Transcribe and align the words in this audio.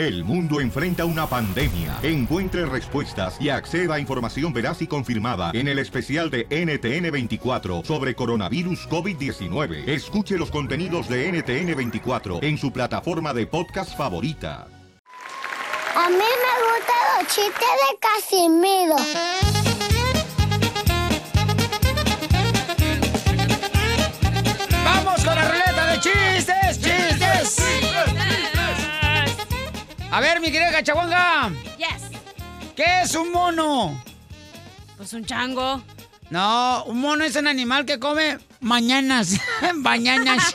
El 0.00 0.24
mundo 0.24 0.62
enfrenta 0.62 1.04
una 1.04 1.26
pandemia. 1.26 1.98
Encuentre 2.02 2.64
respuestas 2.64 3.36
y 3.38 3.50
acceda 3.50 3.96
a 3.96 4.00
información 4.00 4.50
veraz 4.50 4.80
y 4.80 4.86
confirmada 4.86 5.50
en 5.52 5.68
el 5.68 5.78
especial 5.78 6.30
de 6.30 6.48
NTN24 6.48 7.84
sobre 7.84 8.14
coronavirus 8.14 8.88
COVID-19. 8.88 9.86
Escuche 9.86 10.38
los 10.38 10.50
contenidos 10.50 11.06
de 11.06 11.30
NTN24 11.30 12.42
en 12.42 12.56
su 12.56 12.72
plataforma 12.72 13.34
de 13.34 13.46
podcast 13.46 13.94
favorita. 13.94 14.68
A 15.94 16.08
mí 16.08 16.16
me 16.16 16.54
gustan 16.64 17.18
los 17.18 17.26
chistes 17.28 17.52
de 17.60 17.98
Casimiro. 18.00 19.49
A 30.10 30.20
ver, 30.20 30.40
mi 30.40 30.50
querida 30.50 30.72
Cachaguanga. 30.72 31.50
Yes. 31.78 32.10
¿Qué 32.74 33.02
es 33.02 33.14
un 33.14 33.30
mono? 33.30 34.02
Pues 34.96 35.12
un 35.12 35.24
chango. 35.24 35.82
No, 36.30 36.84
un 36.84 37.00
mono 37.00 37.24
es 37.24 37.36
un 37.36 37.46
animal 37.46 37.84
que 37.84 37.98
come 37.98 38.38
mañanas. 38.60 39.38
Mañanas. 39.74 40.52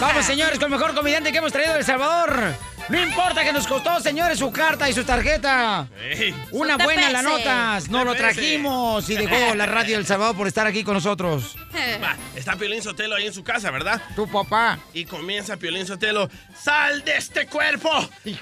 Vamos, 0.00 0.26
señores, 0.26 0.58
con 0.58 0.72
el 0.72 0.78
mejor 0.78 0.94
comediante 0.94 1.32
que 1.32 1.38
hemos 1.38 1.52
traído 1.52 1.72
de 1.72 1.78
El 1.80 1.84
Salvador. 1.84 2.54
No 2.88 3.02
importa 3.02 3.42
que 3.42 3.52
nos 3.52 3.66
costó, 3.66 3.98
señores, 4.00 4.38
su 4.38 4.52
carta 4.52 4.88
y 4.88 4.92
su 4.92 5.02
tarjeta. 5.04 5.88
Una 6.52 6.76
buena 6.76 7.10
la 7.10 7.22
notas. 7.22 7.88
Nos 7.88 8.04
lo 8.04 8.14
trajimos 8.14 9.08
y 9.10 9.16
dejó 9.16 9.54
la 9.54 9.66
radio 9.66 9.96
del 9.96 10.06
Salvador 10.06 10.36
por 10.36 10.46
estar 10.46 10.66
aquí 10.66 10.84
con 10.84 10.94
nosotros. 10.94 11.56
Va, 12.02 12.16
está 12.36 12.56
Piolín 12.56 12.82
Sotelo 12.82 13.16
ahí 13.16 13.26
en 13.26 13.32
su 13.32 13.42
casa, 13.42 13.70
¿verdad? 13.72 14.00
Tu 14.14 14.30
papá. 14.30 14.78
Y 14.92 15.04
comienza 15.04 15.56
Piolín 15.56 15.86
Sotelo. 15.86 16.30
¡Sal 16.56 17.04
de 17.04 17.16
este 17.16 17.46
cuerpo! 17.46 17.90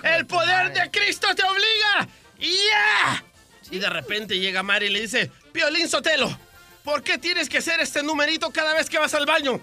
¡El 0.03 0.27
poder 0.27 0.73
de 0.75 0.91
Cristo 0.91 1.29
te 1.35 1.43
obliga! 1.43 2.09
¡Y 2.39 2.51
ya! 2.53 3.25
Y 3.71 3.79
de 3.79 3.89
repente 3.89 4.39
llega 4.39 4.63
Mari 4.63 4.87
y 4.87 4.91
le 4.91 5.01
dice, 5.01 5.31
Piolín 5.53 5.89
Sotelo, 5.89 6.39
¿por 6.83 7.03
qué 7.03 7.17
tienes 7.17 7.49
que 7.49 7.59
hacer 7.59 7.81
este 7.81 8.03
numerito 8.03 8.51
cada 8.51 8.75
vez 8.75 8.91
que 8.91 8.99
vas 8.99 9.15
al 9.15 9.25
baño? 9.25 9.59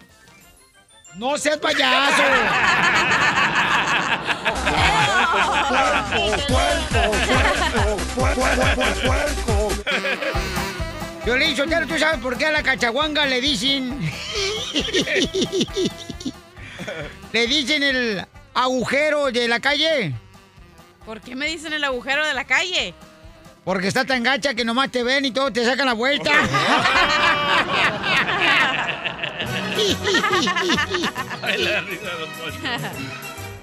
¡No 1.16 1.38
seas 1.38 1.58
payaso! 1.58 2.23
Violín 11.26 11.56
Sotelo, 11.56 11.88
¿tú 11.88 11.98
sabes 11.98 12.20
por 12.20 12.38
qué 12.38 12.48
a 12.48 12.52
la 12.52 12.64
cachaguanga 12.64 13.26
le 13.26 13.42
dicen? 13.42 14.00
¿Le 17.31 17.48
dicen 17.48 17.84
el 17.84 18.26
agujero 18.53 19.31
de 19.31 19.48
la 19.48 19.59
calle? 19.59 20.14
¿Por 21.06 21.22
qué 21.22 21.36
me 21.36 21.48
dicen 21.48 21.73
el 21.73 21.84
agujero 21.84 22.25
de 22.25 22.34
la 22.34 22.46
calle? 22.46 22.94
Porque 23.64 23.88
está 23.88 24.06
tan 24.06 24.23
gacha 24.23 24.56
que 24.56 24.66
nomás 24.66 24.90
te 24.90 25.03
ven 25.03 25.25
y 25.25 25.31
todo 25.31 25.52
te 25.52 25.64
sacan 25.64 25.86
la 25.86 25.94
vuelta. 25.94 26.31
Ay, 31.42 31.64
la 31.64 31.81
risa. 31.81 32.09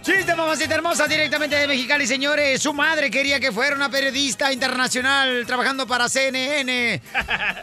Chiste, 0.03 0.35
mamacita 0.35 0.75
hermosa, 0.75 1.07
directamente 1.07 1.57
de 1.57 1.67
Mexicali, 1.67 2.07
señores. 2.07 2.63
Su 2.63 2.73
madre 2.73 3.11
quería 3.11 3.39
que 3.41 3.53
fuera 3.53 3.77
una 3.77 3.91
periodista 3.91 4.51
internacional 4.53 5.45
trabajando 5.47 5.87
para 5.87 6.09
CNN 6.09 7.03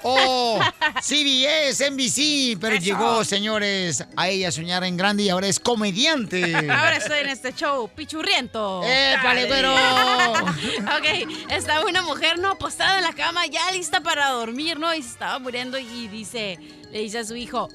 o 0.04 0.60
CBS, 1.02 1.90
NBC, 1.90 2.60
pero 2.60 2.76
Eso. 2.76 2.84
llegó, 2.84 3.24
señores, 3.24 4.04
a 4.16 4.28
ella 4.30 4.50
a 4.50 4.52
soñar 4.52 4.84
en 4.84 4.96
grande 4.96 5.24
y 5.24 5.30
ahora 5.30 5.48
es 5.48 5.60
comediante. 5.60 6.54
Ahora 6.70 6.98
estoy 6.98 7.20
en 7.20 7.30
este 7.30 7.54
show, 7.54 7.90
pichurriento. 7.96 8.84
¡Épale, 8.84 9.46
güero! 9.48 9.74
ok, 9.74 11.50
estaba 11.50 11.86
una 11.86 12.04
mujer, 12.04 12.38
no, 12.38 12.58
postada 12.58 12.98
en 13.00 13.06
la 13.06 13.14
cama, 13.14 13.48
ya 13.48 13.72
lista 13.72 14.02
para 14.02 14.30
dormir, 14.30 14.78
¿no? 14.78 14.94
Y 14.94 15.02
se 15.02 15.10
estaba 15.10 15.40
muriendo 15.40 15.80
y 15.80 16.08
dice, 16.10 16.60
le 16.92 17.00
dice 17.00 17.20
a 17.20 17.24
su 17.26 17.36
hijo, 17.36 17.70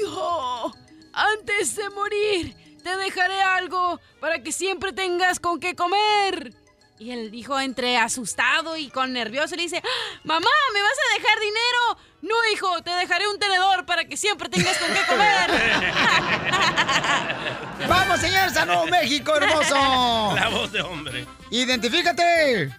hijo, 0.00 0.74
antes 1.12 1.76
de 1.76 1.90
morir, 1.90 2.54
te 2.86 2.96
dejaré 2.96 3.42
algo 3.42 4.00
para 4.20 4.40
que 4.44 4.52
siempre 4.52 4.92
tengas 4.92 5.40
con 5.40 5.58
qué 5.58 5.74
comer. 5.74 6.52
Y 7.00 7.10
el 7.10 7.34
hijo, 7.34 7.58
entre 7.58 7.98
asustado 7.98 8.76
y 8.76 8.90
con 8.90 9.12
nervioso, 9.12 9.56
le 9.56 9.62
dice, 9.62 9.82
"¡Ah! 9.84 9.88
mamá, 10.22 10.46
¿me 10.72 10.80
vas 10.82 10.92
a 10.92 11.14
dejar 11.20 11.40
dinero? 11.40 11.98
No, 12.22 12.34
hijo, 12.52 12.80
te 12.82 12.90
dejaré 12.90 13.26
un 13.26 13.40
tenedor 13.40 13.84
para 13.86 14.04
que 14.04 14.16
siempre 14.16 14.48
tengas 14.48 14.78
con 14.78 14.88
qué 14.94 15.00
comer. 15.08 15.50
¡Vamos, 17.88 18.20
señores, 18.20 18.56
a 18.56 18.64
Nuevo 18.66 18.86
México, 18.86 19.34
hermoso! 19.36 20.32
La 20.36 20.48
voz 20.48 20.70
de 20.70 20.80
hombre. 20.82 21.26
¡Identifícate! 21.50 22.70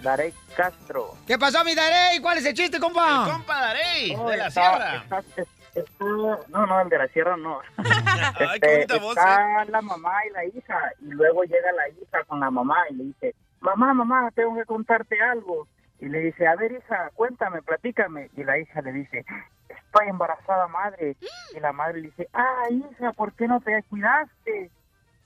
Darey 0.00 0.34
Castro. 0.56 1.16
¿Qué 1.26 1.38
pasó, 1.38 1.62
mi 1.64 1.74
Darey? 1.76 2.18
¿Cuál 2.20 2.38
es 2.38 2.44
el 2.44 2.54
chiste, 2.54 2.80
compa? 2.80 3.24
El 3.26 3.32
compa 3.32 3.60
Darey, 3.60 4.16
No, 4.16 4.28
de 4.28 4.36
la 4.36 4.48
está- 4.48 4.60
sierra. 4.70 4.96
está- 5.04 5.18
está- 5.20 5.42
está- 5.74 6.04
no, 6.48 6.66
no, 6.66 6.80
el 6.80 6.88
de 6.88 6.98
la 6.98 7.08
sierra 7.08 7.36
no. 7.36 7.60
Ay, 7.78 8.60
qué 8.60 8.82
Este, 8.82 8.94
bonita 8.94 8.98
voz, 8.98 9.16
está 9.16 9.64
la 9.66 9.82
mamá 9.82 10.26
y 10.26 10.30
la 10.30 10.44
hija, 10.44 10.92
y 11.00 11.06
luego 11.06 11.44
llega 11.44 11.72
la 11.72 11.88
hija 11.88 12.24
con 12.24 12.40
la 12.40 12.50
mamá 12.50 12.76
y 12.90 12.94
le 12.94 13.04
dice, 13.04 13.34
mamá, 13.60 13.92
mamá, 13.94 14.30
tengo 14.34 14.54
que 14.56 14.64
contarte 14.64 15.20
algo. 15.20 15.66
Y 16.00 16.08
le 16.08 16.18
dice, 16.18 16.46
a 16.48 16.56
ver, 16.56 16.72
hija, 16.72 17.10
cuéntame, 17.14 17.62
platícame. 17.62 18.28
Y 18.36 18.42
la 18.42 18.58
hija 18.58 18.80
le 18.82 18.92
dice, 18.92 19.24
estoy 19.68 20.08
embarazada, 20.08 20.66
madre. 20.66 21.16
Y 21.54 21.60
la 21.60 21.72
madre 21.72 22.00
le 22.00 22.08
dice, 22.08 22.28
ah, 22.32 22.64
hija, 22.70 23.12
¿por 23.12 23.32
qué 23.34 23.46
no 23.46 23.60
te 23.60 23.82
cuidaste? 23.84 24.70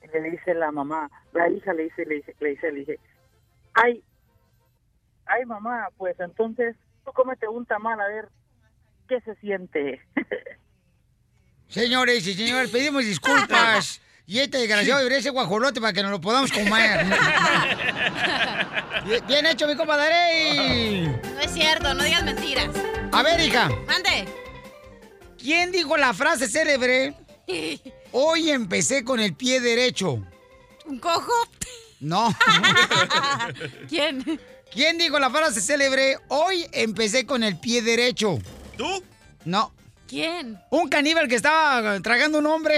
Y 0.03 0.07
le 0.07 0.21
dice 0.29 0.53
la 0.53 0.71
mamá, 0.71 1.09
la 1.33 1.49
hija 1.49 1.73
le 1.73 1.83
dice, 1.85 2.05
le 2.05 2.15
dice, 2.15 2.35
le 2.39 2.49
dice, 2.49 2.71
le 2.71 2.79
dice, 2.79 2.99
ay, 3.73 4.03
ay, 5.25 5.45
mamá, 5.45 5.89
pues 5.97 6.19
entonces 6.19 6.75
tú 7.03 7.11
cómete 7.13 7.47
un 7.47 7.65
tamal 7.65 7.99
a 7.99 8.07
ver 8.07 8.29
qué 9.07 9.21
se 9.21 9.33
siente. 9.35 10.01
Señores 11.69 12.27
y 12.27 12.33
señores, 12.33 12.69
pedimos 12.69 13.05
disculpas. 13.05 14.01
Y 14.29 14.39
este 14.39 14.57
desgraciado 14.57 14.97
debería 14.99 15.21
ser 15.21 15.31
guajolote 15.31 15.79
para 15.79 15.93
que 15.93 16.01
nos 16.03 16.11
lo 16.11 16.19
podamos 16.19 16.51
comer. 16.51 17.05
Bien- 19.05 19.23
Bien 19.25 19.45
hecho, 19.45 19.65
mi 19.69 19.75
compa 19.77 19.95
Darey. 19.95 21.03
No 21.07 21.39
es 21.39 21.53
cierto, 21.53 21.93
no 21.93 22.03
digas 22.03 22.25
mentiras. 22.25 22.75
A 23.13 23.23
ver, 23.23 23.39
hija, 23.39 23.69
Mande. 23.87 24.27
¿quién 25.37 25.71
dijo 25.71 25.95
la 25.95 26.13
frase 26.13 26.49
célebre? 26.49 27.13
Hoy 28.11 28.49
empecé 28.49 29.05
con 29.05 29.21
el 29.21 29.33
pie 29.33 29.61
derecho. 29.61 30.21
¿Un 30.85 30.99
cojo? 30.99 31.31
No. 32.01 32.35
¿Quién? 33.87 34.41
¿Quién 34.73 34.97
dijo 34.97 35.19
la 35.19 35.29
frase 35.29 35.61
célebre? 35.61 36.17
Hoy 36.27 36.67
empecé 36.73 37.25
con 37.25 37.43
el 37.43 37.57
pie 37.57 37.81
derecho. 37.81 38.39
¿Tú? 38.77 39.03
No. 39.45 39.71
¿Quién? 40.07 40.59
Un 40.69 40.87
caníbal 40.87 41.27
que 41.27 41.35
estaba 41.35 41.99
tragando 41.99 42.37
un 42.39 42.45
hombre. 42.45 42.77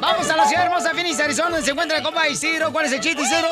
Vamos 0.00 0.30
a 0.30 0.36
la 0.36 0.46
ciudad 0.46 0.64
hermosa, 0.64 0.90
Phoenix, 0.92 1.20
Arizona, 1.20 1.50
donde 1.50 1.64
se 1.64 1.70
encuentra 1.70 1.98
el 1.98 2.02
compa 2.02 2.28
Isidro. 2.28 2.72
¿Cuál 2.72 2.86
es 2.86 2.92
el 2.92 3.00
chiste, 3.00 3.22
Isidro? 3.22 3.48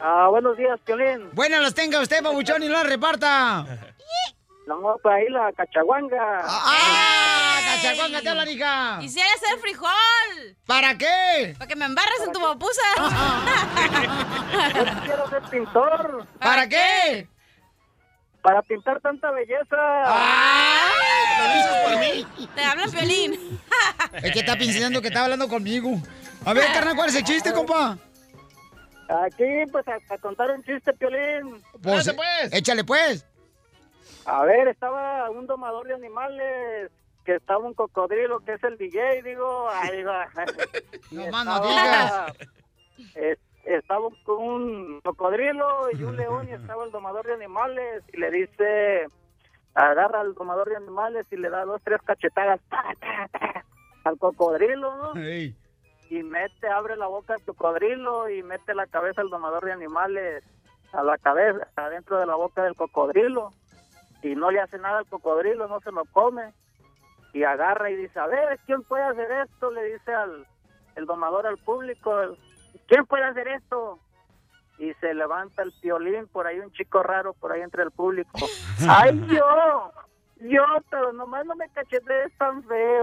Ah, 0.00 0.26
buenos 0.30 0.56
días, 0.56 0.80
Piolín. 0.84 1.30
Buenas 1.32 1.62
las 1.62 1.74
tenga 1.74 2.00
usted, 2.00 2.22
babuchón, 2.22 2.62
y 2.62 2.66
no 2.66 2.72
las 2.72 2.86
reparta. 2.86 3.91
No, 4.66 4.96
pues 5.02 5.14
ahí 5.14 5.28
la 5.28 5.52
cachaguanga. 5.52 6.40
¡Ah! 6.44 7.58
¡Cachacuanga, 7.74 8.20
te 8.20 8.28
hablan, 8.28 8.48
hija! 8.48 8.98
Quisiera 9.00 9.28
ser 9.38 9.58
frijol. 9.58 10.56
¿Para 10.66 10.96
qué? 10.96 11.54
Para 11.58 11.66
que 11.66 11.76
me 11.76 11.84
embarres 11.84 12.20
en 12.24 12.32
tu 12.32 12.40
papusa. 12.40 12.82
Yo 14.74 14.84
quiero 15.04 15.28
ser 15.28 15.42
pintor. 15.50 16.26
¿Para 16.38 16.68
qué? 16.68 17.26
Para 18.40 18.62
pintar 18.62 19.00
tanta 19.00 19.30
belleza. 19.32 19.76
¿Lo 21.38 21.54
dices 21.54 21.76
por 21.84 21.98
mí? 21.98 22.48
Te 22.54 22.64
hablan 22.64 22.90
Piolín. 22.90 23.60
Es 24.22 24.32
que 24.32 24.40
está 24.40 24.56
pensando 24.56 25.00
que 25.00 25.08
está 25.08 25.24
hablando 25.24 25.48
conmigo. 25.48 25.90
A 26.44 26.52
ver, 26.52 26.72
carnal, 26.72 26.94
¿cuál 26.96 27.08
es 27.08 27.16
el 27.16 27.24
chiste, 27.24 27.52
compa? 27.52 27.98
Aquí, 29.24 29.44
pues, 29.70 29.86
a, 29.88 30.14
a 30.14 30.18
contar 30.18 30.50
un 30.50 30.62
chiste, 30.64 30.92
Piolín. 30.94 31.62
Pues, 31.82 32.10
échale 32.52 32.84
pues. 32.84 33.24
A 34.26 34.44
ver, 34.44 34.68
estaba 34.68 35.28
un 35.30 35.46
domador 35.46 35.86
de 35.86 35.94
animales, 35.94 36.90
que 37.24 37.36
estaba 37.36 37.64
un 37.64 37.74
cocodrilo, 37.74 38.40
que 38.40 38.52
es 38.54 38.64
el 38.64 38.76
DJ, 38.78 39.22
digo, 39.22 39.68
ahí 39.70 40.02
va. 40.02 40.26
No 41.10 41.26
Y 41.26 41.30
más 41.30 41.44
no 41.44 41.56
estaba- 41.56 42.26
es- 43.14 43.38
estaba 43.64 44.08
un- 44.38 45.00
cocodrilo 45.04 45.90
y 45.92 46.02
un 46.02 46.16
león 46.16 46.48
y 46.48 46.52
estaba 46.52 46.84
el 46.84 46.90
domador 46.90 47.26
de 47.26 47.34
animales 47.34 48.02
y 48.12 48.16
le 48.16 48.30
dice, 48.30 49.06
agarra 49.74 50.20
al 50.20 50.34
domador 50.34 50.68
de 50.68 50.76
animales 50.76 51.26
y 51.30 51.36
le 51.36 51.48
da 51.50 51.64
dos, 51.64 51.80
tres 51.84 52.00
cachetadas 52.04 52.60
ta, 52.68 52.82
ta, 52.98 53.28
ta, 53.38 53.64
al 54.04 54.18
cocodrilo, 54.18 54.96
¿no? 54.96 55.12
Y 56.10 56.22
mete, 56.24 56.68
abre 56.68 56.96
la 56.96 57.06
boca 57.06 57.34
al 57.34 57.42
cocodrilo 57.44 58.28
y 58.28 58.42
mete 58.42 58.74
la 58.74 58.86
cabeza 58.86 59.20
al 59.20 59.30
domador 59.30 59.64
de 59.64 59.72
animales 59.72 60.42
a 60.92 61.02
la 61.02 61.16
cabeza, 61.18 61.68
adentro 61.76 62.18
de 62.18 62.26
la 62.26 62.34
boca 62.34 62.64
del 62.64 62.74
cocodrilo. 62.74 63.50
Y 64.22 64.34
no 64.34 64.50
le 64.50 64.60
hace 64.60 64.78
nada 64.78 64.98
al 64.98 65.06
cocodrilo, 65.06 65.68
no 65.68 65.80
se 65.80 65.92
lo 65.92 66.04
come. 66.06 66.52
Y 67.32 67.44
agarra 67.44 67.90
y 67.90 67.96
dice, 67.96 68.18
a 68.18 68.26
ver, 68.26 68.58
¿quién 68.66 68.82
puede 68.82 69.04
hacer 69.04 69.30
esto? 69.30 69.70
Le 69.70 69.84
dice 69.84 70.12
al 70.14 70.46
el 70.96 71.06
domador 71.06 71.46
al 71.46 71.56
público, 71.58 72.36
¿quién 72.86 73.06
puede 73.06 73.24
hacer 73.24 73.48
esto? 73.48 73.98
Y 74.78 74.92
se 74.94 75.14
levanta 75.14 75.62
el 75.62 75.72
violín, 75.82 76.26
por 76.28 76.46
ahí 76.46 76.58
un 76.58 76.72
chico 76.72 77.02
raro, 77.02 77.32
por 77.34 77.52
ahí 77.52 77.62
entre 77.62 77.82
el 77.82 77.90
público. 77.90 78.30
¡Ay, 78.88 79.18
yo! 79.28 79.92
Yo, 80.40 80.64
pero 80.90 81.12
nomás 81.12 81.46
no 81.46 81.54
me 81.54 81.68
cachetees 81.68 82.36
tan 82.36 82.64
feo. 82.64 83.00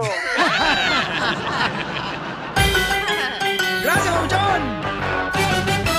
¡Gracias, 3.82 4.14
Papuchón! 4.14 5.89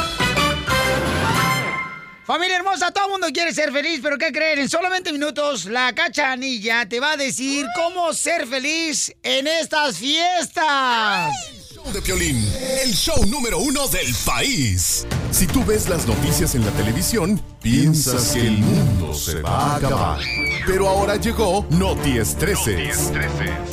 Familia 2.32 2.56
hermosa, 2.56 2.92
todo 2.92 3.08
el 3.08 3.12
mundo 3.12 3.28
quiere 3.34 3.54
ser 3.54 3.74
feliz, 3.74 4.00
pero 4.02 4.18
¿qué 4.18 4.32
creen? 4.32 4.60
En 4.60 4.70
solamente 4.70 5.12
minutos, 5.12 5.66
la 5.66 5.94
cachanilla 5.94 6.88
te 6.88 7.02
va 7.02 7.12
a 7.12 7.18
decir 7.18 7.66
cómo 7.76 8.14
ser 8.14 8.48
feliz 8.48 9.14
en 9.22 9.48
estas 9.48 9.98
fiestas. 9.98 11.30
Show 11.74 11.92
de 11.92 12.02
Piolín, 12.02 12.38
el 12.86 12.94
show 12.94 13.26
número 13.26 13.60
uno 13.60 13.86
del 13.90 14.16
país. 14.26 15.06
Si 15.30 15.46
tú 15.46 15.66
ves 15.66 15.90
las 15.90 16.08
noticias 16.08 16.56
en 16.56 16.66
la 16.66 16.72
televisión, 16.72 17.38
piensas 17.62 18.30
que 18.30 18.48
el 18.48 18.60
mundo 18.60 19.14
se 19.14 19.42
va 19.42 19.74
a 19.74 19.76
acabar. 19.76 20.22
Pero 20.66 20.88
ahora 20.88 21.18
llegó 21.18 21.66
Noti 21.72 22.18
Estreses. 22.18 23.12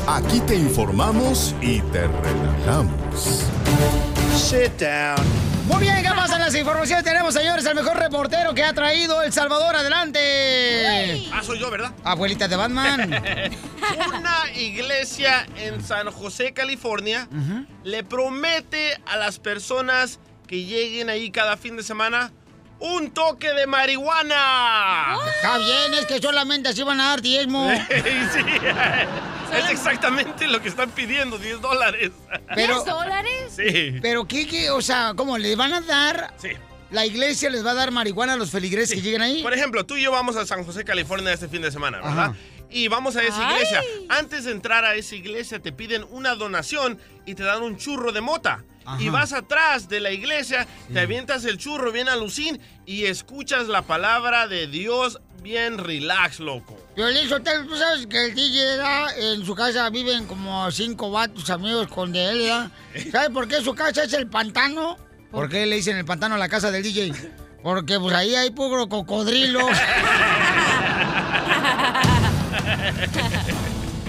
Aquí 0.08 0.40
te 0.40 0.56
informamos 0.56 1.54
y 1.62 1.80
te 1.92 2.08
relajamos. 2.08 3.44
Sit 4.36 4.80
down. 4.80 5.57
Muy 5.68 5.82
bien, 5.82 6.02
¿qué 6.02 6.08
pasa 6.08 6.36
en 6.36 6.40
las 6.40 6.54
informaciones? 6.54 7.04
Tenemos, 7.04 7.34
señores, 7.34 7.64
el 7.66 7.74
mejor 7.74 7.98
reportero 7.98 8.54
que 8.54 8.64
ha 8.64 8.72
traído 8.72 9.22
El 9.22 9.32
Salvador 9.34 9.76
adelante. 9.76 11.28
Ah, 11.30 11.42
soy 11.42 11.58
yo, 11.58 11.70
¿verdad? 11.70 11.92
Abuelita 12.04 12.48
de 12.48 12.56
Batman. 12.56 13.12
Una 14.08 14.50
iglesia 14.56 15.46
en 15.56 15.84
San 15.84 16.10
José, 16.10 16.54
California, 16.54 17.28
le 17.84 18.02
promete 18.02 18.98
a 19.06 19.18
las 19.18 19.38
personas 19.38 20.18
que 20.46 20.64
lleguen 20.64 21.10
ahí 21.10 21.30
cada 21.30 21.58
fin 21.58 21.76
de 21.76 21.82
semana 21.82 22.32
un 22.80 23.10
toque 23.10 23.52
de 23.52 23.66
marihuana. 23.66 25.18
Está 25.36 25.58
bien, 25.58 25.94
es 25.94 26.06
que 26.06 26.18
solamente 26.18 26.70
así 26.70 26.82
van 26.82 27.00
a 27.00 27.10
dar 27.10 27.20
diezmo. 27.20 27.70
sí, 27.88 28.40
es 29.52 29.70
exactamente 29.70 30.46
lo 30.48 30.60
que 30.60 30.68
están 30.68 30.90
pidiendo, 30.90 31.38
10 31.38 31.60
dólares. 31.60 32.10
Pero- 32.54 32.84
¿10 32.84 32.84
dólares? 32.84 33.32
Sí. 33.56 33.98
Pero 34.02 34.26
qué, 34.26 34.46
qué, 34.46 34.70
o 34.70 34.80
sea, 34.80 35.12
¿cómo? 35.16 35.38
¿Le 35.38 35.56
van 35.56 35.72
a 35.74 35.80
dar? 35.80 36.34
Sí. 36.38 36.50
¿La 36.90 37.04
iglesia 37.04 37.50
les 37.50 37.64
va 37.64 37.72
a 37.72 37.74
dar 37.74 37.90
marihuana 37.90 38.32
a 38.32 38.36
los 38.36 38.50
feligreses 38.50 38.94
que 38.94 39.02
lleguen 39.02 39.20
ahí? 39.20 39.42
Por 39.42 39.52
ejemplo, 39.52 39.84
tú 39.84 39.96
y 39.96 40.02
yo 40.02 40.10
vamos 40.12 40.36
a 40.36 40.46
San 40.46 40.64
José, 40.64 40.84
California 40.84 41.32
este 41.32 41.48
fin 41.48 41.60
de 41.60 41.70
semana, 41.70 41.98
¿verdad? 41.98 42.18
Ajá. 42.18 42.34
Y 42.70 42.88
vamos 42.88 43.16
a 43.16 43.22
esa 43.22 43.46
Ay. 43.48 43.54
iglesia. 43.56 43.82
Antes 44.08 44.44
de 44.44 44.52
entrar 44.52 44.84
a 44.84 44.94
esa 44.94 45.14
iglesia 45.14 45.58
te 45.58 45.72
piden 45.72 46.04
una 46.10 46.34
donación 46.34 46.98
y 47.26 47.34
te 47.34 47.42
dan 47.42 47.62
un 47.62 47.76
churro 47.76 48.12
de 48.12 48.20
mota. 48.20 48.64
Ajá. 48.88 49.02
Y 49.02 49.10
vas 49.10 49.34
atrás 49.34 49.90
de 49.90 50.00
la 50.00 50.12
iglesia, 50.12 50.66
te 50.90 51.00
avientas 51.00 51.44
el 51.44 51.58
churro 51.58 51.92
bien 51.92 52.08
alucín 52.08 52.58
y 52.86 53.04
escuchas 53.04 53.68
la 53.68 53.82
palabra 53.82 54.48
de 54.48 54.66
Dios 54.66 55.20
bien 55.42 55.76
relax, 55.76 56.40
loco. 56.40 56.74
Violín 56.96 57.28
Sotelo, 57.28 57.66
tú 57.66 57.76
sabes 57.76 58.06
que 58.06 58.26
el 58.26 58.34
DJ 58.34 58.64
¿verdad? 58.64 59.18
en 59.18 59.44
su 59.44 59.54
casa 59.54 59.90
viven 59.90 60.24
como 60.24 60.70
cinco 60.70 61.10
vatos 61.10 61.50
amigos 61.50 61.88
con 61.88 62.12
de 62.12 62.30
él, 62.30 62.38
¿verdad? 62.38 62.70
¿Sabes 63.12 63.28
por 63.28 63.46
qué 63.46 63.60
su 63.60 63.74
casa 63.74 64.04
es 64.04 64.12
el 64.14 64.26
pantano? 64.26 64.96
¿Por 65.30 65.50
qué 65.50 65.66
le 65.66 65.76
dicen 65.76 65.98
el 65.98 66.06
pantano 66.06 66.36
a 66.36 66.38
la 66.38 66.48
casa 66.48 66.70
del 66.70 66.82
DJ? 66.82 67.12
Porque 67.62 68.00
pues 68.00 68.14
ahí 68.14 68.34
hay 68.34 68.50
puro 68.50 68.88
cocodrilo. 68.88 69.68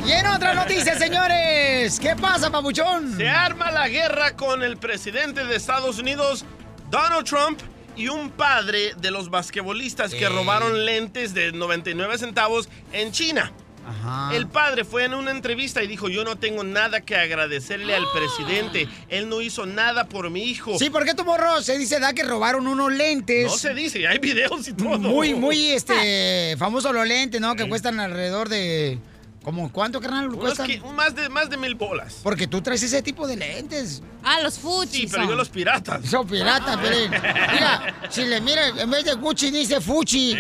y 0.10 0.12
en 0.12 0.26
otra 0.26 0.56
noticia, 0.56 0.98
señores. 0.98 2.00
¿Qué 2.00 2.16
pasa, 2.16 2.50
papuchón? 2.50 3.16
Se 3.16 3.30
arma 3.30 3.70
la 3.72 3.88
guerra 3.88 4.36
con 4.36 4.64
el 4.64 4.78
presidente 4.78 5.46
de 5.46 5.56
Estados 5.56 6.00
Unidos, 6.00 6.46
Donald 6.90 7.28
Trump, 7.28 7.60
y 7.96 8.08
un 8.08 8.32
padre 8.32 8.94
de 9.00 9.12
los 9.12 9.30
basquetbolistas 9.30 10.12
que 10.16 10.28
robaron 10.28 10.84
lentes 10.84 11.36
de 11.36 11.52
99 11.52 12.18
centavos 12.18 12.70
en 12.92 13.12
China. 13.12 13.52
Ajá. 13.86 14.36
El 14.36 14.48
padre 14.48 14.84
fue 14.84 15.04
en 15.06 15.14
una 15.14 15.30
entrevista 15.30 15.84
y 15.84 15.88
dijo, 15.88 16.10
yo 16.10 16.24
no 16.24 16.38
tengo 16.38 16.64
nada 16.64 17.02
que 17.02 17.16
agradecerle 17.16 17.94
al 17.94 18.06
presidente. 18.12 18.88
Él 19.10 19.30
no 19.30 19.42
hizo 19.42 19.68
nada 19.68 20.10
por 20.10 20.32
mi 20.32 20.44
hijo. 20.44 20.80
Sí, 20.80 20.90
¿por 20.90 21.06
qué 21.06 21.14
tu 21.14 21.24
morro 21.24 21.62
se 21.62 21.78
dice 21.78 22.00
da 22.00 22.14
que 22.14 22.24
robaron 22.24 22.66
unos 22.66 22.92
lentes? 22.92 23.46
No 23.46 23.58
se 23.58 23.76
dice, 23.76 24.08
hay 24.08 24.18
videos 24.18 24.68
y 24.68 24.74
todo. 24.74 24.98
Muy, 24.98 25.36
muy, 25.36 25.70
este, 25.70 26.56
famosos 26.58 26.94
los 26.94 27.08
lentes, 27.08 27.40
¿no? 27.40 27.56
Que 27.56 27.70
cuestan 27.70 28.00
alrededor 28.00 28.50
de... 28.50 28.98
¿Cómo 29.44 29.72
cuánto, 29.72 30.02
carnal, 30.02 30.30
que- 30.66 30.82
más, 30.94 31.16
de, 31.16 31.30
más 31.30 31.50
de 31.50 31.56
mil 31.56 31.74
bolas. 31.76 32.20
Porque 32.22 32.46
tú 32.46 32.62
traes 32.62 32.84
ese 32.84 33.02
tipo 33.02 33.26
de 33.26 33.38
lentes. 33.38 34.04
Ah, 34.22 34.42
los 34.42 34.60
fuchis. 34.60 34.92
Sí, 34.92 35.08
pero 35.10 35.26
yo 35.30 35.36
los 35.36 35.48
piratas. 35.48 36.06
Son 36.10 36.28
piratas, 36.28 36.76
Pelín. 36.78 37.10
Mira, 37.10 37.96
si 38.10 38.26
le 38.26 38.42
mira, 38.42 38.68
en 38.68 38.90
vez 38.90 39.06
de 39.06 39.14
Gucci 39.14 39.50
dice 39.50 39.80
Fuchi. 39.80 40.36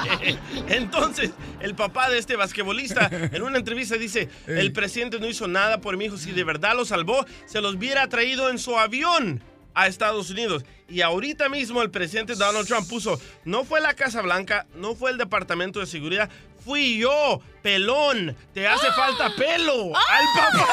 Entonces, 0.68 1.30
el 1.60 1.74
papá 1.74 2.08
de 2.10 2.18
este 2.18 2.36
basquetbolista 2.36 3.10
en 3.12 3.42
una 3.42 3.58
entrevista 3.58 3.96
dice, 3.96 4.28
el 4.46 4.72
presidente 4.72 5.20
no 5.20 5.26
hizo 5.26 5.46
nada 5.46 5.80
por 5.80 5.96
mi 5.96 6.06
hijo, 6.06 6.16
si 6.16 6.32
de 6.32 6.44
verdad 6.44 6.74
lo 6.74 6.84
salvó, 6.84 7.24
se 7.46 7.60
los 7.60 7.74
hubiera 7.74 8.08
traído 8.08 8.48
en 8.50 8.58
su 8.58 8.78
avión 8.78 9.42
a 9.74 9.86
Estados 9.88 10.30
Unidos. 10.30 10.64
Y 10.88 11.02
ahorita 11.02 11.48
mismo 11.48 11.82
el 11.82 11.90
presidente 11.90 12.34
Donald 12.34 12.66
Trump 12.66 12.88
puso, 12.88 13.20
no 13.44 13.64
fue 13.64 13.80
la 13.80 13.94
Casa 13.94 14.22
Blanca, 14.22 14.66
no 14.74 14.94
fue 14.94 15.10
el 15.10 15.18
Departamento 15.18 15.80
de 15.80 15.86
Seguridad, 15.86 16.30
fui 16.66 16.98
yo, 16.98 17.40
pelón, 17.62 18.36
te 18.52 18.66
hace 18.66 18.90
falta 18.90 19.30
pelo. 19.36 19.92
Al 19.94 20.26
papá. 20.34 20.66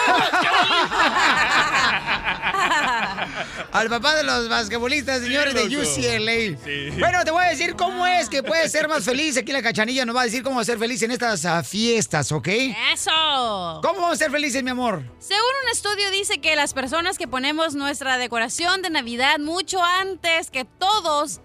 Al 3.72 3.90
papá 3.90 4.16
de 4.16 4.24
los 4.24 4.50
basquetbolistas, 4.50 5.22
señores 5.22 5.54
de. 5.54 5.64
UCLA. 5.78 6.58
Sí. 6.64 6.90
Bueno, 7.00 7.24
te 7.24 7.30
voy 7.32 7.46
a 7.46 7.50
decir 7.50 7.76
cómo 7.76 8.06
es 8.08 8.28
que 8.28 8.42
puedes 8.42 8.72
ser 8.72 8.88
más 8.88 9.04
feliz. 9.04 9.38
Aquí 9.38 9.52
la 9.52 9.62
cachanilla 9.62 10.04
nos 10.06 10.16
va 10.16 10.22
a 10.22 10.26
decir 10.26 10.42
cómo 10.42 10.64
ser 10.64 10.80
feliz 10.80 11.02
en 11.04 11.12
estas 11.12 11.46
ah, 11.46 11.62
fiestas, 11.64 12.32
¿ok? 12.32 12.48
Eso. 12.94 13.80
¿Cómo 13.84 14.02
vamos 14.02 14.14
a 14.14 14.16
ser 14.16 14.32
felices, 14.32 14.64
mi 14.64 14.72
amor? 14.72 15.04
Según 15.20 15.44
un 15.64 15.70
estudio 15.72 16.10
dice 16.10 16.40
que 16.42 16.56
las 16.56 16.74
personas 16.74 17.20
que 17.20 17.28
ponemos 17.28 17.76
nuestra 17.76 18.18
decoración 18.18 18.82
de 18.82 18.90
Navidad 18.90 19.38
mucho 19.40 19.84
antes 19.84 20.50
que 20.50 20.66
todos 20.66 21.42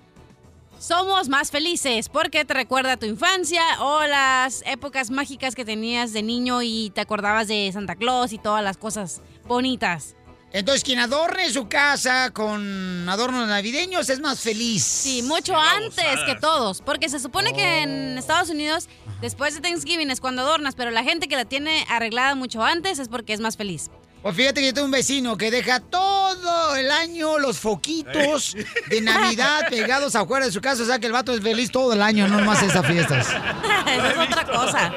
somos 0.79 1.29
más 1.29 1.51
felices 1.51 2.09
porque 2.09 2.45
te 2.45 2.55
recuerda 2.55 2.93
a 2.93 2.97
tu 2.97 3.07
infancia 3.07 3.63
o 3.81 4.07
las 4.07 4.63
épocas 4.67 5.11
mágicas 5.11 5.55
que 5.55 5.65
tenías 5.65 6.13
de 6.13 6.23
niño 6.23 6.63
y 6.63 6.91
te 6.95 7.01
acordabas 7.01 7.49
de 7.49 7.71
Santa 7.73 7.97
Claus 7.97 8.33
y 8.33 8.39
todas 8.39 8.63
las 8.63 8.77
cosas 8.77 9.21
bonitas. 9.47 10.15
Entonces, 10.51 10.83
quien 10.83 10.99
adorne 10.99 11.51
su 11.51 11.69
casa 11.69 12.31
con 12.31 13.07
adornos 13.07 13.47
navideños 13.49 14.09
es 14.09 14.19
más 14.21 14.41
feliz. 14.41 14.83
Sí, 14.83 15.23
mucho 15.23 15.53
Qué 15.53 15.85
antes 15.85 16.25
que 16.25 16.37
todos, 16.37 16.81
porque 16.81 17.11
se 17.11 17.19
supone 17.19 17.53
que 17.53 17.83
en 17.83 18.17
Estados 18.17 18.49
Unidos 18.49 18.89
después 19.21 19.55
de 19.55 19.61
Thanksgiving 19.61 20.11
es 20.11 20.21
cuando 20.21 20.43
adornas, 20.43 20.75
pero 20.75 20.91
la 20.91 21.03
gente 21.05 21.29
que 21.29 21.37
la 21.37 21.45
tiene 21.45 21.85
arreglada 21.91 22.35
mucho 22.35 22.65
antes 22.65 22.99
es 22.99 23.09
porque 23.09 23.35
es 23.35 23.41
más 23.41 23.59
feliz. 23.59 23.91
Pues 24.29 24.37
fíjate 24.37 24.61
que 24.61 24.67
yo 24.67 24.75
tengo 24.75 24.85
un 24.85 24.91
vecino 24.91 25.39
que 25.39 25.51
deja 25.51 25.81
todo 25.81 26.77
el 26.77 26.91
año 26.91 27.39
los 27.39 27.59
foquitos 27.59 28.55
de 28.91 29.01
Navidad 29.01 29.69
pegados 29.71 30.15
afuera 30.15 30.45
de 30.45 30.53
su 30.53 30.61
casa. 30.61 30.83
O 30.83 30.87
sea 30.87 30.99
que 30.99 31.07
el 31.07 31.13
vato 31.13 31.33
es 31.33 31.41
feliz 31.41 31.71
todo 31.71 31.95
el 31.95 32.03
año, 32.03 32.29
no 32.29 32.39
más 32.45 32.63
estas 32.63 32.87
fiestas. 32.87 33.27
Esa 33.87 34.11
es 34.11 34.19
otra 34.19 34.45
cosa. 34.45 34.93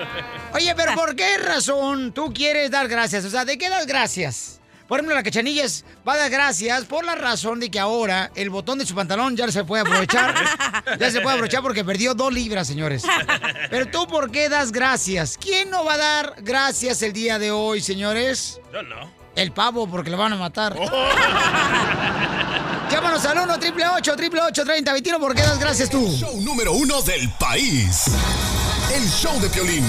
Oye, 0.54 0.74
pero 0.76 0.96
¿por 0.96 1.16
qué 1.16 1.38
razón 1.38 2.12
tú 2.12 2.34
quieres 2.34 2.72
dar 2.72 2.90
gracias? 2.90 3.24
O 3.24 3.30
sea, 3.30 3.46
¿de 3.46 3.58
qué 3.58 3.70
das 3.70 3.88
gracias? 3.88 4.60
Por 4.90 5.00
ejemplo, 5.00 5.16
la 5.16 5.24
cachanilla 5.24 5.64
es- 5.64 5.86
va 6.06 6.16
a 6.16 6.18
dar 6.18 6.30
gracias 6.30 6.84
por 6.84 7.06
la 7.06 7.16
razón 7.16 7.62
de 7.62 7.72
que 7.72 7.80
ahora 7.80 8.30
el 8.36 8.50
botón 8.50 8.80
de 8.80 8.86
su 8.86 8.94
pantalón 8.94 9.38
ya 9.38 9.50
se 9.50 9.64
puede 9.64 9.84
aprovechar. 9.84 10.36
Ya 11.00 11.10
se 11.10 11.22
puede 11.22 11.36
aprovechar 11.36 11.62
porque 11.62 11.86
perdió 11.86 12.14
dos 12.16 12.34
libras, 12.34 12.68
señores. 12.68 13.04
Pero 13.70 13.88
tú, 13.88 14.08
¿por 14.08 14.30
qué 14.30 14.50
das 14.50 14.74
gracias? 14.74 15.38
¿Quién 15.38 15.70
no 15.70 15.86
va 15.86 15.94
a 15.94 15.98
dar 15.98 16.36
gracias 16.40 17.02
el 17.02 17.14
día 17.14 17.40
de 17.40 17.52
hoy, 17.52 17.80
señores? 17.82 18.60
Yo 18.74 18.84
no. 18.84 19.21
El 19.36 19.52
pavo, 19.52 19.88
porque 19.88 20.10
lo 20.10 20.18
van 20.18 20.34
a 20.34 20.36
matar. 20.36 20.76
Llámanos 22.92 23.26
al 23.26 23.38
1 23.38 23.54
888 23.54 24.12
888 24.12 24.64
3021 24.66 25.20
¿Por 25.20 25.34
qué 25.34 25.42
das 25.44 25.58
gracias 25.60 25.90
tú? 25.90 26.06
Show 26.08 26.42
número 26.42 26.74
uno 26.74 27.02
del 27.02 27.30
país. 27.40 28.04
El 28.94 29.10
show 29.10 29.40
de 29.40 29.48
Piolín. 29.50 29.86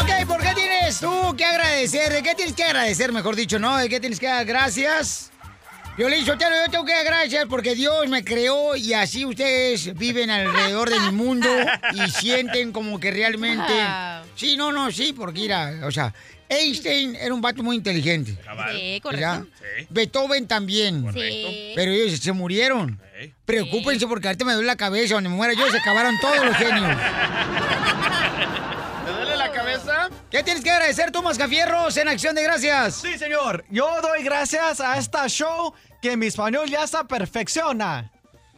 Ok, 0.00 0.26
¿por 0.26 0.40
qué 0.40 0.54
tienes 0.54 0.98
tú 0.98 1.34
que 1.36 1.44
agradecer? 1.44 2.10
¿De 2.12 2.22
qué 2.22 2.34
tienes 2.34 2.54
que 2.54 2.64
agradecer, 2.64 3.12
mejor 3.12 3.36
dicho, 3.36 3.58
no? 3.58 3.76
¿De 3.76 3.90
qué 3.90 4.00
tienes 4.00 4.18
que 4.18 4.26
dar 4.26 4.46
gracias? 4.46 5.30
Violín 5.98 6.24
Sotelo, 6.24 6.54
yo 6.64 6.70
tengo 6.70 6.84
que 6.84 6.92
dar 6.92 7.04
gracias 7.04 7.46
porque 7.50 7.74
Dios 7.74 8.08
me 8.08 8.22
creó 8.22 8.76
y 8.76 8.94
así 8.94 9.26
ustedes 9.26 9.92
viven 9.98 10.30
alrededor 10.30 10.88
de 10.90 11.00
mi 11.00 11.10
mundo 11.10 11.48
y 11.92 12.08
sienten 12.10 12.70
como 12.70 13.00
que 13.00 13.10
realmente 13.10 13.74
Sí, 14.36 14.56
no, 14.56 14.70
no, 14.70 14.92
sí, 14.92 15.12
porque 15.12 15.40
mira, 15.40 15.80
o 15.82 15.90
sea, 15.90 16.14
Einstein 16.48 17.16
era 17.16 17.34
un 17.34 17.40
vato 17.40 17.64
muy 17.64 17.74
inteligente. 17.74 18.38
Sí, 18.72 19.00
correcto. 19.02 19.48
Beethoven 19.90 20.46
también. 20.46 21.12
Sí. 21.12 21.72
Pero 21.74 21.90
ellos 21.90 22.20
se 22.20 22.30
murieron. 22.30 23.00
Preocúpense 23.44 24.06
porque 24.06 24.28
ahorita 24.28 24.44
me 24.44 24.52
duele 24.52 24.68
la 24.68 24.76
cabeza. 24.76 25.14
Donde 25.14 25.30
me 25.30 25.34
muera 25.34 25.52
yo 25.54 25.68
se 25.68 25.78
acabaron 25.78 26.16
todos 26.20 26.44
los 26.44 26.56
genios. 26.56 26.96
¿Te 29.04 29.10
duele 29.10 29.36
la 29.36 29.50
cabeza? 29.50 30.08
¿Qué 30.30 30.42
tienes 30.44 30.62
que 30.62 30.70
agradecer 30.70 31.10
tú, 31.10 31.22
Mascafierros, 31.22 31.96
en 31.96 32.06
Acción 32.08 32.36
de 32.36 32.44
Gracias? 32.44 32.94
Sí, 32.94 33.18
señor. 33.18 33.64
Yo 33.70 34.00
doy 34.00 34.22
gracias 34.22 34.80
a 34.80 34.98
esta 34.98 35.26
show 35.28 35.74
que 36.00 36.16
mi 36.16 36.26
español 36.26 36.68
ya 36.68 36.86
se 36.86 37.02
perfecciona. 37.04 38.10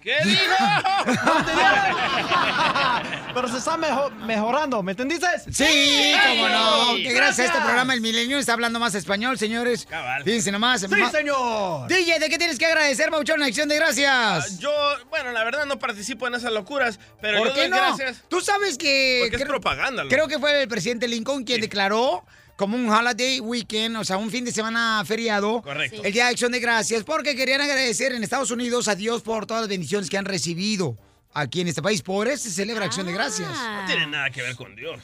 ¿Qué 0.03 0.17
dijo? 0.25 0.41
Pero 3.35 3.49
se 3.49 3.59
está 3.59 3.77
mejo- 3.77 4.11
mejorando, 4.11 4.83
¿me 4.83 4.93
entendiste? 4.93 5.27
Sí, 5.53 6.15
cómo 6.27 6.49
no. 6.49 6.95
Que 6.97 7.13
gracias 7.13 7.49
a 7.49 7.53
este 7.53 7.61
programa 7.65 7.95
El 7.95 8.01
Milenio 8.01 8.39
está 8.39 8.53
hablando 8.55 8.81
más 8.81 8.95
español, 8.95 9.39
señores. 9.39 9.87
Fíjense 10.25 10.51
nomás. 10.53 10.81
Sí, 10.81 10.89
Ma- 10.89 11.11
señor. 11.11 11.89
DJ, 11.89 12.19
¿de 12.19 12.29
qué 12.29 12.39
tienes 12.39 12.59
que 12.59 12.67
agradecer, 12.67 13.11
Mauchón, 13.11 13.41
en 13.43 13.49
Acción 13.49 13.69
de 13.69 13.77
Gracias? 13.77 14.59
Yo, 14.59 14.71
bueno, 15.11 15.33
la 15.33 15.45
verdad 15.45 15.65
no 15.67 15.79
participo 15.79 16.27
en 16.27 16.35
esas 16.35 16.53
locuras, 16.53 16.99
pero 17.21 17.39
¿Por 17.39 17.49
yo 17.49 17.55
qué 17.55 17.61
doy 17.63 17.71
no? 17.71 17.77
gracias. 17.77 18.23
Tú 18.29 18.41
sabes 18.41 18.79
que... 18.79 19.27
Porque 19.31 19.43
es 19.43 19.49
propaganda. 19.49 20.05
Creo 20.09 20.27
que 20.29 20.39
fue 20.39 20.63
el 20.63 20.69
presidente 20.69 21.07
Lincoln 21.09 21.45
quien 21.45 21.61
declaró 21.61 22.25
como 22.61 22.77
un 22.77 22.91
holiday 22.91 23.41
weekend, 23.41 23.97
o 23.97 24.05
sea, 24.05 24.19
un 24.19 24.31
fin 24.31 24.45
de 24.45 24.53
semana 24.53 25.03
feriado. 25.07 25.63
Correcto. 25.63 26.03
El 26.05 26.13
Día 26.13 26.27
de 26.27 26.33
Acción 26.33 26.53
de 26.53 26.61
Gracias, 26.61 27.05
porque 27.05 27.35
querían 27.35 27.63
agradecer 27.63 28.13
en 28.13 28.23
Estados 28.23 28.51
Unidos 28.51 28.87
a 28.87 28.95
Dios 28.95 29.23
por 29.23 29.47
todas 29.47 29.63
las 29.63 29.71
bendiciones 29.71 30.11
que 30.11 30.19
han 30.19 30.27
recibido 30.27 30.99
aquí 31.33 31.63
en 31.63 31.69
este 31.69 31.81
país. 31.81 32.03
Por 32.03 32.29
eso 32.29 32.45
se 32.45 32.51
celebra 32.51 32.85
Acción 32.85 33.07
de 33.07 33.15
Gracias. 33.15 33.49
No 33.49 33.87
tiene 33.87 34.07
nada 34.09 34.29
que 34.29 34.43
ver 34.43 34.55
con 34.57 34.77
Dios. 34.77 35.01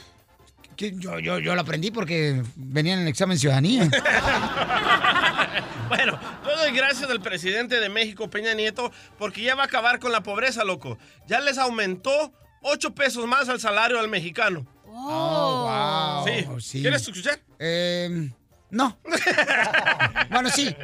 Yo, 0.77 1.19
yo, 1.19 1.39
yo 1.39 1.55
lo 1.55 1.63
aprendí 1.63 1.91
porque 1.91 2.43
venía 2.57 2.93
en 2.93 3.01
el 3.01 3.09
examen 3.09 3.39
ciudadanía. 3.39 3.89
Bueno, 5.89 6.19
yo 6.45 6.57
doy 6.57 6.73
gracias 6.73 7.09
al 7.09 7.21
presidente 7.21 7.79
de 7.79 7.89
México, 7.89 8.29
Peña 8.29 8.55
Nieto, 8.55 8.91
porque 9.19 9.41
ya 9.41 9.55
va 9.55 9.63
a 9.63 9.67
acabar 9.67 10.01
con 10.01 10.11
la 10.11 10.23
pobreza, 10.23 10.65
loco. 10.65 10.99
Ya 11.29 11.41
les 11.41 11.59
aumentó 11.59 12.33
8 12.63 12.95
pesos 12.95 13.27
más 13.27 13.49
al 13.49 13.61
salario 13.61 14.01
al 14.01 14.09
mexicano. 14.09 14.67
Oh, 14.99 16.25
wow. 16.25 16.61
Sí. 16.61 16.81
¿Quieres 16.81 17.03
escuchar? 17.03 17.39
Eh, 17.59 18.31
no. 18.71 18.97
bueno, 20.31 20.49
sí. 20.49 20.75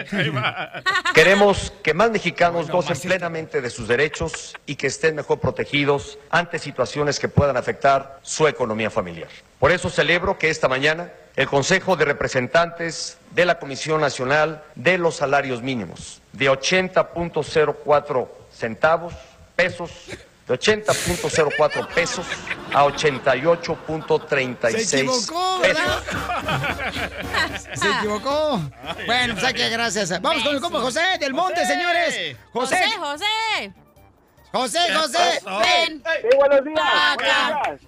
Queremos 1.14 1.72
que 1.82 1.94
más 1.94 2.10
mexicanos 2.10 2.70
gocen 2.70 2.98
plenamente 2.98 3.60
de 3.62 3.70
sus 3.70 3.88
derechos 3.88 4.54
y 4.66 4.76
que 4.76 4.88
estén 4.88 5.14
mejor 5.14 5.40
protegidos 5.40 6.18
ante 6.30 6.58
situaciones 6.58 7.18
que 7.18 7.28
puedan 7.28 7.56
afectar 7.56 8.20
su 8.22 8.46
economía 8.46 8.90
familiar. 8.90 9.28
Por 9.58 9.72
eso 9.72 9.88
celebro 9.88 10.38
que 10.38 10.50
esta 10.50 10.68
mañana 10.68 11.10
el 11.34 11.46
Consejo 11.46 11.96
de 11.96 12.04
Representantes 12.04 13.16
de 13.34 13.46
la 13.46 13.58
Comisión 13.58 14.00
Nacional 14.00 14.62
de 14.74 14.98
los 14.98 15.16
Salarios 15.16 15.62
Mínimos 15.62 16.20
de 16.32 16.50
80.04 16.50 18.28
centavos, 18.52 19.14
pesos, 19.56 19.90
de 20.52 20.58
80.04 20.58 21.86
pesos 21.88 22.26
a 22.72 22.84
88.36 22.84 24.78
Se 24.78 25.00
equivocó, 25.00 25.58
¿verdad? 25.60 26.02
Se 27.74 27.90
equivocó. 27.90 28.60
Bueno, 29.06 29.34
pues 29.34 29.44
hay 29.44 29.54
que 29.54 29.68
gracias. 29.68 30.20
Vamos 30.20 30.42
con 30.42 30.54
el 30.54 30.60
compa 30.60 30.80
José 30.80 31.00
del 31.20 31.34
Monte, 31.34 31.64
señores. 31.66 32.36
José. 32.52 32.76
José, 32.76 32.98
José. 32.98 33.81
José, 34.52 34.78
¿Qué 34.86 34.94
José. 34.94 35.40
Ven. 35.46 36.02
Sí, 36.02 36.36
buenos 36.36 36.64
días. 36.64 36.78
Acá. 37.12 37.78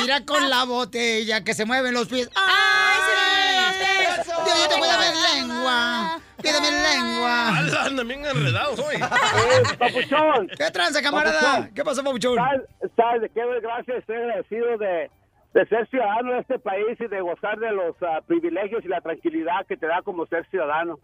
Mira 0.00 0.24
con 0.26 0.50
la 0.50 0.64
botella 0.64 1.42
que 1.42 1.54
se 1.54 1.64
mueven 1.64 1.94
los 1.94 2.08
pies. 2.08 2.30
¡Ay, 2.36 3.00
sí! 3.06 4.22
Dios, 4.44 4.58
yo 4.62 4.68
te 4.68 4.78
voy 4.78 4.88
a 4.88 4.98
ver 4.98 5.14
lengua. 5.34 6.20
Pídame 6.42 6.70
lengua. 6.70 7.58
Andan 7.86 8.06
bien 8.06 8.24
enredados 8.24 8.78
hoy. 8.80 8.96
papuchón. 9.78 10.48
¿Qué 10.58 10.70
tranza, 10.70 11.00
camarada? 11.02 11.40
Papuchón. 11.40 11.74
¿Qué 11.74 11.84
pasó, 11.84 12.04
papuchón? 12.04 12.36
¿Sabes, 12.36 12.62
sabes 12.96 13.22
de 13.22 13.28
qué 13.30 13.40
gracias? 13.62 13.96
Estoy 13.98 14.16
agradecido 14.16 14.76
de, 14.76 15.10
de 15.54 15.66
ser 15.68 15.88
ciudadano 15.88 16.34
de 16.34 16.40
este 16.40 16.58
país 16.58 17.00
y 17.00 17.06
de 17.06 17.20
gozar 17.22 17.58
de 17.58 17.72
los 17.72 17.96
ah, 18.02 18.20
privilegios 18.26 18.84
y 18.84 18.88
la 18.88 19.00
tranquilidad 19.00 19.66
que 19.66 19.78
te 19.78 19.86
da 19.86 20.02
como 20.02 20.26
ser 20.26 20.46
ciudadano. 20.50 20.98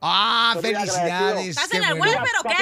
Ah, 0.00 0.52
Estoy 0.56 0.74
felicidades. 0.74 1.48
¿Estás 1.48 1.74
en 1.74 1.82
el 1.84 1.98
bueno. 1.98 2.12
welfare 2.22 2.38
o 2.38 2.42
qué? 2.48 2.54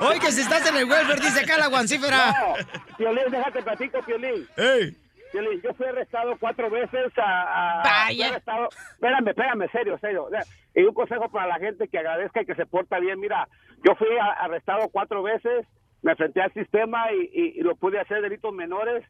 Oye, 0.06 0.20
que 0.20 0.32
si 0.32 0.40
estás 0.40 0.66
en 0.70 0.76
el 0.76 0.84
welfare, 0.90 1.20
dice 1.20 1.40
acá 1.44 1.58
la 1.58 1.66
guancífera. 1.68 2.28
No, 2.32 2.54
Piolín, 2.96 3.24
déjate 3.30 3.62
platico, 3.62 4.00
Piolín. 4.02 4.48
¡Ey! 4.56 4.96
Piolín, 5.32 5.60
yo 5.62 5.74
fui 5.74 5.86
arrestado 5.86 6.34
cuatro 6.40 6.70
veces 6.70 7.12
a... 7.18 7.80
a- 7.80 7.82
Vaya. 7.82 8.28
arrestado- 8.30 8.68
Espérame, 8.94 9.28
espérame, 9.28 9.70
serio, 9.70 9.98
serio. 10.00 10.28
Y 10.74 10.82
un 10.84 10.94
consejo 10.94 11.28
para 11.30 11.46
la 11.46 11.58
gente 11.58 11.88
que 11.88 11.98
agradezca 11.98 12.40
y 12.42 12.46
que 12.46 12.54
se 12.54 12.64
porta 12.64 12.98
bien. 12.98 13.20
Mira, 13.20 13.46
yo 13.86 13.94
fui 13.96 14.08
a- 14.18 14.32
arrestado 14.44 14.88
cuatro 14.88 15.22
veces, 15.22 15.66
me 16.00 16.12
enfrenté 16.12 16.40
al 16.40 16.52
sistema 16.54 17.12
y, 17.12 17.30
y- 17.38 17.58
y 17.60 17.62
lo 17.62 17.76
pude 17.76 18.00
hacer 18.00 18.22
delitos 18.22 18.54
menores 18.54 19.04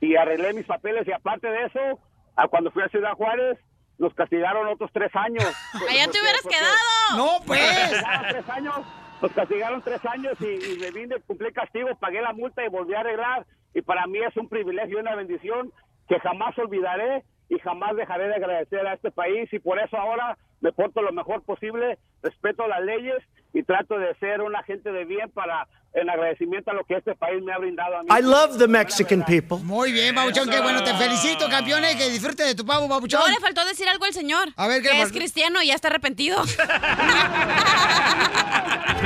y 0.00 0.16
arreglé 0.16 0.52
mis 0.52 0.66
papeles. 0.66 1.06
Y 1.06 1.12
aparte 1.12 1.46
de 1.46 1.66
eso, 1.66 2.00
a 2.34 2.48
cuando 2.48 2.72
fui 2.72 2.82
a 2.82 2.88
Ciudad 2.88 3.12
Juárez, 3.12 3.56
nos 4.00 4.12
castigaron 4.14 4.66
otros 4.66 4.90
tres 4.92 5.14
años. 5.14 5.44
Allá 5.88 6.10
te 6.10 6.20
hubieras 6.20 6.40
Porque- 6.42 6.56
quedado. 6.56 7.16
No, 7.16 7.26
nos 7.38 7.46
pues. 7.46 7.60
castigaron 7.60 8.26
tres 8.30 8.48
años, 8.48 8.76
nos 9.22 9.32
castigaron 9.32 9.82
tres 9.82 10.06
años 10.06 10.32
y, 10.40 10.72
y 10.74 10.78
me 10.80 10.90
vine, 10.90 11.16
cumplí 11.26 11.52
castigo, 11.52 11.88
pagué 12.00 12.20
la 12.22 12.32
multa 12.32 12.64
y 12.64 12.68
volví 12.68 12.94
a 12.94 13.00
arreglar. 13.00 13.46
Y 13.74 13.82
para 13.82 14.06
mí 14.06 14.18
es 14.18 14.36
un 14.36 14.48
privilegio 14.48 14.98
y 14.98 15.00
una 15.00 15.14
bendición 15.14 15.70
que 16.08 16.18
jamás 16.18 16.58
olvidaré 16.58 17.22
y 17.48 17.58
jamás 17.60 17.94
dejaré 17.94 18.28
de 18.28 18.34
agradecer 18.36 18.86
a 18.86 18.94
este 18.94 19.10
país. 19.10 19.52
Y 19.52 19.58
por 19.58 19.78
eso 19.78 19.96
ahora 19.96 20.36
me 20.60 20.72
porto 20.72 21.02
lo 21.02 21.12
mejor 21.12 21.44
posible, 21.44 21.98
respeto 22.22 22.66
las 22.66 22.80
leyes 22.82 23.22
y 23.52 23.62
trato 23.64 23.98
de 23.98 24.14
ser 24.16 24.40
un 24.40 24.56
agente 24.56 24.90
de 24.92 25.04
bien 25.04 25.30
para 25.30 25.66
en 25.92 26.08
agradecimiento 26.08 26.70
a 26.70 26.74
lo 26.74 26.84
que 26.84 26.94
este 26.96 27.14
país 27.16 27.42
me 27.42 27.52
ha 27.52 27.58
brindado 27.58 27.96
a 27.98 28.02
mí. 28.02 28.08
I 28.10 28.22
love 28.22 28.58
the 28.58 28.68
Mexican 28.68 29.24
people. 29.24 29.58
Muy 29.64 29.92
bien, 29.92 30.14
Babuchón, 30.14 30.48
qué 30.48 30.60
bueno. 30.60 30.84
Te 30.84 30.94
felicito, 30.94 31.48
campeones. 31.48 31.96
Que 31.96 32.08
disfrute 32.10 32.44
de 32.44 32.54
tu 32.54 32.64
pavo, 32.64 32.86
Babuchón. 32.86 33.20
No, 33.20 33.28
le 33.28 33.40
faltó 33.40 33.64
decir 33.64 33.88
algo 33.88 34.04
al 34.04 34.12
señor. 34.12 34.48
A 34.56 34.68
ver, 34.68 34.82
¿qué 34.82 34.90
Que 34.90 35.02
es 35.02 35.10
cristiano 35.12 35.62
y 35.62 35.66
ya 35.68 35.74
está 35.74 35.88
arrepentido. 35.88 36.42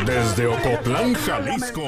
Desde 0.06 0.46
Ocotlán, 0.46 1.14
Jalisco. 1.14 1.86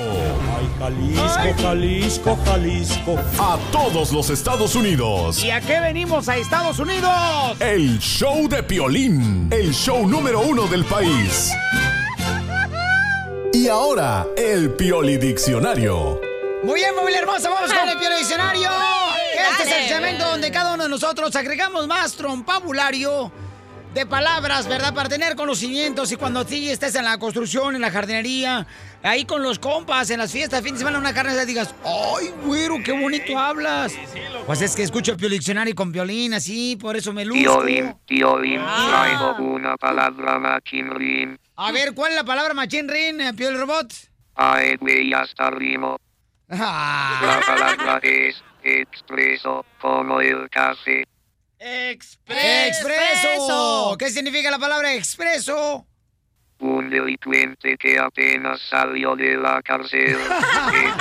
Jalisco, 0.79 1.63
Jalisco, 1.63 2.39
Jalisco. 2.45 3.19
A 3.39 3.59
todos 3.71 4.13
los 4.13 4.31
Estados 4.31 4.75
Unidos. 4.75 5.45
¿Y 5.45 5.51
a 5.51 5.61
qué 5.61 5.81
venimos 5.81 6.29
a 6.29 6.37
Estados 6.39 6.79
Unidos? 6.79 7.61
El 7.61 7.99
show 7.99 8.49
de 8.49 8.63
Piolín. 8.63 9.49
El 9.53 9.75
show 9.75 10.09
número 10.09 10.41
uno 10.41 10.67
del 10.67 10.85
país. 10.85 11.53
Y 13.57 13.69
ahora, 13.69 14.27
el 14.37 14.75
Pioli 14.75 15.17
Diccionario. 15.17 16.21
Muy 16.63 16.75
bien, 16.75 16.95
familia 16.95 17.21
hermosa, 17.21 17.49
vamos 17.49 17.73
con 17.73 17.89
el 17.89 17.97
Piolo 17.97 18.19
Diccionario. 18.19 18.69
Este 19.51 19.63
es 19.63 19.79
el 19.83 19.89
segmento 19.89 20.29
donde 20.29 20.51
cada 20.51 20.75
uno 20.75 20.83
de 20.83 20.91
nosotros 20.91 21.35
agregamos 21.35 21.87
más 21.87 22.17
trompabulario 22.17 23.33
de 23.95 24.05
palabras, 24.05 24.69
¿verdad? 24.69 24.93
Para 24.93 25.09
tener 25.09 25.37
conocimientos 25.37 26.13
y 26.13 26.17
cuando 26.17 26.45
sí 26.45 26.69
estés 26.69 26.97
en 26.97 27.05
la 27.07 27.17
construcción, 27.17 27.75
en 27.75 27.81
la 27.81 27.91
jardinería, 27.91 28.67
ahí 29.03 29.25
con 29.25 29.43
los 29.43 29.59
compas, 29.59 30.11
en 30.11 30.19
las 30.19 30.33
fiestas, 30.33 30.61
fin 30.63 30.75
de 30.75 30.79
semana, 30.81 30.99
una 30.99 31.15
carne, 31.15 31.31
asada, 31.31 31.47
digas, 31.47 31.75
¡ay, 31.83 32.35
güero, 32.45 32.77
qué 32.85 32.93
bonito 32.93 33.39
hablas! 33.39 33.95
Pues 34.45 34.61
es 34.61 34.77
que 34.77 34.83
escucho 34.83 35.13
el 35.19 35.31
Diccionario 35.31 35.75
con 35.75 35.93
violín, 35.93 36.35
así, 36.35 36.77
por 36.77 36.95
eso 36.95 37.11
me 37.15 37.25
luzco. 37.25 37.41
Piolín, 37.65 37.97
Piolín, 38.05 38.61
Ah. 38.61 39.07
traigo 39.07 39.51
una 39.51 39.79
palabra 39.79 40.39
machinrín. 40.39 41.39
A 41.57 41.73
ver, 41.73 41.95
¿cuál 41.95 42.13
es 42.13 42.17
la 42.17 42.25
palabra 42.25 42.53
machín 42.53 42.87
rin, 42.87 43.19
eh, 43.21 43.33
Piolo 43.33 43.59
Robot? 43.61 43.93
Ay, 44.35 44.77
güey, 44.77 45.13
hasta 45.15 45.51
rimo. 45.51 45.97
Ah. 46.51 47.19
La 47.23 47.41
palabra 47.41 47.99
es 48.03 48.37
expreso, 48.63 49.65
como 49.81 50.21
el 50.21 50.51
café. 50.51 51.05
¡Expreso! 51.59 52.77
¿Qué 53.99 54.11
significa 54.11 54.51
la 54.51 54.59
palabra 54.59 54.93
expreso? 54.93 55.87
Un 56.59 56.91
delincuente 56.91 57.77
que 57.79 57.99
apenas 57.99 58.61
salió 58.69 59.17
de 59.17 59.37
la 59.37 59.63
cárcel. 59.63 60.15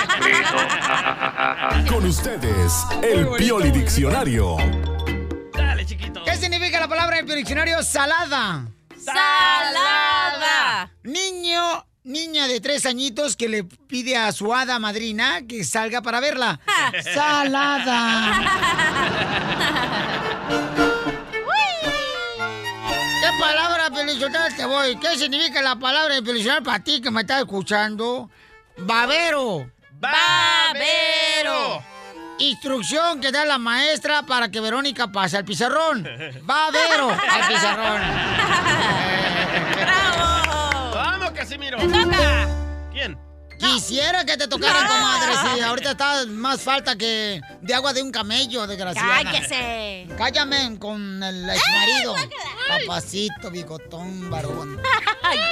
expreso. 0.06 0.56
Con 1.94 2.06
ustedes, 2.06 2.72
el 3.02 3.28
Pioli 3.36 3.70
Diccionario. 3.70 4.56
Dale, 5.52 5.84
chiquito. 5.84 6.24
¿Qué 6.24 6.34
significa 6.36 6.80
la 6.80 6.88
palabra 6.88 7.18
en 7.18 7.28
el 7.30 7.36
diccionario? 7.36 7.82
Salada. 7.82 8.66
Salada. 8.98 10.35
Niño, 11.06 11.86
niña 12.02 12.48
de 12.48 12.60
tres 12.60 12.84
añitos 12.84 13.36
que 13.36 13.48
le 13.48 13.62
pide 13.62 14.16
a 14.16 14.32
su 14.32 14.52
hada 14.52 14.80
madrina 14.80 15.42
que 15.48 15.62
salga 15.62 16.02
para 16.02 16.18
verla. 16.18 16.58
Salada. 17.14 18.42
¿Qué 23.20 23.28
palabra 23.38 23.88
pelizonar 23.90 24.52
te 24.56 24.66
voy? 24.66 24.96
¿Qué 24.96 25.16
significa 25.16 25.62
la 25.62 25.76
palabra 25.76 26.20
pelizonar 26.22 26.64
para 26.64 26.82
ti 26.82 27.00
que 27.00 27.12
me 27.12 27.20
estás 27.20 27.38
escuchando? 27.38 28.28
Babero. 28.78 29.70
Babero. 30.00 31.84
Instrucción 32.40 33.20
que 33.20 33.30
da 33.30 33.44
la 33.44 33.58
maestra 33.58 34.24
para 34.24 34.50
que 34.50 34.60
Verónica 34.60 35.12
pase 35.12 35.36
al 35.36 35.44
pizarrón. 35.44 36.04
Va 36.50 36.70
Vero 36.72 37.10
al 37.10 37.46
pizarrón. 37.46 38.02
¡Te 41.48 41.56
toca! 41.58 42.48
¿Quién? 42.92 43.18
Quisiera 43.58 44.24
que 44.24 44.36
te 44.36 44.48
tocaran, 44.48 44.82
No. 44.82 44.88
comadre. 44.88 45.32
Sí, 45.54 45.60
ahorita 45.60 45.90
está 45.92 46.26
más 46.26 46.60
falta 46.60 46.96
que 46.96 47.40
de 47.62 47.74
agua 47.74 47.92
de 47.92 48.02
un 48.02 48.10
camello, 48.12 48.66
desgraciada. 48.66 49.22
¡Cállese! 49.22 50.08
Cállame 50.18 50.78
con 50.78 51.22
el 51.22 51.48
ex 51.48 51.62
marido. 51.72 52.14
Papacito, 52.68 53.50
bigotón, 53.50 54.28
varón. 54.30 54.80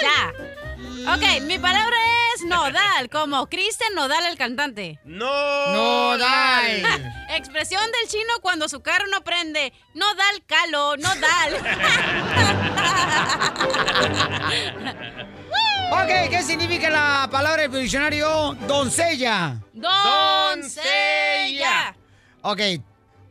ya. 0.02 1.14
Ok, 1.14 1.42
mi 1.42 1.58
palabra 1.58 1.96
es 2.34 2.44
nodal, 2.44 3.08
como 3.10 3.46
Cristian 3.46 3.94
Nodal, 3.94 4.26
el 4.26 4.36
cantante. 4.36 4.98
¡No! 5.04 5.26
Nodal. 5.72 6.82
Expresión 7.30 7.82
del 7.92 8.08
chino 8.08 8.32
cuando 8.42 8.68
su 8.68 8.82
carro 8.82 9.06
no 9.10 9.22
prende. 9.22 9.72
Nodal 9.94 10.42
calo, 10.46 10.96
nodal. 10.96 11.62
Ok, 15.90 16.08
¿qué 16.30 16.42
significa 16.42 16.90
la 16.90 17.28
palabra 17.30 17.62
del 17.68 17.82
diccionario 17.82 18.54
doncella? 18.66 19.56
Doncella. 19.72 20.84
Ok. 22.42 22.60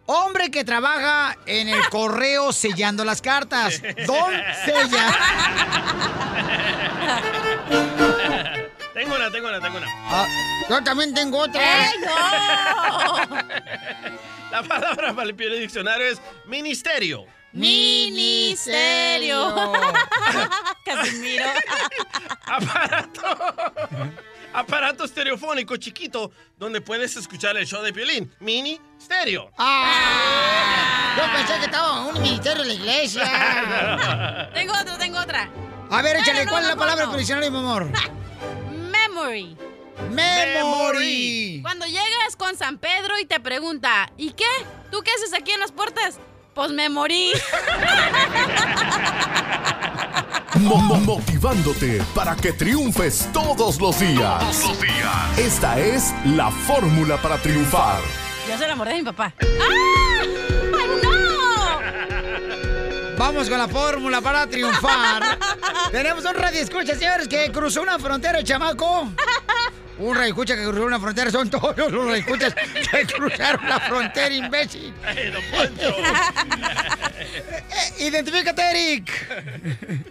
Hombre 0.05 0.51
que 0.51 0.65
trabaja 0.65 1.37
en 1.45 1.69
el 1.69 1.87
correo 1.89 2.51
sellando 2.53 3.05
las 3.05 3.21
cartas. 3.21 3.81
Doncella. 4.05 5.15
tengo 8.93 9.15
una, 9.15 9.31
tengo 9.31 9.47
una, 9.47 9.61
tengo 9.61 9.77
una. 9.77 9.87
Ah, 9.89 10.25
yo 10.69 10.83
también 10.83 11.13
tengo 11.13 11.37
otra. 11.39 11.61
¡Ey, 11.61 11.93
no! 11.99 12.07
La 14.51 14.61
palabra 14.61 15.13
para 15.13 15.29
el 15.29 15.35
diccionario 15.35 16.05
es 16.05 16.21
ministerio. 16.45 17.25
Ministerio. 17.53 19.51
Casimiro. 20.85 21.45
Aparato. 22.45 23.21
Aparato 24.53 25.03
estereofónico 25.05 25.77
chiquito 25.77 26.31
donde 26.57 26.81
puedes 26.81 27.15
escuchar 27.15 27.55
el 27.57 27.65
show 27.65 27.81
de 27.81 27.93
Piolín. 27.93 28.31
Mini 28.39 28.79
stereo. 29.01 29.51
Ah, 29.57 31.15
yo 31.17 31.23
pensé 31.37 31.59
que 31.59 31.65
estaba 31.65 32.01
en 32.09 32.15
un 32.15 32.21
ministerio 32.21 32.61
de 32.63 32.67
la 32.69 32.73
iglesia. 32.73 34.49
tengo 34.53 34.73
otra, 34.73 34.97
tengo 34.97 35.19
otra. 35.19 35.49
A 35.89 36.01
ver, 36.01 36.17
échale, 36.17 36.39
No, 36.39 36.45
no, 36.45 36.51
¿cuál 36.51 36.63
es 36.63 36.69
la 36.69 36.75
palabra 36.75 37.05
no. 37.05 37.17
diccionario, 37.17 37.51
mi 37.51 37.57
amor? 37.57 37.87
Memory. 38.91 39.57
Memory. 40.09 41.59
Cuando 41.61 41.85
llegas 41.85 42.35
con 42.37 42.55
San 42.57 42.77
Pedro 42.77 43.19
y 43.19 43.25
te 43.25 43.39
pregunta, 43.39 44.11
¿y 44.17 44.31
qué? 44.31 44.45
¿Tú 44.91 45.01
qué 45.01 45.11
haces 45.11 45.33
aquí 45.33 45.51
en 45.51 45.59
las 45.59 45.71
puertas? 45.71 46.19
Pues 46.53 46.71
me 46.71 46.87
morí. 46.89 47.31
Mo- 50.59 50.77
mo- 50.77 50.95
motivándote 50.99 52.01
para 52.13 52.35
que 52.35 52.53
triunfes 52.53 53.27
todos 53.33 53.81
los 53.81 53.99
días. 53.99 54.39
Todos 54.39 54.63
los 54.69 54.81
días. 54.81 55.37
Esta 55.39 55.79
es 55.79 56.13
la 56.25 56.51
fórmula 56.51 57.17
para 57.17 57.37
triunfar. 57.37 57.99
Yo 58.47 58.57
se 58.57 58.65
enamoré 58.65 58.91
de 58.91 58.97
mi 58.99 59.03
papá. 59.05 59.33
¡Ah! 59.41 60.42
Vamos 63.17 63.49
con 63.49 63.57
la 63.57 63.67
fórmula 63.67 64.21
para 64.21 64.47
triunfar. 64.47 65.37
Tenemos 65.91 66.25
un 66.25 66.33
radio 66.35 66.61
escucha, 66.61 66.95
señores, 66.95 67.27
que 67.27 67.51
cruzó 67.51 67.81
una 67.81 67.99
frontera, 67.99 68.39
el 68.39 68.43
chamaco. 68.45 69.09
Un 69.99 70.15
radio 70.15 70.29
escucha 70.29 70.55
que 70.55 70.63
cruzó 70.63 70.85
una 70.85 70.99
frontera, 70.99 71.29
son 71.31 71.49
todos 71.49 71.77
los 71.77 71.91
radio 71.91 72.15
escuchas 72.15 72.55
que 72.91 73.05
cruzaron 73.05 73.69
la 73.69 73.79
frontera, 73.79 74.33
imbécil. 74.33 74.93
¡Ay, 75.05 75.31
don 75.31 75.43
Poncho! 75.51 75.95
Eh, 77.35 78.05
Identifícate, 78.05 78.61
Eric. 78.69 80.05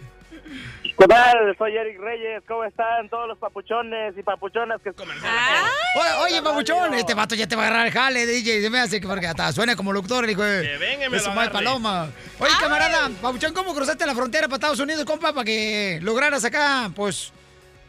¿Qué 0.97 1.07
tal? 1.07 1.55
Soy 1.57 1.75
Eric 1.75 1.99
Reyes. 1.99 2.43
¿Cómo 2.47 2.63
están 2.63 3.09
todos 3.09 3.27
los 3.27 3.37
papuchones 3.37 4.15
y 4.17 4.23
papuchonas 4.23 4.79
que 4.81 4.91
Oye, 4.91 6.09
oye, 6.21 6.41
babuchón, 6.41 6.93
este 6.93 7.13
vato 7.13 7.35
ya 7.35 7.47
te 7.47 7.55
va 7.55 7.63
a 7.63 7.67
agarrar 7.67 7.87
el 7.87 7.93
jale, 7.93 8.25
DJ. 8.25 8.61
Se 8.61 8.69
me 8.69 8.79
hace 8.79 9.01
que 9.01 9.07
porque 9.07 9.27
hasta 9.27 9.51
suena 9.51 9.75
como 9.75 9.91
locutor, 9.91 10.29
hijo 10.29 10.43
de, 10.43 10.61
Que 10.61 10.77
venga 10.77 11.05
y 11.07 11.09
me 11.09 11.17
lo 11.17 11.51
paloma. 11.51 12.09
Oye, 12.39 12.51
camarada, 12.59 13.09
babuchón, 13.21 13.53
¿cómo 13.53 13.73
cruzaste 13.73 14.05
la 14.05 14.13
frontera 14.13 14.47
para 14.47 14.55
Estados 14.55 14.79
Unidos, 14.79 15.03
compa, 15.05 15.33
para 15.33 15.45
que 15.45 15.99
lograras 16.01 16.45
acá, 16.45 16.91
pues, 16.95 17.33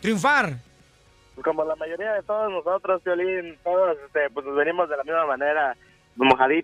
triunfar? 0.00 0.54
Como 1.42 1.64
la 1.64 1.76
mayoría 1.76 2.12
de 2.12 2.22
todos 2.22 2.50
nosotros, 2.50 3.02
Violín, 3.04 3.58
todos 3.64 3.98
este, 4.06 4.30
pues 4.30 4.46
nos 4.46 4.56
venimos 4.56 4.88
de 4.88 4.96
la 4.96 5.04
misma 5.04 5.26
manera, 5.26 5.76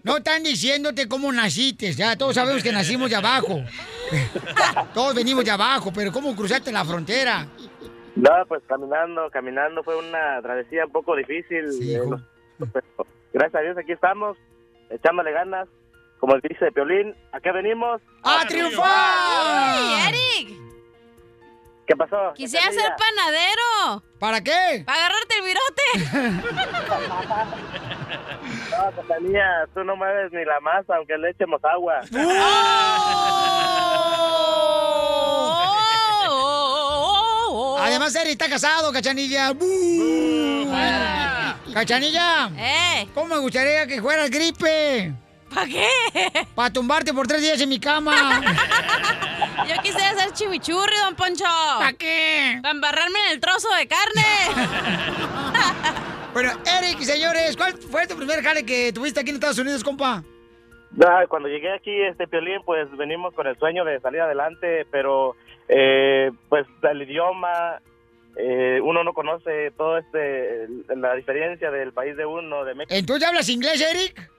No 0.05 0.17
están 0.19 0.43
diciéndote 0.43 1.09
cómo 1.09 1.33
naciste, 1.33 1.93
ya 1.93 2.17
todos 2.17 2.35
sabemos 2.35 2.63
que 2.63 2.73
nacimos 2.73 3.11
de 3.11 3.17
abajo. 3.17 3.63
todos 4.95 5.15
venimos 5.15 5.45
de 5.45 5.51
abajo, 5.51 5.93
pero 5.93 6.13
¿cómo 6.13 6.35
cruzaste 6.37 6.71
la 6.71 6.85
frontera? 6.85 7.47
No, 8.17 8.31
pues 8.49 8.63
caminando, 8.67 9.31
caminando 9.31 9.83
fue 9.83 9.97
una 9.97 10.41
travesía 10.43 10.85
un 10.87 10.93
poco 10.93 11.17
difícil. 11.17 11.65
eh, 11.83 12.01
pero 12.73 13.07
gracias 13.33 13.55
a 13.55 13.65
Dios 13.65 13.79
aquí 13.79 13.93
estamos, 13.93 14.37
echándole 14.91 15.33
ganas. 15.33 15.69
Como 16.19 16.37
dice 16.39 16.71
Piolín, 16.73 17.15
¿a 17.33 17.41
qué 17.41 17.51
venimos? 17.51 18.03
¡A 18.23 18.47
triunfar! 18.47 18.87
¡Ay, 18.87 20.09
Eric! 20.09 20.60
¿Qué 21.90 21.96
pasó? 21.96 22.33
Quisiera 22.37 22.70
ser 22.70 22.92
panadero. 22.96 24.05
¿Para 24.20 24.40
qué? 24.40 24.85
Para 24.87 25.07
agarrarte 25.07 25.35
el 25.35 25.42
virote. 25.42 25.83
No, 28.70 28.90
Cachanilla, 28.94 29.66
tú 29.74 29.85
no 29.85 29.96
mueves 29.96 30.33
ni 30.33 30.44
la 30.44 30.61
masa, 30.61 30.96
aunque 30.96 31.18
le 31.18 31.31
echemos 31.31 31.61
agua. 31.64 32.00
Además, 37.81 38.14
Eric 38.14 38.33
está 38.33 38.48
casado, 38.48 38.92
cachanilla. 38.92 39.53
¡Bú! 39.53 40.72
Cachanilla. 41.74 42.50
¡Eh! 42.57 43.09
¿Cómo 43.14 43.35
me 43.35 43.38
gustaría 43.40 43.87
que 43.87 44.00
fueras 44.00 44.31
gripe? 44.31 45.12
¿Para 45.53 45.67
qué? 45.67 45.89
Para 46.55 46.73
tumbarte 46.73 47.13
por 47.13 47.27
tres 47.27 47.43
días 47.43 47.61
en 47.61 47.69
mi 47.69 47.81
cama. 47.81 48.41
Yo 49.69 49.83
quisiera 49.83 50.15
ser 50.15 50.33
chimichurri, 50.33 50.95
don 51.05 51.15
Poncho. 51.17 51.45
¿Para 51.79 51.93
qué? 51.93 52.59
Para 52.63 52.73
embarrarme 52.73 53.19
en 53.27 53.33
el 53.33 53.41
trozo 53.41 53.69
de 53.75 53.87
carne. 53.87 54.25
Bueno, 56.33 56.51
Eric, 56.65 57.01
señores, 57.01 57.57
¿cuál 57.57 57.73
fue 57.73 58.07
tu 58.07 58.15
primer 58.15 58.41
jale 58.41 58.65
que 58.65 58.93
tuviste 58.93 59.19
aquí 59.19 59.31
en 59.31 59.35
Estados 59.35 59.59
Unidos, 59.59 59.83
compa? 59.83 60.23
Ah, 61.05 61.25
cuando 61.29 61.49
llegué 61.49 61.73
aquí, 61.73 61.91
este 62.03 62.29
Piolín, 62.29 62.63
pues 62.65 62.89
venimos 62.97 63.35
con 63.35 63.49
el 63.49 63.59
sueño 63.59 63.85
de 63.85 63.99
salir 63.99 64.21
adelante, 64.21 64.87
pero 64.93 65.35
eh, 65.69 66.31
pues 66.49 66.67
el 66.83 67.03
idioma, 67.03 67.81
eh, 68.37 68.81
uno 68.81 69.03
no 69.03 69.13
conoce 69.13 69.73
todo 69.77 69.99
este, 69.99 70.69
la 70.95 71.15
diferencia 71.17 71.73
del 71.73 71.93
país 71.93 72.17
de 72.17 72.27
uno, 72.27 72.65
de 72.65 72.75
México. 72.75 72.95
¿Entonces 72.95 73.29
hablas 73.29 73.49
inglés, 73.49 73.81
Eric? 73.81 74.31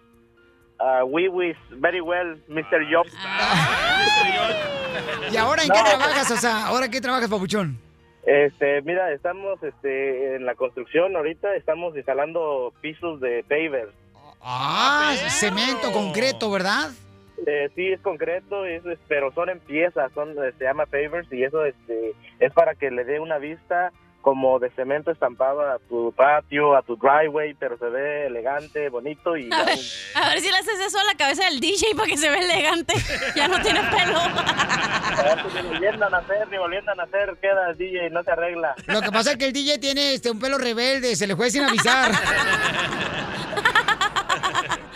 Uh, 0.82 1.06
we 1.06 1.30
wish 1.30 1.58
very 1.80 2.02
well, 2.02 2.36
Mr. 2.50 2.82
Job. 2.92 3.06
¿Y 5.32 5.38
ahora 5.38 5.64
en 5.64 5.70
qué 5.70 5.80
trabajas? 5.84 6.32
O 6.32 6.38
sea, 6.38 6.68
¿ahora 6.68 6.86
en 6.86 6.92
qué 6.92 7.02
trabajas, 7.02 7.30
papuchón? 7.30 7.78
Este, 8.26 8.82
mira, 8.82 9.12
estamos 9.14 9.62
este, 9.64 10.36
en 10.36 10.46
la 10.46 10.56
construcción 10.56 11.16
ahorita, 11.16 11.56
estamos 11.56 11.96
instalando 11.96 12.74
pisos 12.82 13.20
de 13.22 13.44
pavers. 13.48 13.92
Ah, 14.42 15.14
cemento, 15.30 15.92
concreto, 15.92 16.50
¿verdad? 16.52 16.90
Eh, 17.46 17.70
sí, 17.76 17.92
es 17.92 18.00
concreto, 18.02 18.66
es, 18.66 18.86
es- 18.86 19.00
pero 19.08 19.32
son 19.34 19.50
en 19.50 19.60
piezas, 19.60 20.12
son, 20.14 20.30
eh, 20.32 20.52
se 20.58 20.64
llama 20.64 20.86
pavers 20.86 21.32
y 21.32 21.44
eso 21.44 21.66
este, 21.66 22.14
es 22.40 22.54
para 22.54 22.76
que 22.76 22.92
le 22.92 23.04
dé 23.04 23.20
una 23.20 23.38
vista 23.40 23.92
como 24.22 24.60
de 24.60 24.70
cemento 24.72 25.12
estampado 25.12 25.62
a 25.62 25.80
tu 25.80 26.14
patio, 26.16 26.76
a 26.76 26.82
tu 26.82 26.96
driveway, 26.96 27.54
pero 27.56 27.78
se 27.78 27.86
ve 27.86 28.28
elegante, 28.28 28.90
bonito 28.90 29.36
y... 29.36 29.52
A 29.52 29.64
ver, 29.64 29.78
a 30.16 30.30
ver 30.30 30.40
si 30.40 30.50
le 30.50 30.58
haces 30.58 30.80
eso 30.80 31.00
a 31.00 31.04
la 31.04 31.16
cabeza 31.16 31.46
del 31.46 31.60
DJ 31.60 31.96
para 31.96 32.08
que 32.08 32.18
se 32.18 32.30
vea 32.30 32.40
elegante. 32.40 32.94
Ya 33.36 33.48
no 33.48 33.62
tiene 33.62 33.80
pelo. 33.84 34.20
ni 35.54 35.70
volviendo 35.70 36.06
a 36.06 36.10
nacer, 36.10 36.48
ni 36.50 36.58
volviendo 36.58 36.92
a 36.92 36.96
nacer, 36.96 37.38
queda 37.42 37.70
el 37.70 37.78
DJ, 37.78 38.10
no 38.10 38.24
se 38.24 38.32
arregla. 38.32 38.76
Lo 38.88 39.02
que 39.02 39.12
pasa 39.12 39.32
es 39.32 39.38
que 39.38 39.46
el 39.46 39.54
DJ 39.54 39.80
tiene 39.80 40.14
este, 40.14 40.30
un 40.32 40.40
pelo 40.40 40.58
rebelde, 40.58 41.16
se 41.16 41.28
le 41.28 41.36
fue 41.36 41.50
sin 41.50 41.64
avisar. 41.64 42.12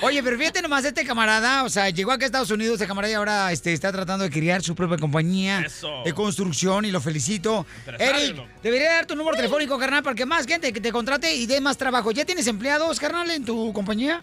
Oye, 0.01 0.21
pero 0.21 0.37
fíjate 0.37 0.61
nomás 0.61 0.83
este 0.85 1.05
camarada, 1.05 1.63
o 1.63 1.69
sea, 1.69 1.89
llegó 1.89 2.11
acá 2.11 2.25
a 2.25 2.27
Estados 2.27 2.51
Unidos, 2.51 2.73
este 2.75 2.87
camarada 2.87 3.11
y 3.11 3.15
ahora 3.15 3.51
este, 3.51 3.71
está 3.73 3.91
tratando 3.91 4.25
de 4.25 4.29
crear 4.29 4.61
su 4.61 4.75
propia 4.75 4.97
compañía 4.97 5.61
Eso. 5.65 6.03
de 6.03 6.13
construcción 6.13 6.83
y 6.85 6.91
lo 6.91 6.99
felicito. 6.99 7.65
Eric, 7.97 8.35
debería 8.61 8.91
dar 8.93 9.05
tu 9.05 9.15
número 9.15 9.37
telefónico, 9.37 9.79
carnal, 9.79 10.03
para 10.03 10.15
que 10.15 10.25
más 10.25 10.45
gente 10.45 10.73
que 10.73 10.81
te 10.81 10.91
contrate 10.91 11.33
y 11.33 11.47
dé 11.47 11.61
más 11.61 11.77
trabajo. 11.77 12.11
¿Ya 12.11 12.25
tienes 12.25 12.45
empleados, 12.47 12.99
carnal, 12.99 13.31
en 13.31 13.45
tu 13.45 13.71
compañía? 13.73 14.21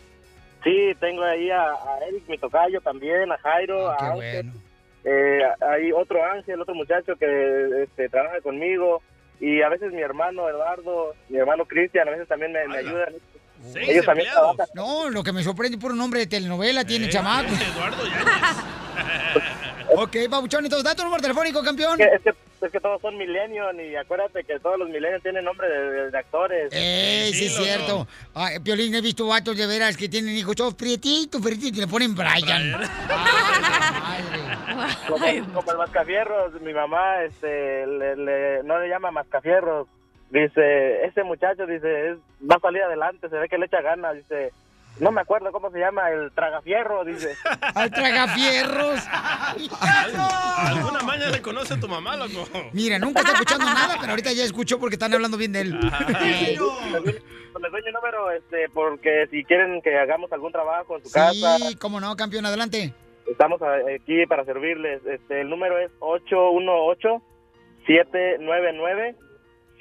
Sí, 0.63 0.93
tengo 1.01 1.25
ahí 1.25 1.51
a, 1.51 1.63
a 1.73 1.99
Eric, 2.09 2.25
mi 2.29 2.39
tocayo 2.39 2.81
también, 2.83 3.33
a 3.33 3.39
Jairo, 3.39 3.91
Ah, 3.91 3.97
Qué 3.99 4.05
a 4.05 4.11
Ángel. 4.13 4.47
bueno. 4.47 4.53
Eh, 5.05 5.41
hay 5.69 5.91
otro 5.91 6.25
Ángel, 6.25 6.61
otro 6.61 6.75
muchacho 6.75 7.17
que 7.17 7.83
este, 7.83 8.09
trabaja 8.09 8.41
conmigo 8.41 9.03
y 9.41 9.61
a 9.63 9.69
veces 9.69 9.93
mi 9.93 10.01
hermano 10.01 10.49
Eduardo, 10.49 11.15
mi 11.29 11.39
hermano 11.39 11.65
Cristian, 11.65 12.07
a 12.07 12.13
veces 12.13 12.29
también 12.29 12.53
me, 12.53 12.69
me 12.69 12.77
ayudan. 12.77 13.15
Ellos 13.75 14.05
también 14.05 14.29
trabajan. 14.31 14.67
No, 14.75 15.09
lo 15.11 15.23
que 15.23 15.33
me 15.33 15.43
sorprende 15.43 15.79
por 15.79 15.93
un 15.93 15.99
nombre 15.99 16.21
de 16.21 16.27
telenovela 16.27 16.85
tiene 16.85 17.09
chamaco. 17.09 17.49
Eduardo 17.73 18.03
ok, 20.03 20.17
Pabuchón, 20.31 20.65
entonces 20.65 20.85
da 20.85 20.95
tu 20.95 21.03
número 21.05 21.23
telefónico, 21.23 21.63
campeón. 21.63 22.01
Es 22.01 22.09
que, 22.09 22.15
es 22.17 22.23
que, 22.23 22.67
es 22.67 22.73
que 22.73 22.81
todos 22.81 23.01
son 23.03 23.17
millennials 23.19 23.75
y 23.81 23.97
acuérdate 23.97 24.45
que 24.45 24.59
todos 24.61 24.79
los 24.79 24.89
millennials 24.89 25.23
tienen 25.23 25.45
nombre 25.45 25.69
de, 25.69 25.91
de- 25.91 26.11
de 26.11 26.19
actores. 26.19 26.73
Ey, 26.73 27.33
sí, 27.35 27.47
es 27.47 27.57
cierto. 27.57 28.07
Ay, 28.35 28.59
Piolín, 28.61 28.95
he 28.95 29.01
visto 29.01 29.27
vatos 29.27 29.57
de 29.57 29.67
veras 29.67 29.97
que 29.97 30.09
tienen 30.09 30.35
hijos 30.37 30.55
todos 30.57 30.75
prietitos, 30.75 31.41
prietitos, 31.43 31.79
y 31.79 31.81
le 31.81 31.87
ponen 31.89 32.15
Brian. 32.15 32.73
Como, 35.09 35.27
como 35.55 35.73
el 35.73 35.79
mascafierros, 35.79 36.61
mi 36.61 36.73
mamá 36.73 37.23
este, 37.25 37.87
le- 37.87 38.17
le- 38.17 38.63
no 38.65 38.79
le 38.79 38.89
llama 38.89 39.11
mascafierros. 39.11 39.89
Dice, 40.33 41.05
ese 41.05 41.23
muchacho 41.25 41.67
dice, 41.67 42.11
es- 42.13 42.19
va 42.51 42.57
a 42.57 42.61
salir 42.61 42.83
adelante, 42.83 43.29
se 43.29 43.37
ve 43.37 43.49
que 43.49 43.59
le 43.59 43.67
echa 43.67 43.83
ganas. 43.83 44.15
Dice, 44.17 44.51
no 44.99 45.11
me 45.13 45.21
acuerdo 45.21 45.53
cómo 45.53 45.71
se 45.71 45.79
llama, 45.79 46.11
el 46.11 46.33
tragafierro, 46.33 47.05
dice. 47.05 47.35
Al 47.75 47.91
tragafierros. 47.91 49.01
¿Alguna 50.57 51.01
maña 51.03 51.29
le 51.29 51.43
conoce 51.43 51.75
a 51.75 51.81
tu 51.81 51.87
mamá, 51.89 52.17
loco? 52.17 52.47
Mira, 52.73 52.99
nunca 52.99 53.21
está 53.21 53.33
escuchando 53.33 53.67
nada, 53.67 53.97
pero 54.01 54.11
ahorita 54.13 54.33
ya 54.33 54.45
escuchó 54.45 54.79
porque 54.81 54.95
están 54.95 55.13
hablando 55.13 55.37
bien 55.37 55.53
de 55.53 55.61
él. 55.61 55.79
Les 55.81 56.59
doy 57.71 57.83
mi 57.85 57.93
número 57.93 58.31
este, 58.33 58.69
porque 58.71 59.27
si 59.31 59.45
quieren 59.45 59.83
que 59.83 59.97
hagamos 59.99 60.33
algún 60.33 60.51
trabajo 60.51 60.97
en 60.97 61.05
su 61.05 61.13
casa, 61.13 61.59
Sí, 61.59 61.77
cómo 61.77 62.01
no, 62.01 62.17
campeón, 62.17 62.47
adelante. 62.47 62.93
estamos 63.31 63.61
aquí 63.63 64.27
para 64.27 64.45
servirles. 64.47 65.05
Este, 65.07 65.43
el 65.43 65.51
número 65.51 65.79
es 65.79 65.91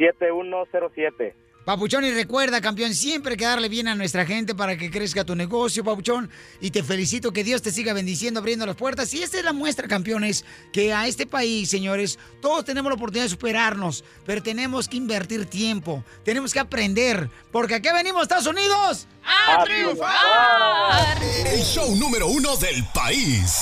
818-799-7107. 0.01 1.33
Papuchón, 1.65 2.03
y 2.03 2.11
recuerda, 2.11 2.59
campeón, 2.59 2.95
siempre 2.95 3.37
que 3.37 3.45
darle 3.45 3.69
bien 3.69 3.87
a 3.87 3.93
nuestra 3.93 4.25
gente 4.25 4.55
para 4.55 4.77
que 4.77 4.89
crezca 4.89 5.23
tu 5.23 5.35
negocio, 5.35 5.83
Papuchón. 5.83 6.31
Y 6.59 6.71
te 6.71 6.81
felicito 6.81 7.31
que 7.31 7.43
Dios 7.43 7.61
te 7.61 7.71
siga 7.71 7.93
bendiciendo, 7.93 8.39
abriendo 8.39 8.65
las 8.65 8.75
puertas. 8.75 9.13
Y 9.13 9.21
esta 9.21 9.37
es 9.37 9.43
la 9.43 9.53
muestra, 9.53 9.87
campeones, 9.87 10.43
que 10.73 10.91
a 10.91 11.05
este 11.05 11.27
país, 11.27 11.69
señores, 11.69 12.17
todos 12.41 12.65
tenemos 12.65 12.89
la 12.89 12.95
oportunidad 12.95 13.25
de 13.25 13.29
superarnos, 13.29 14.03
pero 14.25 14.41
tenemos 14.41 14.87
que 14.87 14.97
invertir 14.97 15.45
tiempo, 15.45 16.03
tenemos 16.25 16.51
que 16.51 16.59
aprender, 16.59 17.29
porque 17.51 17.75
aquí 17.75 17.89
venimos, 17.93 18.23
Estados 18.23 18.47
Unidos. 18.47 19.07
¡A 19.23 19.63
triunfar! 19.63 21.21
El 21.45 21.61
show 21.61 21.95
número 21.95 22.27
uno 22.27 22.57
del 22.57 22.83
país. 22.91 23.59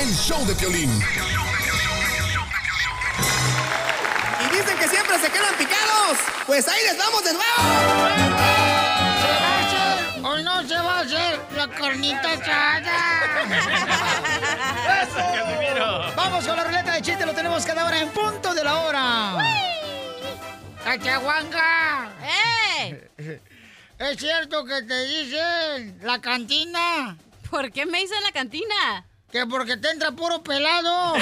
El 0.00 0.08
show 0.14 0.42
de 0.46 0.54
Piolín. 0.54 0.90
Dicen 4.52 4.76
que 4.78 4.88
siempre 4.88 5.18
se 5.18 5.30
quedan 5.30 5.54
picados. 5.56 6.18
Pues 6.46 6.68
ahí 6.68 6.82
les 6.84 6.96
vamos 6.98 7.24
de 7.24 7.32
nuevo. 7.32 7.46
¿O 10.24 10.38
no 10.38 10.62
se 10.66 10.74
va 10.74 10.98
a 10.98 11.00
hacer 11.00 11.40
la 11.56 11.68
carnita 11.68 12.32
asada? 12.32 12.92
Vamos 16.16 16.46
con 16.46 16.56
la 16.56 16.64
ruleta 16.64 16.92
de 16.92 17.02
chiste, 17.02 17.26
lo 17.26 17.34
tenemos 17.34 17.66
cada 17.66 17.84
hora 17.84 17.98
en 17.98 18.08
punto 18.10 18.54
de 18.54 18.62
la 18.62 18.78
hora. 18.80 19.34
¡Cachahuanga! 20.84 22.12
¡Eh! 22.22 23.10
¿Es 23.98 24.16
cierto 24.18 24.64
que 24.64 24.82
te 24.82 25.04
dicen 25.04 25.98
la 26.02 26.20
cantina? 26.20 27.16
¿Por 27.50 27.72
qué 27.72 27.84
me 27.86 28.00
dicen 28.00 28.22
la 28.22 28.30
cantina? 28.32 29.04
Que 29.30 29.46
porque 29.46 29.76
te 29.76 29.90
entra 29.90 30.12
puro 30.12 30.42
pelado. 30.42 31.14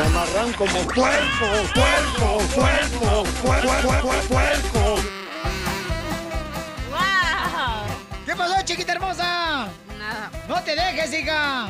Me 0.00 0.06
amarran 0.06 0.50
como 0.54 0.72
puerco, 0.86 1.46
puerco, 1.74 2.38
puerco, 2.54 3.24
puerco, 3.42 4.10
puerco. 4.28 4.96
¿Qué 8.24 8.34
pasó, 8.34 8.54
chiquita 8.64 8.92
hermosa? 8.92 9.68
Nada. 9.98 10.30
No 10.48 10.62
te 10.62 10.74
dejes, 10.74 11.12
hija. 11.12 11.68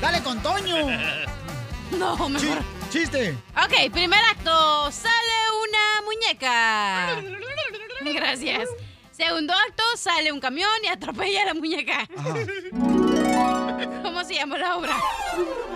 Dale 0.00 0.22
con 0.22 0.40
Toño. 0.42 0.76
No, 1.98 2.28
mejor. 2.28 2.58
Chiste. 2.88 3.36
Ok, 3.54 3.92
primer 3.92 4.20
acto. 4.30 4.90
Sale 4.92 5.38
una 5.66 6.02
muñeca. 6.06 7.20
Gracias. 8.14 8.68
Segundo 9.10 9.52
acto, 9.52 9.82
sale 9.96 10.30
un 10.30 10.40
camión 10.40 10.70
y 10.84 10.86
atropella 10.86 11.42
a 11.42 11.46
la 11.46 11.54
muñeca. 11.54 12.08
¿Cómo 14.02 14.24
se 14.24 14.34
llama 14.34 14.56
la 14.56 14.76
obra? 14.76 14.96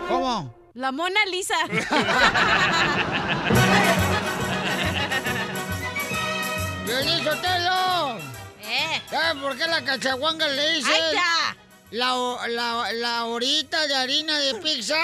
¿Cómo? 0.09 0.66
La 0.77 0.93
Mona 0.93 1.25
Lisa. 1.31 1.55
¡Violín 6.85 7.25
Sotelo! 7.25 8.19
¿Eh? 8.62 9.01
¿Sabes 9.11 9.43
por 9.43 9.57
qué 9.57 9.67
la 9.69 9.83
cachaguanga 9.83 10.47
le 10.49 10.73
dice? 10.73 10.93
¡Ay, 10.93 11.01
ya! 11.15 11.57
La, 11.93 12.15
la, 12.49 12.93
la 12.93 13.25
horita 13.25 13.87
de 13.87 13.97
harina 13.97 14.39
de 14.39 14.57
pizza. 14.57 14.99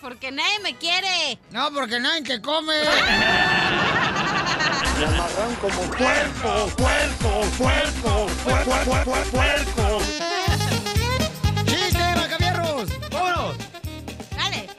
Porque 0.00 0.32
nadie 0.32 0.58
me 0.58 0.74
quiere. 0.76 1.38
No, 1.52 1.70
porque 1.72 2.00
nadie 2.00 2.22
te 2.22 2.42
come. 2.42 2.74
Me 4.98 5.04
amarran 5.04 5.54
como 5.60 5.80
puerco, 5.82 6.66
puerco, 6.76 7.40
puerco, 7.56 8.26
puerco, 8.42 8.74
puerco, 9.04 9.30
puerco. 9.30 10.25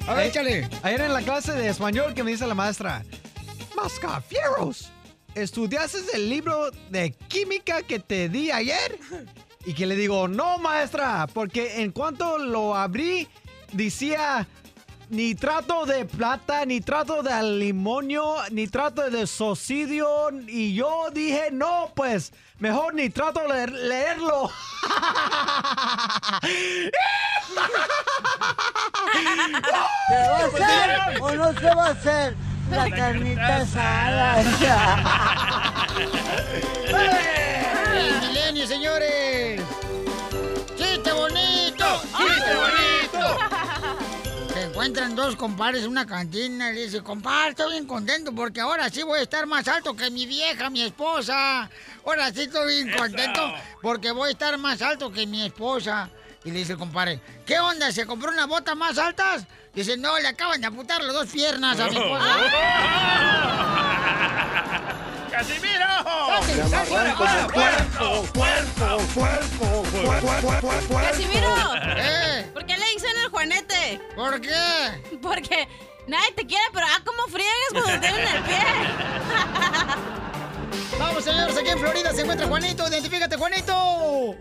A 0.08 0.14
ver, 0.14 0.28
échale. 0.28 0.70
Ayer 0.84 1.02
en 1.02 1.14
la 1.14 1.22
clase 1.22 1.52
de 1.52 1.68
español 1.68 2.14
que 2.14 2.24
me 2.24 2.32
dice 2.32 2.48
la 2.48 2.56
maestra, 2.56 3.04
Mascafieros, 3.76 4.90
¿estudiaste 5.36 6.00
el 6.14 6.30
libro 6.30 6.72
de 6.90 7.12
química 7.28 7.84
que 7.84 8.00
te 8.00 8.30
di 8.30 8.50
ayer? 8.50 8.98
Y 9.66 9.74
que 9.74 9.86
le 9.86 9.98
digo, 9.98 10.30
no 10.30 10.60
maestra, 10.60 11.28
porque 11.34 11.82
en 11.82 11.92
cuanto 11.92 12.38
lo 12.38 12.74
abrí, 12.74 13.28
decía 13.74 14.48
nitrato 15.10 15.86
de 15.86 16.06
plata, 16.06 16.66
nitrato 16.66 17.24
de 17.24 17.32
aluminio, 17.32 18.36
nitrato 18.52 19.10
de 19.10 19.26
socidio, 19.28 20.30
y 20.48 20.74
yo 20.74 21.10
dije, 21.14 21.50
no, 21.52 21.92
pues, 21.96 22.34
mejor 22.60 22.94
nitrato 22.94 23.42
leer- 23.48 23.72
leerlo. 23.72 24.50
¿Se 30.10 30.16
va 30.16 30.38
a 30.38 30.46
hacer 30.46 31.22
o 31.22 31.32
no 31.36 31.54
se 31.54 31.76
va 31.76 31.86
a 31.88 31.90
hacer 31.92 32.36
la 32.70 32.90
carnita 32.90 33.56
asada? 33.58 34.42
¡El 37.96 38.22
milenio, 38.22 38.68
señores! 38.68 39.62
¡Chiste 40.78 41.12
bonito! 41.12 42.02
¡Chiste 42.18 42.56
bonito! 42.56 42.87
Encuentran 44.78 45.16
dos 45.16 45.36
compadres 45.36 45.86
en 45.86 45.90
una 45.90 46.06
cantina 46.06 46.70
y 46.70 46.76
le 46.76 46.82
dice, 46.82 47.02
compadre, 47.02 47.50
estoy 47.50 47.72
bien 47.72 47.88
contento 47.88 48.32
porque 48.32 48.62
ahora 48.62 48.92
sí 48.92 49.02
voy 49.02 49.18
a 49.18 49.24
estar 49.24 49.48
más 49.48 49.68
alto 49.68 49.96
que 49.96 50.12
mi 50.12 50.28
vieja, 50.28 50.70
mi 50.70 50.84
esposa. 50.84 51.68
Ahora 52.06 52.32
sí 52.32 52.42
estoy 52.42 52.84
bien 52.84 52.96
contento 52.96 53.42
porque 53.82 54.12
voy 54.12 54.30
a 54.30 54.32
estar 54.34 54.56
más 54.60 54.80
alto 54.84 55.12
que 55.12 55.26
mi 55.26 55.44
esposa. 55.44 56.12
Y 56.44 56.52
le 56.52 56.60
dice 56.60 56.74
el 56.74 56.78
compadre, 56.78 57.20
¿qué 57.44 57.58
onda? 57.60 57.92
¿Se 57.92 58.06
compró 58.06 58.30
unas 58.30 58.46
botas 58.46 58.78
más 58.78 59.00
altas? 59.00 59.48
Dice, 59.74 59.98
no, 59.98 60.20
le 60.20 60.28
acaban 60.28 60.62
de 60.62 60.68
amputar 60.68 61.02
las 61.02 61.14
dos 61.16 61.28
piernas 61.28 61.80
a 61.80 61.88
mi 61.90 61.98
esposa. 61.98 62.36
¡Casimiro! 65.38 65.86
Puerco. 69.14 70.98
Casimiro. 71.00 71.54
¿Eh? 71.96 72.50
¿Por 72.54 72.66
qué 72.66 72.76
le 72.76 72.90
dicen 72.90 73.12
el 73.24 73.30
Juanete? 73.30 74.02
¿Por 74.16 74.42
qué? 74.42 75.20
Porque 75.22 75.68
nadie 76.08 76.32
te 76.32 76.48
quiere, 76.48 76.64
pero 76.74 76.88
ah, 76.90 77.00
cómo 77.06 77.28
friegas 77.28 77.54
cuando 77.72 77.92
te 77.92 78.00
tienen 78.00 78.28
el 78.28 78.44
pie. 78.46 78.58
Vamos, 81.00 81.24
señores, 81.24 81.56
aquí 81.56 81.70
en 81.70 81.80
Florida 81.80 82.12
se 82.14 82.22
encuentra 82.22 82.48
Juanito. 82.48 82.88
Identifícate, 82.88 83.38
Juanito. 83.38 84.36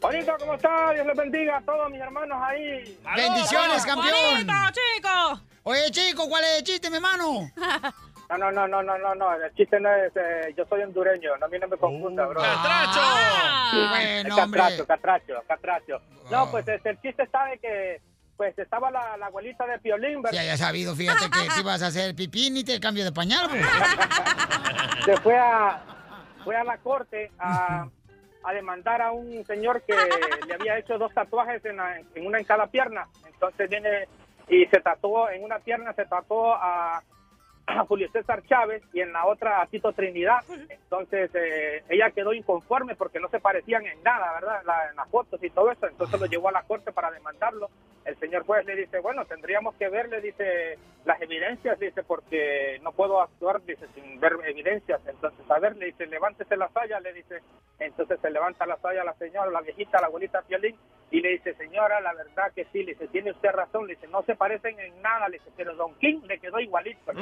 Juanito, 0.00 0.32
¿cómo 0.40 0.54
está? 0.54 0.90
Dios 0.92 1.06
les 1.06 1.16
bendiga 1.16 1.58
a 1.58 1.62
todos 1.62 1.88
mis 1.88 2.00
hermanos 2.00 2.36
ahí. 2.42 2.98
Bendiciones, 3.14 3.86
campeón. 3.86 4.12
Juanito, 4.12 4.52
chico. 4.72 5.40
Oye, 5.62 5.88
chico, 5.92 6.28
¿cuál 6.28 6.42
es 6.42 6.58
el 6.58 6.64
chiste, 6.64 6.90
mi 6.90 6.96
hermano? 6.96 7.48
No, 8.30 8.38
no, 8.38 8.50
no, 8.50 8.66
no, 8.66 8.82
no, 8.82 8.98
no, 8.98 9.14
no. 9.14 9.34
El 9.34 9.54
chiste 9.54 9.78
no 9.80 9.92
es. 9.94 10.12
eh, 10.16 10.54
yo 10.56 10.64
soy 10.66 10.82
hondureño. 10.82 11.36
No, 11.38 11.46
a 11.46 11.48
mí 11.48 11.58
no 11.58 11.68
me 11.68 11.76
confunda, 11.76 12.26
bro. 12.26 12.40
¡Catracho! 12.40 13.00
bueno, 13.90 14.28
Es 14.36 14.42
hombre. 14.42 14.60
catracho, 14.60 14.86
catracho, 14.86 15.34
catracho. 15.46 16.00
No, 16.30 16.50
pues 16.50 16.66
este, 16.68 16.90
el 16.90 17.00
chiste 17.00 17.22
de 17.22 17.58
que. 17.58 18.00
Pues 18.36 18.58
estaba 18.58 18.90
la, 18.90 19.16
la 19.16 19.26
abuelita 19.26 19.64
de 19.64 19.78
Piolín, 19.78 20.16
Si 20.16 20.22
¿verdad? 20.22 20.40
haya 20.40 20.56
sabido, 20.56 20.96
fíjate 20.96 21.30
que 21.30 21.48
te 21.54 21.60
ibas 21.60 21.80
a 21.84 21.86
hacer 21.86 22.16
pipí 22.16 22.50
ni 22.50 22.64
te 22.64 22.80
cambio 22.80 23.04
de 23.04 23.12
pañal, 23.12 23.48
pues. 23.48 23.64
Se 25.04 25.16
fue 25.18 25.38
a, 25.38 25.80
fue 26.42 26.56
a 26.56 26.64
la 26.64 26.76
corte 26.78 27.30
a, 27.38 27.86
a 28.42 28.52
demandar 28.52 29.00
a 29.02 29.12
un 29.12 29.44
señor 29.46 29.82
que 29.82 29.94
le 30.48 30.54
había 30.54 30.78
hecho 30.78 30.98
dos 30.98 31.14
tatuajes 31.14 31.64
en, 31.64 31.76
la- 31.76 32.00
en 32.00 32.26
una 32.26 32.38
en 32.40 32.44
cada 32.44 32.66
pierna. 32.66 33.06
Entonces 33.24 33.70
viene 33.70 34.08
y 34.48 34.66
se 34.66 34.80
tatuó, 34.80 35.30
en 35.30 35.44
una 35.44 35.60
pierna 35.60 35.92
se 35.92 36.04
tatuó 36.04 36.54
a, 36.54 37.00
a 37.66 37.84
Julio 37.86 38.08
César 38.12 38.42
Chávez 38.46 38.82
y 38.92 39.00
en 39.00 39.12
la 39.12 39.24
otra 39.26 39.62
a 39.62 39.66
Tito 39.66 39.92
Trinidad. 39.92 40.40
Entonces 40.68 41.30
eh, 41.34 41.82
ella 41.88 42.10
quedó 42.10 42.32
inconforme 42.34 42.94
porque 42.94 43.20
no 43.20 43.28
se 43.28 43.40
parecían 43.40 43.86
en 43.86 44.02
nada, 44.02 44.32
¿verdad? 44.34 44.62
La- 44.64 44.90
en 44.90 44.96
las 44.96 45.08
fotos 45.08 45.42
y 45.42 45.50
todo 45.50 45.70
eso. 45.70 45.86
Entonces 45.86 46.20
lo 46.20 46.26
llevó 46.26 46.48
a 46.48 46.52
la 46.52 46.62
corte 46.62 46.92
para 46.92 47.10
demandarlo. 47.10 47.70
El 48.04 48.18
señor 48.18 48.44
juez 48.44 48.66
le 48.66 48.76
dice, 48.76 48.98
bueno, 49.00 49.24
tendríamos 49.24 49.74
que 49.76 49.88
ver, 49.88 50.10
le 50.10 50.20
dice, 50.20 50.78
las 51.06 51.20
evidencias, 51.22 51.78
dice, 51.80 52.02
porque 52.02 52.78
no 52.82 52.92
puedo 52.92 53.22
actuar, 53.22 53.62
dice, 53.64 53.86
sin 53.94 54.20
ver 54.20 54.34
evidencias. 54.46 55.00
Entonces, 55.06 55.50
a 55.50 55.58
ver, 55.58 55.74
le 55.76 55.86
dice, 55.86 56.06
levántese 56.06 56.56
la 56.58 56.68
saya, 56.68 57.00
le 57.00 57.14
dice. 57.14 57.40
Entonces 57.78 58.20
se 58.20 58.30
levanta 58.30 58.66
la 58.66 58.76
saya 58.76 59.04
la 59.04 59.14
señora, 59.14 59.50
la 59.50 59.62
viejita, 59.62 60.00
la 60.02 60.08
abuelita 60.08 60.42
Piolín, 60.42 60.76
y 61.10 61.20
le 61.20 61.30
dice, 61.30 61.54
señora, 61.54 62.00
la 62.02 62.12
verdad 62.12 62.52
que 62.54 62.66
sí, 62.66 62.82
le 62.82 62.92
dice, 62.92 63.08
tiene 63.08 63.30
usted 63.30 63.50
razón, 63.50 63.86
le 63.86 63.94
dice, 63.94 64.06
no 64.08 64.22
se 64.24 64.34
parecen 64.36 64.78
en 64.78 65.00
nada, 65.00 65.28
le 65.28 65.38
dice, 65.38 65.50
pero 65.56 65.74
Don 65.74 65.94
King 65.94 66.20
le 66.26 66.38
quedó 66.38 66.60
igualito. 66.60 67.12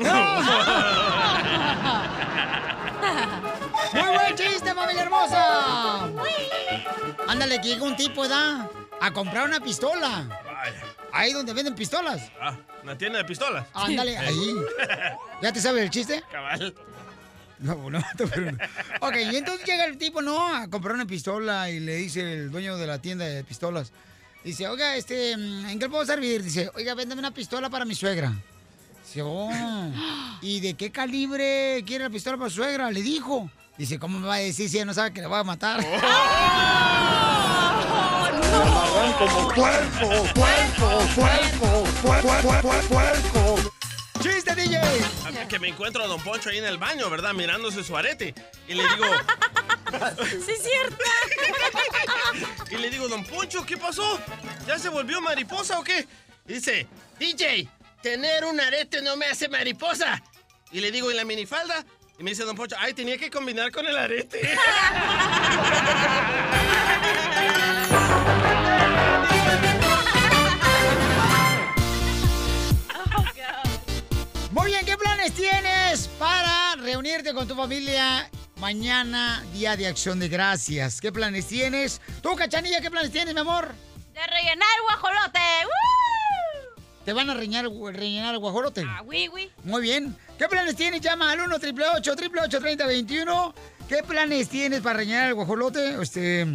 ¡Muy 3.93 4.17
buen 4.17 4.35
chiste, 4.37 4.75
familia 4.75 5.03
hermosa! 5.03 6.09
Ándale, 7.29 7.61
que 7.61 7.69
llega 7.69 7.85
un 7.85 7.97
tipo, 7.97 8.27
¿da? 8.27 8.69
A 9.01 9.13
comprar 9.13 9.47
una 9.47 9.61
pistola. 9.61 10.29
Ahí 11.13 11.33
donde 11.33 11.53
venden 11.53 11.75
pistolas. 11.75 12.31
Ah, 12.41 12.57
una 12.83 12.97
tienda 12.97 13.19
de 13.19 13.25
pistolas. 13.25 13.67
Ándale, 13.75 14.17
ahí. 14.17 14.55
¿Ya 15.43 15.53
te 15.53 15.61
sabes 15.61 15.83
el 15.83 15.91
chiste? 15.91 16.23
Cabal. 16.31 16.75
No, 17.59 17.91
no, 17.91 18.03
pregunto. 18.31 18.65
Ok, 19.01 19.15
y 19.31 19.37
entonces 19.37 19.67
llega 19.67 19.85
el 19.85 19.99
tipo, 19.99 20.21
¿no? 20.23 20.55
A 20.55 20.69
comprar 20.69 20.95
una 20.95 21.07
pistola 21.07 21.71
y 21.71 21.81
le 21.81 21.97
dice 21.97 22.21
el 22.21 22.51
dueño 22.51 22.77
de 22.77 22.87
la 22.87 22.99
tienda 23.01 23.25
de 23.25 23.45
pistolas. 23.45 23.93
Dice, 24.43 24.67
oiga, 24.67 24.97
este, 24.97 25.33
¿en 25.33 25.79
qué 25.79 25.89
puedo 25.89 26.05
servir? 26.05 26.43
Dice, 26.43 26.71
oiga, 26.75 26.95
véndeme 26.95 27.21
una 27.21 27.31
pistola 27.33 27.71
para 27.71 27.85
mi 27.85 27.95
suegra. 27.95 28.33
¿y 30.43 30.61
de 30.61 30.75
qué 30.75 30.91
calibre 30.91 31.83
quiere 31.87 32.05
la 32.05 32.11
pistola 32.11 32.37
para 32.37 32.51
su 32.51 32.57
suegra? 32.57 32.91
Le 32.91 33.03
dijo. 33.03 33.51
Dice, 33.77 33.99
¿cómo 33.99 34.19
me 34.19 34.27
va 34.27 34.35
a 34.35 34.39
decir 34.39 34.69
si 34.69 34.77
ella 34.77 34.85
no 34.87 34.95
sabe 34.95 35.13
que 35.13 35.21
le 35.21 35.27
va 35.27 35.41
a 35.41 35.45
matar? 35.45 35.85
como 39.19 39.49
puerco, 39.49 40.09
puerco, 40.35 40.89
puerco, 41.15 41.85
puerco, 42.03 42.41
puerco, 42.43 42.89
puerco. 42.89 43.73
¡Chiste, 44.21 44.55
DJ! 44.55 44.81
Que 45.49 45.59
me 45.59 45.69
encuentro 45.69 46.05
a 46.05 46.07
Don 46.07 46.21
Poncho 46.23 46.51
ahí 46.51 46.59
en 46.59 46.65
el 46.65 46.79
baño, 46.79 47.11
¿verdad? 47.11 47.35
Mirándose 47.35 47.83
su 47.85 47.97
arete. 47.97 48.35
Y 48.69 48.75
le 48.75 48.83
digo... 48.83 49.07
Sí, 49.93 50.53
es 50.53 50.63
cierto. 50.63 51.05
Y 52.71 52.77
le 52.77 52.89
digo, 52.89 53.09
Don 53.09 53.23
Poncho, 53.25 53.67
¿qué 53.67 53.77
pasó? 53.77 54.19
¿Ya 54.67 54.79
se 54.79 54.89
volvió 54.89 55.21
mariposa 55.21 55.79
o 55.79 55.85
qué? 55.85 56.07
Y 56.49 56.55
dice, 56.55 56.87
DJ, 57.19 57.69
tener 58.03 58.45
un 58.45 58.61
arete 58.61 59.01
no 59.01 59.17
me 59.17 59.27
hace 59.27 59.49
mariposa. 59.49 60.23
Y 60.71 60.81
le 60.81 60.91
digo, 60.91 61.11
¿y 61.11 61.15
la 61.15 61.25
minifalda? 61.25 61.85
Y 62.19 62.23
me 62.23 62.31
dice 62.31 62.45
Don 62.45 62.57
Poncho, 62.57 62.77
ay, 62.79 62.93
tenía 62.95 63.17
que 63.17 63.31
combinar 63.31 63.71
con 63.71 63.87
el 63.87 63.97
arete. 63.97 64.41
Muy 74.51 74.67
bien, 74.67 74.85
¿qué 74.85 74.97
planes 74.97 75.33
tienes 75.33 76.09
para 76.19 76.75
reunirte 76.77 77.33
con 77.33 77.49
tu 77.49 77.55
familia 77.55 78.31
mañana, 78.57 79.43
Día 79.53 79.77
de 79.77 79.87
Acción 79.87 80.19
de 80.19 80.29
Gracias? 80.29 81.01
¿Qué 81.01 81.11
planes 81.13 81.47
tienes? 81.47 82.01
Tú, 82.23 82.37
Cachanilla, 82.37 82.81
¿qué 82.81 82.91
planes 82.91 83.13
tienes, 83.13 83.33
mi 83.35 83.41
amor? 83.41 83.75
De 84.13 84.27
rellenar 84.27 84.69
guajolote. 84.85 85.41
¿Te 87.05 87.13
van 87.13 87.29
a 87.31 87.35
rellenar, 87.35 87.69
rellenar 87.93 88.35
el 88.35 88.41
guajolote? 88.41 88.85
Ah, 88.87 89.03
oui, 89.05 89.29
oui. 89.33 89.51
Muy 89.65 89.83
bien. 89.83 90.17
¿Qué 90.39 90.47
planes 90.49 90.77
tienes? 90.77 91.01
Llama 91.01 91.33
al 91.33 91.41
1 91.41 91.57
888 91.57 92.13
888 92.13 92.61
3021 92.61 93.55
¿Qué 93.89 94.03
planes 94.03 94.49
tienes 94.49 94.81
para 94.81 94.99
rellenar 94.99 95.29
el 95.29 95.35
guajolote? 95.35 96.01
Este, 96.01 96.47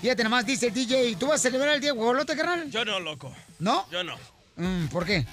fíjate 0.00 0.24
nomás, 0.24 0.46
dice 0.46 0.68
el 0.68 0.74
DJ, 0.74 1.16
¿tú 1.16 1.26
vas 1.26 1.40
a 1.40 1.42
celebrar 1.42 1.74
el 1.74 1.80
día 1.80 1.90
del 1.90 1.98
guajolote, 1.98 2.36
carnal? 2.36 2.70
Yo 2.70 2.84
no, 2.84 3.00
loco. 3.00 3.34
¿No? 3.58 3.86
Yo 3.90 4.04
no. 4.04 4.16
Mm, 4.56 4.86
¿Por 4.86 5.04
qué? 5.04 5.26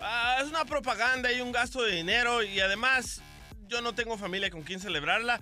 Ah, 0.00 0.38
es 0.40 0.48
una 0.48 0.64
propaganda 0.64 1.30
y 1.30 1.40
un 1.40 1.52
gasto 1.52 1.82
de 1.82 1.92
dinero 1.92 2.42
y 2.42 2.60
además 2.60 3.20
yo 3.68 3.80
no 3.82 3.94
tengo 3.94 4.16
familia 4.16 4.50
con 4.50 4.62
quien 4.62 4.80
celebrarla. 4.80 5.40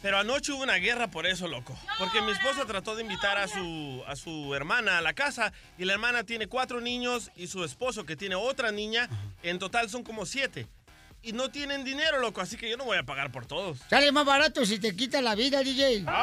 Pero 0.00 0.16
anoche 0.18 0.52
hubo 0.52 0.62
una 0.62 0.76
guerra 0.76 1.08
por 1.08 1.26
eso, 1.26 1.48
loco. 1.48 1.76
Porque 1.98 2.22
mi 2.22 2.30
esposa 2.30 2.64
trató 2.66 2.94
de 2.94 3.02
invitar 3.02 3.36
a 3.36 3.48
su, 3.48 4.04
a 4.06 4.14
su 4.14 4.54
hermana 4.54 4.98
a 4.98 5.00
la 5.00 5.12
casa 5.12 5.52
y 5.76 5.84
la 5.84 5.94
hermana 5.94 6.22
tiene 6.24 6.46
cuatro 6.46 6.80
niños 6.80 7.32
y 7.34 7.48
su 7.48 7.64
esposo 7.64 8.06
que 8.06 8.14
tiene 8.14 8.36
otra 8.36 8.70
niña. 8.70 9.08
En 9.42 9.58
total 9.58 9.90
son 9.90 10.04
como 10.04 10.24
siete. 10.24 10.68
Y 11.20 11.32
no 11.32 11.50
tienen 11.50 11.82
dinero, 11.84 12.20
loco, 12.20 12.40
así 12.40 12.56
que 12.56 12.70
yo 12.70 12.76
no 12.76 12.84
voy 12.84 12.96
a 12.96 13.02
pagar 13.02 13.32
por 13.32 13.44
todos. 13.44 13.78
Sale 13.90 14.12
más 14.12 14.24
barato 14.24 14.64
si 14.64 14.78
te 14.78 14.94
quita 14.94 15.20
la 15.20 15.34
vida, 15.34 15.64
DJ. 15.64 16.04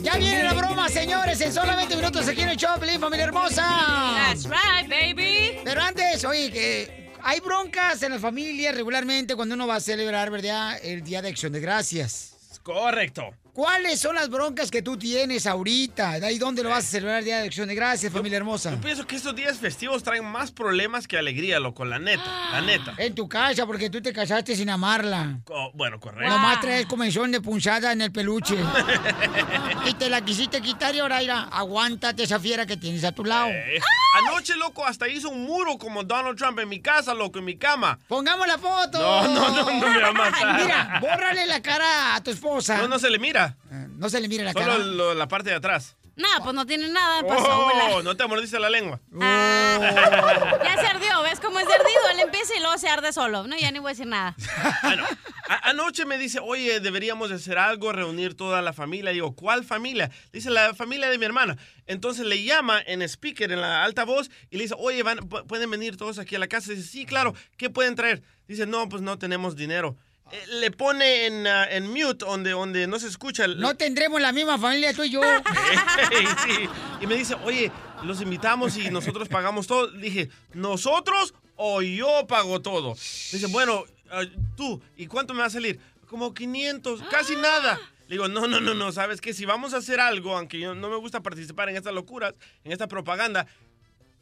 Ya 0.00 0.16
viene 0.16 0.44
la 0.44 0.52
broma, 0.54 0.88
señores, 0.88 1.40
en 1.40 1.52
solamente 1.52 1.96
minutos 1.96 2.28
aquí 2.28 2.42
en 2.42 2.50
el 2.50 2.56
show, 2.56 2.74
de 2.74 2.80
Piolín, 2.80 3.00
familia 3.00 3.24
hermosa. 3.24 3.62
That's 3.62 4.44
right, 4.44 4.88
baby. 4.88 5.58
Pero 5.64 5.82
antes, 5.82 6.24
oye, 6.24 6.52
que 6.52 7.10
hay 7.20 7.40
broncas 7.40 8.00
en 8.04 8.12
la 8.12 8.20
familia 8.20 8.70
regularmente 8.70 9.34
cuando 9.34 9.56
uno 9.56 9.66
va 9.66 9.76
a 9.76 9.80
celebrar, 9.80 10.30
¿verdad? 10.30 10.78
El 10.84 11.02
Día 11.02 11.20
de 11.20 11.30
Acción 11.30 11.52
de 11.52 11.58
Gracias. 11.58 12.34
Correcto. 12.62 13.34
¿Cuáles 13.58 13.98
son 13.98 14.14
las 14.14 14.28
broncas 14.28 14.70
que 14.70 14.82
tú 14.82 14.96
tienes 14.96 15.44
ahorita? 15.44 16.20
¿De 16.20 16.26
ahí 16.26 16.38
dónde 16.38 16.62
lo 16.62 16.68
vas 16.68 16.84
a 16.84 16.88
celebrar 16.90 17.18
el 17.18 17.24
Día 17.24 17.38
de 17.38 17.46
Acción 17.48 17.66
de 17.66 17.74
Gracias, 17.74 18.12
familia 18.12 18.36
hermosa? 18.36 18.70
Yo 18.70 18.80
pienso 18.80 19.04
que 19.04 19.16
estos 19.16 19.34
días 19.34 19.58
festivos 19.58 20.04
traen 20.04 20.24
más 20.24 20.52
problemas 20.52 21.08
que 21.08 21.18
alegría, 21.18 21.58
loco, 21.58 21.84
la 21.84 21.98
neta, 21.98 22.22
la 22.52 22.60
neta. 22.60 22.94
En 22.98 23.16
tu 23.16 23.28
casa, 23.28 23.66
porque 23.66 23.90
tú 23.90 24.00
te 24.00 24.12
casaste 24.12 24.54
sin 24.54 24.70
amarla. 24.70 25.40
Bueno, 25.74 25.98
correcto. 25.98 26.32
Nomás 26.32 26.60
traes 26.60 26.86
comezón 26.86 27.32
de 27.32 27.40
punzada 27.40 27.90
en 27.90 28.00
el 28.00 28.12
peluche. 28.12 28.54
y 29.86 29.94
te 29.94 30.08
la 30.08 30.24
quisiste 30.24 30.60
quitar 30.60 30.94
y 30.94 31.00
ahora, 31.00 31.18
mira, 31.18 31.48
aguántate 31.50 32.22
esa 32.22 32.38
fiera 32.38 32.64
que 32.64 32.76
tienes 32.76 33.02
a 33.02 33.10
tu 33.10 33.24
lado. 33.24 33.48
Eh, 33.48 33.80
Anoche, 34.14 34.54
loco, 34.56 34.86
hasta 34.86 35.08
hizo 35.08 35.30
un 35.30 35.42
muro 35.42 35.78
como 35.78 36.04
Donald 36.04 36.38
Trump 36.38 36.60
en 36.60 36.68
mi 36.68 36.80
casa, 36.80 37.12
loco, 37.12 37.40
en 37.40 37.44
mi 37.44 37.56
cama. 37.56 37.98
¡Pongamos 38.06 38.46
la 38.46 38.56
foto! 38.56 38.98
No, 38.98 39.28
no, 39.28 39.50
no, 39.50 39.80
no 39.80 39.88
me 39.88 40.00
va 40.00 40.08
a 40.08 40.12
matar. 40.30 40.62
Mira, 40.62 40.98
bórrale 41.00 41.44
la 41.46 41.60
cara 41.60 42.14
a 42.14 42.22
tu 42.22 42.30
esposa. 42.30 42.78
No, 42.78 42.86
no 42.88 42.98
se 43.00 43.10
le 43.10 43.18
mira. 43.18 43.47
No 43.70 44.08
se 44.10 44.20
le 44.20 44.28
mira 44.28 44.44
la 44.44 44.52
Solo 44.52 44.64
cara. 44.66 44.78
lo- 44.78 45.14
la 45.14 45.28
parte 45.28 45.50
de 45.50 45.56
atrás. 45.56 45.96
No, 46.16 46.26
pues 46.42 46.52
no 46.52 46.66
tiene 46.66 46.88
nada, 46.88 47.22
pasó, 47.22 47.48
abuela. 47.52 47.84
Oh, 47.96 48.02
no 48.02 48.16
te 48.16 48.26
mordiste 48.26 48.58
la 48.58 48.68
lengua. 48.68 49.00
Ya 49.12 50.76
se 50.80 50.86
ardió, 50.86 51.22
¿ves 51.22 51.38
cómo 51.40 51.60
es 51.60 51.66
de 51.68 51.74
ardido? 51.74 52.00
Él 52.12 52.20
empieza 52.20 52.56
y 52.56 52.60
luego 52.60 52.76
se 52.78 52.88
arde 52.88 53.12
solo. 53.12 53.46
No, 53.46 53.56
ya 53.56 53.70
ni 53.70 53.78
voy 53.78 53.90
a 53.90 53.92
decir 53.92 54.06
nada. 54.06 54.34
A- 55.48 55.70
anoche 55.70 56.04
me 56.04 56.18
dice, 56.18 56.40
oye, 56.42 56.80
deberíamos 56.80 57.30
de 57.30 57.36
hacer 57.36 57.56
algo, 57.56 57.92
reunir 57.92 58.34
toda 58.36 58.60
la 58.62 58.72
familia. 58.74 59.12
Digo, 59.12 59.34
¿cuál 59.34 59.64
familia? 59.64 60.10
Dice, 60.32 60.50
la 60.50 60.74
familia 60.74 61.08
de 61.08 61.16
mi 61.18 61.24
hermana. 61.24 61.56
Entonces 61.86 62.26
le 62.26 62.42
llama 62.42 62.80
en 62.84 63.00
speaker, 63.02 63.50
en 63.52 63.60
la 63.62 63.82
alta 63.84 64.04
voz, 64.04 64.30
y 64.50 64.56
le 64.58 64.64
dice, 64.64 64.74
oye, 64.76 65.02
van, 65.02 65.18
pu- 65.20 65.46
¿pueden 65.46 65.70
venir 65.70 65.96
todos 65.96 66.18
aquí 66.18 66.34
a 66.36 66.38
la 66.38 66.48
casa? 66.48 66.72
Dice, 66.72 66.86
sí, 66.86 67.06
claro, 67.06 67.34
¿qué 67.56 67.70
pueden 67.70 67.94
traer? 67.94 68.22
Dice, 68.46 68.66
no, 68.66 68.88
pues 68.90 69.00
no 69.02 69.18
tenemos 69.18 69.56
dinero. 69.56 69.96
Eh, 70.30 70.44
le 70.60 70.70
pone 70.70 71.26
en, 71.26 71.46
ah, 71.46 71.66
en 71.70 71.90
mute, 71.90 72.24
donde, 72.26 72.50
donde 72.50 72.86
no 72.86 72.98
se 72.98 73.08
escucha. 73.08 73.44
el- 73.46 73.58
No 73.60 73.76
tendremos 73.76 74.20
la 74.20 74.32
misma 74.32 74.58
familia 74.58 74.92
tú 74.92 75.02
y 75.04 75.10
yo. 75.10 75.20
Sí. 76.46 76.68
Y 77.00 77.06
me 77.06 77.14
dice, 77.16 77.34
oye, 77.44 77.70
los 78.04 78.20
invitamos 78.20 78.76
y 78.76 78.90
nosotros 78.90 79.28
pagamos 79.28 79.66
todo. 79.66 79.86
Dije, 79.88 80.28
¿nosotros 80.54 81.34
o 81.56 81.82
yo 81.82 82.26
pago 82.26 82.60
todo? 82.60 82.94
Dice, 82.94 83.46
bueno, 83.46 83.84
ah, 84.10 84.22
tú, 84.56 84.80
¿y 84.96 85.06
cuánto 85.06 85.32
me 85.34 85.40
va 85.40 85.46
a 85.46 85.50
salir? 85.50 85.78
Como 86.08 86.34
500, 86.34 87.02
casi 87.10 87.36
nada. 87.36 87.78
Le 88.08 88.14
digo, 88.14 88.28
no, 88.28 88.46
no, 88.46 88.60
no, 88.60 88.72
no, 88.74 88.92
sabes 88.92 89.20
que 89.20 89.34
si 89.34 89.44
vamos 89.44 89.74
a 89.74 89.78
hacer 89.78 90.00
algo, 90.00 90.36
aunque 90.36 90.58
yo 90.58 90.74
no 90.74 90.88
me 90.88 90.96
gusta 90.96 91.20
participar 91.22 91.68
en 91.68 91.76
estas 91.76 91.92
locuras, 91.92 92.34
en 92.64 92.72
esta 92.72 92.86
propaganda, 92.88 93.46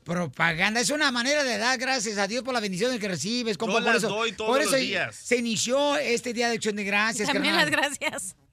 Propaganda 0.06 0.78
es 0.80 0.90
una 0.90 1.10
manera 1.10 1.42
de 1.42 1.58
dar 1.58 1.76
gracias 1.78 2.16
a 2.16 2.28
Dios 2.28 2.44
por 2.44 2.54
la 2.54 2.60
bendición 2.60 2.96
que 2.96 3.08
recibes, 3.08 3.58
compa. 3.58 3.72
Yo 3.72 3.78
por 3.80 3.86
las 3.86 3.96
eso, 3.96 4.08
doy 4.08 4.30
todos 4.30 4.50
por 4.50 4.60
eso 4.60 4.70
los 4.70 4.80
días. 4.80 5.16
se 5.16 5.36
inició 5.36 5.96
este 5.96 6.32
Día 6.32 6.48
de 6.48 6.54
Acción 6.54 6.76
de 6.76 6.84
Gracias, 6.84 7.28
También 7.28 7.56
las 7.56 7.68
gracias. 7.68 8.36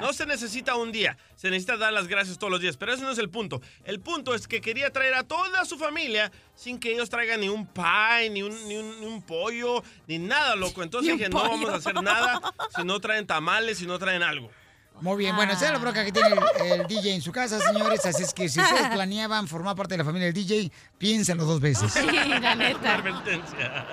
no 0.00 0.12
se 0.12 0.26
necesita 0.26 0.74
un 0.74 0.90
día, 0.90 1.16
se 1.36 1.48
necesita 1.48 1.76
dar 1.76 1.92
las 1.92 2.08
gracias 2.08 2.38
todos 2.38 2.50
los 2.50 2.60
días, 2.60 2.76
pero 2.76 2.92
ese 2.92 3.04
no 3.04 3.12
es 3.12 3.18
el 3.18 3.30
punto. 3.30 3.62
El 3.84 4.00
punto 4.00 4.34
es 4.34 4.48
que 4.48 4.60
quería 4.60 4.90
traer 4.90 5.14
a 5.14 5.22
toda 5.22 5.64
su 5.64 5.78
familia 5.78 6.32
sin 6.56 6.80
que 6.80 6.92
ellos 6.92 7.08
traigan 7.08 7.40
ni 7.40 7.48
un 7.48 7.68
pie, 7.68 8.30
ni 8.30 8.42
un, 8.42 8.52
ni 8.66 8.76
un, 8.78 9.00
ni 9.00 9.06
un 9.06 9.22
pollo, 9.22 9.84
ni 10.08 10.18
nada, 10.18 10.56
loco. 10.56 10.82
Entonces 10.82 11.12
dije, 11.16 11.28
no 11.28 11.38
vamos 11.38 11.70
a 11.70 11.76
hacer 11.76 11.94
nada 12.02 12.40
si 12.76 12.82
no 12.82 12.98
traen 12.98 13.28
tamales, 13.28 13.78
si 13.78 13.86
no 13.86 13.96
traen 13.96 14.24
algo. 14.24 14.50
Muy 15.00 15.16
bien, 15.16 15.34
bueno, 15.34 15.52
esa 15.52 15.66
es 15.66 15.72
la 15.72 15.78
bronca 15.78 16.04
que 16.04 16.12
tiene 16.12 16.28
el, 16.28 16.80
el 16.80 16.86
DJ 16.86 17.14
en 17.14 17.22
su 17.22 17.32
casa, 17.32 17.58
señores. 17.58 18.04
Así 18.04 18.22
es 18.22 18.34
que 18.34 18.48
si 18.48 18.60
ustedes 18.60 18.88
planeaban 18.92 19.48
formar 19.48 19.74
parte 19.76 19.94
de 19.94 19.98
la 19.98 20.04
familia 20.04 20.26
del 20.26 20.34
DJ, 20.34 20.70
piénsenlo 20.98 21.44
dos 21.44 21.60
veces. 21.60 21.92
Sí, 21.92 22.06
la 22.06 22.54
neta. 22.54 23.02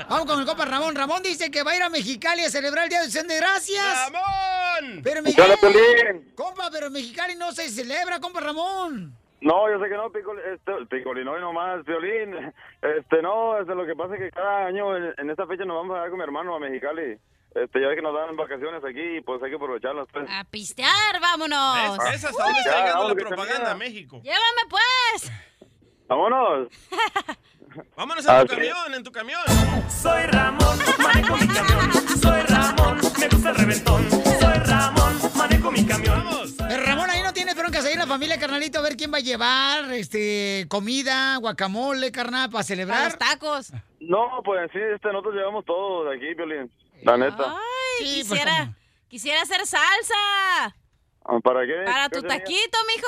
Vamos 0.10 0.26
con 0.26 0.40
el 0.40 0.46
compa 0.46 0.66
Ramón. 0.66 0.96
Ramón 0.96 1.24
dice 1.24 1.50
que 1.50 1.64
va 1.64 1.72
a 1.72 1.76
ir 1.78 1.84
a 1.84 1.90
Mexicali 1.90 2.44
a 2.44 2.50
celebrar 2.50 2.86
el 2.86 2.90
Día 2.90 3.00
de 3.00 3.06
Acción 3.06 3.28
de 3.28 3.38
Gracias. 3.38 4.12
¡Ramón! 4.12 5.02
Pero 5.04 5.24
¿Qué 5.24 5.42
onda, 5.42 5.56
Miguel, 5.64 5.74
Piolín? 5.74 6.32
compa, 6.36 6.70
pero 6.72 6.90
Mexicali 6.90 7.36
no 7.36 7.52
se 7.52 7.70
celebra, 7.70 8.20
compa 8.20 8.42
Ramón. 8.42 9.16
No, 9.40 9.70
yo 9.72 9.80
sé 9.82 9.88
que 9.90 9.96
no, 9.96 10.12
Picol, 10.12 10.40
este, 10.40 10.72
Picolín, 10.90 11.28
hoy 11.28 11.40
nomás, 11.40 11.86
Violín. 11.86 12.54
Este, 12.82 13.22
no, 13.22 13.60
este, 13.60 13.76
lo 13.76 13.86
que 13.86 13.96
pasa 13.96 14.16
es 14.16 14.20
que 14.20 14.32
cada 14.32 14.66
año 14.66 14.96
en, 14.98 15.14
en 15.18 15.30
esta 15.30 15.46
fecha 15.46 15.64
nos 15.64 15.78
vamos 15.78 15.96
a 15.96 16.02
dar 16.02 16.10
con 16.10 16.18
mi 16.18 16.24
hermano 16.24 16.56
a 16.56 16.60
Mexicali. 16.60 17.18
Este, 17.64 17.82
ya 17.82 17.88
ves 17.88 17.96
que 17.96 18.02
nos 18.04 18.14
dan 18.14 18.36
vacaciones 18.36 18.84
aquí 18.86 19.18
y 19.18 19.22
pues 19.22 19.42
hay 19.42 19.50
que 19.50 19.56
aprovecharlas. 19.56 20.08
Pues. 20.14 20.30
A 20.30 20.44
pistear, 20.44 21.20
vámonos. 21.20 21.98
¿Ves? 21.98 22.12
¿Ves 22.12 22.26
hasta 22.26 22.44
dónde 22.44 22.60
está 22.60 22.72
Ya, 22.72 22.82
llegando 22.86 23.10
la 23.10 23.16
propaganda 23.16 23.72
a 23.72 23.76
México? 23.76 24.22
Llévame 24.24 24.62
pues. 24.70 25.32
¡Vámonos! 26.08 26.70
Vámonos 27.96 28.26
en 28.26 28.48
tu 28.48 28.56
camión, 28.56 28.94
en 28.94 29.04
tu 29.04 29.12
camión. 29.12 29.42
Soy 29.90 30.24
Ramón, 30.28 30.78
manejo 31.04 31.38
mi 31.38 31.48
camión. 31.48 31.92
Soy 32.22 32.42
Ramón, 32.42 32.98
me 33.20 33.28
gusta 33.28 33.50
el 33.50 33.56
reventón. 33.56 34.10
Soy 34.12 34.60
Ramón, 34.66 35.14
manejo 35.36 35.72
mi 35.72 35.86
camión. 35.86 36.24
Pero 36.58 36.86
Ramón, 36.86 37.10
ahí 37.10 37.22
no 37.22 37.34
tienes 37.34 37.56
broncas 37.56 37.86
ahí 37.86 37.94
en 37.94 38.00
la 38.00 38.08
familia, 38.08 38.40
carnalito, 38.40 38.80
a 38.80 38.82
ver 38.84 38.98
quién 38.98 39.12
va 39.14 39.18
a 39.18 39.22
llevar, 39.22 39.92
este, 39.92 40.66
comida, 40.70 41.38
guacamole, 41.38 42.12
carnal, 42.12 42.50
para 42.50 42.64
celebrar. 42.64 43.06
los 43.06 43.18
tacos. 43.18 43.72
No, 44.00 44.42
pues 44.44 44.72
sí, 44.72 44.80
este, 44.80 45.10
nosotros 45.10 45.36
llevamos 45.36 45.66
todo 45.66 46.06
de 46.10 46.16
aquí, 46.18 46.34
Violín. 46.36 46.72
La 47.08 47.18
neta. 47.18 47.44
Ay, 47.56 48.06
Sí, 48.06 48.24
pues, 48.28 48.40
quisiera, 48.42 48.74
quisiera 49.08 49.42
hacer 49.42 49.66
salsa. 49.66 50.76
Ah, 51.26 51.40
¿Para 51.44 51.66
qué? 51.66 51.74
Para 51.86 52.10
¿Qué 52.10 52.16
tu 52.16 52.22
tenía? 52.22 52.38
taquito, 52.38 52.78
mijo. 52.88 53.08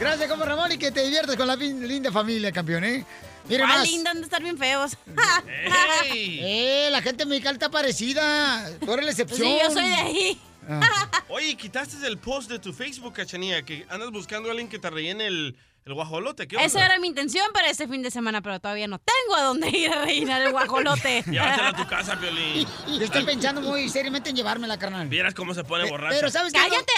Gracias, 0.00 0.28
compa 0.30 0.46
Ramón, 0.46 0.72
y 0.72 0.78
que 0.78 0.90
te 0.90 1.02
diviertas 1.02 1.36
con 1.36 1.46
la 1.46 1.56
linda 1.56 2.10
familia, 2.10 2.50
campeón, 2.52 2.84
¿eh? 2.84 3.04
Mira 3.48 3.66
más. 3.66 3.86
linda, 3.88 4.10
han 4.10 4.18
de 4.18 4.24
estar 4.24 4.42
bien 4.42 4.56
feos. 4.58 4.96
Eh, 6.14 6.88
la 6.90 7.02
gente 7.02 7.26
mexicana 7.26 7.52
está 7.54 7.70
parecida. 7.70 8.70
Tú 8.80 8.92
eres 8.92 9.04
la 9.04 9.10
excepción. 9.10 9.40
Sí, 9.48 9.58
yo 9.62 9.70
soy 9.70 9.88
de 9.88 9.94
ahí. 9.94 10.40
Oye, 11.28 11.56
quitaste 11.56 12.06
el 12.06 12.18
post 12.18 12.50
de 12.50 12.58
tu 12.58 12.72
Facebook, 12.72 13.14
Cachanía, 13.14 13.62
que 13.62 13.86
andas 13.88 14.10
buscando 14.10 14.48
a 14.48 14.52
alguien 14.52 14.68
que 14.68 14.78
te 14.78 14.90
rellene 14.90 15.26
el, 15.26 15.56
el 15.84 15.94
guajolote. 15.94 16.46
¿Qué 16.46 16.56
Esa 16.62 16.84
era 16.84 16.98
mi 16.98 17.08
intención 17.08 17.46
para 17.52 17.68
este 17.70 17.88
fin 17.88 18.02
de 18.02 18.10
semana, 18.10 18.42
pero 18.42 18.60
todavía 18.60 18.86
no 18.86 18.98
tengo 18.98 19.36
a 19.36 19.42
dónde 19.42 19.70
ir 19.70 19.90
a 19.90 20.04
rellenar 20.04 20.42
el 20.42 20.52
guajolote. 20.52 21.22
Llévatela 21.26 21.68
a 21.68 21.72
tu 21.76 21.86
casa, 21.86 22.18
Piolín. 22.18 22.66
Yo 22.86 23.04
estoy 23.04 23.24
pensando 23.24 23.60
muy 23.62 23.88
seriamente 23.88 24.30
en 24.30 24.36
llevármela, 24.36 24.78
carnal. 24.78 25.08
Vieras 25.08 25.34
cómo 25.34 25.54
se 25.54 25.64
pone 25.64 25.88
borracha. 25.88 26.16
Pero 26.16 26.30
¿sabes 26.30 26.52
qué? 26.52 26.58
¡Cállate! 26.58 26.92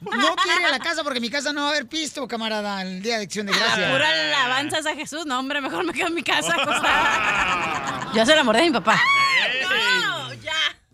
No 0.00 0.34
quiere 0.36 0.60
ir 0.60 0.66
a 0.66 0.70
la 0.70 0.78
casa 0.78 1.02
porque 1.02 1.18
en 1.18 1.22
mi 1.22 1.30
casa 1.30 1.52
no 1.52 1.62
va 1.62 1.66
a 1.68 1.70
haber 1.70 1.86
pisto, 1.86 2.26
camarada, 2.26 2.82
el 2.82 3.02
día 3.02 3.18
de 3.18 3.24
acción 3.24 3.46
de 3.46 3.52
gracias. 3.52 3.90
Pura 3.90 4.08
alabanzas 4.08 4.86
a 4.86 4.94
Jesús. 4.94 5.26
No, 5.26 5.38
hombre, 5.38 5.60
mejor 5.60 5.84
me 5.84 5.92
quedo 5.92 6.08
en 6.08 6.14
mi 6.14 6.22
casa 6.22 6.52
acostada. 6.54 8.10
Yo 8.14 8.24
se 8.24 8.34
la 8.34 8.44
mordé 8.44 8.60
a 8.60 8.64
mi 8.64 8.72
papá. 8.72 8.94
Ya. 8.94 9.65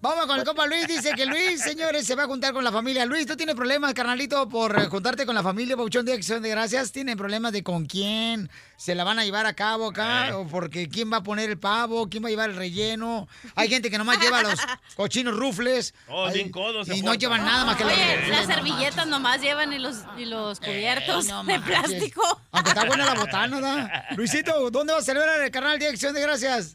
Vamos 0.03 0.27
con 0.27 0.37
el 0.37 0.45
compa 0.45 0.67
Luis. 0.67 0.89
Dice 0.89 1.13
que 1.15 1.25
Luis, 1.27 1.63
señores, 1.63 2.05
se 2.05 2.17
va 2.17 2.25
a 2.25 2.27
juntar 2.27 2.53
con 2.53 2.65
la 2.65 2.73
familia. 2.73 3.07
Luis, 3.07 3.25
¿tú 3.25 3.37
tienes 3.37 3.55
problemas, 3.55 3.95
carnalito, 3.95 4.49
por 4.49 4.77
eh, 4.77 4.87
juntarte 4.87 5.25
con 5.25 5.37
la 5.37 5.45
familia, 5.45 5.77
Pauchón 5.77 6.05
de 6.05 6.13
Acción 6.13 6.43
de 6.43 6.49
Gracias? 6.49 6.91
¿Tienen 6.91 7.17
problemas 7.17 7.53
de 7.53 7.63
con 7.63 7.87
quién 7.87 8.51
se 8.77 8.97
la 8.97 9.05
van 9.05 9.21
a 9.21 9.25
llevar 9.25 9.47
a 9.47 9.55
cabo 9.55 9.91
acá? 9.91 10.37
¿O 10.37 10.49
porque 10.49 10.89
quién 10.89 11.13
va 11.13 11.19
a 11.19 11.23
poner 11.23 11.51
el 11.51 11.57
pavo? 11.57 12.09
¿Quién 12.11 12.25
va 12.25 12.27
a 12.27 12.31
llevar 12.31 12.51
el 12.51 12.57
relleno? 12.57 13.29
Hay 13.55 13.69
gente 13.69 13.91
que 13.91 13.97
nomás 13.97 14.19
lleva 14.19 14.43
los 14.43 14.59
cochinos 14.97 15.37
rufles. 15.37 15.95
Oh, 16.09 16.29
bien 16.33 16.51
codos 16.51 16.89
Y 16.89 17.01
no 17.03 17.15
llevan 17.15 17.45
nada 17.45 17.65
más 17.65 17.77
que 17.77 17.85
la 17.85 17.93
Oye, 17.93 18.29
las 18.29 18.47
servilletas 18.47 19.07
nomás 19.07 19.41
llevan 19.41 19.73
y 19.73 19.79
los, 19.79 19.99
y 20.19 20.25
los 20.25 20.59
cubiertos 20.59 21.27
no 21.29 21.45
de 21.45 21.61
manches. 21.61 21.79
plástico. 21.79 22.41
Aunque 22.51 22.71
está 22.71 22.87
buena 22.87 23.05
la 23.07 23.15
botana, 23.15 23.55
¿verdad? 23.55 24.05
Luisito, 24.17 24.69
¿dónde 24.69 24.95
va 24.95 24.99
a 24.99 25.03
celebrar 25.03 25.41
el 25.41 25.51
canal 25.53 25.79
de 25.79 25.87
Acción 25.87 26.13
de 26.13 26.23
Gracias? 26.23 26.75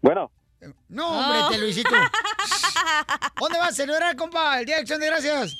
Bueno, 0.00 0.30
No, 0.88 1.08
hombre, 1.08 1.38
Oh. 1.44 1.48
te 1.50 1.58
Luisito. 1.58 1.90
¿Dónde 3.40 3.58
va 3.58 3.66
a 3.66 3.72
celebrar, 3.72 4.16
compa, 4.16 4.58
el 4.60 4.66
Día 4.66 4.76
de 4.76 4.80
Acción 4.82 5.00
de 5.00 5.06
Gracias? 5.06 5.56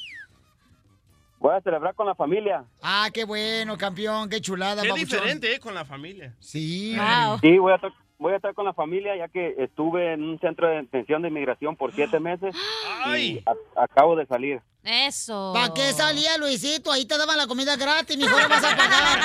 voy 1.41 1.55
a 1.55 1.61
celebrar 1.61 1.95
con 1.95 2.05
la 2.07 2.17
familia. 2.17 2.65
Ah, 2.83 3.09
qué 3.15 3.23
bueno, 3.25 3.79
campeón, 3.79 4.29
qué 4.29 4.41
chulada, 4.41 4.83
Qué 4.83 4.89
papuchón. 4.89 5.09
diferente, 5.21 5.55
¿eh? 5.55 5.61
Con 5.61 5.73
la 5.73 5.85
familia. 5.85 6.35
Sí. 6.41 6.97
Wow. 6.97 7.39
Sí, 7.41 7.59
voy 7.59 7.73
a, 7.73 7.77
estar- 7.77 7.93
voy 8.19 8.33
a 8.33 8.37
estar 8.37 8.53
con 8.55 8.65
la 8.65 8.73
familia 8.75 9.17
ya 9.17 9.29
que 9.29 9.55
estuve 9.57 10.15
en 10.15 10.25
un 10.25 10.41
centro 10.41 10.67
de 10.69 10.79
detención 10.83 11.23
de 11.23 11.29
inmigración 11.29 11.77
por 11.77 11.93
siete 11.95 12.19
meses 12.19 12.57
¡Ay! 13.05 13.39
y 13.39 13.45
acabo 13.81 14.17
de 14.17 14.27
salir. 14.27 14.61
Eso. 14.83 15.53
¿Para 15.55 15.73
qué 15.75 15.93
salía, 15.93 16.37
Luisito? 16.39 16.91
Ahí 16.91 17.07
te 17.07 17.17
daban 17.17 17.37
la 17.37 17.47
comida 17.47 17.77
gratis, 17.77 18.17
hijo, 18.19 18.35
vas 18.49 18.65
a 18.65 18.77
pagar. 18.77 19.21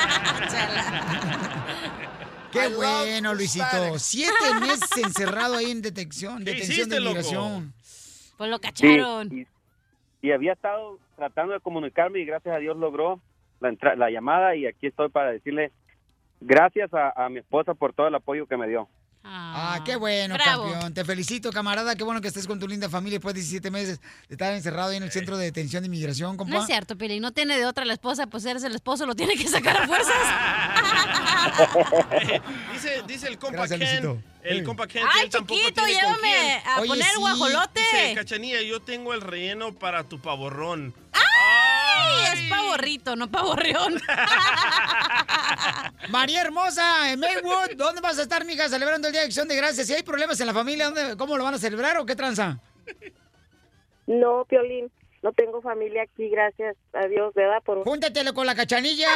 Qué 2.54 2.68
bueno, 2.76 3.34
Luisito. 3.34 3.98
Siete 4.00 4.32
meses 4.62 4.90
encerrado 4.98 5.56
ahí 5.58 5.72
en 5.72 5.82
detección, 5.82 6.40
¿Qué 6.40 6.52
detención 6.52 6.90
de 6.90 6.96
hiciste, 6.96 7.02
inmigración. 7.02 7.74
Pues 8.38 8.50
lo 8.50 8.58
Sí, 8.58 8.62
cacharon. 8.62 9.30
y, 9.32 9.48
y 10.28 10.32
había 10.32 10.54
estado 10.54 11.00
tratando 11.16 11.54
de 11.54 11.60
comunicarme 11.60 12.20
y 12.20 12.26
gracias 12.26 12.56
a 12.56 12.60
Dios 12.60 12.78
logró 12.78 13.20
la, 13.60 13.70
entra- 13.70 13.96
la 13.96 14.10
llamada 14.10 14.56
y 14.56 14.66
aquí 14.66 14.88
estoy 14.88 15.10
para 15.10 15.32
decirle 15.32 15.72
gracias 16.42 16.94
a, 16.94 17.12
a 17.26 17.30
mi 17.30 17.40
esposa 17.40 17.74
por 17.74 17.94
todo 17.94 18.08
el 18.08 18.16
apoyo 18.16 18.46
que 18.48 18.58
me 18.58 18.68
dio. 18.68 18.88
Ah, 19.26 19.82
qué 19.86 19.96
bueno, 19.96 20.36
Bravo. 20.36 20.70
campeón. 20.70 20.94
Te 20.94 21.06
felicito, 21.06 21.50
camarada. 21.52 21.96
Qué 21.96 22.04
bueno 22.04 22.20
que 22.20 22.28
estés 22.28 22.46
con 22.46 22.60
tu 22.60 22.68
linda 22.68 22.90
familia 22.90 23.20
después 23.20 23.34
de 23.34 23.40
17 23.40 23.72
meses 23.72 24.02
de 24.28 24.36
estar 24.36 24.54
encerrado 24.54 24.90
ahí 24.90 24.98
en 24.98 25.04
el 25.04 25.12
centro 25.12 25.38
de 25.38 25.46
detención 25.46 25.82
de 25.82 25.88
inmigración, 25.88 26.36
compa. 26.36 26.54
No 26.54 26.60
es 26.62 26.68
cierto, 26.68 26.98
Pili. 26.98 27.20
No 27.22 27.32
tiene 27.32 27.58
de 27.58 27.66
otra 27.66 27.86
la 27.86 27.94
esposa, 27.94 28.28
pues 28.28 28.44
eres 28.46 28.64
el 28.64 28.76
esposo, 28.76 29.06
lo 29.06 29.16
tiene 29.16 29.36
que 29.36 29.48
sacar 29.48 29.84
a 29.84 29.88
fuerzas. 29.88 30.14
Dice, 32.74 33.04
dice 33.08 33.28
el 33.28 33.38
compa 33.38 33.68
Gracias, 33.68 33.80
Ken, 33.80 34.04
Luisito. 34.06 34.24
el 34.44 34.64
compa 34.64 34.88
Ken 34.88 35.04
que 35.04 35.10
Ay, 35.14 35.24
él 35.26 35.30
chiquito, 35.30 35.86
llévame 35.86 36.62
a 36.66 36.80
Oye, 36.80 36.88
poner 36.88 37.06
sí. 37.08 37.20
guajolote. 37.20 37.80
Dice, 37.82 38.14
Cachanía, 38.16 38.62
yo 38.62 38.82
tengo 38.82 39.14
el 39.14 39.22
relleno 39.22 39.74
para 39.74 40.04
tu 40.04 40.20
pavorrón. 40.20 40.94
Ay, 42.04 42.26
es 42.34 42.50
pavorrito, 42.50 43.16
no 43.16 43.30
pavorreón. 43.30 43.94
María 46.10 46.42
Hermosa, 46.42 47.12
en 47.12 47.20
Maywood, 47.20 47.76
¿dónde 47.76 48.02
vas 48.02 48.18
a 48.20 48.24
estar, 48.24 48.46
mija, 48.46 48.68
celebrando 48.70 49.08
el 49.08 49.14
Día 49.14 49.22
de 49.22 49.28
Acción 49.28 49.48
de 49.48 49.56
Gracias? 49.56 49.88
Si 49.88 49.94
hay 49.94 50.04
problemas 50.04 50.40
en 50.40 50.48
la 50.48 50.54
familia, 50.54 50.86
¿dónde, 50.86 51.18
¿cómo 51.18 51.38
lo 51.38 51.44
van 51.44 51.54
a 51.54 51.60
celebrar 51.60 51.98
o 51.98 52.06
qué 52.06 52.16
tranza? 52.16 52.60
No, 54.08 54.46
Piolín. 54.46 54.92
No 55.24 55.32
tengo 55.32 55.62
familia 55.62 56.04
aquí, 56.04 56.28
gracias 56.30 56.76
a 56.94 57.08
Dios, 57.08 57.34
¿verdad? 57.34 57.64
Por... 57.64 57.84
Júntatelo 57.84 58.34
con 58.34 58.46
la 58.46 58.54
cachanilla. 58.56 59.08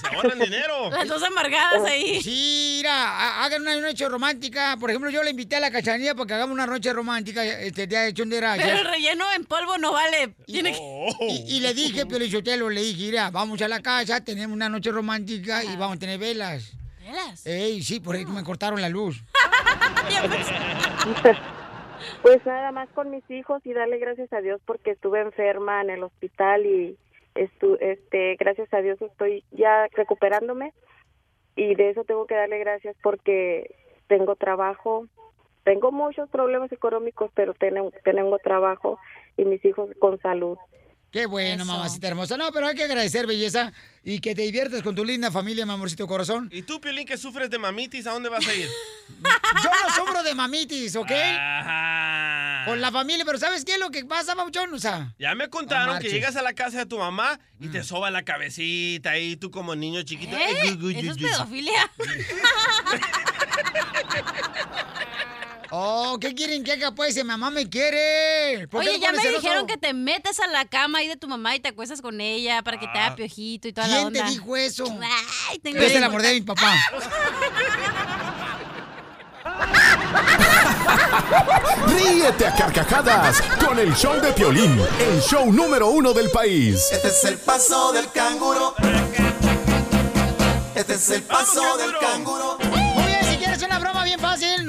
Se 0.00 0.14
ahorran 0.14 0.38
dinero. 0.38 0.90
Las 0.90 1.08
dos 1.08 1.22
amargadas 1.24 1.82
ahí. 1.84 2.22
Sí, 2.22 2.74
mira, 2.78 2.92
ha- 2.94 3.44
hagan 3.44 3.62
una 3.62 3.76
noche 3.80 4.08
romántica. 4.08 4.76
Por 4.78 4.90
ejemplo, 4.90 5.10
yo 5.10 5.22
le 5.24 5.30
invité 5.30 5.56
a 5.56 5.60
la 5.60 5.70
cachanilla 5.72 6.14
para 6.14 6.26
que 6.28 6.34
hagamos 6.34 6.54
una 6.54 6.66
noche 6.66 6.92
romántica 6.92 7.44
este 7.44 7.86
día 7.88 8.02
de 8.02 8.14
gracias. 8.14 8.64
Pero 8.64 8.78
el 8.78 8.86
relleno 8.86 9.24
en 9.36 9.44
polvo 9.44 9.76
no 9.76 9.92
vale. 9.92 10.34
Tiene 10.46 10.72
que... 10.72 11.08
Y, 11.28 11.56
y 11.56 11.60
le 11.60 11.74
dije, 11.74 12.06
pero 12.06 12.24
le 12.70 12.80
dije, 12.82 13.06
mira, 13.06 13.30
vamos 13.30 13.60
a 13.60 13.66
la 13.68 13.80
casa, 13.82 14.24
tenemos 14.24 14.54
una 14.54 14.68
noche 14.68 14.92
romántica 14.92 15.64
y 15.64 15.76
vamos 15.76 15.96
a 15.96 15.98
tener 15.98 16.18
velas. 16.18 16.72
¿Velas? 17.00 17.44
Ey, 17.44 17.82
sí, 17.82 17.98
por 17.98 18.14
ahí 18.14 18.24
me 18.24 18.44
cortaron 18.44 18.80
la 18.80 18.88
luz. 18.88 19.20
Pues 22.22 22.44
nada 22.44 22.70
más 22.72 22.88
con 22.90 23.10
mis 23.10 23.28
hijos 23.30 23.64
y 23.64 23.72
darle 23.72 23.98
gracias 23.98 24.32
a 24.32 24.40
Dios 24.40 24.60
porque 24.66 24.90
estuve 24.90 25.20
enferma 25.20 25.80
en 25.80 25.90
el 25.90 26.02
hospital 26.02 26.66
y 26.66 26.98
estu 27.34 27.76
este 27.80 28.36
gracias 28.36 28.72
a 28.74 28.82
Dios 28.82 29.00
estoy 29.00 29.44
ya 29.52 29.86
recuperándome 29.92 30.74
y 31.56 31.74
de 31.74 31.90
eso 31.90 32.04
tengo 32.04 32.26
que 32.26 32.34
darle 32.34 32.58
gracias 32.58 32.96
porque 33.02 33.74
tengo 34.10 34.34
trabajo. 34.34 35.06
Tengo 35.62 35.92
muchos 35.92 36.28
problemas 36.30 36.72
económicos, 36.72 37.30
pero 37.34 37.54
tengo, 37.54 37.92
tengo 38.02 38.38
trabajo 38.38 38.98
y 39.36 39.44
mis 39.44 39.64
hijos 39.64 39.90
con 40.00 40.18
salud. 40.18 40.58
Qué 41.10 41.26
bueno, 41.26 41.64
mamacita 41.64 42.06
hermosa. 42.06 42.36
No, 42.36 42.52
pero 42.52 42.68
hay 42.68 42.76
que 42.76 42.84
agradecer, 42.84 43.26
belleza, 43.26 43.72
y 44.04 44.20
que 44.20 44.32
te 44.34 44.42
diviertas 44.42 44.80
con 44.82 44.94
tu 44.94 45.04
linda 45.04 45.32
familia, 45.32 45.66
mi 45.66 45.72
amorcito 45.72 46.06
corazón. 46.06 46.48
¿Y 46.52 46.62
tú, 46.62 46.80
Piolín, 46.80 47.04
que 47.04 47.18
sufres 47.18 47.50
de 47.50 47.58
mamitis, 47.58 48.06
a 48.06 48.12
dónde 48.12 48.28
vas 48.28 48.46
a 48.46 48.54
ir? 48.54 48.68
Yo 49.64 49.70
no 49.70 49.94
sufro 49.94 50.22
de 50.22 50.34
mamitis, 50.36 50.94
¿ok? 50.94 51.10
Con 52.64 52.80
la 52.80 52.92
familia, 52.92 53.24
pero 53.24 53.38
¿sabes 53.38 53.64
qué 53.64 53.72
es 53.72 53.80
lo 53.80 53.90
que 53.90 54.04
pasa, 54.04 54.36
Pauchón? 54.36 54.72
O 54.72 54.78
sea, 54.78 55.12
Ya 55.18 55.34
me 55.34 55.48
contaron 55.48 55.98
que 55.98 56.10
llegas 56.10 56.36
a 56.36 56.42
la 56.42 56.52
casa 56.52 56.78
de 56.78 56.86
tu 56.86 56.98
mamá 56.98 57.40
y 57.58 57.68
te 57.68 57.82
soba 57.82 58.10
la 58.10 58.22
cabecita 58.22 59.18
y 59.18 59.36
tú 59.36 59.50
como 59.50 59.74
niño 59.74 60.02
chiquito. 60.02 60.36
¿Eh? 60.36 60.44
eh, 60.64 60.78
Eso 60.96 61.10
es 61.10 61.16
pedofilia. 61.16 61.90
oh, 65.70 66.18
¿qué 66.20 66.34
quieren 66.34 66.64
que 66.64 66.72
haga? 66.72 66.92
Pues, 66.92 67.14
si 67.14 67.24
mamá 67.24 67.50
me 67.50 67.68
quiere. 67.68 68.66
¿Por 68.68 68.82
qué 68.82 68.90
Oye, 68.90 68.98
ya 69.00 69.12
me 69.12 69.18
celoso? 69.20 69.40
dijeron 69.40 69.66
que 69.66 69.76
te 69.76 69.92
metes 69.94 70.40
a 70.40 70.46
la 70.48 70.64
cama 70.64 70.98
ahí 70.98 71.08
de 71.08 71.16
tu 71.16 71.28
mamá 71.28 71.54
y 71.56 71.60
te 71.60 71.68
acuestas 71.68 72.00
con 72.02 72.20
ella 72.20 72.62
para 72.62 72.78
que 72.78 72.86
te 72.88 72.98
haga 72.98 73.16
piojito 73.16 73.68
y 73.68 73.72
toda 73.72 73.86
la 73.88 73.94
¿Quién 73.94 74.06
onda. 74.08 74.24
te 74.24 74.30
dijo 74.30 74.56
eso? 74.56 74.84
Ay, 75.48 75.58
tengo 75.58 75.78
es 75.78 75.92
el 75.92 75.98
que- 75.98 76.04
amor 76.04 76.22
de 76.22 76.34
mi 76.34 76.40
papá. 76.42 76.74
Ríete 81.86 82.46
a 82.46 82.54
carcajadas 82.54 83.40
con 83.64 83.78
el 83.78 83.94
show 83.94 84.20
de 84.20 84.32
Piolín, 84.32 84.80
el 85.00 85.20
show 85.22 85.50
número 85.52 85.88
uno 85.88 86.12
del 86.12 86.30
país. 86.30 86.88
Este 86.92 87.08
es 87.08 87.24
el 87.24 87.38
paso 87.38 87.92
del 87.92 88.10
canguro. 88.12 88.74
Este 90.74 90.94
es 90.94 91.10
el 91.10 91.22
paso 91.22 91.76
del 91.78 91.96
canguro. 91.98 92.58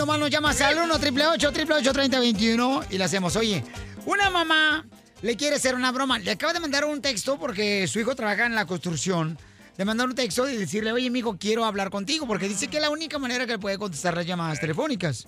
Nomás 0.02 0.20
nos 0.20 0.32
llamas 0.32 0.60
al 0.62 0.80
1 0.80 0.96
888 0.96 1.94
3021 1.94 2.86
y 2.90 2.98
la 2.98 3.06
hacemos. 3.06 3.36
Oye, 3.36 3.64
una 4.08 4.32
mamá 4.32 4.84
le 5.22 5.38
quiere 5.38 5.58
hacer 5.58 5.76
una 5.76 5.92
broma. 5.92 6.18
Le 6.18 6.32
acaba 6.32 6.54
de 6.54 6.60
mandar 6.60 6.86
un 6.86 7.02
texto 7.02 7.38
porque 7.38 7.88
su 7.88 8.00
hijo 8.00 8.16
trabaja 8.16 8.48
en 8.48 8.56
la 8.56 8.66
construcción. 8.66 9.38
Le 9.78 9.86
mandó 9.86 10.04
un 10.04 10.14
texto 10.14 10.48
y 10.50 10.58
decirle, 10.58 10.92
oye, 10.92 11.10
mijo, 11.10 11.38
quiero 11.38 11.66
hablar 11.66 11.90
contigo, 11.90 12.28
porque 12.28 12.48
dice 12.48 12.68
que 12.68 12.78
es 12.78 12.82
la 12.82 12.90
única 12.90 13.18
manera 13.18 13.46
que 13.46 13.54
le 13.54 13.60
puede 13.60 13.78
contestar 13.78 14.16
las 14.16 14.26
llamadas 14.26 14.60
telefónicas. 14.60 15.28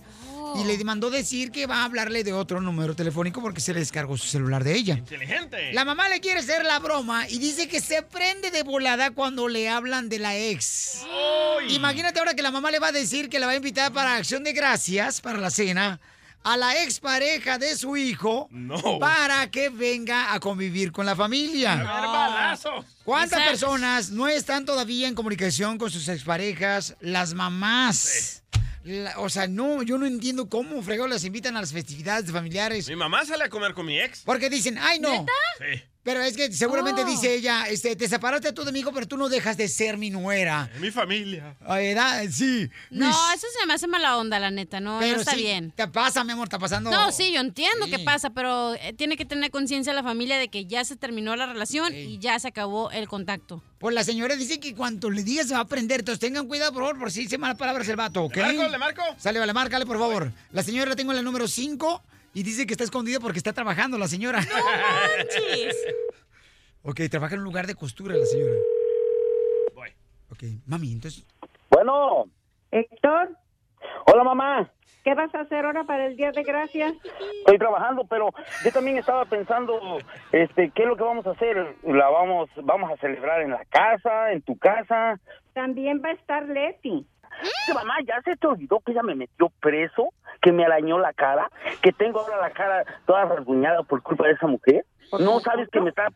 Y 0.56 0.64
le 0.64 0.84
mandó 0.84 1.10
decir 1.10 1.50
que 1.50 1.66
va 1.66 1.78
a 1.78 1.84
hablarle 1.84 2.22
de 2.22 2.32
otro 2.32 2.60
número 2.60 2.94
telefónico 2.94 3.40
porque 3.40 3.60
se 3.60 3.72
le 3.72 3.80
descargó 3.80 4.16
su 4.16 4.28
celular 4.28 4.62
de 4.62 4.74
ella. 4.74 4.94
Inteligente. 4.98 5.72
La 5.72 5.84
mamá 5.84 6.08
le 6.08 6.20
quiere 6.20 6.38
hacer 6.40 6.64
la 6.64 6.78
broma 6.78 7.28
y 7.28 7.38
dice 7.38 7.66
que 7.66 7.80
se 7.80 8.02
prende 8.02 8.52
de 8.52 8.62
volada 8.62 9.10
cuando 9.10 9.48
le 9.48 9.68
hablan 9.68 10.08
de 10.08 10.20
la 10.20 10.36
ex. 10.36 11.00
Imagínate 11.70 12.20
ahora 12.20 12.34
que 12.34 12.42
la 12.42 12.52
mamá 12.52 12.70
le 12.70 12.78
va 12.78 12.88
a 12.88 12.92
decir 12.92 13.28
que 13.28 13.40
la 13.40 13.46
va 13.46 13.52
a 13.52 13.56
invitar 13.56 13.92
para 13.92 14.14
acción 14.14 14.44
de 14.44 14.52
gracias, 14.52 15.20
para 15.20 15.38
la 15.38 15.50
cena, 15.50 15.98
a 16.44 16.56
la 16.56 16.80
ex 16.84 17.00
pareja 17.00 17.58
de 17.58 17.74
su 17.74 17.96
hijo 17.96 18.48
No. 18.52 18.98
para 19.00 19.50
que 19.50 19.70
venga 19.70 20.34
a 20.34 20.38
convivir 20.40 20.92
con 20.92 21.06
la 21.06 21.16
familia. 21.16 21.74
¿Cuántas 23.04 23.38
Exacto. 23.38 23.50
personas 23.50 24.10
no 24.10 24.28
están 24.28 24.64
todavía 24.64 25.08
en 25.08 25.14
comunicación 25.14 25.78
con 25.78 25.90
sus 25.90 26.08
exparejas? 26.08 26.96
Las 27.00 27.34
mamás. 27.34 28.42
La- 28.84 29.18
o 29.18 29.28
sea, 29.30 29.46
no, 29.46 29.82
yo 29.82 29.96
no 29.98 30.06
entiendo 30.06 30.48
cómo 30.48 30.82
fregó 30.82 31.06
las 31.06 31.24
invitan 31.24 31.56
a 31.56 31.60
las 31.60 31.72
festividades 31.72 32.30
familiares. 32.30 32.88
Mi 32.88 32.96
mamá 32.96 33.24
sale 33.24 33.44
a 33.44 33.48
comer 33.48 33.72
con 33.74 33.86
mi 33.86 33.98
ex. 33.98 34.20
Porque 34.24 34.50
dicen, 34.50 34.76
ay 34.78 34.98
no. 35.00 35.24
Sí. 35.58 35.82
Pero 36.04 36.20
es 36.22 36.36
que 36.36 36.52
seguramente 36.52 37.00
Oh. 37.02 37.06
dice 37.06 37.34
ella, 37.34 37.64
este, 37.66 37.96
te 37.96 38.06
separaste 38.08 38.52
tú 38.52 38.62
de 38.64 38.72
mi 38.72 38.80
hijo, 38.80 38.92
pero 38.92 39.08
tú 39.08 39.16
no 39.16 39.30
dejas 39.30 39.56
de 39.56 39.68
ser 39.68 39.96
mi 39.96 40.10
nuera. 40.10 40.70
Mi 40.78 40.90
familia. 40.90 41.56
A 41.66 41.80
edad, 41.80 42.22
sí. 42.30 42.68
No, 42.90 43.06
Mis- 43.08 43.16
eso 43.36 43.46
se 43.58 43.66
me 43.66 43.72
hace 43.72 43.86
mala 43.86 44.18
onda, 44.18 44.38
la 44.38 44.50
neta. 44.50 44.80
No, 44.80 45.00
no 45.00 45.06
está 45.06 45.32
sí, 45.32 45.38
bien. 45.38 45.72
Te 45.74 45.88
pasa, 45.88 46.22
mi 46.22 46.32
amor, 46.32 46.44
está 46.46 46.58
pasando. 46.58 46.90
No, 46.90 47.10
sí, 47.10 47.32
yo 47.32 47.40
entiendo 47.40 47.86
que 47.86 47.98
pasa, 48.00 48.28
pero 48.30 48.74
eh, 48.74 48.92
tiene 48.92 49.16
que 49.16 49.24
tener 49.24 49.50
conciencia 49.50 49.94
la 49.94 50.02
familia 50.02 50.36
de 50.36 50.48
que 50.48 50.66
ya 50.66 50.84
se 50.84 50.94
terminó 50.94 51.34
la 51.36 51.46
relación 51.46 51.94
y 51.94 52.18
ya 52.18 52.38
se 52.38 52.48
acabó 52.48 52.90
el 52.90 53.08
contacto. 53.08 53.62
Pues 53.78 53.94
la 53.94 54.04
señora 54.04 54.36
dice 54.36 54.60
que 54.60 54.74
cuanto 54.74 55.10
le 55.10 55.22
digas 55.24 55.46
se 55.48 55.54
va 55.54 55.60
a 55.60 55.62
aprender. 55.62 56.00
Entonces 56.00 56.20
tengan 56.20 56.46
cuidado, 56.46 56.72
por 56.74 56.82
favor, 56.82 56.98
por 56.98 57.10
si 57.12 57.20
dice 57.20 57.38
malas 57.38 57.56
palabras 57.56 57.88
el 57.88 57.96
vato, 57.96 58.22
¿ok? 58.24 58.36
¿Le 58.36 58.42
marco? 58.52 58.68
¿Le 58.72 58.78
marco? 58.78 59.02
Sale, 59.18 59.38
vale, 59.38 59.52
márcale, 59.54 59.86
por 59.86 59.98
favor. 59.98 60.30
La 60.52 60.62
señora 60.62 60.90
la 60.90 60.96
tengo 60.96 61.12
en 61.12 61.16
la 61.16 61.22
número 61.22 61.48
5 61.48 62.02
y 62.34 62.42
dice 62.42 62.66
que 62.66 62.74
está 62.74 62.84
escondida 62.84 63.20
porque 63.20 63.38
está 63.38 63.52
trabajando 63.52 63.96
la 63.96 64.08
señora. 64.08 64.40
¡No 64.40 64.54
manches! 65.18 65.86
ok, 66.82 67.00
trabaja 67.10 67.34
en 67.34 67.40
un 67.40 67.44
lugar 67.44 67.66
de 67.66 67.74
costura 67.74 68.14
la 68.14 68.26
señora. 68.26 68.54
Ok, 70.30 70.42
mami, 70.66 70.92
entonces... 70.92 71.24
Bueno. 71.70 72.24
Héctor, 72.72 73.36
Hola, 74.06 74.24
mamá. 74.24 74.70
¿qué 75.04 75.14
vas 75.14 75.34
a 75.34 75.40
hacer 75.40 75.64
ahora 75.64 75.84
para 75.84 76.06
el 76.06 76.16
Día 76.16 76.32
de 76.32 76.42
Gracias? 76.42 76.94
Estoy 77.40 77.58
trabajando, 77.58 78.04
pero 78.04 78.30
yo 78.64 78.72
también 78.72 78.96
estaba 78.96 79.24
pensando, 79.26 79.98
este, 80.32 80.70
¿qué 80.70 80.82
es 80.82 80.88
lo 80.88 80.96
que 80.96 81.04
vamos 81.04 81.26
a 81.26 81.32
hacer? 81.32 81.76
La 81.82 82.08
vamos, 82.08 82.48
vamos 82.62 82.90
a 82.90 82.96
celebrar 82.96 83.42
en 83.42 83.50
la 83.50 83.64
casa, 83.66 84.32
en 84.32 84.42
tu 84.42 84.56
casa. 84.58 85.20
También 85.52 86.00
va 86.02 86.08
a 86.08 86.12
estar 86.12 86.48
Leti. 86.48 87.06
Que 87.66 87.74
mamá, 87.74 87.94
ya 88.06 88.20
se 88.22 88.36
te 88.36 88.46
olvidó 88.46 88.80
que 88.80 88.92
ella 88.92 89.02
me 89.02 89.14
metió 89.14 89.50
preso, 89.60 90.10
que 90.40 90.52
me 90.52 90.64
arañó 90.64 90.98
la 90.98 91.12
cara, 91.12 91.50
que 91.82 91.92
tengo 91.92 92.20
ahora 92.20 92.40
la 92.40 92.50
cara 92.50 92.84
toda 93.06 93.24
rasguñada 93.24 93.82
por 93.82 94.02
culpa 94.02 94.26
de 94.26 94.32
esa 94.32 94.46
mujer. 94.46 94.84
No 95.20 95.40
sabes 95.40 95.68
que 95.70 95.80
me 95.80 95.90
está 95.90 96.08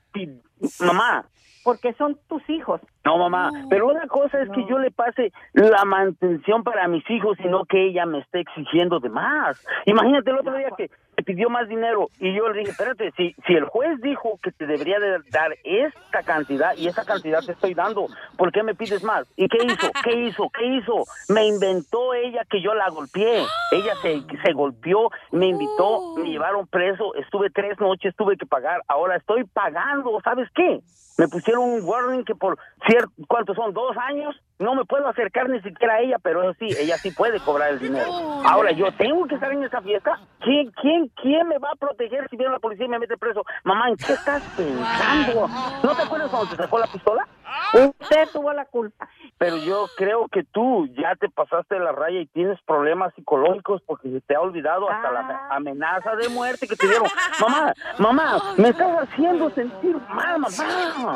mamá. 0.80 1.24
Porque 1.64 1.92
son 1.94 2.18
tus 2.28 2.48
hijos. 2.48 2.80
No, 3.04 3.18
mamá, 3.18 3.50
pero 3.68 3.88
una 3.88 4.06
cosa 4.06 4.40
es 4.40 4.48
que 4.50 4.64
yo 4.66 4.78
le 4.78 4.90
pase 4.90 5.32
la 5.52 5.84
mantención 5.84 6.62
para 6.62 6.88
mis 6.88 7.08
hijos 7.10 7.38
y 7.40 7.48
no 7.48 7.64
que 7.64 7.88
ella 7.88 8.06
me 8.06 8.20
esté 8.20 8.40
exigiendo 8.40 9.00
de 9.00 9.10
más. 9.10 9.62
Imagínate 9.84 10.30
el 10.30 10.38
otro 10.38 10.54
día 10.54 10.68
que 10.76 10.90
me 11.18 11.24
pidió 11.24 11.50
más 11.50 11.68
dinero 11.68 12.10
y 12.20 12.32
yo 12.32 12.48
le 12.48 12.60
dije, 12.60 12.70
espérate, 12.70 13.10
si, 13.16 13.34
si 13.44 13.54
el 13.54 13.64
juez 13.64 14.00
dijo 14.00 14.38
que 14.40 14.52
te 14.52 14.66
debería 14.66 15.00
de 15.00 15.18
dar 15.32 15.50
esta 15.64 16.22
cantidad 16.22 16.76
y 16.76 16.86
esa 16.86 17.04
cantidad 17.04 17.40
te 17.44 17.52
estoy 17.52 17.74
dando, 17.74 18.06
¿por 18.36 18.52
qué 18.52 18.62
me 18.62 18.76
pides 18.76 19.02
más? 19.02 19.26
¿Y 19.36 19.48
qué 19.48 19.58
hizo? 19.64 19.90
¿Qué 20.04 20.16
hizo? 20.16 20.48
¿Qué 20.50 20.64
hizo? 20.64 21.04
Me 21.28 21.44
inventó 21.48 22.14
ella 22.14 22.44
que 22.48 22.62
yo 22.62 22.72
la 22.72 22.88
golpeé. 22.90 23.44
Ella 23.72 23.96
se, 24.00 24.22
se 24.44 24.52
golpeó, 24.52 25.10
me 25.32 25.48
invitó, 25.48 26.14
me 26.18 26.30
llevaron 26.30 26.68
preso, 26.68 27.12
estuve 27.16 27.50
tres 27.50 27.80
noches, 27.80 28.14
tuve 28.14 28.36
que 28.36 28.46
pagar, 28.46 28.82
ahora 28.86 29.16
estoy 29.16 29.42
pagando, 29.42 30.20
¿sabes 30.22 30.48
qué? 30.54 30.80
Me 31.18 31.26
pusieron 31.26 31.64
un 31.64 31.80
warning 31.82 32.24
que 32.24 32.36
por 32.36 32.56
cierto, 32.86 33.10
¿cuántos 33.26 33.56
son? 33.56 33.74
¿Dos 33.74 33.96
años? 33.96 34.36
No 34.60 34.74
me 34.76 34.84
puedo 34.84 35.06
acercar 35.08 35.48
ni 35.48 35.60
siquiera 35.62 35.94
a 35.94 36.00
ella, 36.00 36.16
pero 36.22 36.42
eso 36.42 36.56
sí, 36.60 36.68
ella 36.78 36.96
sí 36.96 37.10
puede 37.10 37.40
cobrar 37.40 37.70
el 37.70 37.80
dinero. 37.80 38.08
Ahora, 38.44 38.70
yo 38.70 38.92
tengo 38.92 39.26
que 39.26 39.34
estar 39.34 39.52
en 39.52 39.64
esa 39.64 39.80
fiesta. 39.82 40.18
¿Quién, 40.40 40.70
quién, 40.80 41.10
quién 41.20 41.46
me 41.48 41.58
va 41.58 41.70
a 41.72 41.76
proteger 41.76 42.28
si 42.30 42.36
viene 42.36 42.52
la 42.52 42.60
policía 42.60 42.86
y 42.86 42.88
me 42.88 42.98
mete 43.00 43.16
preso? 43.16 43.44
Mamá, 43.64 43.88
¿en 43.88 43.96
qué 43.96 44.12
estás 44.12 44.42
pensando? 44.56 45.48
¿No 45.82 45.94
te 45.94 46.02
acuerdas 46.02 46.30
cuando 46.30 46.50
te 46.50 46.56
sacó 46.56 46.78
la 46.78 46.86
pistola? 46.86 47.26
Usted 47.72 48.28
tuvo 48.32 48.52
la 48.52 48.64
culpa. 48.64 49.08
Pero 49.38 49.56
yo 49.58 49.86
creo 49.96 50.26
que 50.28 50.42
tú 50.44 50.88
ya 51.00 51.14
te 51.14 51.28
pasaste 51.28 51.76
de 51.76 51.80
la 51.80 51.92
raya 51.92 52.20
y 52.20 52.26
tienes 52.26 52.60
problemas 52.62 53.14
psicológicos 53.14 53.82
porque 53.86 54.10
se 54.10 54.20
te 54.20 54.34
ha 54.34 54.40
olvidado 54.40 54.90
hasta 54.90 55.12
la 55.12 55.48
amenaza 55.50 56.16
de 56.16 56.28
muerte 56.28 56.66
que 56.66 56.76
te 56.76 56.88
dieron. 56.88 57.08
Mamá, 57.40 57.72
mamá, 57.98 58.42
me 58.56 58.70
estás 58.70 59.08
haciendo 59.08 59.50
sentir 59.50 59.96
mal, 60.08 60.40
mamá. 60.40 61.07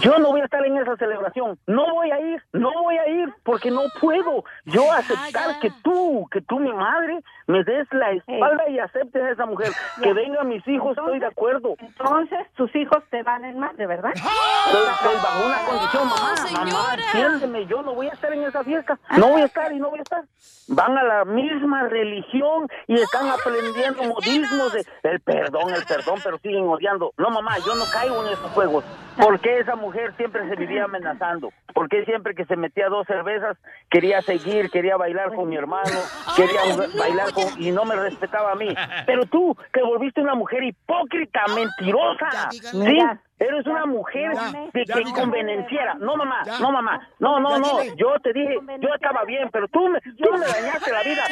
Yo 0.00 0.18
no 0.18 0.28
voy 0.28 0.40
a 0.40 0.44
estar 0.44 0.64
en 0.64 0.76
esa 0.78 0.96
celebración. 0.96 1.58
No 1.66 1.94
voy 1.94 2.10
a 2.10 2.20
ir, 2.20 2.42
no 2.52 2.70
voy 2.82 2.96
a 2.96 3.08
ir 3.08 3.32
porque 3.42 3.70
no 3.70 3.82
puedo 4.00 4.44
yo 4.64 4.92
aceptar 4.92 5.60
que 5.60 5.70
tú, 5.82 6.26
que 6.30 6.40
tú, 6.42 6.58
mi 6.58 6.72
madre, 6.72 7.20
me 7.46 7.64
des 7.64 7.86
la 7.92 8.12
espalda 8.12 8.68
y 8.68 8.78
aceptes 8.78 9.22
a 9.22 9.30
esa 9.30 9.46
mujer. 9.46 9.70
Que 10.02 10.12
vengan 10.12 10.48
mis 10.48 10.66
hijos, 10.68 10.96
estoy 10.96 11.18
de 11.18 11.26
acuerdo. 11.26 11.74
Entonces, 11.78 12.38
tus 12.56 12.74
hijos 12.76 13.02
te 13.10 13.22
valen 13.22 13.58
más, 13.58 13.76
¿de 13.76 13.86
verdad? 13.86 14.12
Estoy, 14.14 14.82
estoy 14.92 15.14
bajo 15.16 15.46
una 15.46 15.58
condición, 15.66 16.08
mamá, 16.08 16.34
mamá, 16.52 16.94
entiéndeme, 16.94 17.66
yo 17.66 17.82
no 17.82 17.94
voy 17.94 18.08
a 18.08 18.12
estar 18.12 18.32
en 18.32 18.44
esa 18.44 18.62
fiesta, 18.64 18.98
no 19.16 19.28
voy 19.28 19.42
a 19.42 19.46
estar 19.46 19.72
y 19.72 19.78
no 19.78 19.90
voy 19.90 19.98
a 19.98 20.02
estar. 20.02 20.24
Van 20.68 20.96
a 20.96 21.02
la 21.02 21.24
misma 21.24 21.88
religión 21.88 22.68
y 22.86 22.94
están 22.94 23.28
aprendiendo 23.28 24.04
modismos 24.04 24.72
de 24.72 24.84
el 25.02 25.20
perdón, 25.20 25.74
el 25.74 25.84
perdón, 25.84 26.20
pero 26.22 26.38
siguen 26.38 26.66
odiando. 26.68 27.12
No, 27.16 27.30
mamá, 27.30 27.58
yo 27.58 27.74
no 27.74 27.84
caigo 27.92 28.24
en 28.24 28.32
esos 28.32 28.50
juegos. 28.52 28.84
¿Por 29.26 29.40
qué 29.40 29.58
esa 29.58 29.76
mujer 29.76 30.14
siempre 30.16 30.48
se 30.48 30.56
vivía 30.56 30.84
amenazando? 30.84 31.52
¿Por 31.74 31.88
qué 31.88 32.04
siempre 32.04 32.34
que 32.34 32.44
se 32.46 32.56
metía 32.56 32.88
dos 32.88 33.06
cervezas 33.06 33.56
quería 33.90 34.22
seguir, 34.22 34.70
quería 34.70 34.96
bailar 34.96 35.34
con 35.34 35.48
mi 35.48 35.56
hermano, 35.56 35.98
quería 36.36 36.60
bailar 36.98 37.32
con 37.32 37.44
y 37.60 37.70
no 37.70 37.84
me 37.84 37.96
respetaba 37.96 38.52
a 38.52 38.54
mí? 38.54 38.74
Pero 39.06 39.26
tú, 39.26 39.56
que 39.72 39.82
volviste 39.82 40.20
una 40.20 40.34
mujer 40.34 40.64
hipócrita, 40.64 41.42
mentirosa, 41.54 42.50
¿sí? 42.50 42.98
Eres 43.40 43.66
una 43.66 43.86
mujer 43.86 44.32
que, 44.72 44.84
que 44.84 45.02
convenenciera. 45.14 45.94
No, 45.94 46.14
mamá, 46.14 46.42
no, 46.60 46.70
mamá. 46.72 47.08
No, 47.18 47.40
no, 47.40 47.58
no. 47.58 47.82
Yo 47.96 48.14
te 48.22 48.32
dije, 48.34 48.58
yo 48.80 48.94
estaba 48.94 49.24
bien, 49.24 49.48
pero 49.50 49.66
tú 49.68 49.88
me, 49.88 49.98
tú 50.00 50.30
me 50.32 50.46
dañaste 50.46 50.92
la 50.92 51.02
vida. 51.02 51.22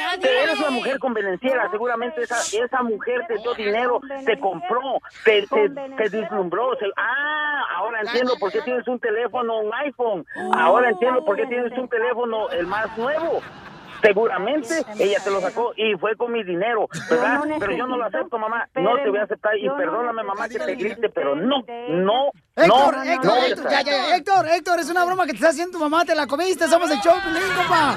Eres 0.43 0.59
una 0.59 0.71
mujer 0.71 0.99
convenenciera. 0.99 1.71
Seguramente 1.71 2.23
esa, 2.23 2.37
esa 2.65 2.83
mujer 2.83 3.27
te 3.29 3.35
dio 3.37 3.53
dinero, 3.55 4.01
te 4.25 4.41
compró, 4.41 4.81
te, 5.25 5.47
te, 5.47 5.69
te 5.97 6.09
deslumbró. 6.09 6.75
Se- 6.79 6.87
ah, 6.97 7.65
ahora 7.77 8.01
entiendo 8.01 8.33
por 8.41 8.51
qué 8.53 8.63
tienes 8.63 8.89
un 8.89 8.99
teléfono, 8.99 9.59
un 9.61 9.75
iPhone. 9.75 10.25
Ahora 10.55 10.89
entiendo 10.89 11.23
por 11.27 11.37
qué 11.37 11.47
tienes 11.47 11.73
un 11.79 11.89
teléfono, 11.89 12.49
el 12.51 12.67
más 12.67 12.97
nuevo. 12.97 13.43
Seguramente 14.03 14.85
ella 14.99 15.19
te 15.23 15.31
lo 15.31 15.41
sacó 15.41 15.73
y 15.77 15.97
fue 15.99 16.17
con 16.17 16.33
mi 16.33 16.45
dinero, 16.45 16.89
¿verdad? 17.11 17.43
Pero 17.59 17.73
yo 17.73 17.87
no 17.87 17.97
lo 17.97 18.05
acepto, 18.05 18.39
mamá. 18.39 18.69
No 18.75 18.97
te 19.03 19.11
voy 19.11 19.19
a 19.19 19.25
aceptar 19.25 19.57
y 19.59 19.69
perdóname, 19.71 20.23
mamá, 20.23 20.49
que 20.49 20.59
te 20.59 20.75
grite, 20.77 21.09
pero 21.09 21.35
no, 21.35 21.65
no, 21.89 22.31
Héctor, 22.57 22.97
no, 22.97 23.03
Héctor, 23.03 23.25
no 23.25 23.37
Héctor, 23.37 23.67
estar. 23.67 23.71
ya, 23.71 23.83
ya, 23.83 24.17
Héctor, 24.17 24.49
Héctor, 24.49 24.81
es 24.81 24.91
una 24.91 25.05
broma 25.05 25.25
que 25.27 25.33
te 25.33 25.37
está 25.37 25.49
haciendo 25.49 25.79
tu 25.79 25.85
mamá, 25.85 26.05
te 26.05 26.15
la 26.15 26.27
comiste, 26.27 26.67
somos 26.69 26.91
el 26.91 26.99
show, 27.01 27.15
compa. 27.57 27.97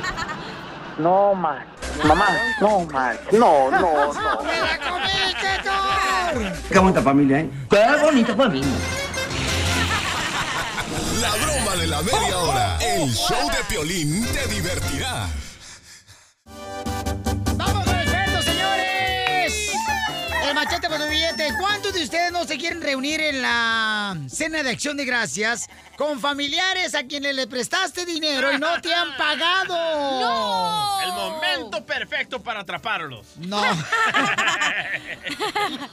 No, 0.97 1.34
man. 1.36 1.66
Mamá, 2.06 2.28
no, 2.60 2.80
man. 2.86 3.18
No, 3.32 3.72
no, 3.72 3.80
no. 3.80 4.12
¡Te 4.12 4.60
la 4.60 4.78
comiste, 4.89 5.56
Héctor! 5.56 6.70
Qué 6.72 6.80
bonita 6.80 7.02
familia, 7.02 7.39
¿eh? 7.39 7.49
Qué 7.70 8.04
bonita 8.04 8.36
familia. 8.36 8.68
La 11.22 11.30
broma 11.36 11.76
de 11.76 11.88
la 11.88 12.02
media 12.02 12.38
hora. 12.38 12.78
El 12.82 13.10
show 13.10 13.47
de 13.49 13.64
Piolín 13.70 14.26
te 14.34 14.47
divertirá. 14.47 15.28
El 20.52 20.56
machete 20.56 20.89
por 20.89 20.97
tu 20.97 21.08
billete. 21.08 21.47
¿Cuántos 21.58 21.93
de 21.93 22.04
ustedes 22.04 22.30
no 22.34 22.43
se 22.43 22.58
quieren 22.58 22.82
reunir 22.82 23.22
en 23.22 23.41
la 23.41 24.18
cena 24.28 24.64
de 24.64 24.70
acción 24.70 24.97
de 24.97 25.06
gracias 25.06 25.70
con 25.97 26.20
familiares 26.20 26.93
a 26.93 27.04
quienes 27.04 27.34
le 27.36 27.47
prestaste 27.47 28.06
dinero 28.06 28.52
y 28.52 28.60
no 28.60 28.82
te 28.82 28.93
han 28.93 29.16
pagado? 29.18 31.02
El 31.04 31.12
momento 31.14 31.86
perfecto 31.86 32.43
para 32.43 32.60
atraparlos. 32.62 33.26
No. 33.38 33.62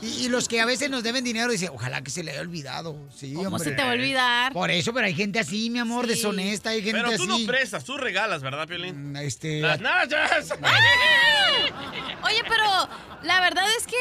Y, 0.02 0.24
y 0.24 0.28
los 0.28 0.48
que 0.48 0.60
a 0.60 0.66
veces 0.66 0.90
nos 0.90 1.02
deben 1.02 1.22
dinero 1.24 1.50
dicen, 1.52 1.70
ojalá 1.72 2.02
que 2.02 2.10
se 2.10 2.22
le 2.24 2.32
haya 2.32 2.40
olvidado. 2.40 2.96
Sí, 3.14 3.32
¿Cómo 3.34 3.48
hombre. 3.48 3.64
se 3.64 3.70
te 3.72 3.82
va 3.82 3.90
a 3.90 3.92
olvidar? 3.92 4.52
Por 4.52 4.70
eso, 4.70 4.92
pero 4.92 5.06
hay 5.06 5.14
gente 5.14 5.38
así, 5.38 5.70
mi 5.70 5.78
amor, 5.78 6.06
Sí. 6.06 6.12
deshonesta, 6.14 6.70
hay 6.70 6.82
gente 6.82 7.00
Pero 7.02 7.16
tú 7.16 7.22
así. 7.32 7.44
no 7.44 7.52
prestas, 7.52 7.84
tú 7.84 7.96
regalas, 7.96 8.42
¿verdad, 8.42 8.66
Piolín? 8.66 9.16
Este. 9.16 9.60
Las 9.60 9.80
nachas. 9.80 10.50
Oye, 12.22 12.42
pero 12.48 12.88
la 13.22 13.40
verdad 13.40 13.64
es 13.78 13.86
que. 13.86 13.96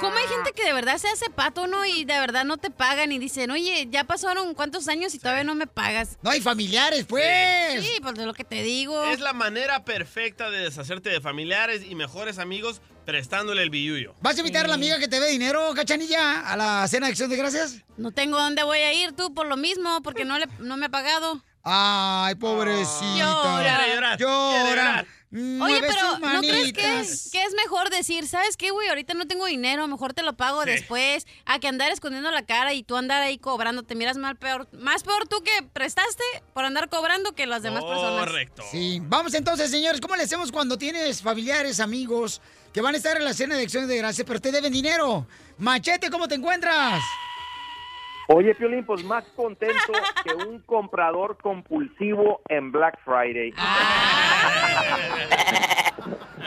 ¿Cómo 0.00 0.16
hay 0.16 0.26
gente 0.26 0.52
que 0.52 0.64
de 0.64 0.72
verdad 0.72 0.98
se 0.98 1.08
hace 1.08 1.30
pato, 1.30 1.66
no? 1.66 1.84
Y 1.84 2.04
de 2.04 2.18
verdad 2.18 2.44
no 2.44 2.56
te 2.56 2.70
pagan 2.70 3.12
y 3.12 3.18
dicen, 3.18 3.50
oye, 3.50 3.88
ya 3.90 4.04
pasaron 4.04 4.52
cuántos 4.54 4.88
años 4.88 5.14
y 5.14 5.18
todavía 5.18 5.44
no 5.44 5.54
me 5.54 5.66
pagas. 5.66 6.18
No 6.20 6.30
hay 6.30 6.40
familiares, 6.40 7.06
pues. 7.08 7.82
Sí, 7.82 8.00
pues 8.02 8.14
de 8.14 8.26
lo 8.26 8.34
que 8.34 8.44
te 8.44 8.62
digo. 8.62 9.04
Es 9.04 9.20
la 9.20 9.32
manera 9.32 9.84
perfecta 9.84 10.50
de 10.50 10.58
deshacerte 10.58 11.10
de 11.10 11.20
familiares 11.20 11.82
y 11.88 11.94
mejores 11.94 12.38
amigos 12.38 12.82
prestándole 13.06 13.62
el 13.62 13.70
billuyo. 13.70 14.14
¿Vas 14.20 14.36
a 14.36 14.40
invitar 14.40 14.64
a 14.64 14.68
la 14.68 14.74
amiga 14.74 14.98
que 14.98 15.08
te 15.08 15.20
ve 15.20 15.30
dinero, 15.30 15.72
cachanilla, 15.74 16.40
a 16.40 16.56
la 16.56 16.88
cena 16.88 17.06
de 17.06 17.12
acción 17.12 17.30
de 17.30 17.36
gracias? 17.36 17.82
No 17.96 18.10
tengo 18.10 18.36
dónde 18.36 18.62
voy 18.64 18.78
a 18.78 18.92
ir 18.92 19.12
tú 19.12 19.32
por 19.32 19.46
lo 19.46 19.56
mismo, 19.56 20.02
porque 20.02 20.24
no, 20.24 20.38
le, 20.38 20.46
no 20.58 20.76
me 20.76 20.86
ha 20.86 20.90
pagado. 20.90 21.44
Ay, 21.62 22.34
pobrecita. 22.34 23.16
Llora. 23.16 23.86
Llorar, 23.88 24.18
Llora. 24.18 25.06
Mm, 25.36 25.60
Oye, 25.62 25.80
pero 25.80 26.18
¿no 26.20 26.40
crees 26.42 26.72
que, 26.72 26.82
manitas. 26.86 27.28
que 27.32 27.42
es 27.42 27.52
mejor 27.54 27.90
decir, 27.90 28.28
¿sabes 28.28 28.56
qué, 28.56 28.70
güey? 28.70 28.88
Ahorita 28.88 29.14
no 29.14 29.26
tengo 29.26 29.46
dinero, 29.46 29.88
mejor 29.88 30.14
te 30.14 30.22
lo 30.22 30.36
pago 30.36 30.62
Sí. 30.62 30.70
después, 30.70 31.26
a 31.44 31.58
que 31.58 31.66
andar 31.66 31.90
escondiendo 31.90 32.30
la 32.30 32.46
cara 32.46 32.72
y 32.72 32.84
tú 32.84 32.96
andar 32.96 33.20
ahí 33.20 33.38
cobrando, 33.38 33.82
te 33.82 33.96
miras 33.96 34.16
mal 34.16 34.36
peor, 34.36 34.68
más 34.72 35.02
peor 35.02 35.26
tú 35.26 35.42
que 35.42 35.50
prestaste 35.72 36.22
por 36.52 36.64
andar 36.64 36.88
cobrando 36.88 37.32
que 37.34 37.46
las 37.46 37.62
demás 37.64 37.82
personas. 37.82 38.30
Sí. 38.70 39.00
Vamos 39.02 39.34
entonces, 39.34 39.72
señores, 39.72 40.00
¿cómo 40.00 40.14
le 40.14 40.22
hacemos 40.22 40.52
cuando 40.52 40.78
tienes 40.78 41.20
familiares, 41.20 41.80
amigos 41.80 42.40
que 42.72 42.80
van 42.80 42.94
a 42.94 42.98
estar 42.98 43.16
en 43.16 43.24
la 43.24 43.34
cena 43.34 43.56
de 43.56 43.64
acción 43.64 43.88
de 43.88 43.96
gracias, 43.96 44.24
pero 44.24 44.40
te 44.40 44.52
deben 44.52 44.72
dinero? 44.72 45.26
Machete, 45.58 46.10
¿cómo 46.10 46.28
te 46.28 46.36
encuentras? 46.36 47.02
Oye, 48.28 48.54
Piolín, 48.54 48.86
pues 48.86 49.04
más 49.04 49.24
contento 49.36 49.92
que 50.24 50.34
un 50.34 50.60
comprador 50.60 51.36
compulsivo 51.42 52.40
en 52.48 52.72
Black 52.72 52.98
Friday. 53.04 53.52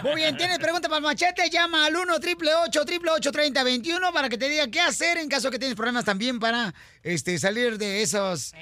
Muy 0.04 0.16
bien, 0.16 0.38
¿tienes 0.38 0.60
pregunta 0.60 0.88
para 0.88 0.98
el 0.98 1.04
machete? 1.04 1.50
Llama 1.50 1.86
al 1.86 1.96
1 1.96 2.16
888 2.16 3.32
3021 3.32 4.14
para 4.14 4.30
que 4.30 4.38
te 4.38 4.50
diga 4.50 4.68
qué 4.68 4.80
hacer 4.80 5.18
en 5.18 5.30
caso 5.30 5.52
que 5.52 5.60
tienes 5.60 5.76
problemas 5.76 6.06
también 6.06 6.40
para 6.40 6.74
este, 7.04 7.38
salir 7.38 7.78
de 7.78 8.02
esas 8.02 8.54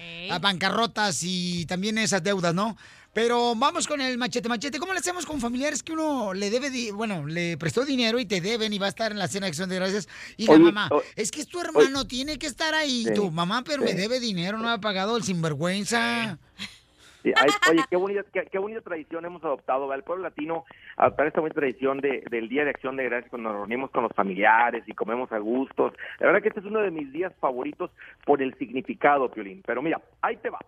bancarrotas 0.42 1.22
y 1.24 1.66
también 1.66 1.98
esas 1.98 2.24
deudas, 2.24 2.54
¿no? 2.54 2.78
Pero 3.16 3.56
vamos 3.56 3.88
con 3.88 4.02
el 4.02 4.18
machete. 4.18 4.50
Machete, 4.50 4.78
¿cómo 4.78 4.92
le 4.92 5.00
hacemos 5.00 5.26
con 5.26 5.40
familiares 5.40 5.82
que 5.82 5.94
uno 5.94 6.34
le 6.34 6.50
debe, 6.50 6.70
di- 6.70 6.92
bueno, 6.92 7.26
le 7.26 7.58
prestó 7.58 7.86
dinero 7.86 8.20
y 8.20 8.26
te 8.26 8.42
deben 8.42 8.74
y 8.74 8.78
va 8.78 8.88
a 8.88 8.90
estar 8.90 9.14
en 9.14 9.18
la 9.18 9.30
cena 9.30 9.46
de 9.46 9.52
acción 9.52 9.70
de 9.70 9.78
gracias? 9.78 10.10
Y 10.36 10.48
la 10.48 10.56
Oye, 10.56 10.64
mamá, 10.66 10.90
es 11.16 11.32
que 11.32 11.40
es 11.40 11.48
tu 11.48 11.62
hermano, 11.62 12.06
tiene 12.06 12.38
que 12.38 12.48
estar 12.48 12.74
ahí. 12.74 13.06
Sí, 13.06 13.14
tu 13.14 13.32
mamá, 13.32 13.64
pero 13.66 13.84
me 13.84 13.94
debe 13.94 14.20
dinero, 14.20 14.58
no 14.58 14.66
me 14.66 14.72
ha 14.72 14.80
pagado 14.80 15.16
el 15.16 15.24
sinvergüenza. 15.24 16.38
Sí, 17.24 17.32
oye, 17.72 17.84
qué 17.90 17.96
bonita, 17.96 18.22
qué, 18.34 18.48
qué 18.52 18.60
bonita 18.60 18.82
tradición 18.82 19.24
hemos 19.24 19.42
adoptado. 19.46 19.88
¿verdad? 19.88 20.00
El 20.00 20.04
pueblo 20.04 20.24
latino 20.26 20.66
adoptar 20.98 21.28
esta 21.28 21.40
bonita 21.40 21.62
tradición 21.62 22.02
de, 22.02 22.22
del 22.30 22.50
Día 22.50 22.66
de 22.66 22.72
Acción 22.72 22.98
de 22.98 23.06
Gracias 23.06 23.30
cuando 23.30 23.48
nos 23.50 23.60
reunimos 23.60 23.92
con 23.92 24.04
los 24.04 24.12
familiares 24.12 24.84
y 24.88 24.92
comemos 24.94 25.32
a 25.32 25.38
gustos. 25.38 25.94
La 26.20 26.28
verdad 26.28 26.42
que 26.42 26.50
este 26.50 26.60
es 26.60 26.66
uno 26.66 26.82
de 26.82 26.92
mis 26.92 27.14
días 27.14 27.32
favoritos 27.40 27.92
por 28.26 28.42
el 28.42 28.54
significado, 28.58 29.32
Piolín. 29.32 29.64
Pero 29.66 29.82
mira, 29.82 30.02
ahí 30.22 30.36
te 30.36 30.50
va. 30.50 30.60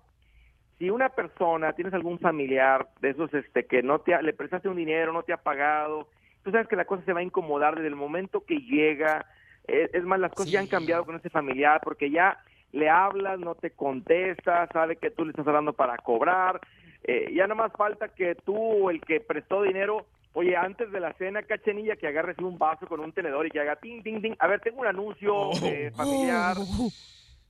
Si 0.80 0.90
una 0.90 1.10
persona, 1.10 1.74
tienes 1.74 1.94
algún 1.94 2.20
familiar 2.20 2.88
de 3.02 3.10
esos 3.10 3.34
este 3.34 3.66
que 3.66 3.82
no 3.82 4.00
te 4.00 4.14
ha- 4.14 4.22
le 4.22 4.34
prestaste 4.34 4.70
un 4.70 4.76
dinero, 4.78 5.12
no 5.12 5.24
te 5.24 5.34
ha 5.34 5.38
pagado, 5.38 6.08
tú 6.44 6.52
sabes 6.52 6.68
que 6.68 6.76
la 6.76 6.86
cosa 6.86 7.04
se 7.04 7.14
va 7.14 7.20
a 7.22 7.24
incomodar 7.24 7.76
desde 7.76 7.88
el 7.88 7.96
momento 7.96 8.44
que 8.46 8.58
llega. 8.60 9.26
Es, 9.66 9.92
es 9.94 10.04
más, 10.04 10.20
las 10.20 10.32
cosas 10.34 10.52
ya 10.54 10.60
han 10.60 10.68
cambiado 10.68 11.04
con 11.06 11.16
ese 11.16 11.30
familiar 11.30 11.82
porque 11.84 12.10
ya 12.12 12.38
le 12.74 12.90
hablas, 12.90 13.40
no 13.40 13.56
te 13.56 13.72
contesta, 13.72 14.68
sabe 14.72 14.98
que 14.98 15.10
tú 15.10 15.26
le 15.26 15.32
estás 15.32 15.48
hablando 15.48 15.74
para 15.74 15.98
cobrar. 15.98 16.60
Eh, 17.04 17.32
ya 17.34 17.44
nada 17.48 17.56
más 17.56 17.72
falta 17.74 18.10
que 18.10 18.36
tú, 18.36 18.90
el 18.90 19.02
que 19.02 19.20
prestó 19.20 19.64
dinero, 19.64 20.06
oye, 20.34 20.56
antes 20.56 20.92
de 20.92 21.00
la 21.00 21.14
cena, 21.14 21.42
cachenilla, 21.42 21.96
que 21.96 22.08
agarres 22.08 22.38
un 22.40 22.58
vaso 22.60 22.86
con 22.88 23.00
un 23.00 23.14
tenedor 23.14 23.48
y 23.48 23.50
que 23.52 23.60
haga 23.62 23.78
ting, 23.78 24.04
ting, 24.04 24.22
ting. 24.22 24.36
A 24.40 24.48
ver, 24.48 24.60
tengo 24.60 24.82
un 24.82 24.88
anuncio 24.88 25.52
eh, 25.64 25.92
familiar. 25.96 26.58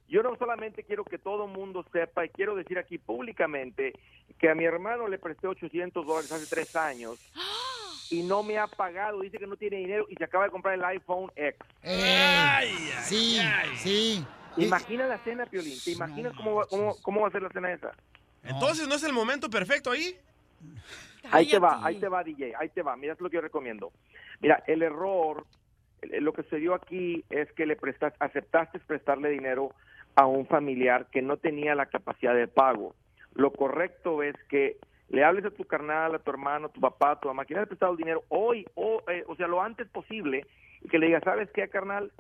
Yo 0.08 0.24
no 0.24 0.36
solamente 0.38 0.84
quiero 0.84 1.04
que 1.04 1.18
todo 1.18 1.46
el 1.46 1.52
mundo 1.52 1.86
sepa 1.92 2.26
y 2.26 2.30
quiero 2.30 2.56
decir 2.56 2.78
aquí 2.80 2.98
públicamente 2.98 3.94
que 4.40 4.50
a 4.50 4.56
mi 4.56 4.64
hermano 4.64 5.08
le 5.08 5.20
presté 5.20 5.48
800 5.48 6.06
dólares 6.06 6.32
hace 6.32 6.46
tres 6.48 6.74
años 6.76 7.18
y 8.10 8.24
no 8.24 8.42
me 8.42 8.58
ha 8.58 8.68
pagado, 8.68 9.20
dice 9.22 9.38
que 9.38 9.48
no 9.48 9.58
tiene 9.58 9.78
dinero 9.78 10.06
y 10.10 10.16
se 10.16 10.24
acaba 10.24 10.46
de 10.46 10.52
comprar 10.52 10.76
el 10.76 10.84
iPhone 10.86 11.30
X. 11.36 11.60
sí, 13.04 13.40
sí. 13.76 14.26
Imagina 14.58 15.06
la 15.08 15.18
cena, 15.20 15.46
Piolín, 15.46 15.80
¿te 15.82 15.92
imaginas 15.92 16.34
cómo, 16.36 16.56
va- 16.56 16.66
cómo, 16.68 16.96
cómo 17.02 17.22
va 17.22 17.28
a 17.28 17.32
ser 17.32 17.42
la 17.44 17.50
cena 17.50 17.72
esa? 17.72 17.92
Entonces, 18.44 18.88
¿no 18.88 18.96
es 18.96 19.04
el 19.04 19.14
momento 19.14 19.50
perfecto 19.50 19.92
ahí? 19.92 20.18
Ahí 21.32 21.48
te 21.48 21.60
va, 21.60 21.86
ahí 21.86 21.96
te 22.00 22.08
va, 22.08 22.24
DJ, 22.24 22.54
ahí 22.58 22.70
te 22.70 22.82
va. 22.82 22.96
Mira, 22.96 23.14
es 23.14 23.20
lo 23.20 23.30
que 23.30 23.36
yo 23.36 23.42
recomiendo. 23.42 23.92
Mira, 24.40 24.64
el 24.68 24.82
error, 24.82 25.46
lo 26.02 26.32
que 26.34 26.44
sucedió 26.44 26.74
aquí 26.74 27.26
es 27.30 27.52
que 27.54 27.66
le 27.66 27.76
prestas, 27.76 28.14
aceptaste 28.20 28.80
prestarle 28.80 29.30
dinero 29.30 29.74
a 30.18 30.26
un 30.26 30.48
familiar 30.48 31.06
que 31.12 31.22
no 31.22 31.38
tenía 31.38 31.76
la 31.76 31.86
capacidad 31.86 32.34
de 32.34 32.48
pago. 32.48 32.96
Lo 33.36 33.54
correcto 33.54 34.24
es 34.24 34.36
que 34.50 34.78
le 35.10 35.24
hables 35.24 35.46
a 35.46 35.52
tu 35.52 35.64
carnal, 35.64 36.16
a 36.16 36.20
tu 36.20 36.32
hermano, 36.32 36.68
a 36.68 36.72
tu 36.72 36.82
papá, 36.82 37.12
a 37.12 37.20
tu 37.20 37.28
mamá, 37.28 37.46
quien 37.46 37.58
le 37.60 37.64
ha 37.64 37.68
prestado 37.68 37.92
el 37.92 38.00
dinero 38.00 38.24
hoy, 38.30 38.66
o, 38.74 39.04
eh, 39.10 39.24
o 39.28 39.36
sea, 39.36 39.48
lo 39.48 39.62
antes 39.62 39.88
posible, 39.90 40.46
y 40.82 40.90
que 40.90 40.98
le 40.98 41.06
digas, 41.06 41.24
¿sabes 41.24 41.50
qué, 41.54 41.70
carnal? 41.70 42.12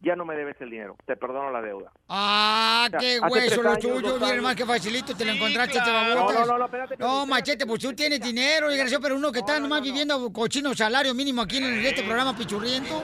ya 0.00 0.14
no 0.14 0.24
me 0.24 0.36
debes 0.36 0.54
el 0.60 0.70
dinero, 0.70 0.96
te 1.06 1.16
perdono 1.16 1.50
la 1.50 1.60
deuda. 1.60 1.90
Ah, 2.08 2.84
O 2.86 2.90
sea, 2.90 3.00
qué 3.00 3.18
hueso 3.18 3.62
lo 3.62 3.76
tuyo, 3.78 4.24
años. 4.24 4.42
más 4.44 4.54
que 4.54 4.64
facilito, 4.64 5.16
te 5.16 5.24
lo 5.24 5.32
encontraste, 5.32 5.72
te 5.78 5.84
claro. 5.84 6.14
babotas. 6.14 6.46
No, 6.46 6.52
no, 6.52 6.58
no, 6.58 6.64
espérate, 6.66 6.96
No, 6.98 7.26
machete, 7.26 7.66
pues 7.66 7.80
tú 7.80 7.92
tienes 7.94 8.20
dinero, 8.20 8.68
desgraciado, 8.68 9.02
pero 9.02 9.16
uno 9.16 9.32
que 9.32 9.40
está 9.40 9.58
nomás 9.58 9.82
viviendo 9.82 10.32
cochino 10.32 10.72
salario 10.74 11.14
mínimo 11.14 11.42
aquí 11.42 11.56
en 11.58 11.84
este 11.84 12.04
programa 12.04 12.36
pichurriento. 12.36 13.02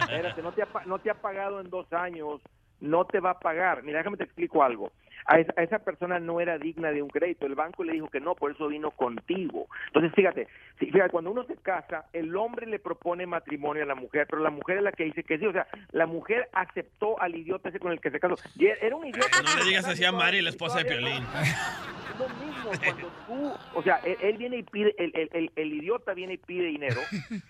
Espérate, 0.00 0.42
no 0.42 0.52
te, 0.52 0.62
ha, 0.62 0.68
no 0.86 0.98
te 0.98 1.10
ha 1.10 1.14
pagado 1.14 1.60
en 1.60 1.70
dos 1.70 1.86
años, 1.92 2.40
no 2.80 3.04
te 3.06 3.20
va 3.20 3.30
a 3.30 3.40
pagar. 3.40 3.82
Mira, 3.82 3.98
déjame 3.98 4.16
te 4.16 4.24
explico 4.24 4.62
algo. 4.62 4.92
A 5.30 5.40
esa, 5.40 5.52
a 5.58 5.62
esa 5.62 5.78
persona 5.80 6.18
no 6.18 6.40
era 6.40 6.56
digna 6.56 6.90
de 6.90 7.02
un 7.02 7.10
crédito. 7.10 7.44
El 7.44 7.54
banco 7.54 7.84
le 7.84 7.92
dijo 7.92 8.08
que 8.08 8.18
no, 8.18 8.34
por 8.34 8.50
eso 8.50 8.66
vino 8.66 8.90
contigo. 8.92 9.68
Entonces, 9.88 10.12
fíjate, 10.14 10.48
fíjate, 10.76 11.10
cuando 11.10 11.30
uno 11.30 11.44
se 11.44 11.56
casa, 11.56 12.06
el 12.14 12.34
hombre 12.34 12.66
le 12.66 12.78
propone 12.78 13.26
matrimonio 13.26 13.82
a 13.82 13.86
la 13.86 13.94
mujer, 13.94 14.26
pero 14.30 14.42
la 14.42 14.48
mujer 14.48 14.78
es 14.78 14.82
la 14.84 14.92
que 14.92 15.04
dice 15.04 15.22
que 15.24 15.38
sí. 15.38 15.44
O 15.44 15.52
sea, 15.52 15.66
la 15.92 16.06
mujer 16.06 16.48
aceptó 16.52 17.20
al 17.20 17.34
idiota 17.34 17.68
ese 17.68 17.78
con 17.78 17.92
el 17.92 18.00
que 18.00 18.10
se 18.10 18.18
casó. 18.18 18.36
Y 18.56 18.66
era 18.66 18.96
un 18.96 19.06
idiota. 19.06 19.42
No 19.42 19.54
le 19.62 19.68
digas 19.68 19.86
así 19.86 20.02
a 20.02 20.12
Mari, 20.12 20.40
la 20.40 20.48
esposa 20.48 20.78
de 20.78 20.86
Piolín. 20.86 21.22
Es 21.22 22.18
lo 22.18 22.28
mismo 22.44 22.70
cuando 22.82 23.08
tú, 23.26 23.78
o 23.78 23.82
sea, 23.82 23.96
él, 24.04 24.16
él 24.22 24.36
viene 24.38 24.56
y 24.56 24.62
pide, 24.62 24.94
el, 24.98 25.12
el, 25.14 25.30
el, 25.34 25.52
el 25.54 25.72
idiota 25.74 26.14
viene 26.14 26.32
y 26.32 26.38
pide 26.38 26.64
dinero, 26.64 27.00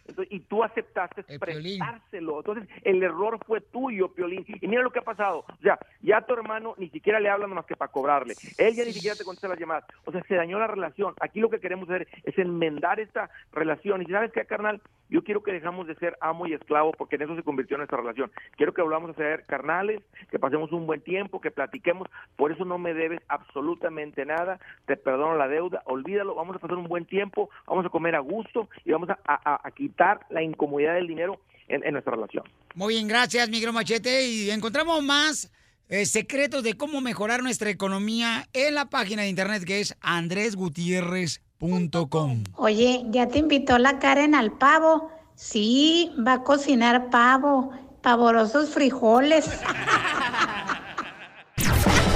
entonces, 0.07 0.26
y 0.31 0.41
tú 0.41 0.62
aceptaste 0.62 1.22
prestárselo. 1.22 2.41
Entonces, 2.41 2.68
el 2.83 3.03
error 3.03 3.39
fue 3.47 3.61
tuyo, 3.61 4.12
Piolín. 4.12 4.45
Y 4.61 4.66
mira 4.66 4.83
lo 4.83 4.91
que 4.91 4.99
ha 4.99 5.03
pasado. 5.03 5.45
O 5.49 5.62
sea, 5.62 5.79
ya 6.03 6.20
tu 6.22 6.35
hermano 6.35 6.74
ni 6.76 6.91
siquiera 6.91 7.20
le 7.20 7.31
habla 7.31 7.47
más 7.47 7.68
que 7.69 7.77
para 7.77 7.93
cobrarle. 7.93 8.35
Él 8.57 8.75
ya 8.75 8.85
ni 8.85 8.93
siquiera 8.93 9.16
te 9.16 9.25
contesta 9.25 9.49
las 9.49 9.59
llamadas. 9.59 9.85
O 10.05 10.12
sea, 10.12 10.23
se 10.25 10.35
dañó 10.35 10.59
la 10.59 10.66
relación. 10.66 11.14
Aquí 11.21 11.41
lo 11.41 11.51
que 11.51 11.61
queremos 11.61 11.89
hacer 11.89 12.09
es 12.25 12.37
enmendar 12.39 12.99
esta 12.99 13.31
relación. 13.53 14.03
Y 14.03 14.07
sabes 14.07 14.33
qué, 14.33 14.45
carnal, 14.45 14.81
yo 15.09 15.23
quiero 15.23 15.43
que 15.43 15.53
dejamos 15.53 15.87
de 15.87 15.95
ser 15.97 16.16
amo 16.21 16.47
y 16.47 16.55
esclavo 16.55 16.93
porque 16.93 17.16
en 17.16 17.23
eso 17.23 17.37
se 17.37 17.43
convirtió 17.43 17.77
nuestra 17.77 17.99
relación. 17.99 18.33
Quiero 18.57 18.75
que 18.75 18.83
volvamos 18.83 19.11
a 19.11 19.14
ser 19.14 19.45
carnales, 19.45 20.03
que 20.31 20.39
pasemos 20.39 20.73
un 20.73 20.87
buen 20.87 21.03
tiempo, 21.03 21.41
que 21.41 21.51
platiquemos. 21.51 22.09
Por 22.37 22.51
eso 22.51 22.64
no 22.64 22.79
me 22.79 22.95
debes 22.95 23.21
absolutamente 23.29 24.25
nada. 24.25 24.59
Te 24.87 24.97
perdono 24.97 25.37
la 25.37 25.49
deuda, 25.49 25.83
olvídalo. 25.85 26.35
Vamos 26.35 26.57
a 26.57 26.59
pasar 26.59 26.77
un 26.77 26.89
buen 26.89 27.05
tiempo, 27.05 27.51
vamos 27.66 27.87
a 27.87 27.91
comer 27.91 28.16
a 28.16 28.21
gusto 28.21 28.69
y 28.85 28.93
vamos 28.93 29.09
a 29.11 29.71
quitar 29.77 30.21
la 30.31 30.43
incomodidad 30.43 30.95
del 30.95 31.07
dinero 31.07 31.39
en, 31.69 31.85
en 31.85 31.93
nuestra 31.93 32.14
relación. 32.14 32.45
Muy 32.75 32.95
bien, 32.95 33.09
gracias, 33.09 33.49
Miguel 33.49 33.73
Machete. 33.73 34.27
Y 34.27 34.51
encontramos 34.51 35.03
más 35.03 35.53
eh, 35.89 36.07
secretos 36.07 36.62
de 36.62 36.76
cómo 36.76 37.01
mejorar 37.01 37.43
nuestra 37.43 37.70
economía 37.70 38.49
en 38.53 38.74
la 38.74 38.84
página 38.86 39.22
de 39.22 39.28
internet 39.28 39.64
que 39.64 39.80
es 39.80 39.97
andresgutierrez.com. 40.01 42.45
Oye, 42.57 43.05
¿ya 43.11 43.26
te 43.28 43.39
invitó 43.39 43.78
la 43.78 43.99
Karen 43.99 44.34
al 44.34 44.53
pavo? 44.53 45.11
Sí, 45.34 46.12
va 46.26 46.34
a 46.34 46.43
cocinar 46.43 47.09
pavo, 47.11 47.70
pavorosos 48.03 48.70
frijoles. 48.70 49.47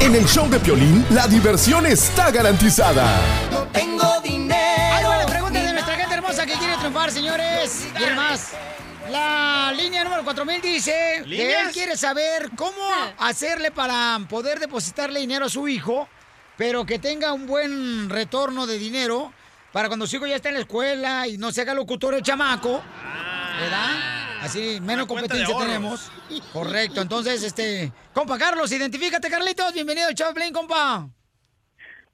En 0.03 0.17
el 0.17 0.27
show 0.27 0.51
de 0.51 0.59
Piolín, 0.59 1.07
la 1.11 1.29
diversión 1.29 1.87
está 1.87 2.33
garantizada. 2.33 3.21
Tengo 3.73 4.21
dinero. 4.21 4.57
Ahí 4.93 5.05
va 5.05 5.19
la 5.19 5.27
pregunta 5.27 5.63
de 5.63 5.73
nuestra 5.73 5.95
gente 5.95 6.15
hermosa 6.15 6.45
que 6.45 6.55
quiere 6.55 6.77
triunfar, 6.79 7.13
señores. 7.13 7.87
Y 7.99 8.03
además, 8.03 8.51
la 9.13 9.73
línea 9.77 10.05
número 10.05 10.25
4000 10.25 10.61
dice 10.63 11.23
que 11.29 11.61
él 11.61 11.71
quiere 11.73 11.97
saber 11.97 12.51
cómo 12.57 12.81
hacerle 13.19 13.71
para 13.71 14.19
poder 14.29 14.59
depositarle 14.59 15.21
dinero 15.21 15.45
a 15.45 15.49
su 15.51 15.69
hijo, 15.69 16.09
pero 16.57 16.87
que 16.87 16.99
tenga 16.99 17.33
un 17.33 17.47
buen 17.47 18.09
retorno 18.09 18.67
de 18.67 18.79
dinero 18.79 19.33
para 19.73 19.89
cuando 19.89 20.07
su 20.07 20.17
hijo 20.17 20.27
ya 20.27 20.37
esté 20.37 20.49
en 20.49 20.55
la 20.55 20.61
escuela 20.61 21.29
y 21.29 21.37
no 21.37 21.53
se 21.53 21.61
haga 21.61 21.75
locutor 21.75 22.15
el 22.15 22.23
chamaco. 22.23 22.83
¿Verdad? 23.61 24.23
Así 24.41 24.81
menos 24.81 25.07
competencia 25.07 25.57
tenemos. 25.57 26.11
Correcto. 26.53 27.01
Entonces, 27.01 27.43
este, 27.43 27.93
compa 28.13 28.39
Carlos, 28.39 28.73
identifícate, 28.73 29.31
Carlitos. 29.31 29.73
Bienvenido 29.73 30.09
al 30.09 30.15
Chaplin, 30.15 30.53
compa. 30.53 31.09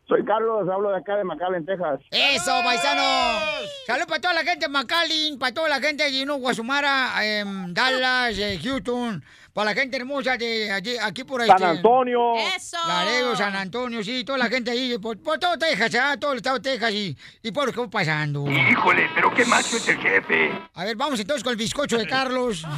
Soy 0.09 0.25
Carlos, 0.25 0.67
hablo 0.73 0.89
de 0.89 0.97
acá 0.97 1.17
de 1.17 1.25
McAllen, 1.25 1.67
Texas. 1.67 2.01
Eso, 2.11 2.51
paisano. 2.65 3.03
Saludos 3.87 4.07
para 4.07 4.21
toda 4.23 4.35
la 4.35 4.43
gente 4.43 4.67
de 4.67 4.69
McAllen, 4.69 5.39
para 5.39 5.53
toda 5.53 5.69
la 5.69 5.81
gente 5.81 6.05
de 6.05 6.19
you 6.19 6.25
know, 6.25 6.39
Guasumara, 6.39 7.13
em, 7.23 7.75
Dallas, 7.75 8.39
eh, 8.39 8.59
Houston, 8.63 9.23
para 9.53 9.73
la 9.73 9.75
gente 9.79 9.99
hermosa 9.99 10.39
de 10.39 10.73
allí, 10.73 10.97
aquí 10.97 11.25
por 11.25 11.43
ahí. 11.43 11.49
San 11.49 11.63
Antonio. 11.63 12.37
Eso. 12.57 12.79
Laredo, 12.87 13.37
San 13.37 13.55
Antonio, 13.55 14.03
sí, 14.03 14.25
toda 14.25 14.39
la 14.39 14.49
gente 14.49 14.71
ahí, 14.71 14.97
por, 14.97 15.19
por 15.23 15.39
todo 15.39 15.59
Texas, 15.59 15.95
ah, 15.97 16.17
todo 16.19 16.33
el 16.33 16.39
estado 16.39 16.59
de 16.59 16.71
Texas 16.71 16.91
y, 16.91 17.15
y 17.43 17.53
por 17.53 17.67
lo 17.67 17.73
que 17.75 17.81
va 17.81 17.91
pasando. 17.91 18.47
Híjole, 18.51 19.11
pero 19.15 19.35
qué 19.35 19.45
macho 19.45 19.77
es 19.77 19.89
el 19.89 19.99
jefe. 19.99 20.59
A 20.73 20.85
ver, 20.85 20.97
vamos 20.97 21.21
entonces 21.21 21.45
con 21.45 21.51
el 21.51 21.59
bizcocho 21.59 21.99
de 21.99 22.07
Carlos. 22.07 22.65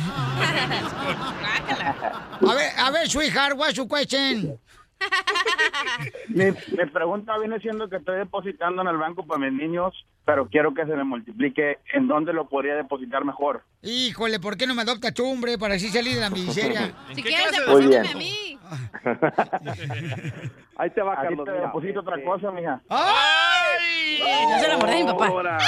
A 2.43 2.55
ver, 2.55 2.73
a 2.77 2.91
ver, 2.91 3.09
sweetheart, 3.09 3.55
what's 3.57 3.75
your 3.75 3.87
question? 3.87 4.59
Mi, 6.29 6.45
mi 6.45 6.87
pregunta 6.93 7.39
viene 7.39 7.59
siendo 7.61 7.89
que 7.89 7.97
estoy 7.97 8.19
depositando 8.19 8.83
en 8.83 8.89
el 8.89 8.97
banco 8.97 9.27
para 9.27 9.41
mis 9.41 9.53
niños, 9.53 10.07
pero 10.31 10.47
quiero 10.47 10.73
que 10.73 10.87
se 10.87 10.95
me 10.95 11.03
multiplique. 11.03 11.79
¿En 11.93 12.07
dónde 12.07 12.33
lo 12.33 12.49
podría 12.49 12.77
depositar 12.77 13.25
mejor? 13.25 13.65
Híjole, 13.83 14.39
¿por 14.39 14.57
qué 14.57 14.65
no 14.65 14.77
me 14.77 14.83
adopta 14.83 15.13
tú, 15.13 15.29
hombre, 15.29 15.59
para 15.59 15.75
así 15.75 15.89
salir 15.89 16.15
de 16.15 16.21
la 16.21 16.31
miseria? 16.31 16.93
Si 17.15 17.21
quieres, 17.21 17.51
Muy 17.67 17.89
bien. 17.89 18.03
deposítame 18.05 18.11
a 18.11 18.17
mí. 18.17 18.59
Ahí 20.77 20.91
te 20.91 21.03
va, 21.03 21.17
Carlos. 21.17 21.45
te 21.45 21.51
mira, 21.51 21.67
deposito 21.67 22.01
otra 22.01 22.15
este, 22.15 22.27
cosa, 22.27 22.53
mija. 22.53 22.81
¡Ay! 22.89 24.21
No 24.49 24.59
se 24.61 24.69
la 24.69 24.79
mordé 24.79 24.93
a 24.93 25.05
mi 25.05 25.11
papá. 25.11 25.59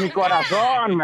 Mi 0.00 0.10
corazón, 0.10 1.02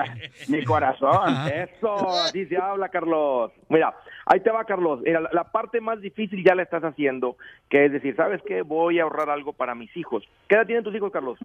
mi 0.49 0.65
corazón. 0.65 1.49
Eso, 1.53 2.09
así 2.23 2.47
se 2.47 2.57
habla, 2.57 2.89
Carlos. 2.89 3.53
Mira, 3.69 3.95
ahí 4.25 4.41
te 4.41 4.51
va, 4.51 4.65
Carlos. 4.65 5.01
Mira, 5.05 5.21
la, 5.21 5.29
la 5.31 5.45
parte 5.45 5.83
más 5.83 6.01
difícil 6.01 6.43
ya 6.43 6.55
la 6.55 6.63
estás 6.63 6.83
haciendo, 6.83 7.37
que 7.69 7.85
es 7.85 7.93
decir, 7.93 8.17
¿sabes 8.17 8.41
qué? 8.47 8.63
Voy 8.63 8.99
a 8.99 9.03
ahorrar 9.03 9.29
algo 9.29 9.53
para 9.53 9.75
mis 9.75 9.95
hijos. 9.95 10.25
¿Qué 10.49 10.55
edad 10.55 10.65
tienen 10.65 10.85
tus 10.85 10.95
hijos, 10.95 11.13
Carlos? 11.13 11.39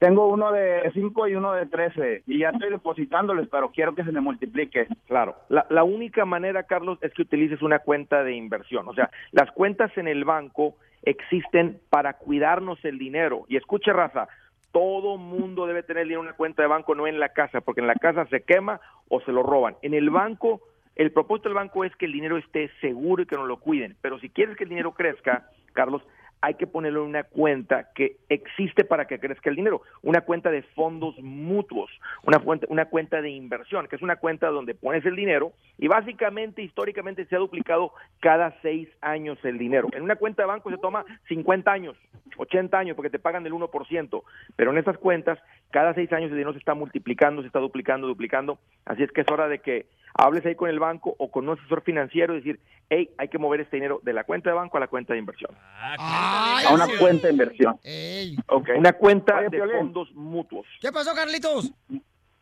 Tengo 0.00 0.28
uno 0.28 0.50
de 0.50 0.90
5 0.94 1.28
y 1.28 1.34
uno 1.34 1.52
de 1.52 1.66
13 1.66 2.22
y 2.26 2.38
ya 2.38 2.48
estoy 2.48 2.70
depositándoles, 2.70 3.48
pero 3.48 3.70
quiero 3.70 3.94
que 3.94 4.02
se 4.02 4.12
me 4.12 4.22
multiplique. 4.22 4.88
Claro. 5.06 5.36
La, 5.50 5.66
la 5.68 5.84
única 5.84 6.24
manera, 6.24 6.62
Carlos, 6.62 6.98
es 7.02 7.12
que 7.12 7.20
utilices 7.20 7.60
una 7.60 7.80
cuenta 7.80 8.24
de 8.24 8.32
inversión. 8.32 8.88
O 8.88 8.94
sea, 8.94 9.10
las 9.32 9.50
cuentas 9.52 9.94
en 9.98 10.08
el 10.08 10.24
banco 10.24 10.76
existen 11.02 11.80
para 11.90 12.14
cuidarnos 12.14 12.82
el 12.82 12.98
dinero. 12.98 13.44
Y 13.48 13.58
escuche, 13.58 13.92
raza, 13.92 14.26
todo 14.72 15.18
mundo 15.18 15.66
debe 15.66 15.82
tener 15.82 16.04
dinero 16.04 16.22
en 16.22 16.28
una 16.28 16.36
cuenta 16.36 16.62
de 16.62 16.68
banco, 16.68 16.94
no 16.94 17.06
en 17.06 17.20
la 17.20 17.28
casa, 17.34 17.60
porque 17.60 17.82
en 17.82 17.86
la 17.86 17.94
casa 17.96 18.24
se 18.30 18.40
quema 18.40 18.80
o 19.10 19.20
se 19.20 19.32
lo 19.32 19.42
roban. 19.42 19.76
En 19.82 19.92
el 19.92 20.08
banco, 20.08 20.62
el 20.96 21.12
propósito 21.12 21.50
del 21.50 21.56
banco 21.56 21.84
es 21.84 21.94
que 21.96 22.06
el 22.06 22.12
dinero 22.12 22.38
esté 22.38 22.70
seguro 22.80 23.22
y 23.22 23.26
que 23.26 23.36
no 23.36 23.44
lo 23.44 23.58
cuiden. 23.58 23.96
Pero 24.00 24.18
si 24.18 24.30
quieres 24.30 24.56
que 24.56 24.64
el 24.64 24.70
dinero 24.70 24.94
crezca, 24.94 25.50
Carlos, 25.74 26.02
hay 26.42 26.54
que 26.54 26.66
ponerlo 26.66 27.02
en 27.02 27.10
una 27.10 27.24
cuenta 27.24 27.90
que 27.94 28.16
existe 28.28 28.84
para 28.84 29.06
que 29.06 29.18
crezca 29.18 29.50
el 29.50 29.56
dinero, 29.56 29.82
una 30.02 30.22
cuenta 30.22 30.50
de 30.50 30.62
fondos 30.62 31.18
mutuos, 31.18 31.90
una 32.24 32.38
cuenta, 32.38 32.66
una 32.70 32.86
cuenta 32.86 33.20
de 33.20 33.30
inversión, 33.30 33.86
que 33.88 33.96
es 33.96 34.02
una 34.02 34.16
cuenta 34.16 34.48
donde 34.48 34.74
pones 34.74 35.04
el 35.04 35.16
dinero 35.16 35.52
y 35.78 35.88
básicamente 35.88 36.62
históricamente 36.62 37.26
se 37.26 37.36
ha 37.36 37.38
duplicado 37.38 37.92
cada 38.20 38.54
seis 38.62 38.88
años 39.00 39.38
el 39.44 39.58
dinero. 39.58 39.88
En 39.92 40.02
una 40.02 40.16
cuenta 40.16 40.42
de 40.42 40.48
banco 40.48 40.70
se 40.70 40.78
toma 40.78 41.04
50 41.28 41.70
años, 41.70 41.96
80 42.36 42.78
años, 42.78 42.96
porque 42.96 43.10
te 43.10 43.18
pagan 43.18 43.44
el 43.46 43.52
1%, 43.52 44.22
pero 44.56 44.70
en 44.70 44.78
estas 44.78 44.98
cuentas 44.98 45.38
cada 45.70 45.94
seis 45.94 46.12
años 46.12 46.30
el 46.30 46.36
dinero 46.36 46.52
se 46.52 46.58
está 46.58 46.74
multiplicando, 46.74 47.42
se 47.42 47.46
está 47.46 47.58
duplicando, 47.58 48.06
duplicando, 48.06 48.58
así 48.86 49.02
es 49.02 49.12
que 49.12 49.20
es 49.20 49.30
hora 49.30 49.48
de 49.48 49.58
que 49.58 49.86
hables 50.14 50.44
ahí 50.46 50.54
con 50.54 50.70
el 50.70 50.78
banco 50.78 51.14
o 51.18 51.30
con 51.30 51.48
un 51.48 51.58
asesor 51.58 51.82
financiero 51.82 52.34
y 52.34 52.38
decir, 52.38 52.60
hey, 52.88 53.10
hay 53.18 53.28
que 53.28 53.38
mover 53.38 53.60
este 53.60 53.76
dinero 53.76 54.00
de 54.02 54.12
la 54.12 54.24
cuenta 54.24 54.50
de 54.50 54.56
banco 54.56 54.76
a 54.76 54.80
la 54.80 54.88
cuenta 54.88 55.12
de 55.12 55.18
inversión. 55.18 55.50
A 55.72 56.68
una 56.72 56.86
cuenta 56.98 57.26
de 57.28 57.32
inversión. 57.32 57.78
Ey. 57.82 58.36
Una 58.76 58.92
cuenta 58.92 59.34
Oye, 59.36 59.44
de 59.44 59.50
Piolín. 59.50 59.76
fondos 59.78 60.12
mutuos. 60.14 60.66
¿Qué 60.80 60.92
pasó, 60.92 61.14
Carlitos? 61.14 61.72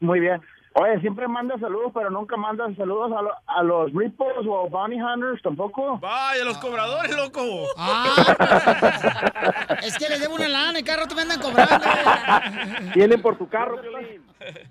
Muy 0.00 0.20
bien. 0.20 0.40
Oye, 0.74 1.00
siempre 1.00 1.26
manda 1.26 1.58
saludos, 1.58 1.90
pero 1.92 2.08
nunca 2.10 2.36
manda 2.36 2.64
saludos 2.76 3.10
a, 3.16 3.22
lo- 3.22 3.34
a 3.46 3.62
los 3.64 3.92
Rippos 3.92 4.46
o 4.46 4.68
Bounty 4.68 5.00
Hunters 5.00 5.42
tampoco. 5.42 5.98
Vaya, 5.98 6.44
los 6.44 6.58
cobradores, 6.58 7.16
loco. 7.16 7.40
Ah, 7.76 9.76
es 9.82 9.98
que 9.98 10.08
les 10.08 10.20
debo 10.20 10.36
una 10.36 10.46
lana 10.46 10.78
y 10.78 10.84
cada 10.84 11.02
rato 11.02 11.16
me 11.16 11.22
andan 11.22 11.40
cobrando. 11.40 11.84
Tienen 12.92 13.20
por 13.20 13.36
tu 13.36 13.48
carro, 13.48 13.80
Piolín. 13.80 14.22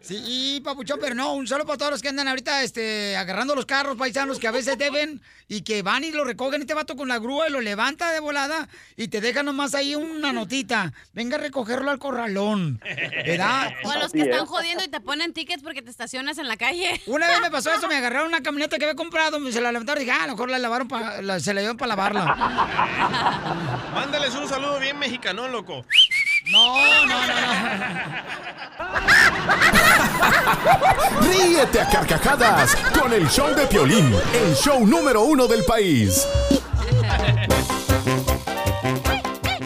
Sí, 0.01 0.21
y 0.25 0.61
papuchón, 0.61 0.99
pero 1.01 1.13
no, 1.15 1.33
un 1.33 1.47
saludo 1.47 1.65
para 1.67 1.77
todos 1.77 1.91
los 1.91 2.01
que 2.01 2.09
andan 2.09 2.27
ahorita 2.27 2.63
este, 2.63 3.15
agarrando 3.17 3.55
los 3.55 3.65
carros 3.65 3.97
paisanos 3.97 4.39
que 4.39 4.47
a 4.47 4.51
veces 4.51 4.77
deben 4.77 5.21
y 5.49 5.61
que 5.61 5.81
van 5.81 6.03
y 6.03 6.11
lo 6.11 6.23
recogen 6.23 6.61
este 6.61 6.73
vato 6.73 6.95
con 6.95 7.07
la 7.07 7.19
grúa 7.19 7.47
y 7.47 7.51
lo 7.51 7.61
levanta 7.61 8.11
de 8.11 8.19
volada 8.19 8.67
y 8.95 9.07
te 9.09 9.21
deja 9.21 9.43
nomás 9.43 9.75
ahí 9.75 9.95
una 9.95 10.31
notita. 10.33 10.93
Venga 11.13 11.37
a 11.37 11.39
recogerlo 11.39 11.91
al 11.91 11.99
corralón. 11.99 12.79
¿Verdad? 13.25 13.73
O 13.83 13.91
a 13.91 13.97
los 13.97 14.11
que 14.11 14.21
están 14.21 14.45
jodiendo 14.45 14.83
y 14.83 14.87
te 14.87 14.99
ponen 15.01 15.33
tickets 15.33 15.63
porque 15.63 15.81
te 15.81 15.89
estacionas 15.89 16.37
en 16.37 16.47
la 16.47 16.57
calle. 16.57 17.01
Una 17.05 17.27
vez 17.27 17.39
me 17.41 17.51
pasó 17.51 17.73
eso, 17.73 17.87
me 17.87 17.95
agarraron 17.95 18.27
una 18.27 18.41
camioneta 18.41 18.77
que 18.77 18.85
había 18.85 18.95
comprado, 18.95 19.39
me 19.39 19.51
se 19.51 19.61
la 19.61 19.71
levantaron 19.71 20.01
y 20.01 20.05
dije, 20.05 20.17
ah, 20.19 20.23
a 20.23 20.27
lo 20.27 20.33
mejor 20.33 20.49
la 20.49 20.59
lavaron 20.59 20.87
pa- 20.87 21.21
la- 21.21 21.39
se 21.39 21.53
la 21.53 21.61
llevaron 21.61 21.77
para 21.77 21.89
lavarla. 21.89 22.25
Mándales 23.93 24.33
un 24.35 24.47
saludo 24.47 24.79
bien 24.79 24.97
mexicano, 24.99 25.47
loco. 25.47 25.85
No, 26.49 27.05
no, 27.05 27.27
no, 27.27 27.33
Ríete 31.21 31.81
a 31.81 31.89
carcajadas 31.89 32.75
con 32.97 33.11
el 33.11 33.27
show 33.29 33.53
de 33.53 33.67
Piolín, 33.67 34.13
el 34.33 34.55
show 34.55 34.87
número 34.87 35.23
uno 35.23 35.45
del 35.47 35.65
país. 35.65 36.25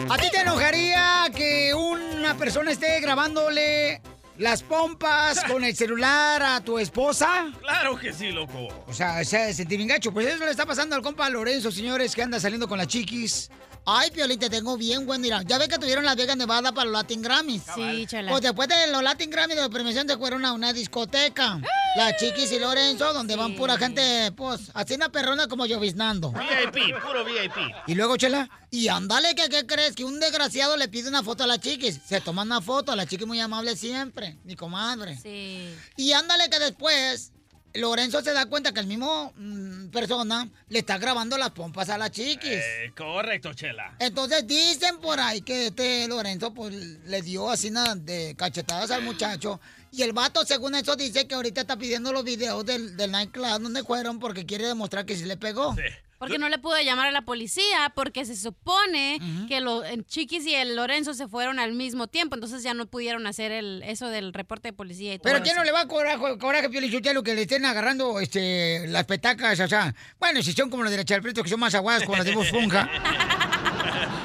¿A 0.08 0.16
ti 0.18 0.28
te 0.30 0.40
enojaría 0.40 1.26
que 1.32 1.72
una 1.72 2.36
persona 2.36 2.72
esté 2.72 3.00
grabándole 3.00 4.02
las 4.38 4.64
pompas 4.64 5.44
con 5.44 5.62
el 5.62 5.76
celular 5.76 6.42
a 6.42 6.60
tu 6.62 6.80
esposa? 6.80 7.52
Claro 7.60 7.96
que 7.96 8.12
sí, 8.12 8.32
loco. 8.32 8.68
O 8.88 8.92
sea, 8.92 9.24
se 9.24 9.54
sentir 9.54 9.76
bien 9.76 9.88
gacho. 9.88 10.12
Pues 10.12 10.26
eso 10.26 10.44
le 10.44 10.50
está 10.50 10.66
pasando 10.66 10.96
al 10.96 11.02
compa 11.02 11.30
Lorenzo, 11.30 11.70
señores, 11.70 12.14
que 12.16 12.22
anda 12.22 12.40
saliendo 12.40 12.66
con 12.66 12.78
las 12.78 12.88
chiquis. 12.88 13.50
Ay, 13.84 14.12
Piolín, 14.12 14.38
te 14.38 14.48
tengo 14.48 14.76
bien, 14.76 15.06
buen 15.06 15.20
mira. 15.20 15.42
Ya 15.42 15.58
ves 15.58 15.66
que 15.66 15.76
tuvieron 15.76 16.04
Las 16.04 16.14
Vegas 16.14 16.36
Nevada 16.36 16.70
para 16.70 16.84
los 16.84 16.92
Latin 16.92 17.20
Grammys. 17.20 17.62
Sí, 17.74 18.06
chala. 18.06 18.30
Pues 18.30 18.42
después 18.42 18.68
de 18.68 18.86
los 18.92 19.02
Latin 19.02 19.28
Grammys 19.28 19.56
de 19.56 19.68
premiación 19.70 20.06
te 20.06 20.16
fueron 20.16 20.44
a 20.44 20.52
una 20.52 20.72
discoteca. 20.72 21.60
La 21.96 22.16
Chiquis 22.16 22.52
y 22.52 22.60
Lorenzo, 22.60 23.12
donde 23.12 23.34
van 23.34 23.56
pura 23.56 23.76
gente, 23.76 24.30
pues, 24.36 24.70
así 24.74 24.94
una 24.94 25.10
perrona 25.10 25.48
como 25.48 25.66
lloviznando. 25.66 26.32
VIP, 26.32 26.94
puro 27.02 27.24
VIP. 27.24 27.74
Y 27.88 27.94
luego, 27.94 28.16
Chela, 28.16 28.48
y 28.70 28.86
ándale, 28.86 29.34
que 29.34 29.48
qué 29.48 29.66
crees? 29.66 29.96
Que 29.96 30.04
un 30.04 30.20
desgraciado 30.20 30.76
le 30.76 30.86
pide 30.88 31.08
una 31.08 31.24
foto 31.24 31.42
a 31.42 31.46
la 31.48 31.58
chiquis. 31.58 31.98
Se 32.06 32.20
toma 32.20 32.42
una 32.42 32.60
foto, 32.60 32.94
la 32.94 33.04
chiquis 33.04 33.26
muy 33.26 33.40
amable 33.40 33.76
siempre, 33.76 34.38
mi 34.44 34.54
comadre. 34.54 35.18
Sí. 35.18 35.74
Y 35.96 36.12
ándale 36.12 36.48
que 36.48 36.60
después 36.60 37.31
Lorenzo 37.74 38.22
se 38.22 38.32
da 38.32 38.46
cuenta 38.46 38.72
que 38.72 38.80
el 38.80 38.86
mismo 38.86 39.32
mm, 39.36 39.88
persona 39.88 40.48
le 40.68 40.78
está 40.80 40.98
grabando 40.98 41.38
las 41.38 41.50
pompas 41.50 41.88
a 41.88 41.98
la 41.98 42.10
chiquis. 42.10 42.44
Eh, 42.44 42.92
correcto, 42.96 43.54
Chela. 43.54 43.96
Entonces 43.98 44.46
dicen 44.46 44.98
por 44.98 45.18
ahí 45.20 45.42
que 45.42 45.68
este 45.68 46.06
Lorenzo 46.08 46.52
pues 46.52 46.74
le 46.74 47.22
dio 47.22 47.50
así 47.50 47.70
nada 47.70 47.94
de 47.94 48.34
cachetadas 48.36 48.90
al 48.90 49.02
muchacho. 49.02 49.60
Y 49.90 50.02
el 50.02 50.12
vato, 50.12 50.44
según 50.44 50.74
eso, 50.74 50.96
dice 50.96 51.26
que 51.26 51.34
ahorita 51.34 51.62
está 51.62 51.76
pidiendo 51.76 52.12
los 52.12 52.24
videos 52.24 52.64
del, 52.64 52.96
del 52.96 53.10
nightclub 53.10 53.60
donde 53.60 53.84
fueron 53.84 54.18
porque 54.18 54.46
quiere 54.46 54.66
demostrar 54.66 55.04
que 55.04 55.16
sí 55.16 55.24
le 55.24 55.36
pegó. 55.36 55.74
Porque 56.22 56.38
no 56.38 56.48
le 56.48 56.58
pudo 56.58 56.80
llamar 56.80 57.08
a 57.08 57.10
la 57.10 57.22
policía 57.22 57.92
porque 57.96 58.24
se 58.24 58.36
supone 58.36 59.18
que 59.48 59.60
los 59.60 59.84
Chiquis 60.06 60.46
y 60.46 60.54
el 60.54 60.76
Lorenzo 60.76 61.14
se 61.14 61.26
fueron 61.26 61.58
al 61.58 61.72
mismo 61.72 62.06
tiempo, 62.06 62.36
entonces 62.36 62.62
ya 62.62 62.74
no 62.74 62.86
pudieron 62.86 63.26
hacer 63.26 63.50
el 63.50 63.82
eso 63.84 64.08
del 64.08 64.32
reporte 64.32 64.68
de 64.68 64.72
policía 64.72 65.14
y 65.14 65.18
todo. 65.18 65.32
Pero 65.32 65.42
¿quién 65.42 65.56
no 65.56 65.64
le 65.64 65.72
va 65.72 65.80
a 65.80 65.88
coraje, 65.88 66.38
coraje 66.38 66.70
Piolichotelo, 66.70 67.24
que 67.24 67.34
le 67.34 67.42
estén 67.42 67.64
agarrando 67.64 68.20
este, 68.20 68.86
las 68.86 69.04
petacas? 69.04 69.58
O 69.58 69.66
sea, 69.66 69.94
bueno, 70.20 70.42
si 70.42 70.52
son 70.52 70.70
como 70.70 70.84
las 70.84 70.92
de 70.92 70.98
la 70.98 71.04
Chalpreto, 71.04 71.42
que 71.42 71.50
son 71.50 71.58
más 71.58 71.74
aguadas 71.74 72.04
como 72.04 72.16
las 72.18 72.26
de 72.26 72.32
Funja. 72.32 72.88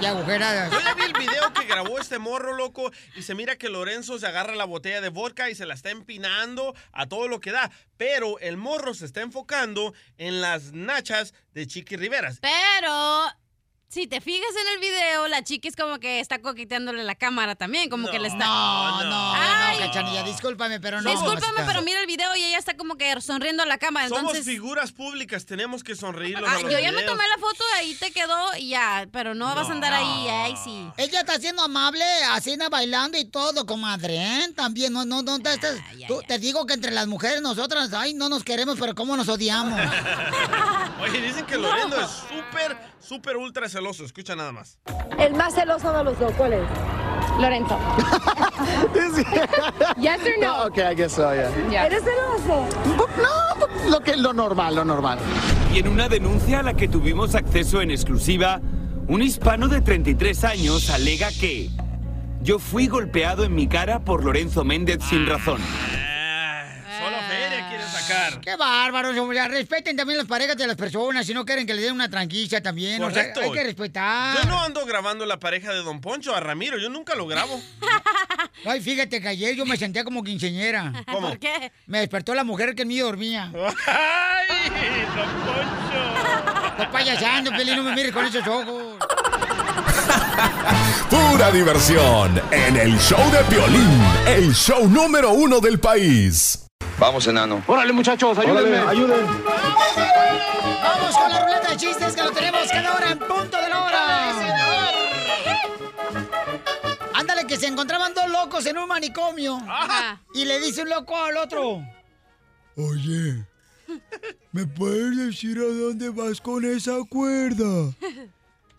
y 0.01 0.05
agujeradas. 0.05 0.71
Yo 0.71 0.79
ya 0.79 0.93
vi 0.93 1.03
el 1.03 1.13
video 1.13 1.53
que 1.53 1.65
grabó 1.65 1.99
este 1.99 2.19
morro, 2.19 2.53
loco, 2.53 2.91
y 3.15 3.23
se 3.23 3.35
mira 3.35 3.57
que 3.57 3.69
Lorenzo 3.69 4.19
se 4.19 4.27
agarra 4.27 4.55
la 4.55 4.65
botella 4.65 5.01
de 5.01 5.09
vodka 5.09 5.49
y 5.49 5.55
se 5.55 5.65
la 5.65 5.73
está 5.73 5.89
empinando 5.89 6.75
a 6.91 7.07
todo 7.07 7.27
lo 7.27 7.39
que 7.39 7.51
da. 7.51 7.71
Pero 7.97 8.39
el 8.39 8.57
morro 8.57 8.93
se 8.93 9.05
está 9.05 9.21
enfocando 9.21 9.93
en 10.17 10.41
las 10.41 10.73
nachas 10.73 11.33
de 11.53 11.67
Chiqui 11.67 11.95
Riveras. 11.95 12.39
Pero 12.41 13.31
si 13.89 14.05
te 14.05 14.19
fijas 14.19 14.49
en 14.61 14.67
el 14.73 14.79
video, 14.79 15.27
la 15.29 15.43
chiquis 15.43 15.75
como 15.75 15.97
que 15.99 16.19
está 16.19 16.41
coqueteándole 16.41 17.03
la 17.05 17.15
cámara 17.15 17.55
también, 17.55 17.89
como 17.89 18.09
que 18.09 18.19
le 18.19 18.27
está 18.27 18.45
No, 18.45 19.03
no, 19.05 19.33
Ay. 19.33 19.79
no, 19.79 19.85
Cachanilla, 19.85 20.23
discúlpame, 20.23 20.79
pero 20.81 21.01
no. 21.01 21.09
Discúlpame, 21.09 21.63
pero 21.65 21.81
mira 21.81 22.01
el 22.01 22.05
video 22.07 22.35
y 22.35 22.43
ella 22.43 22.57
está 22.57 22.75
como 22.75 22.95
que 22.97 23.19
sonriendo 23.21 23.63
a 23.63 23.65
la 23.65 23.77
cámara, 23.77 24.09
Somos 24.09 24.23
entonces 24.23 24.45
figuras 24.45 24.91
públicas, 24.91 25.45
tenemos 25.45 25.83
que 25.83 25.95
sonreírlos 25.95 26.49
Ah, 26.49 26.59
yo 26.61 26.77
ya 26.79 26.91
me 26.91 27.03
tomé 27.03 27.23
la 27.29 27.37
foto, 27.39 27.63
ahí 27.75 27.93
te 27.95 28.11
quedó 28.11 28.57
y 28.57 28.69
ya, 28.69 29.07
pero 29.11 29.33
no, 29.33 29.55
vas 29.55 29.69
a 29.69 29.71
andar 29.71 29.93
ahí, 29.93 30.27
ay 30.27 30.55
sí. 30.61 30.87
Ella 30.97 31.21
está 31.21 31.39
siendo 31.39 31.63
amable, 31.63 32.03
así 32.31 32.57
bailando 32.69 33.17
y 33.17 33.25
todo, 33.25 33.65
comadre, 33.65 34.17
¿eh? 34.17 34.49
También, 34.55 34.91
no, 34.91 35.05
no, 35.05 35.21
no, 35.21 35.39
te, 35.39 35.53
estás- 35.53 35.77
tú- 36.07 36.21
te 36.27 36.39
digo 36.39 36.65
que 36.65 36.73
entre 36.73 36.91
las 36.91 37.07
mujeres 37.07 37.41
nosotras, 37.41 37.93
ay, 37.93 38.13
no 38.13 38.27
nos 38.29 38.43
queremos, 38.43 38.77
pero 38.79 38.95
cómo 38.95 39.15
nos 39.15 39.29
odiamos. 39.29 39.79
Oye, 41.01 41.21
dicen 41.21 41.45
que 41.45 41.57
Lorenzo 41.57 42.01
es 42.01 42.09
súper, 42.29 42.77
súper 42.99 43.37
ultra 43.37 43.69
celoso. 43.69 44.03
Escucha 44.03 44.35
nada 44.35 44.51
más. 44.51 44.79
El 45.17 45.33
más 45.33 45.53
celoso 45.53 45.91
de 45.93 46.03
los 46.03 46.19
dos, 46.19 46.33
¿cuál 46.33 46.53
es? 46.53 46.63
Lorenzo. 47.39 47.77
yes 49.97 50.19
or 50.21 50.39
no? 50.39 50.65
Okay, 50.65 50.91
I 50.91 50.95
guess 50.95 51.13
so, 51.13 51.33
yeah. 51.33 51.85
¿Eres 51.85 52.03
celoso? 52.03 52.67
No, 53.17 53.89
lo, 53.89 53.99
que, 54.01 54.15
lo 54.17 54.33
normal, 54.33 54.75
lo 54.75 54.85
normal. 54.85 55.19
Y 55.73 55.79
en 55.79 55.87
una 55.87 56.09
denuncia 56.09 56.59
a 56.59 56.63
la 56.63 56.73
que 56.73 56.87
tuvimos 56.87 57.35
acceso 57.35 57.81
en 57.81 57.91
exclusiva, 57.91 58.61
un 59.07 59.21
hispano 59.21 59.67
de 59.67 59.81
33 59.81 60.43
años 60.43 60.89
alega 60.89 61.29
que 61.29 61.69
yo 62.41 62.59
fui 62.59 62.87
golpeado 62.87 63.43
en 63.43 63.53
mi 63.53 63.67
cara 63.67 63.99
por 63.99 64.23
Lorenzo 64.23 64.63
Méndez 64.63 65.03
sin 65.03 65.27
razón. 65.27 65.61
Qué 68.41 68.55
bárbaro, 68.55 69.09
o 69.09 69.33
sea, 69.33 69.47
respeten 69.47 69.95
también 69.95 70.17
las 70.17 70.27
parejas 70.27 70.57
de 70.57 70.67
las 70.67 70.75
personas, 70.75 71.25
si 71.25 71.33
no 71.33 71.45
quieren 71.45 71.65
que 71.65 71.73
le 71.73 71.81
den 71.81 71.93
una 71.93 72.09
tranquilla 72.09 72.61
también, 72.61 73.01
Correcto. 73.01 73.39
o 73.39 73.43
sea, 73.43 73.51
hay 73.51 73.57
que 73.57 73.63
respetar. 73.63 74.37
Yo 74.37 74.49
no 74.49 74.63
ando 74.63 74.85
grabando 74.85 75.25
la 75.25 75.39
pareja 75.39 75.71
de 75.73 75.79
Don 75.79 75.99
Poncho 76.01 76.35
a 76.35 76.39
Ramiro, 76.39 76.77
yo 76.77 76.89
nunca 76.89 77.15
lo 77.15 77.27
grabo. 77.27 77.61
Ay, 78.65 78.81
fíjate 78.81 79.21
que 79.21 79.27
ayer 79.27 79.55
yo 79.55 79.65
me 79.65 79.77
sentía 79.77 80.03
como 80.03 80.23
quinceñera. 80.23 81.03
¿Cómo? 81.11 81.29
¿Por 81.29 81.39
qué? 81.39 81.71
Me 81.85 81.99
despertó 81.99 82.33
la 82.33 82.43
mujer 82.43 82.75
que 82.75 82.83
en 82.83 82.87
mí 82.87 82.99
dormía. 82.99 83.51
¡Ay, 83.87 85.05
Don 85.15 85.29
Poncho! 85.45 86.71
Estoy 86.71 86.87
payasando, 86.91 87.51
Pelín, 87.51 87.75
no 87.75 87.83
me 87.83 87.93
mires 87.95 88.11
con 88.11 88.25
esos 88.25 88.45
ojos. 88.47 88.97
Pura 91.09 91.51
diversión 91.51 92.41
en 92.51 92.77
el 92.77 92.97
show 92.99 93.31
de 93.31 93.39
Piolín, 93.49 94.01
el 94.27 94.53
show 94.53 94.87
número 94.87 95.31
uno 95.31 95.59
del 95.59 95.79
país. 95.79 96.66
Vamos, 96.99 97.27
enano. 97.27 97.63
Órale, 97.67 97.93
muchachos, 97.93 98.37
ayúdenme. 98.37 98.77
ayuden. 98.77 99.27
Vamos 100.81 101.15
con 101.15 101.29
la 101.31 101.45
ruleta 101.45 101.69
de 101.69 101.77
chistes 101.77 102.15
que 102.15 102.23
lo 102.23 102.31
tenemos 102.31 102.67
cada 102.71 102.95
hora 102.95 103.11
en 103.11 103.19
punto 103.19 103.57
de 103.61 103.69
la 103.69 103.83
hora. 103.83 104.33
Ándale, 107.13 107.45
que 107.45 107.57
se 107.57 107.67
encontraban 107.67 108.13
dos 108.13 108.29
locos 108.29 108.65
en 108.65 108.77
un 108.77 108.87
manicomio. 108.87 109.61
Y 110.33 110.45
le 110.45 110.59
dice 110.59 110.81
un 110.81 110.89
loco 110.89 111.15
al 111.15 111.37
otro. 111.37 111.83
Oye, 112.75 113.45
¿me 114.51 114.65
puedes 114.65 115.17
decir 115.17 115.57
a 115.59 115.65
dónde 115.65 116.09
vas 116.09 116.41
con 116.41 116.65
esa 116.65 116.97
cuerda? 117.09 117.93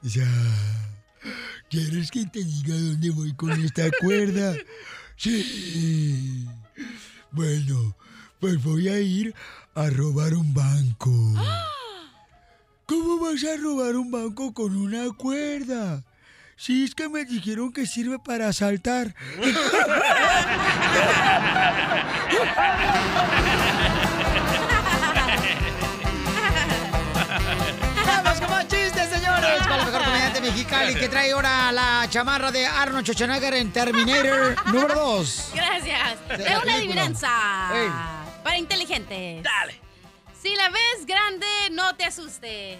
Ya. 0.02 0.28
¿Quieres 1.70 2.10
que 2.10 2.24
te 2.26 2.42
diga 2.42 2.74
dónde 2.74 3.10
voy 3.10 3.34
con 3.34 3.52
esta 3.64 3.90
cuerda? 4.00 4.54
Sí. 5.16 6.46
Bueno, 7.30 7.94
pues 8.40 8.62
voy 8.62 8.88
a 8.88 9.00
ir 9.00 9.34
a 9.74 9.88
robar 9.90 10.34
un 10.34 10.54
banco. 10.54 11.10
¿Cómo 12.86 13.18
vas 13.20 13.44
a 13.44 13.56
robar 13.60 13.96
un 13.96 14.10
banco 14.10 14.54
con 14.54 14.76
una 14.76 15.10
cuerda? 15.16 16.02
Si 16.56 16.84
es 16.84 16.94
que 16.94 17.08
me 17.08 17.24
dijeron 17.24 17.72
que 17.72 17.86
sirve 17.86 18.18
para 18.18 18.48
asaltar. 18.48 19.14
Vamos 28.06 28.40
con 28.40 28.50
más 28.50 28.66
chistes, 28.68 29.08
señores. 29.08 29.58
Con 29.66 29.76
la 29.76 29.84
mejor 29.84 30.04
comediante 30.04 30.40
mexicali 30.40 30.94
que 30.94 31.08
trae 31.08 31.32
ahora 31.32 31.70
la 31.72 32.06
chamarra 32.10 32.50
de 32.50 32.66
Arnold 32.66 33.04
Schwarzenegger 33.04 33.54
en 33.54 33.72
Terminator 33.72 34.56
número 34.66 34.94
2. 34.94 35.52
Gracias. 35.54 36.18
Es 36.30 36.62
una 36.62 36.74
adivinanza. 36.74 37.28
Ey. 37.74 38.17
Para 38.48 38.56
inteligentes. 38.56 39.42
Dale. 39.42 39.78
Si 40.40 40.56
la 40.56 40.70
ves 40.70 41.04
grande, 41.04 41.46
no 41.72 41.94
te 41.96 42.04
asustes. 42.06 42.78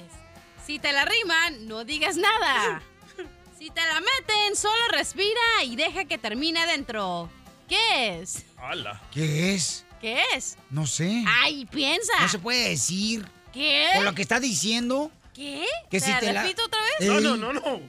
Si 0.65 0.79
te 0.79 0.93
la 0.95 1.05
riman, 1.05 1.69
no 1.69 1.85
digas 1.85 2.17
nada. 2.17 2.81
Si 3.59 3.69
te 3.71 3.81
la 3.83 4.01
meten, 4.01 4.55
solo 4.57 4.89
respira 4.93 5.41
y 5.65 5.75
deja 5.77 6.05
que 6.07 6.17
termine 6.17 6.61
adentro. 6.61 7.29
¿Qué 7.69 8.21
es? 8.21 8.47
¡Hala! 8.57 9.03
¿Qué 9.13 9.53
es? 9.55 9.85
¿Qué 10.01 10.23
es? 10.35 10.57
No 10.71 10.87
sé. 10.87 11.25
Ay, 11.43 11.67
piensa. 11.67 12.13
No 12.21 12.29
se 12.29 12.39
puede 12.39 12.69
decir. 12.71 13.27
¿Qué? 13.53 13.89
Por 13.97 14.05
lo 14.05 14.15
que 14.15 14.23
está 14.23 14.39
diciendo. 14.41 15.11
¿Qué? 15.35 15.67
Que 15.91 15.99
¿Se 16.01 16.07
si 16.07 16.13
la 16.13 16.21
te 16.21 16.33
la- 16.33 16.43
repito 16.45 16.65
otra 16.65 16.81
vez? 16.81 16.93
Ey. 17.01 17.09
No, 17.09 17.37
no, 17.37 17.53
no. 17.53 17.81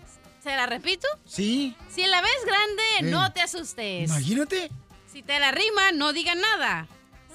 ¿Se 0.43 0.49
la 0.55 0.65
repito? 0.65 1.07
Sí. 1.25 1.75
Si 1.93 2.03
la 2.07 2.19
ves 2.19 2.45
grande, 2.45 2.83
Ey. 3.01 3.05
no 3.11 3.31
te 3.31 3.39
asustes. 3.41 4.09
Imagínate. 4.09 4.69
Si 5.13 5.21
te 5.21 5.39
la 5.39 5.51
riman, 5.51 5.97
no 5.99 6.11
digan 6.13 6.41
nada. 6.41 6.87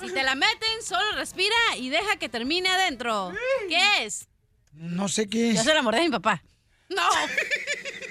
Si 0.07 0.13
te 0.13 0.23
la 0.23 0.35
meten, 0.35 0.83
solo 0.87 1.13
respira 1.17 1.55
y 1.77 1.89
deja 1.89 2.17
que 2.17 2.29
termine 2.29 2.69
adentro. 2.69 3.33
¿Qué 3.69 4.05
es? 4.05 4.29
No 4.73 5.09
sé 5.09 5.29
qué 5.29 5.51
es. 5.51 5.57
Yo 5.57 5.65
se 5.65 5.75
la 5.75 5.83
mordé 5.83 6.01
a 6.01 6.03
mi 6.03 6.11
papá. 6.11 6.43
No. 6.89 7.03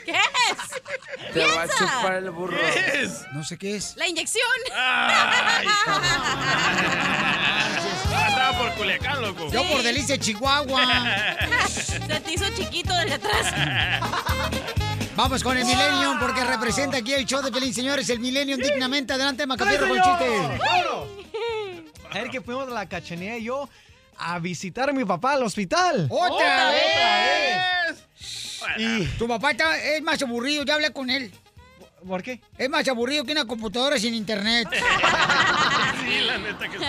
¿Qué 0.06 0.12
es? 0.12 1.34
Te 1.34 1.46
va 1.46 1.64
a 1.64 1.68
Piensa. 1.68 1.78
chupar 1.78 2.16
el 2.16 2.30
burro. 2.32 2.58
¿Qué 2.58 3.02
es? 3.04 3.22
No 3.34 3.44
sé 3.44 3.58
qué 3.58 3.76
es. 3.78 3.96
La 3.96 4.08
inyección. 4.08 4.44
Ay, 4.76 5.68
Estaba 8.28 8.58
por 8.58 8.74
Culiacán, 8.74 9.22
loco. 9.22 9.50
Yo 9.52 9.64
por 9.70 9.82
delicia 9.84 10.18
Chihuahua. 10.18 10.86
Se 11.70 12.00
te 12.00 12.34
hizo 12.34 12.46
chiquito 12.56 12.94
desde 12.96 13.14
atrás. 13.14 13.54
Vamos 15.16 15.44
con 15.44 15.56
el 15.58 15.66
Millennium 15.66 16.20
porque 16.20 16.44
representa 16.44 16.98
aquí 16.98 17.14
el 17.14 17.26
show 17.26 17.42
de 17.42 17.52
Pelín, 17.52 17.74
señores. 17.74 18.10
El 18.10 18.20
Millennium 18.20 18.60
dignamente. 18.60 19.14
Adelante, 19.14 19.46
Macafierro, 19.46 19.88
con 19.88 19.98
el 19.98 20.04
chiste. 20.04 20.60
Ayer 22.14 22.30
que 22.30 22.42
fuimos 22.42 22.68
a 22.68 22.72
la 22.72 22.88
cachanilla 22.88 23.38
y 23.38 23.44
yo 23.46 23.70
a 24.18 24.40
visitar 24.40 24.90
a 24.90 24.94
mi 24.94 25.06
papá 25.06 25.34
al 25.34 25.44
hospital. 25.44 26.08
¡Otra 26.10 26.72
vez! 26.72 28.06
Y 28.78 29.06
tu 29.18 29.28
papá 29.28 29.52
está- 29.52 29.78
es 29.78 30.02
más 30.02 30.22
aburrido, 30.22 30.64
ya 30.64 30.76
hablé 30.76 30.92
con 30.92 31.10
él. 31.10 31.34
¿Por 32.08 32.22
qué? 32.22 32.42
Es 32.58 32.70
más 32.70 32.88
aburrido 32.88 33.24
que 33.24 33.32
una 33.32 33.46
computadora 33.46 33.98
sin 33.98 34.14
internet. 34.14 34.68
Sí, 36.04 36.20
la 36.20 36.38
neta 36.38 36.68
que 36.68 36.78
sí. 36.78 36.84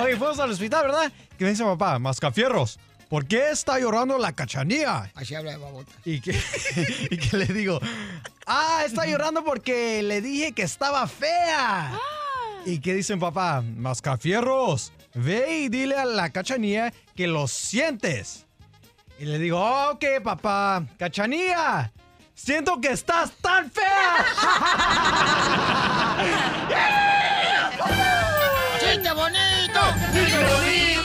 Oye, 0.00 0.16
fuimos 0.16 0.38
al 0.40 0.50
hospital, 0.50 0.86
¿verdad? 0.86 1.12
Que 1.38 1.44
me 1.44 1.50
dice 1.50 1.62
papá, 1.62 1.96
Mascafierros, 2.00 2.80
¿por 3.08 3.24
qué 3.24 3.50
está 3.50 3.78
llorando 3.78 4.18
la 4.18 4.32
cachanilla? 4.32 5.12
Así 5.14 5.36
habla 5.36 5.52
de 5.52 5.58
babota. 5.58 5.92
Y 6.04 6.20
que, 6.20 6.32
y 7.10 7.16
que 7.18 7.36
le 7.36 7.46
digo, 7.46 7.78
ah, 8.46 8.82
está 8.84 9.06
llorando 9.06 9.44
porque 9.44 10.02
le 10.02 10.20
dije 10.20 10.50
que 10.52 10.62
estaba 10.62 11.06
fea. 11.06 11.92
Y 12.68 12.80
que 12.80 12.92
dicen 12.92 13.18
papá, 13.18 13.62
Mascafierros, 13.62 14.92
ve 15.14 15.60
y 15.60 15.68
dile 15.70 15.96
a 15.96 16.04
la 16.04 16.28
cachanilla 16.28 16.92
que 17.16 17.26
lo 17.26 17.48
sientes. 17.48 18.44
Y 19.18 19.24
le 19.24 19.38
digo, 19.38 19.58
ok, 19.88 20.04
papá, 20.22 20.84
cachanilla, 20.98 21.90
siento 22.34 22.78
que 22.78 22.90
estás 22.90 23.30
tan 23.40 23.70
fea. 23.70 24.16
¡Chiste 28.80 29.12
bonito! 29.12 29.80
¡Chiste 30.12 30.44
bonito! 30.44 30.97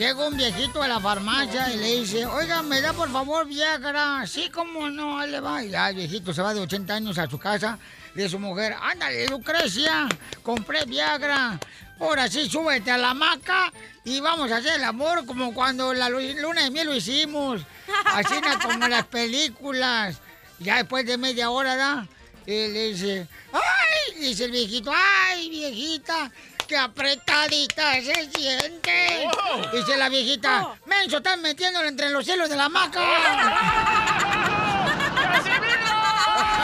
Llega 0.00 0.26
un 0.28 0.34
viejito 0.34 0.82
a 0.82 0.88
la 0.88 0.98
farmacia 0.98 1.70
y 1.74 1.76
le 1.76 2.00
dice, 2.00 2.24
oiga, 2.24 2.62
¿me 2.62 2.80
da 2.80 2.94
por 2.94 3.12
favor 3.12 3.46
Viagra? 3.46 4.26
Sí, 4.26 4.48
cómo 4.48 4.88
no, 4.88 5.18
ahí 5.20 5.30
le 5.30 5.40
va. 5.40 5.62
Y 5.62 5.68
ya 5.68 5.90
el 5.90 5.96
viejito 5.96 6.32
se 6.32 6.40
va 6.40 6.54
de 6.54 6.60
80 6.60 6.94
años 6.94 7.18
a 7.18 7.28
su 7.28 7.38
casa 7.38 7.78
y 8.16 8.26
su 8.26 8.38
mujer, 8.38 8.74
ándale, 8.80 9.28
Lucrecia, 9.28 10.08
compré 10.42 10.86
Viagra. 10.86 11.60
Ahora 12.00 12.30
sí, 12.30 12.48
súbete 12.48 12.90
a 12.90 12.96
la 12.96 13.10
hamaca 13.10 13.70
y 14.02 14.20
vamos 14.20 14.50
a 14.50 14.56
hacer 14.56 14.76
el 14.76 14.84
amor 14.84 15.26
como 15.26 15.52
cuando 15.52 15.92
la 15.92 16.08
lu- 16.08 16.18
luna 16.40 16.62
de 16.64 16.70
miel 16.70 16.86
lo 16.86 16.94
hicimos. 16.94 17.60
Así 18.06 18.36
como 18.62 18.88
las 18.88 19.04
películas. 19.04 20.16
Ya 20.60 20.76
después 20.76 21.04
de 21.04 21.18
media 21.18 21.50
hora, 21.50 21.76
¿da? 21.76 22.08
Y 22.46 22.68
le 22.68 22.92
dice, 22.92 23.28
¡ay! 23.52 24.18
Dice 24.18 24.46
el 24.46 24.50
viejito, 24.50 24.90
¡ay, 24.94 25.50
viejita! 25.50 26.30
¡Qué 26.70 26.76
apretadita 26.76 27.94
se 27.94 28.30
siente! 28.30 29.28
Dice 29.72 29.96
la 29.96 30.08
viejita, 30.08 30.68
¡menso, 30.86 31.16
estás 31.16 31.36
metiéndolo 31.38 31.88
entre 31.88 32.10
los 32.10 32.24
cielos 32.24 32.48
de 32.48 32.54
la 32.54 32.66
hamaca! 32.66 33.00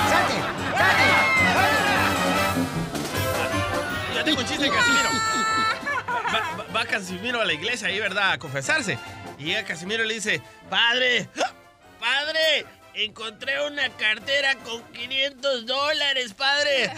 ¡Salte! 0.08 0.34
Ya 4.14 4.24
tengo 4.24 4.40
un 4.40 4.46
chiste, 4.46 4.70
Casimiro. 4.70 5.08
Va, 6.32 6.40
va- 6.56 6.64
va 6.72 6.84
Casimiro 6.86 7.40
a 7.40 7.44
la 7.44 7.52
iglesia 7.54 7.88
ahí, 7.88 7.98
¿verdad? 7.98 8.30
A 8.30 8.38
confesarse. 8.38 8.98
Y 9.40 9.46
llega 9.46 9.64
Casimiro 9.64 10.04
y 10.04 10.06
le 10.06 10.14
dice, 10.14 10.40
padre, 10.70 11.28
padre, 11.98 12.64
encontré 12.94 13.60
una 13.66 13.88
cartera 13.96 14.54
con 14.58 14.82
500 14.92 15.66
dólares, 15.66 16.32
padre. 16.34 16.92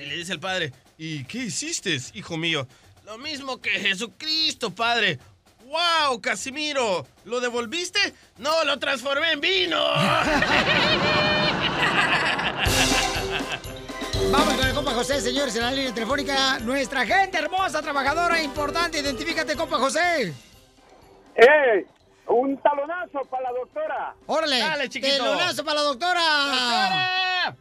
Y 0.00 0.06
le 0.06 0.14
dice 0.18 0.32
el 0.34 0.38
padre, 0.40 0.72
¿y 0.98 1.24
qué 1.24 1.38
hiciste, 1.38 1.96
hijo 2.14 2.36
mío? 2.36 2.66
Lo 3.06 3.16
mismo 3.16 3.60
que 3.60 3.70
Jesucristo, 3.70 4.74
padre. 4.74 5.18
¡Wow, 5.64 6.20
Casimiro! 6.20 7.06
¿Lo 7.24 7.40
devolviste? 7.40 8.00
No, 8.38 8.64
lo 8.64 8.78
transformé 8.78 9.32
en 9.32 9.40
vino. 9.40 9.78
Vamos 14.30 14.54
con 14.54 14.66
el 14.66 14.74
compa 14.74 14.92
José, 14.92 15.20
señores, 15.20 15.56
en 15.56 15.62
la 15.62 15.70
línea 15.70 15.94
telefónica. 15.94 16.58
Nuestra 16.58 17.06
gente 17.06 17.38
hermosa, 17.38 17.80
trabajadora, 17.80 18.42
importante. 18.42 18.98
Identifícate, 18.98 19.56
compa 19.56 19.78
José. 19.78 20.34
¡Eh! 21.34 21.86
Un 22.26 22.58
talonazo 22.58 23.20
para 23.30 23.44
la 23.44 23.52
doctora. 23.58 24.14
Órale. 24.26 24.58
Dale, 24.58 24.88
chiquito. 24.88 25.16
Telonazo 25.16 25.64
para 25.64 25.76
la 25.76 25.82
doctora. 25.82 27.56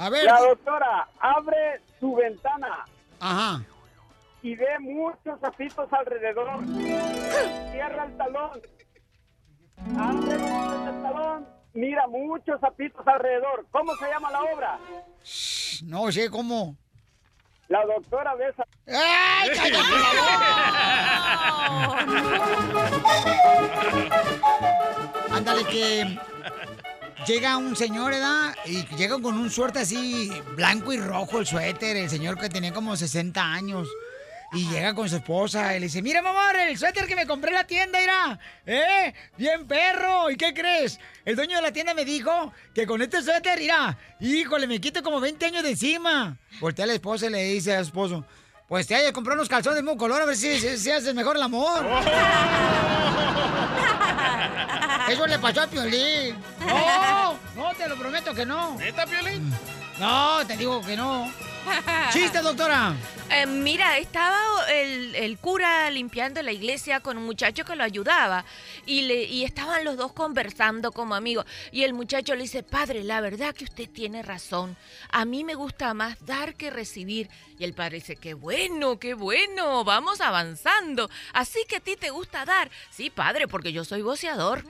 A 0.00 0.08
ver. 0.08 0.24
La 0.24 0.40
doctora 0.40 1.08
abre 1.20 1.82
su 2.00 2.14
ventana 2.14 2.86
Ajá. 3.20 3.62
y 4.42 4.56
ve 4.56 4.78
muchos 4.78 5.38
zapitos 5.40 5.92
alrededor. 5.92 6.64
Cierra 7.70 8.06
el 8.06 8.16
talón. 8.16 8.62
Abre 9.98 10.34
el 10.36 11.02
talón. 11.02 11.46
Mira 11.74 12.06
muchos 12.06 12.58
zapitos 12.62 13.06
alrededor. 13.06 13.66
¿Cómo 13.70 13.94
se 13.96 14.08
llama 14.08 14.30
la 14.30 14.40
obra? 14.42 14.78
No 15.84 16.10
sé 16.10 16.30
cómo. 16.30 16.76
La 17.68 17.84
doctora 17.84 18.34
besa. 18.36 18.64
¡Ay, 18.86 19.50
cállate 19.54 19.80
Ándale, 25.30 25.64
que 25.66 26.18
llega 27.26 27.56
un 27.56 27.76
señor, 27.76 28.12
¿verdad? 28.12 28.54
Y 28.64 28.84
llega 28.96 29.20
con 29.20 29.38
un 29.38 29.50
suerte 29.50 29.80
así 29.80 30.30
blanco 30.54 30.92
y 30.92 30.98
rojo 30.98 31.40
el 31.40 31.46
suéter, 31.46 31.96
el 31.96 32.10
señor 32.10 32.38
que 32.38 32.48
tenía 32.48 32.72
como 32.72 32.96
60 32.96 33.42
años. 33.42 33.88
Y 34.52 34.68
llega 34.68 34.94
con 34.94 35.08
su 35.08 35.16
esposa 35.16 35.76
y 35.76 35.80
le 35.80 35.86
dice, 35.86 36.02
mira, 36.02 36.22
mamá, 36.22 36.50
el 36.50 36.76
suéter 36.76 37.06
que 37.06 37.14
me 37.14 37.24
compré 37.24 37.50
en 37.50 37.54
la 37.54 37.64
tienda, 37.64 38.00
mira. 38.00 38.38
¿Eh? 38.66 39.14
Bien 39.36 39.64
perro. 39.64 40.28
¿Y 40.28 40.36
qué 40.36 40.52
crees? 40.52 40.98
El 41.24 41.36
dueño 41.36 41.56
de 41.56 41.62
la 41.62 41.72
tienda 41.72 41.94
me 41.94 42.04
dijo 42.04 42.52
que 42.74 42.84
con 42.84 43.00
este 43.00 43.22
suéter, 43.22 43.60
mira, 43.60 43.96
híjole, 44.18 44.66
me 44.66 44.80
quito 44.80 45.04
como 45.04 45.20
20 45.20 45.46
años 45.46 45.62
de 45.62 45.70
encima. 45.70 46.36
Voltea 46.58 46.84
a 46.84 46.88
la 46.88 46.94
esposa 46.94 47.26
y 47.26 47.30
le 47.30 47.44
dice 47.44 47.76
al 47.76 47.84
esposo, 47.84 48.24
pues 48.66 48.88
te 48.88 48.96
haya 48.96 49.06
de 49.06 49.12
comprar 49.12 49.36
unos 49.36 49.48
calzones 49.48 49.76
del 49.76 49.84
mismo 49.84 49.98
color 49.98 50.20
a 50.20 50.24
ver 50.24 50.36
si, 50.36 50.58
si, 50.58 50.76
si 50.76 50.90
haces 50.90 51.14
mejor 51.14 51.36
el 51.36 51.42
amor. 51.42 51.86
Eso 55.08 55.26
le 55.26 55.38
pasó 55.38 55.62
a 55.62 55.66
Piolín. 55.66 56.36
No, 56.66 57.36
no, 57.56 57.74
te 57.74 57.88
lo 57.88 57.96
prometo 57.96 58.34
que 58.34 58.46
no. 58.46 58.76
¿Neta, 58.76 59.06
Piolín? 59.06 59.52
No, 59.98 60.46
te 60.46 60.56
digo 60.56 60.80
que 60.82 60.96
no. 60.96 61.30
Chiste, 62.12 62.40
doctora. 62.40 62.94
Eh, 63.30 63.46
mira, 63.46 63.98
estaba 63.98 64.38
el, 64.72 65.14
el 65.14 65.38
cura 65.38 65.88
limpiando 65.90 66.42
la 66.42 66.52
iglesia 66.52 67.00
con 67.00 67.16
un 67.16 67.24
muchacho 67.24 67.64
que 67.64 67.76
lo 67.76 67.84
ayudaba 67.84 68.44
y, 68.86 69.02
le, 69.02 69.22
y 69.24 69.44
estaban 69.44 69.84
los 69.84 69.96
dos 69.96 70.12
conversando 70.12 70.90
como 70.92 71.14
amigos. 71.14 71.46
Y 71.70 71.84
el 71.84 71.94
muchacho 71.94 72.34
le 72.34 72.42
dice, 72.42 72.62
padre, 72.62 73.04
la 73.04 73.20
verdad 73.20 73.54
que 73.54 73.64
usted 73.64 73.88
tiene 73.88 74.22
razón. 74.22 74.76
A 75.10 75.24
mí 75.24 75.44
me 75.44 75.54
gusta 75.54 75.94
más 75.94 76.24
dar 76.26 76.54
que 76.54 76.70
recibir. 76.70 77.30
Y 77.58 77.64
el 77.64 77.74
padre 77.74 77.96
dice, 77.98 78.16
qué 78.16 78.34
bueno, 78.34 78.98
qué 78.98 79.14
bueno, 79.14 79.84
vamos 79.84 80.20
avanzando. 80.20 81.08
Así 81.32 81.60
que 81.68 81.76
a 81.76 81.80
ti 81.80 81.96
te 81.96 82.10
gusta 82.10 82.44
dar. 82.44 82.70
Sí, 82.90 83.10
padre, 83.10 83.46
porque 83.46 83.72
yo 83.72 83.84
soy 83.84 84.02
boceador. 84.02 84.64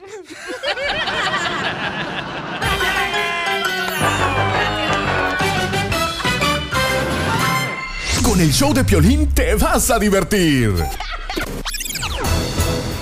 Con 8.23 8.39
el 8.39 8.51
show 8.51 8.73
de 8.73 8.83
Piolín 8.83 9.27
te 9.33 9.55
vas 9.55 9.89
a 9.89 9.97
divertir. 9.97 10.71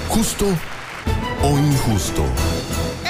Justo 0.07 0.45
o 1.43 1.57
injusto. 1.57 2.25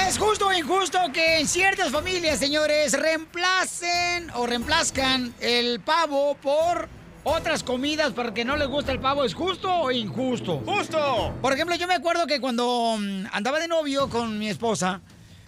Es 0.06 0.18
justo 0.18 0.48
o 0.48 0.52
injusto 0.52 0.98
que 1.12 1.38
en 1.38 1.46
ciertas 1.46 1.90
familias, 1.90 2.38
señores, 2.38 2.98
reemplacen 2.98 4.30
o 4.34 4.46
reemplazcan 4.46 5.32
el 5.40 5.80
pavo 5.80 6.34
por 6.34 6.88
otras 7.22 7.62
comidas 7.62 8.12
porque 8.12 8.44
no 8.44 8.56
les 8.56 8.68
gusta 8.68 8.92
el 8.92 8.98
pavo. 8.98 9.24
¿Es 9.24 9.34
justo 9.34 9.72
o 9.72 9.90
injusto? 9.92 10.62
¡Justo! 10.66 11.32
Por 11.40 11.52
ejemplo, 11.52 11.76
yo 11.76 11.86
me 11.86 11.94
acuerdo 11.94 12.26
que 12.26 12.40
cuando 12.40 12.96
mm, 12.98 13.26
andaba 13.32 13.60
de 13.60 13.68
novio 13.68 14.08
con 14.08 14.38
mi 14.38 14.48
esposa, 14.48 15.00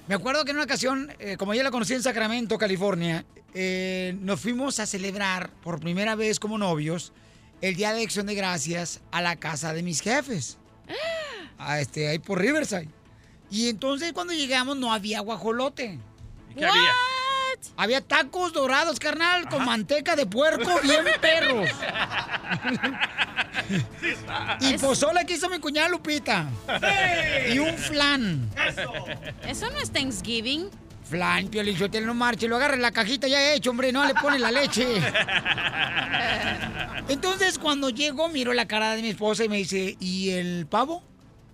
me 0.09 0.15
acuerdo 0.15 0.45
que 0.45 0.51
en 0.51 0.57
una 0.57 0.65
ocasión, 0.65 1.13
eh, 1.19 1.37
como 1.37 1.55
yo 1.55 1.63
la 1.63 1.71
conocí 1.71 1.95
en 1.95 2.03
Sacramento, 2.03 2.59
California, 2.59 3.25
eh, 3.55 4.17
nos 4.21 4.41
fuimos 4.41 4.81
a 4.81 4.87
celebrar 4.87 5.51
por 5.63 5.79
primera 5.81 6.15
vez 6.15 6.41
como 6.41 6.59
novios 6.59 7.13
el 7.61 7.77
Día 7.77 7.93
de 7.93 8.03
Acción 8.03 8.27
de 8.27 8.35
Gracias 8.35 9.01
a 9.13 9.23
la 9.23 9.37
casa 9.37 9.73
de 9.73 9.83
mis 9.83 10.01
jefes. 10.01 10.59
A 11.59 11.81
este, 11.81 12.09
ahí 12.09 12.19
por 12.19 12.41
Riverside. 12.41 12.89
Y 13.51 13.69
entonces 13.69 14.13
cuando 14.13 14.33
llegamos 14.33 14.77
no 14.77 14.93
había 14.93 15.21
guajolote. 15.21 15.99
¿Qué 16.57 16.65
había? 16.65 16.91
Había 17.77 18.01
tacos 18.01 18.53
dorados, 18.53 18.99
carnal, 18.99 19.49
con 19.49 19.65
manteca 19.65 20.17
de 20.17 20.27
puerco 20.27 20.81
bien 20.83 21.05
perros. 21.21 21.69
y 24.61 24.79
pozole 24.79 25.25
que 25.27 25.35
hizo 25.35 25.49
mi 25.49 25.59
cuñada 25.59 25.89
Lupita. 25.89 26.47
Y 27.53 27.59
un 27.59 27.77
flan. 27.77 28.51
Eso 29.47 29.71
no 29.71 29.79
es 29.79 29.91
Thanksgiving. 29.91 30.69
Flan, 31.09 31.49
Piolichotelo, 31.49 32.07
no 32.07 32.15
marche, 32.15 32.49
lo 32.49 32.57
agarra 32.57 32.75
en 32.75 32.83
la 32.83 32.91
cajita 32.91 33.29
ya 33.29 33.53
hecho, 33.53 33.71
hombre, 33.71 33.93
no 33.93 34.05
le 34.07 34.15
pone 34.15 34.39
la 34.39 34.51
leche. 34.51 34.87
Entonces, 37.09 37.59
cuando 37.59 37.91
llego, 37.91 38.29
miro 38.29 38.55
la 38.55 38.67
cara 38.67 38.95
de 38.95 39.03
mi 39.03 39.09
esposa 39.09 39.45
y 39.45 39.49
me 39.49 39.59
dice, 39.59 39.97
¿y 40.01 40.31
el 40.31 40.67
pavo? 40.67 41.03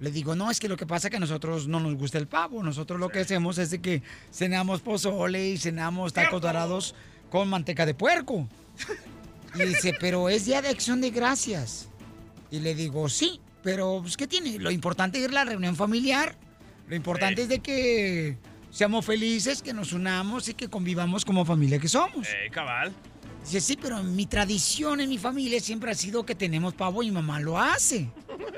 Le 0.00 0.10
digo, 0.10 0.36
no, 0.36 0.50
es 0.50 0.60
que 0.60 0.68
lo 0.68 0.76
que 0.76 0.86
pasa 0.86 1.08
es 1.08 1.10
que 1.10 1.16
a 1.16 1.20
nosotros 1.20 1.66
no 1.66 1.80
nos 1.80 1.94
gusta 1.96 2.18
el 2.18 2.28
pavo. 2.28 2.62
Nosotros 2.62 3.00
lo 3.00 3.08
que 3.08 3.20
hacemos 3.20 3.58
es 3.58 3.70
de 3.70 3.80
que 3.80 4.02
cenamos 4.32 4.80
pozole 4.80 5.48
y 5.48 5.58
cenamos 5.58 6.12
tacos 6.12 6.40
dorados 6.40 6.94
con 7.30 7.48
manteca 7.48 7.84
de 7.84 7.94
puerco. 7.94 8.48
Y 9.54 9.62
dice, 9.64 9.94
pero 9.98 10.28
es 10.28 10.44
día 10.44 10.62
de 10.62 10.68
acción 10.68 11.00
de 11.00 11.10
gracias. 11.10 11.88
Y 12.50 12.60
le 12.60 12.74
digo, 12.74 13.08
sí, 13.08 13.40
pero 13.62 13.98
pues, 14.02 14.16
¿qué 14.16 14.26
tiene? 14.26 14.58
Lo 14.58 14.70
importante 14.70 15.18
es 15.18 15.24
ir 15.24 15.30
a 15.30 15.34
la 15.34 15.44
reunión 15.44 15.74
familiar. 15.74 16.36
Lo 16.86 16.94
importante 16.94 17.42
es 17.42 17.48
de 17.48 17.58
que 17.58 18.38
seamos 18.70 19.04
felices, 19.04 19.62
que 19.62 19.72
nos 19.72 19.92
unamos 19.92 20.48
y 20.48 20.54
que 20.54 20.68
convivamos 20.68 21.24
como 21.24 21.44
familia 21.44 21.78
que 21.78 21.88
somos. 21.88 22.28
Eh, 22.28 22.50
cabal. 22.50 22.92
Dice, 23.48 23.62
sí, 23.62 23.78
pero 23.80 24.02
mi 24.02 24.26
tradición 24.26 25.00
en 25.00 25.08
mi 25.08 25.16
familia 25.16 25.58
siempre 25.58 25.90
ha 25.90 25.94
sido 25.94 26.26
que 26.26 26.34
tenemos 26.34 26.74
pavo 26.74 27.02
y 27.02 27.06
mi 27.06 27.12
mamá 27.12 27.40
lo 27.40 27.58
hace. 27.58 28.10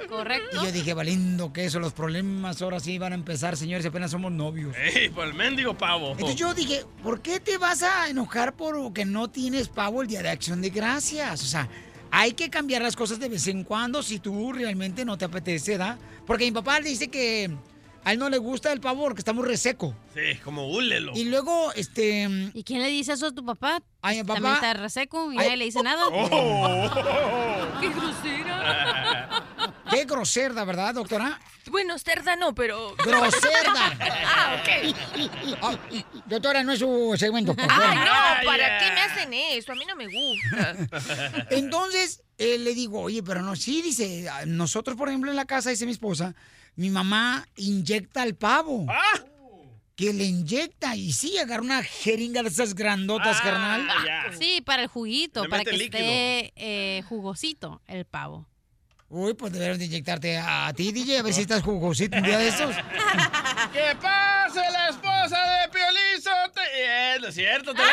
Correcto. 0.08 0.60
Y 0.60 0.64
yo 0.64 0.72
dije, 0.72 0.94
valiendo 0.94 1.52
que 1.52 1.64
eso, 1.64 1.78
los 1.78 1.92
problemas 1.92 2.60
ahora 2.60 2.80
sí 2.80 2.98
van 2.98 3.12
a 3.12 3.14
empezar, 3.14 3.56
señores, 3.56 3.86
apenas 3.86 4.10
somos 4.10 4.32
novios. 4.32 4.74
Ey, 4.76 5.08
por 5.10 5.28
el 5.28 5.34
mendigo 5.34 5.78
pavo. 5.78 6.10
Entonces 6.10 6.34
yo 6.34 6.54
dije, 6.54 6.84
¿por 7.04 7.22
qué 7.22 7.38
te 7.38 7.56
vas 7.56 7.84
a 7.84 8.08
enojar 8.08 8.56
por 8.56 8.92
que 8.92 9.04
no 9.04 9.30
tienes 9.30 9.68
pavo 9.68 10.02
el 10.02 10.08
Día 10.08 10.22
de 10.22 10.30
Acción 10.30 10.60
de 10.60 10.70
Gracias? 10.70 11.44
O 11.44 11.46
sea, 11.46 11.68
hay 12.10 12.32
que 12.32 12.50
cambiar 12.50 12.82
las 12.82 12.96
cosas 12.96 13.20
de 13.20 13.28
vez 13.28 13.46
en 13.46 13.62
cuando 13.62 14.02
si 14.02 14.18
tú 14.18 14.52
realmente 14.52 15.04
no 15.04 15.16
te 15.16 15.24
apetece, 15.24 15.78
¿da? 15.78 16.00
Porque 16.26 16.46
mi 16.46 16.50
papá 16.50 16.80
dice 16.80 17.06
que 17.06 17.48
a 18.02 18.12
él 18.12 18.18
no 18.18 18.30
le 18.30 18.38
gusta 18.38 18.72
el 18.72 18.80
pavo 18.80 19.02
porque 19.04 19.20
está 19.20 19.32
muy 19.32 19.46
reseco. 19.46 19.94
Sí, 20.14 20.38
como 20.42 20.68
húlelo. 20.70 21.12
Y 21.14 21.24
luego, 21.24 21.72
este... 21.74 22.28
¿Y 22.54 22.64
quién 22.64 22.82
le 22.82 22.88
dice 22.88 23.12
eso 23.12 23.26
a 23.26 23.32
tu 23.32 23.44
papá? 23.44 23.82
Ay, 24.00 24.18
mi 24.18 24.22
papá- 24.24 24.34
También 24.34 24.54
está 24.54 24.74
reseco 24.74 25.32
y 25.32 25.36
nadie 25.36 25.56
le 25.56 25.64
dice 25.66 25.82
nada. 25.82 26.04
Oh. 26.10 26.90
¡Qué 27.80 27.88
grosera! 27.90 29.44
Qué 29.90 30.04
grosera, 30.04 30.64
¿verdad, 30.64 30.94
doctora? 30.94 31.38
Bueno, 31.70 31.98
cerda 31.98 32.36
no, 32.36 32.54
pero... 32.54 32.94
Groserda. 32.96 33.96
ah, 34.26 34.56
ok. 34.60 34.96
Ah, 35.62 35.78
doctora, 36.26 36.62
no 36.62 36.72
es 36.72 36.78
su 36.78 37.14
segmento. 37.18 37.54
Ay, 37.58 37.96
no, 37.98 38.46
¿para 38.46 38.78
qué 38.78 38.92
me 38.92 39.00
hacen 39.02 39.34
eso? 39.34 39.72
A 39.72 39.74
mí 39.74 39.84
no 39.86 39.94
me 39.96 40.06
gusta. 40.06 41.46
Entonces, 41.50 42.22
eh, 42.38 42.58
le 42.58 42.74
digo, 42.74 43.00
oye, 43.02 43.22
pero 43.22 43.42
no, 43.42 43.54
sí, 43.56 43.82
dice, 43.82 44.26
nosotros, 44.46 44.96
por 44.96 45.08
ejemplo, 45.08 45.30
en 45.30 45.36
la 45.36 45.44
casa, 45.44 45.70
dice 45.70 45.84
mi 45.84 45.92
esposa, 45.92 46.34
mi 46.80 46.88
mamá 46.88 47.46
inyecta 47.56 48.22
al 48.22 48.34
pavo. 48.34 48.86
Ah. 48.88 49.20
Que 49.94 50.14
le 50.14 50.24
inyecta, 50.24 50.96
y 50.96 51.12
sí, 51.12 51.36
agarra 51.36 51.60
una 51.62 51.82
jeringa 51.82 52.42
de 52.42 52.48
esas 52.48 52.74
grandotas, 52.74 53.36
Ah, 53.40 53.42
carnal. 53.44 53.88
Sí, 54.38 54.62
para 54.64 54.80
el 54.84 54.88
juguito, 54.88 55.42
Le 55.44 55.50
para 55.50 55.62
que 55.62 55.72
líquido. 55.76 55.98
esté 55.98 56.52
eh, 56.56 57.02
jugosito 57.02 57.82
el 57.86 58.06
pavo. 58.06 58.46
Uy, 59.12 59.34
pues 59.34 59.52
deberían 59.52 59.76
de 59.78 59.86
inyectarte 59.86 60.38
a 60.38 60.72
ti, 60.72 60.92
DJ, 60.92 61.18
a 61.18 61.22
ver 61.22 61.34
si 61.34 61.40
estás 61.40 61.62
jugosito 61.64 62.16
un 62.16 62.22
día 62.22 62.38
de 62.38 62.46
estos. 62.48 62.76
¡Que 63.72 63.96
pase 64.00 64.60
la 64.70 64.88
esposa 64.88 65.36
de 65.36 65.68
Piolín 65.72 66.22
Sote- 66.22 66.60
Eh, 66.76 67.16
no 67.20 67.26
es 67.26 67.34
cierto, 67.34 67.74
te 67.74 67.82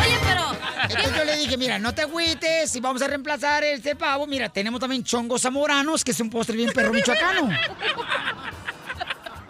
Oye, 0.00 0.18
pero... 0.22 0.56
Entonces 0.88 1.16
yo 1.18 1.24
le 1.24 1.36
dije, 1.36 1.58
mira, 1.58 1.78
no 1.78 1.94
te 1.94 2.00
agüites, 2.02 2.70
si 2.70 2.80
vamos 2.80 3.02
a 3.02 3.08
reemplazar 3.08 3.62
este 3.64 3.94
pavo, 3.94 4.26
mira, 4.26 4.48
tenemos 4.48 4.80
también 4.80 5.04
chongos 5.04 5.42
zamoranos, 5.42 6.02
que 6.02 6.12
es 6.12 6.20
un 6.20 6.30
postre 6.30 6.56
bien 6.56 6.72
perro 6.72 6.94
michoacano. 6.94 7.50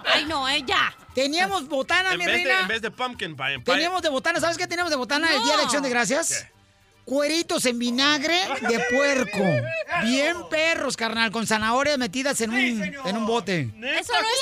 Ay, 0.04 0.24
no, 0.24 0.48
eh, 0.48 0.64
ya. 0.66 0.92
Teníamos 1.14 1.68
botana, 1.68 2.10
en, 2.12 2.18
mi 2.18 2.26
vez 2.26 2.42
de, 2.42 2.52
en 2.52 2.66
vez 2.68 2.82
de 2.82 2.90
pumpkin 2.90 3.36
pie. 3.36 3.58
pie- 3.60 3.64
Teníamos 3.64 4.02
de 4.02 4.08
botana, 4.08 4.40
¿sabes 4.40 4.58
qué 4.58 4.66
teníamos 4.66 4.90
de 4.90 4.96
botana 4.96 5.28
el 5.32 5.42
Día 5.44 5.56
de 5.58 5.62
Acción 5.62 5.82
de 5.84 5.90
Gracias? 5.90 6.46
Cueritos 7.08 7.64
en 7.64 7.78
vinagre 7.78 8.38
de 8.68 8.80
puerco. 8.90 9.42
Bien 10.04 10.36
perros, 10.50 10.94
carnal, 10.94 11.30
con 11.30 11.46
zanahorias 11.46 11.96
metidas 11.96 12.38
en 12.42 12.50
un, 12.50 12.58
en 12.58 13.16
un 13.16 13.26
bote. 13.26 13.60
Eso 13.60 14.12
no 14.12 14.28
es 14.28 14.40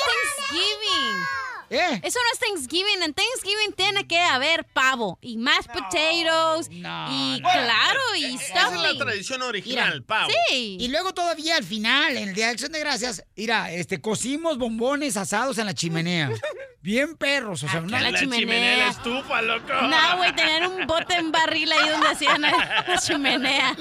Thanksgiving. 0.49 1.46
¿Eh? 1.69 1.99
Eso 2.03 2.19
no 2.19 2.33
es 2.33 2.39
Thanksgiving. 2.39 3.03
En 3.03 3.13
Thanksgiving 3.13 3.73
tiene 3.75 4.07
que 4.07 4.19
haber 4.19 4.63
pavo 4.65 5.17
y 5.21 5.37
mashed 5.37 5.71
potatoes 5.71 6.69
y 6.71 7.41
claro 7.41 8.15
y 8.17 8.35
Esa 8.35 8.73
es 8.73 8.81
la 8.81 8.97
tradición 8.97 9.41
original, 9.41 9.93
Mira, 9.93 10.05
pavo. 10.05 10.29
Sí. 10.49 10.77
Y 10.79 10.87
luego 10.87 11.13
todavía 11.13 11.57
al 11.57 11.63
final, 11.63 12.15
en 12.17 12.29
el 12.29 12.35
Día 12.35 12.45
de 12.47 12.51
Acción 12.53 12.71
de 12.71 12.79
Gracias, 12.79 13.23
mira, 13.35 13.71
este, 13.71 13.99
cocimos 13.99 14.57
bombones 14.57 15.17
asados 15.17 15.57
en 15.57 15.65
la 15.65 15.73
chimenea. 15.73 16.31
Bien 16.81 17.17
perros, 17.17 17.63
o 17.63 17.67
sea, 17.67 17.81
una... 17.81 17.99
la 17.99 18.17
chimenea. 18.17 18.77
la 18.77 18.87
estufa, 18.89 19.41
loco. 19.41 19.73
No, 19.73 20.17
güey, 20.17 20.33
tener 20.33 20.65
un 20.67 20.87
bote 20.87 21.15
en 21.15 21.33
barril 21.33 21.69
ahí 21.69 21.89
donde 21.89 22.07
hacían 22.07 22.39
la 22.39 22.97
chimenea. 23.05 23.75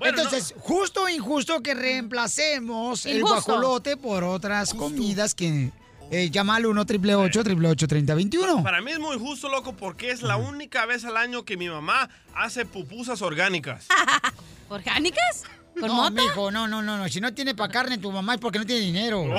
Entonces, 0.00 0.54
justo 0.58 1.02
o 1.02 1.08
injusto 1.08 1.60
que 1.60 1.74
reemplacemos 1.74 3.04
el 3.04 3.22
guajolote 3.22 3.96
por 3.96 4.22
otras 4.22 4.74
comidas 4.74 5.34
que 5.34 5.72
eh, 6.10 6.30
llama 6.30 6.56
al 6.56 6.66
1 6.66 6.80
888 6.80 7.86
3021 7.86 8.62
Para 8.62 8.80
mí 8.80 8.90
es 8.90 8.98
muy 8.98 9.18
justo, 9.18 9.48
loco, 9.48 9.74
porque 9.74 10.10
es 10.10 10.22
la 10.22 10.36
única 10.36 10.86
vez 10.86 11.04
al 11.04 11.16
año 11.16 11.44
que 11.44 11.56
mi 11.56 11.68
mamá 11.68 12.08
hace 12.34 12.66
pupusas 12.66 13.22
orgánicas. 13.22 13.86
¿Orgánicas? 14.68 15.44
¿Con 15.78 15.88
no, 15.88 15.94
mota? 15.94 16.10
mijo, 16.22 16.50
no, 16.50 16.66
no, 16.66 16.82
no, 16.82 16.98
no. 16.98 17.08
Si 17.08 17.20
no 17.20 17.32
tiene 17.32 17.54
para 17.54 17.72
carne 17.72 17.98
tu 17.98 18.10
mamá 18.10 18.34
es 18.34 18.40
porque 18.40 18.58
no 18.58 18.66
tiene 18.66 18.80
dinero. 18.82 19.22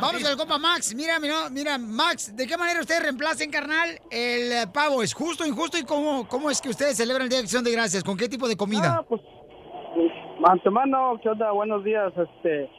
Vamos 0.00 0.24
al 0.24 0.36
compa 0.36 0.58
Max. 0.58 0.94
Mira, 0.94 1.18
mira, 1.18 1.48
mira, 1.50 1.78
Max, 1.78 2.34
¿de 2.36 2.46
qué 2.46 2.56
manera 2.56 2.80
ustedes 2.80 3.02
reemplacen, 3.02 3.50
carnal, 3.50 4.00
el 4.10 4.70
pavo? 4.70 5.02
¿Es 5.02 5.12
justo, 5.14 5.46
injusto? 5.46 5.78
¿Y 5.78 5.84
cómo, 5.84 6.26
cómo 6.28 6.50
es 6.50 6.60
que 6.60 6.68
ustedes 6.68 6.96
celebran 6.96 7.24
el 7.24 7.28
Día 7.28 7.38
de 7.38 7.44
Acción 7.44 7.64
de 7.64 7.72
Gracias? 7.72 8.04
¿Con 8.04 8.16
qué 8.16 8.28
tipo 8.28 8.48
de 8.48 8.56
comida? 8.56 8.98
Ah, 9.00 9.04
pues, 9.08 9.20
antemano, 10.44 11.18
¿qué 11.22 11.28
onda? 11.28 11.50
Buenos 11.52 11.82
días, 11.84 12.12
este, 12.16 12.70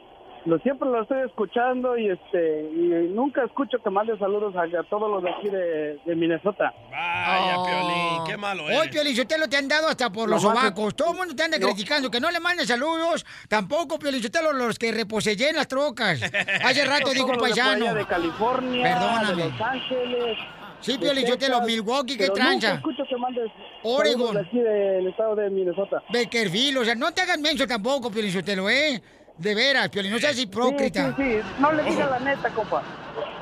lo 0.46 0.58
siempre 0.60 0.88
lo 0.88 1.02
estoy 1.02 1.20
escuchando 1.26 1.96
y 1.98 2.08
este, 2.10 2.62
y 2.72 3.08
nunca 3.14 3.44
escucho 3.44 3.78
que 3.82 3.90
mande 3.90 4.16
saludos 4.18 4.54
a, 4.56 4.62
a 4.62 4.82
todos 4.84 5.10
los 5.10 5.22
de 5.22 5.30
aquí 5.30 5.48
de, 5.48 5.98
de 6.04 6.16
Minnesota. 6.16 6.72
Vaya, 6.90 7.56
Piolín, 7.64 8.24
qué 8.26 8.36
malo 8.36 8.64
Hoy, 8.64 8.74
eres. 8.74 8.88
Piolín, 8.88 9.16
Sotelo 9.16 9.48
te 9.48 9.56
han 9.56 9.68
dado 9.68 9.88
hasta 9.88 10.10
por 10.10 10.28
los 10.28 10.38
es- 10.38 10.42
sobacos. 10.48 10.94
Todo 10.96 11.12
el 11.12 11.18
mundo 11.18 11.34
te 11.36 11.42
anda 11.42 11.58
No. 11.58 11.66
criticando 11.68 12.10
que 12.10 12.20
no 12.20 12.30
le 12.30 12.40
mandes 12.40 12.68
saludos. 12.68 13.24
Tampoco, 13.48 13.98
Piolín, 13.98 14.22
Sotelo, 14.22 14.52
los 14.52 14.78
que 14.78 14.92
reposellen 14.92 15.56
las 15.56 15.68
trocas. 15.68 16.20
Hace 16.64 16.84
rato 16.84 17.10
dijo 17.10 17.26
un 17.26 17.38
paisano. 17.38 17.94
De 17.94 18.06
California, 18.06 18.82
Perdóname. 18.82 19.42
de 19.42 19.48
Los 19.50 19.60
Ángeles. 19.60 20.38
Sí, 20.80 20.96
Piolín, 20.96 21.26
Sotelo, 21.26 21.60
Milwaukee, 21.60 22.16
qué. 22.16 22.28
Nunca 22.28 22.72
escucho 22.74 23.02
que 23.06 23.16
mandes 23.18 23.50
Oregon. 23.82 24.34
de 24.34 24.40
aquí 24.40 24.58
del 24.58 25.08
estado 25.08 25.36
de 25.36 25.50
Minnesota. 25.50 26.02
Beckerfield, 26.10 26.78
o 26.78 26.84
sea, 26.86 26.94
no 26.94 27.12
te 27.12 27.20
hagas 27.20 27.38
menso 27.38 27.66
tampoco, 27.66 28.10
Piolín 28.10 28.32
Sotelo, 28.32 28.70
¿eh? 28.70 29.02
De 29.40 29.54
veras, 29.54 29.88
Piolín, 29.88 30.12
no 30.12 30.18
seas 30.18 30.38
hipócrita. 30.38 31.14
Sí, 31.16 31.22
sí, 31.22 31.32
sí. 31.40 31.40
No 31.58 31.72
le 31.72 31.82
digas 31.82 32.10
la 32.10 32.18
neta, 32.20 32.50
compa. 32.50 32.82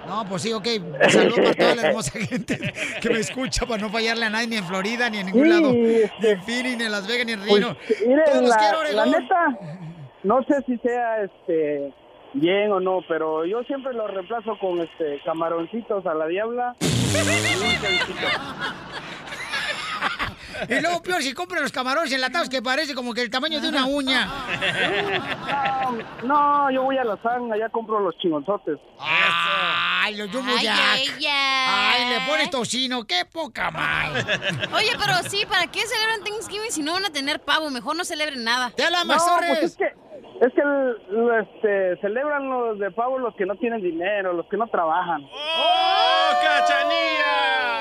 No, 0.07 0.25
pues 0.29 0.43
sí, 0.43 0.53
ok. 0.53 0.67
Saludos 1.11 1.39
para 1.41 1.55
toda 1.55 1.75
la 1.75 1.83
hermosa 1.89 2.13
gente 2.21 2.73
que 3.03 3.11
me 3.11 3.19
escucha 3.19 3.67
para 3.67 3.83
no 3.83 3.91
fallarle 3.91 4.25
a 4.27 4.31
nadie, 4.31 4.47
ni 4.47 4.57
en 4.57 4.65
Florida, 4.65 5.11
ni 5.11 5.19
en 5.19 5.27
ningún 5.27 5.43
Sí, 5.45 5.49
lado. 5.51 5.73
Ni 5.73 6.29
en 6.29 6.43
Phoenix, 6.45 6.79
ni 6.79 6.85
en 6.85 6.93
Las 6.93 7.07
Vegas, 7.09 7.27
ni 7.27 7.33
en 7.33 7.41
Pues, 7.41 7.53
Reno. 7.53 7.77
miren, 8.07 8.25
Todos 8.27 8.41
los 8.43 8.51
la, 8.51 8.57
quiero, 8.59 8.83
la 8.93 9.07
neta, 9.07 9.59
no 10.23 10.43
sé 10.45 10.55
si 10.67 10.79
sea 10.79 11.23
este 11.25 11.93
bien 12.35 12.71
o 12.71 12.79
no, 12.81 13.01
pero 13.09 13.45
yo 13.45 13.63
siempre 13.65 13.93
lo 13.93 14.07
reemplazo 14.07 14.57
con 14.61 14.81
este 14.81 15.21
camaroncitos 15.25 16.07
a 16.07 16.15
la 16.15 16.27
diabla. 16.29 16.77
y 20.69 20.81
luego, 20.81 21.03
peor, 21.03 21.23
si 21.23 21.33
compran 21.35 21.63
los 21.63 21.73
camarones 21.73 22.13
enlatados 22.13 22.49
que 22.49 22.61
parece 22.63 22.95
como 22.95 23.15
que 23.15 23.23
el 23.23 23.31
tamaño 23.31 23.61
de 23.61 23.69
una 23.69 23.87
uña. 23.87 24.29
No, 26.25 26.71
yo 26.71 26.83
voy 26.83 26.99
a 26.99 27.05
la 27.05 27.17
zanja, 27.23 27.55
allá 27.55 27.69
compro 27.69 28.01
los 28.01 28.17
chingonzotes. 28.19 28.79
Ay, 29.01 30.17
los 30.17 30.31
Jumbo 30.31 30.53
Ay, 30.57 30.65
Jack. 30.65 30.99
ella. 31.19 31.91
Ay, 31.93 32.11
le 32.19 32.27
pones 32.27 32.51
tocino, 32.51 33.05
qué 33.07 33.25
poca 33.25 33.71
mal. 33.71 34.13
Oye, 34.75 34.91
pero 34.99 35.29
sí, 35.29 35.45
¿para 35.49 35.67
qué 35.67 35.81
celebran 35.87 36.25
Thanksgiving 36.25 36.71
si 36.73 36.83
no 36.83 36.95
van 36.95 37.05
a 37.05 37.11
tener 37.11 37.41
pavo? 37.41 37.71
Mejor 37.71 37.97
no 37.97 38.05
celebren 38.05 38.45
nada. 38.45 38.71
¡Te 38.77 38.85
habla 38.85 39.05
No, 39.05 39.15
pues 39.39 39.63
es 39.63 39.77
que, 39.77 39.85
es 40.41 40.53
que 40.55 40.61
el- 40.61 40.97
este, 41.43 42.01
celebran 42.01 42.49
los 42.49 42.79
de 42.79 42.91
pavo 42.91 43.19
los 43.19 43.35
que 43.37 43.47
no 43.47 43.55
tienen 43.57 43.81
dinero, 43.83 44.33
los 44.33 44.47
que 44.49 44.57
no 44.57 44.67
trabajan. 44.69 45.23
¡Oh, 45.25 46.31
cachanilla! 46.43 47.78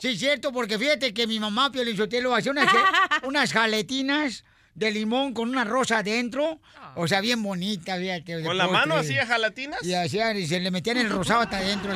Sí, 0.00 0.16
cierto, 0.16 0.52
porque 0.52 0.78
fíjate 0.78 1.12
que 1.14 1.26
mi 1.26 1.40
mamá, 1.40 1.70
Pio 1.72 1.84
Lizotelo, 1.84 2.34
hacía 2.34 2.52
unas, 2.52 2.68
unas 3.24 3.52
jaletinas 3.52 4.44
de 4.74 4.90
limón 4.92 5.34
con 5.34 5.48
una 5.48 5.64
rosa 5.64 5.98
adentro. 5.98 6.60
O 6.94 7.06
sea, 7.08 7.20
bien 7.20 7.42
bonita, 7.42 7.96
fíjate. 7.96 8.42
¿Con 8.42 8.56
la 8.56 8.68
mano 8.68 8.96
hacía 8.96 9.26
jalatinas? 9.26 9.82
Y 9.84 9.94
hacían, 9.94 10.36
y 10.36 10.46
se 10.46 10.60
le 10.60 10.70
metían 10.70 10.96
el 10.98 11.10
rosado 11.10 11.40
hasta 11.40 11.58
adentro. 11.58 11.92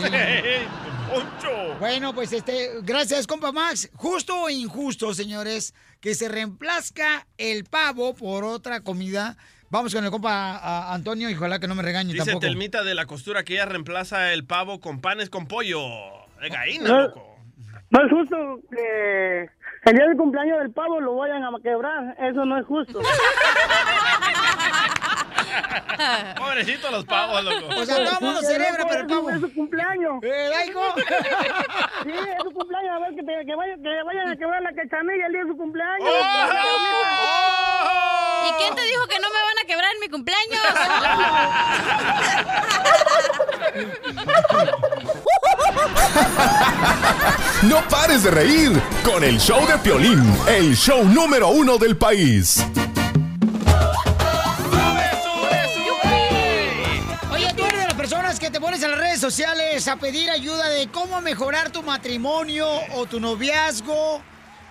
¡Poncho! 1.11 1.76
Bueno, 1.78 2.14
pues 2.14 2.32
este, 2.32 2.70
gracias, 2.82 3.26
compa 3.26 3.53
Max. 3.53 3.90
Justo 3.94 4.42
o 4.42 4.50
injusto, 4.50 5.14
señores, 5.14 5.74
que 6.00 6.14
se 6.14 6.28
reemplazca 6.28 7.26
el 7.38 7.64
pavo 7.64 8.14
por 8.14 8.44
otra 8.44 8.80
comida. 8.80 9.36
Vamos 9.70 9.94
con 9.94 10.05
el 10.05 10.11
compa 10.11 10.57
a- 10.59 10.92
Antonio 10.94 11.30
y 11.30 11.34
ojalá 11.34 11.59
que 11.59 11.66
no 11.68 11.74
me 11.74 11.82
regañe 11.82 12.12
Dice 12.12 12.24
tampoco. 12.26 12.40
Telmita 12.46 12.82
de 12.82 12.94
la 12.94 13.07
costura 13.07 13.42
que 13.44 13.55
ella 13.55 13.64
reemplaza 13.66 14.32
el 14.32 14.44
pavo 14.44 14.80
con 14.80 15.00
panes 15.00 15.30
con 15.30 15.46
pollo. 15.46 15.80
De 16.40 16.48
gallina, 16.48 16.88
loco. 17.03 17.32
No 17.93 18.05
es 18.05 18.11
justo 18.11 18.36
que 18.70 19.49
el 19.84 19.95
día 19.97 20.07
del 20.07 20.16
cumpleaños 20.16 20.59
del 20.61 20.72
pavo 20.72 20.99
lo 21.01 21.14
vayan 21.16 21.45
a 21.45 21.51
quebrar. 21.62 22.16
Eso 22.18 22.45
no 22.47 22.59
es 22.59 22.66
justo. 22.66 23.01
Pobrecito 26.38 26.90
los 26.90 27.05
pavos, 27.05 27.45
loco. 27.45 27.66
O 27.80 27.84
sea, 27.84 27.97
todo 27.97 28.18
el 28.18 28.24
mundo 28.24 28.40
Sí, 28.40 28.47
celebra, 28.47 28.78
loco, 28.78 28.88
pero 28.90 29.01
el 29.03 29.07
pavo. 29.07 29.30
Es 29.30 29.40
su 29.40 29.53
cumpleaños. 29.55 30.22
¿Eh, 30.22 30.49
Laico? 30.51 30.80
Sí, 32.05 32.11
es 32.11 32.43
su 32.43 32.51
cumpleaños. 32.51 32.97
A 32.97 32.99
ver, 33.01 33.14
que, 33.14 33.22
te- 33.22 33.47
que, 33.47 33.55
vayan, 33.55 33.80
que 33.82 34.03
vayan 34.05 34.28
a 34.30 34.36
quebrar 34.36 34.62
la 34.62 34.72
cachanilla 34.72 35.26
el 35.26 35.32
día 35.32 35.43
de 35.43 35.49
su 35.51 35.57
cumpleaños. 35.57 36.09
¿Y 38.49 38.53
quién 38.59 38.74
te 38.74 38.82
dijo 38.82 39.07
que 39.07 39.18
no 39.20 39.28
me 39.28 39.43
van 39.45 39.59
a 39.62 39.66
quebrar 39.66 39.93
en 39.95 40.01
mi 40.01 40.09
cumpleaños? 40.09 40.62
No 47.69 47.81
pares 47.89 48.25
de 48.25 48.31
reír 48.33 48.73
con 49.05 49.23
el 49.23 49.39
show 49.39 49.65
de 49.69 49.79
Piolín, 49.79 50.21
el 50.49 50.77
show 50.77 51.05
número 51.05 51.49
uno 51.51 51.79
del 51.79 51.97
país. 51.97 52.61
Oye, 57.31 57.55
tú 57.57 57.65
eres 57.65 57.79
de 57.79 57.87
las 57.87 57.95
personas 57.95 58.41
que 58.41 58.51
te 58.51 58.59
pones 58.61 58.83
en 58.83 58.91
las 58.91 58.99
redes 58.99 59.21
sociales 59.21 59.87
a 59.87 59.97
pedir 59.97 60.29
ayuda 60.29 60.69
de 60.71 60.89
cómo 60.89 61.21
mejorar 61.21 61.71
tu 61.71 61.85
matrimonio 61.85 62.69
o 62.95 63.07
tu 63.07 63.21
noviazgo. 63.21 64.21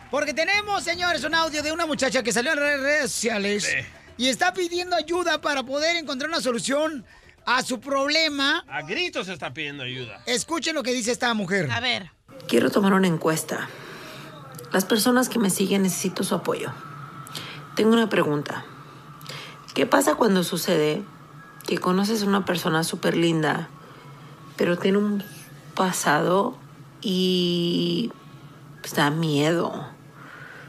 Porque 0.10 0.34
tenemos, 0.34 0.84
señores, 0.84 1.24
un 1.24 1.34
audio 1.34 1.64
de 1.64 1.72
una 1.72 1.86
muchacha 1.86 2.22
que 2.22 2.34
salió 2.34 2.52
en 2.52 2.60
las 2.60 2.80
redes 2.82 3.12
sociales 3.14 3.74
y 4.18 4.28
está 4.28 4.52
pidiendo 4.52 4.98
ayuda 4.98 5.40
para 5.40 5.64
poder 5.64 5.96
encontrar 5.96 6.30
una 6.30 6.42
solución 6.42 7.06
a 7.46 7.64
su 7.64 7.80
problema. 7.80 8.66
A 8.68 8.82
gritos 8.82 9.30
está 9.30 9.54
pidiendo 9.54 9.84
ayuda. 9.84 10.22
Escuchen 10.26 10.76
lo 10.76 10.84
que 10.84 10.92
dice 10.92 11.14
esta 11.14 11.34
mujer. 11.34 11.72
A 11.72 11.80
ver. 11.80 12.12
Quiero 12.48 12.70
tomar 12.70 12.94
una 12.94 13.08
encuesta. 13.08 13.70
Las 14.72 14.86
personas 14.86 15.30
que 15.30 15.40
me 15.40 15.50
siguen 15.50 15.84
necesito 15.84 16.24
su 16.24 16.36
apoyo. 16.36 16.72
Tengo 17.76 17.94
una 17.94 18.10
pregunta. 18.10 18.66
¿Qué 19.74 19.86
pasa 19.86 20.16
cuando 20.16 20.44
sucede 20.44 21.04
que 21.66 21.78
conoces 21.78 22.24
a 22.24 22.26
una 22.26 22.46
persona 22.46 22.84
súper 22.84 23.16
linda, 23.18 23.70
pero 24.58 24.78
tiene 24.78 24.98
un 24.98 25.24
pasado 25.76 26.58
y 27.02 28.12
pues, 28.82 28.96
da 28.96 29.10
miedo? 29.10 29.88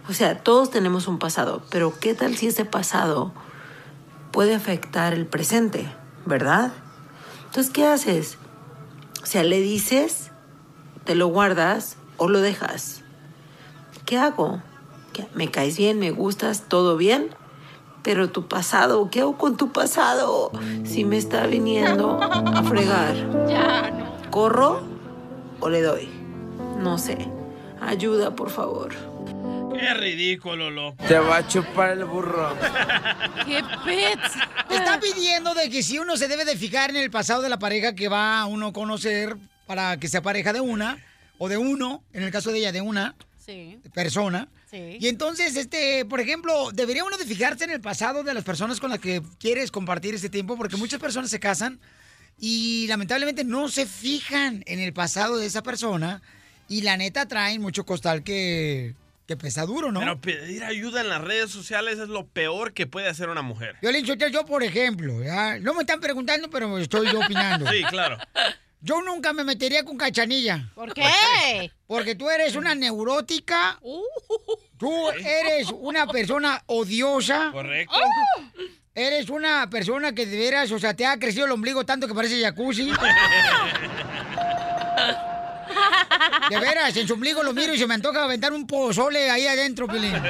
O 0.09 0.12
sea, 0.12 0.43
todos 0.43 0.70
tenemos 0.70 1.07
un 1.07 1.18
pasado, 1.18 1.62
pero 1.70 1.99
¿qué 2.01 2.14
tal 2.14 2.37
si 2.37 2.49
ese 2.49 2.64
pasado 2.64 3.33
puede 4.33 4.55
afectar 4.55 5.12
el 5.12 5.27
presente, 5.27 5.93
verdad? 6.27 6.73
Entonces, 7.47 7.73
¿qué 7.73 7.87
haces? 7.87 8.37
O 9.23 9.27
sea, 9.27 9.45
le 9.45 9.61
dices 9.61 10.32
¿Te 11.05 11.14
lo 11.14 11.26
guardas 11.28 11.96
o 12.16 12.28
lo 12.28 12.40
dejas? 12.40 13.03
¿Qué 14.07 14.18
hago? 14.18 14.62
¿Qué- 15.12 15.26
¿Me 15.34 15.50
caes 15.50 15.76
bien? 15.76 15.98
¿Me 15.98 16.11
gustas? 16.11 16.62
¿Todo 16.68 16.96
bien? 16.96 17.34
Pero 18.03 18.30
tu 18.30 18.48
pasado, 18.48 19.11
¿qué 19.11 19.20
hago 19.20 19.36
con 19.38 19.57
tu 19.57 19.70
pasado? 19.72 20.50
Si 20.84 21.05
me 21.05 21.16
está 21.16 21.46
viniendo 21.46 22.20
a 22.20 22.62
fregar. 22.64 23.14
¿Corro 24.30 24.82
o 25.61 25.68
le 25.68 25.82
doy? 25.82 26.09
No 26.78 26.98
sé. 26.98 27.16
Ayuda, 27.80 28.34
por 28.34 28.50
favor. 28.50 28.90
Qué 29.78 29.94
ridículo, 29.94 30.70
loco. 30.70 30.96
Te 31.07 31.18
va 31.18 31.38
a 31.38 31.46
chupar 31.48 31.90
el 31.90 32.05
burro. 32.05 32.50
¡Qué 33.46 33.62
pets! 33.84 34.34
Está 34.70 34.98
pidiendo 35.00 35.55
de 35.55 35.68
que 35.70 35.82
si 35.82 35.98
uno 35.98 36.16
se 36.16 36.28
debe 36.28 36.44
de 36.44 36.57
fijar 36.57 36.90
en 36.90 36.96
el 36.96 37.11
pasado 37.11 37.42
de 37.42 37.48
la 37.48 37.59
pareja 37.59 37.94
que 37.94 38.09
va 38.09 38.40
a 38.40 38.46
uno 38.46 38.72
conocer 38.72 39.36
para 39.66 39.96
que 39.98 40.08
sea 40.08 40.22
pareja 40.22 40.52
de 40.52 40.60
una 40.60 40.98
o 41.38 41.48
de 41.48 41.56
uno, 41.56 42.02
en 42.12 42.22
el 42.22 42.30
caso 42.30 42.50
de 42.52 42.58
ella 42.58 42.72
de 42.72 42.80
una 42.80 43.14
Sí. 43.44 43.78
persona. 43.92 44.48
Sí. 44.70 44.96
Y 45.00 45.08
entonces, 45.08 45.56
este, 45.56 46.04
por 46.04 46.20
ejemplo, 46.20 46.70
debería 46.72 47.04
uno 47.04 47.18
de 47.18 47.24
fijarse 47.26 47.64
en 47.64 47.70
el 47.70 47.80
pasado 47.80 48.22
de 48.22 48.32
las 48.34 48.44
personas 48.44 48.78
con 48.80 48.90
las 48.90 49.00
que 49.00 49.20
quieres 49.38 49.70
compartir 49.70 50.14
este 50.14 50.28
tiempo, 50.30 50.56
porque 50.56 50.76
muchas 50.76 51.00
personas 51.00 51.28
se 51.30 51.40
casan 51.40 51.80
y 52.38 52.86
lamentablemente 52.88 53.44
no 53.44 53.68
se 53.68 53.84
fijan 53.86 54.62
en 54.66 54.78
el 54.80 54.92
pasado 54.92 55.36
de 55.36 55.46
esa 55.46 55.62
persona 55.62 56.22
y 56.68 56.82
la 56.82 56.96
neta 56.96 57.26
traen 57.26 57.60
mucho 57.60 57.84
costal 57.84 58.22
que, 58.22 58.94
que 59.26 59.36
pesa 59.36 59.66
duro, 59.66 59.92
¿no? 59.92 60.00
Pero 60.00 60.20
pedir 60.20 60.64
ayuda 60.64 61.00
en 61.02 61.08
las 61.08 61.20
redes 61.20 61.50
sociales 61.50 61.98
es 61.98 62.08
lo 62.08 62.26
peor 62.26 62.72
que 62.72 62.86
puede 62.86 63.08
hacer 63.08 63.28
una 63.28 63.42
mujer. 63.42 63.76
Yo 63.82 63.90
le 63.92 63.98
he 63.98 64.02
dicho, 64.02 64.14
yo 64.14 64.46
por 64.46 64.62
ejemplo, 64.62 65.22
¿ya? 65.22 65.58
no 65.58 65.74
me 65.74 65.80
están 65.80 66.00
preguntando, 66.00 66.48
pero 66.48 66.78
estoy 66.78 67.10
yo 67.12 67.20
opinando. 67.20 67.70
Sí, 67.70 67.82
claro. 67.90 68.16
Yo 68.85 69.01
nunca 69.01 69.33
me 69.33 69.45
metería 69.45 69.85
con 69.85 69.97
cachanilla. 69.97 70.68
¿Por 70.74 70.93
qué? 70.93 71.09
Porque 71.87 72.16
tú 72.16 72.28
eres 72.28 72.57
una 72.57 72.74
neurótica. 72.74 73.78
Tú 74.76 75.11
eres 75.11 75.70
una 75.70 76.09
persona 76.09 76.61
odiosa. 76.66 77.51
Correcto. 77.53 77.95
Eres 78.95 79.30
una 79.30 79.70
persona 79.70 80.12
que 80.12 80.26
de 80.26 80.37
veras, 80.37 80.72
o 80.72 80.78
sea, 80.80 80.95
te 80.95 81.07
ha 81.07 81.16
crecido 81.18 81.47
el 81.47 81.53
ombligo 81.53 81.87
tanto 81.87 82.09
que 82.09 82.14
parece 82.14 82.43
jacuzzi. 82.43 82.91
De 86.51 86.59
veras, 86.59 86.95
en 86.97 87.07
su 87.07 87.14
ombligo 87.14 87.43
lo 87.43 87.55
miro 87.55 87.72
y 87.72 87.78
se 87.78 87.87
me 87.87 87.95
antoja 87.95 88.24
aventar 88.24 88.53
un 88.53 88.66
pozole 88.66 89.30
ahí 89.30 89.47
adentro, 89.47 89.87
Pelín. 89.87 90.12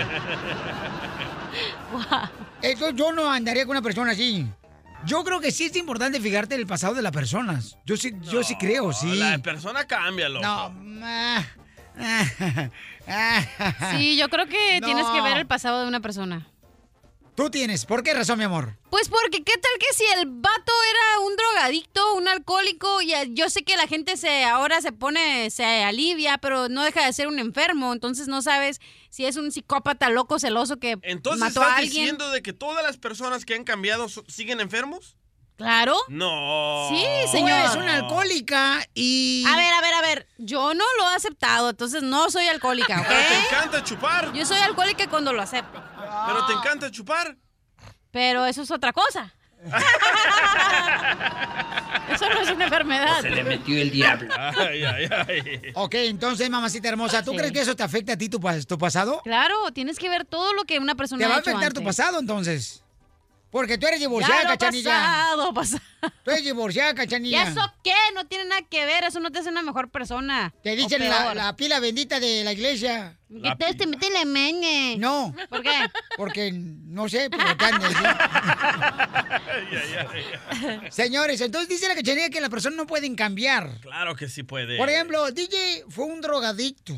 Entonces 2.62 2.96
yo 2.96 3.12
no 3.12 3.28
andaría 3.30 3.64
con 3.64 3.72
una 3.72 3.82
persona 3.82 4.12
así. 4.12 4.46
Yo 5.04 5.24
creo 5.24 5.40
que 5.40 5.50
sí 5.50 5.64
es 5.64 5.76
importante 5.76 6.20
fijarte 6.20 6.54
en 6.54 6.60
el 6.60 6.66
pasado 6.66 6.94
de 6.94 7.02
las 7.02 7.12
personas. 7.12 7.76
Yo 7.84 7.96
sí, 7.96 8.12
yo 8.22 8.42
sí 8.44 8.56
creo, 8.56 8.92
sí. 8.92 9.16
La 9.16 9.38
persona 9.38 9.84
cambia, 9.86 10.28
loco. 10.28 10.44
No, 10.46 10.72
ah, 11.02 11.44
ah, 13.08 13.92
Sí, 13.96 14.16
yo 14.16 14.28
creo 14.28 14.46
que 14.46 14.80
No. 14.80 14.86
tienes 14.86 15.06
que 15.06 15.20
ver 15.20 15.36
el 15.38 15.46
pasado 15.46 15.82
de 15.82 15.88
una 15.88 16.00
persona. 16.00 16.46
Tú 17.34 17.48
tienes. 17.48 17.86
¿Por 17.86 18.02
qué 18.02 18.12
razón, 18.12 18.38
mi 18.38 18.44
amor? 18.44 18.76
Pues 18.90 19.08
porque, 19.08 19.42
¿qué 19.42 19.54
tal 19.54 19.72
que 19.78 19.94
si 19.96 20.04
el 20.18 20.26
vato 20.26 20.72
era 20.90 21.20
un 21.26 21.34
drogadicto, 21.34 22.14
un 22.14 22.28
alcohólico? 22.28 23.00
Y 23.00 23.14
yo 23.34 23.48
sé 23.48 23.62
que 23.64 23.76
la 23.78 23.86
gente 23.86 24.18
se 24.18 24.44
ahora 24.44 24.82
se 24.82 24.92
pone, 24.92 25.48
se 25.50 25.64
alivia, 25.64 26.36
pero 26.38 26.68
no 26.68 26.82
deja 26.82 27.06
de 27.06 27.12
ser 27.14 27.28
un 27.28 27.38
enfermo. 27.38 27.94
Entonces 27.94 28.28
no 28.28 28.42
sabes 28.42 28.80
si 29.08 29.24
es 29.24 29.36
un 29.36 29.50
psicópata 29.50 30.10
loco, 30.10 30.38
celoso 30.38 30.76
que 30.78 30.98
Entonces 31.02 31.40
mató 31.40 31.60
estás 31.62 31.72
a 31.72 31.76
alguien. 31.76 32.02
diciendo 32.02 32.30
de 32.30 32.42
que 32.42 32.52
todas 32.52 32.82
las 32.84 32.98
personas 32.98 33.46
que 33.46 33.54
han 33.54 33.64
cambiado 33.64 34.08
siguen 34.28 34.60
enfermos? 34.60 35.16
Claro. 35.56 35.96
No. 36.08 36.88
Sí, 36.90 37.04
señor. 37.30 37.58
eres 37.58 37.76
una 37.76 37.94
alcohólica 37.94 38.80
y... 38.94 39.44
A 39.46 39.56
ver, 39.56 39.72
a 39.72 39.80
ver, 39.80 39.94
a 39.94 40.00
ver. 40.00 40.26
Yo 40.38 40.74
no 40.74 40.84
lo 40.98 41.10
he 41.10 41.14
aceptado, 41.14 41.70
entonces 41.70 42.02
no 42.02 42.30
soy 42.30 42.46
alcohólica, 42.48 43.00
¿ok? 43.00 43.06
Pero 43.08 43.28
te 43.28 43.38
encanta 43.46 43.84
chupar. 43.84 44.32
Yo 44.32 44.44
soy 44.44 44.58
alcohólica 44.58 45.08
cuando 45.08 45.32
lo 45.32 45.42
acepto. 45.42 45.82
Pero 46.26 46.46
te 46.46 46.52
encanta 46.54 46.90
chupar. 46.90 47.36
Pero 48.10 48.44
eso 48.46 48.62
es 48.62 48.70
otra 48.70 48.92
cosa. 48.92 49.32
eso 52.12 52.28
no 52.28 52.40
es 52.40 52.50
una 52.50 52.64
enfermedad. 52.64 53.22
metió 53.44 53.78
el 53.80 53.90
diablo. 53.90 54.28
Ay, 54.36 54.84
ay, 54.84 55.08
ay. 55.28 55.60
Ok, 55.74 55.94
entonces, 55.94 56.48
mamacita 56.50 56.88
hermosa, 56.88 57.22
¿tú 57.22 57.32
Sí. 57.32 57.36
crees 57.36 57.52
que 57.52 57.60
eso 57.60 57.76
te 57.76 57.82
afecta 57.82 58.14
a 58.14 58.16
ti, 58.16 58.28
tu, 58.28 58.40
tu 58.66 58.78
pasado? 58.78 59.20
Claro, 59.24 59.54
tienes 59.72 59.98
que 59.98 60.08
ver 60.08 60.24
todo 60.24 60.52
lo 60.54 60.64
que 60.64 60.78
una 60.78 60.94
persona 60.94 61.20
¿Te 61.20 61.26
va 61.28 61.34
ha 61.34 61.38
a 61.38 61.40
afectar 61.40 61.72
tu 61.72 61.84
pasado, 61.84 62.18
entonces? 62.18 62.81
Porque 63.52 63.76
tú 63.78 63.86
eres 63.86 64.00
divorciada, 64.00 64.42
Ya 64.42 64.44
lo 64.44 64.48
cachanilla. 64.58 64.90
pasado, 64.90 65.52
pasado. 65.54 65.82
Tú 66.24 66.30
eres 66.30 66.42
divorciada, 66.42 66.92
¿Y 66.92 66.94
cachanilla. 66.94 67.42
eso 67.44 67.60
qué? 67.84 67.92
No 68.14 68.26
tiene 68.26 68.46
nada 68.46 68.62
que 68.62 68.86
ver, 68.86 69.04
eso 69.04 69.20
no 69.20 69.30
te 69.30 69.40
hace 69.40 69.50
una 69.50 69.60
mejor 69.62 69.90
persona. 69.90 70.52
Te 70.62 70.74
dicen 70.74 71.06
la, 71.08 71.34
la 71.34 71.54
pila 71.54 71.78
bendita 71.78 72.18
de 72.18 72.42
la 72.44 72.52
iglesia. 72.54 73.18
Que 73.28 73.54
te, 73.58 73.74
te 73.74 73.86
mete 73.86 74.08
la 74.10 74.24
mene. 74.24 74.96
No. 74.98 75.34
¿Por 75.50 75.62
qué? 75.62 75.70
Porque, 76.16 76.50
no 76.52 77.08
sé, 77.10 77.28
pero 77.30 77.54
te 77.56 77.64
han. 77.66 77.82
Señores, 80.90 81.40
entonces 81.40 81.68
dice 81.68 81.88
la 81.88 81.94
cachanilla 81.94 82.30
que 82.30 82.40
las 82.40 82.50
personas 82.50 82.76
no 82.78 82.86
pueden 82.86 83.14
cambiar. 83.14 83.78
Claro 83.80 84.16
que 84.16 84.28
sí 84.28 84.42
puede. 84.42 84.76
Por 84.78 84.88
ejemplo, 84.88 85.30
DJ 85.30 85.84
fue 85.88 86.04
un 86.06 86.20
drogadicto. 86.20 86.94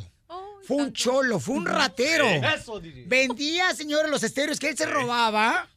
Fue 0.66 0.76
un 0.76 0.92
cholo, 0.92 1.38
fue 1.40 1.56
un 1.56 1.66
ratero. 1.66 2.26
Eso. 2.26 2.80
Vendía, 3.06 3.74
señores, 3.74 4.10
los 4.10 4.22
estéreos 4.22 4.58
que 4.58 4.70
él 4.70 4.76
se 4.76 4.86
robaba 4.86 5.68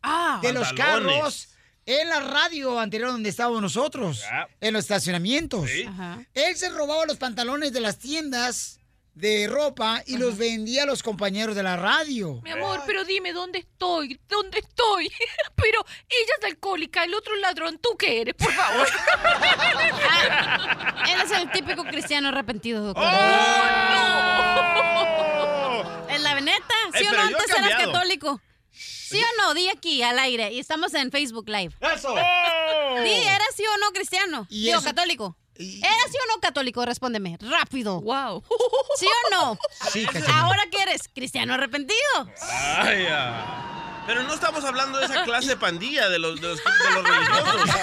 de 0.42 0.54
los 0.54 0.68
Pantalones. 0.68 0.78
carros 0.78 1.50
en 1.86 2.10
la 2.10 2.20
radio 2.20 2.80
anterior 2.80 3.12
donde 3.12 3.30
estábamos 3.30 3.62
nosotros, 3.62 4.24
en 4.60 4.74
los 4.74 4.84
estacionamientos. 4.86 5.70
Sí. 5.70 5.86
Él 6.34 6.56
se 6.58 6.70
robaba 6.70 7.06
los 7.06 7.18
pantalones 7.18 7.72
de 7.72 7.80
las 7.80 7.98
tiendas 7.98 8.80
de 9.18 9.48
ropa 9.48 10.04
y 10.06 10.18
los 10.18 10.38
vendía 10.38 10.84
a 10.84 10.86
los 10.86 11.02
compañeros 11.02 11.56
de 11.56 11.64
la 11.64 11.76
radio. 11.76 12.40
Mi 12.44 12.52
amor, 12.52 12.82
pero 12.86 13.04
dime, 13.04 13.34
¿dónde 13.34 13.60
estoy? 13.60 14.20
¿Dónde 14.30 14.60
estoy? 14.60 15.12
Pero 15.56 15.84
ella 16.08 16.34
es 16.40 16.46
alcohólica, 16.46 17.04
el 17.04 17.16
otro 17.16 17.36
ladrón, 17.38 17.80
¿tú 17.80 17.98
qué 17.98 18.22
eres? 18.22 18.36
Por 18.36 18.52
favor. 18.54 18.88
Ah, 20.10 21.04
Él 21.10 21.22
es 21.22 21.32
el 21.32 21.52
típico 21.52 21.84
cristiano 21.84 22.30
arrepentido, 22.30 22.84
doctor. 22.84 23.04
En 26.10 26.24
la 26.24 26.40
neta, 26.40 26.74
¿sí 26.94 27.00
Ey, 27.04 27.08
o 27.08 27.12
no? 27.12 27.22
Antes 27.22 27.50
eras 27.50 27.86
católico. 27.86 28.42
¿Sí 28.72 29.20
o 29.22 29.42
no? 29.42 29.54
Di 29.54 29.70
aquí, 29.70 30.02
al 30.04 30.20
aire. 30.20 30.52
Y 30.54 30.60
estamos 30.60 30.94
en 30.94 31.12
Facebook 31.12 31.48
Live. 31.50 31.74
¡Eso! 31.80 32.14
¡Oh! 32.14 33.02
Di, 33.02 33.12
¿eras 33.14 33.48
sí 33.56 33.64
o 33.66 33.78
no 33.80 33.92
cristiano? 33.92 34.48
Y 34.50 34.66
Digo, 34.66 34.78
eso- 34.80 34.86
católico. 34.86 35.36
¿Eras 35.60 36.12
sí 36.12 36.18
o 36.24 36.36
no 36.36 36.40
católico? 36.42 36.86
Respóndeme, 36.86 37.38
rápido. 37.42 38.02
Wow. 38.02 38.44
¿Sí 38.98 39.06
o 39.08 39.30
no? 39.36 39.58
Sí, 39.92 40.06
Cachanilla. 40.06 40.40
¿Ahora 40.40 40.64
qué 40.72 40.82
eres? 40.84 41.10
¿Cristiano 41.14 41.54
arrepentido? 41.54 41.98
Ay, 42.78 43.08
ah. 43.10 44.04
Pero 44.08 44.24
no 44.24 44.34
estamos 44.34 44.64
hablando 44.64 45.00
de 45.00 45.06
esa 45.06 45.24
clase 45.26 45.50
de 45.50 45.58
pandilla 45.58 46.08
de 46.08 46.18
los, 46.20 46.40
de 46.40 46.48
los, 46.48 46.58
de 46.64 46.92
los 46.94 47.04
religiosos. 47.04 47.70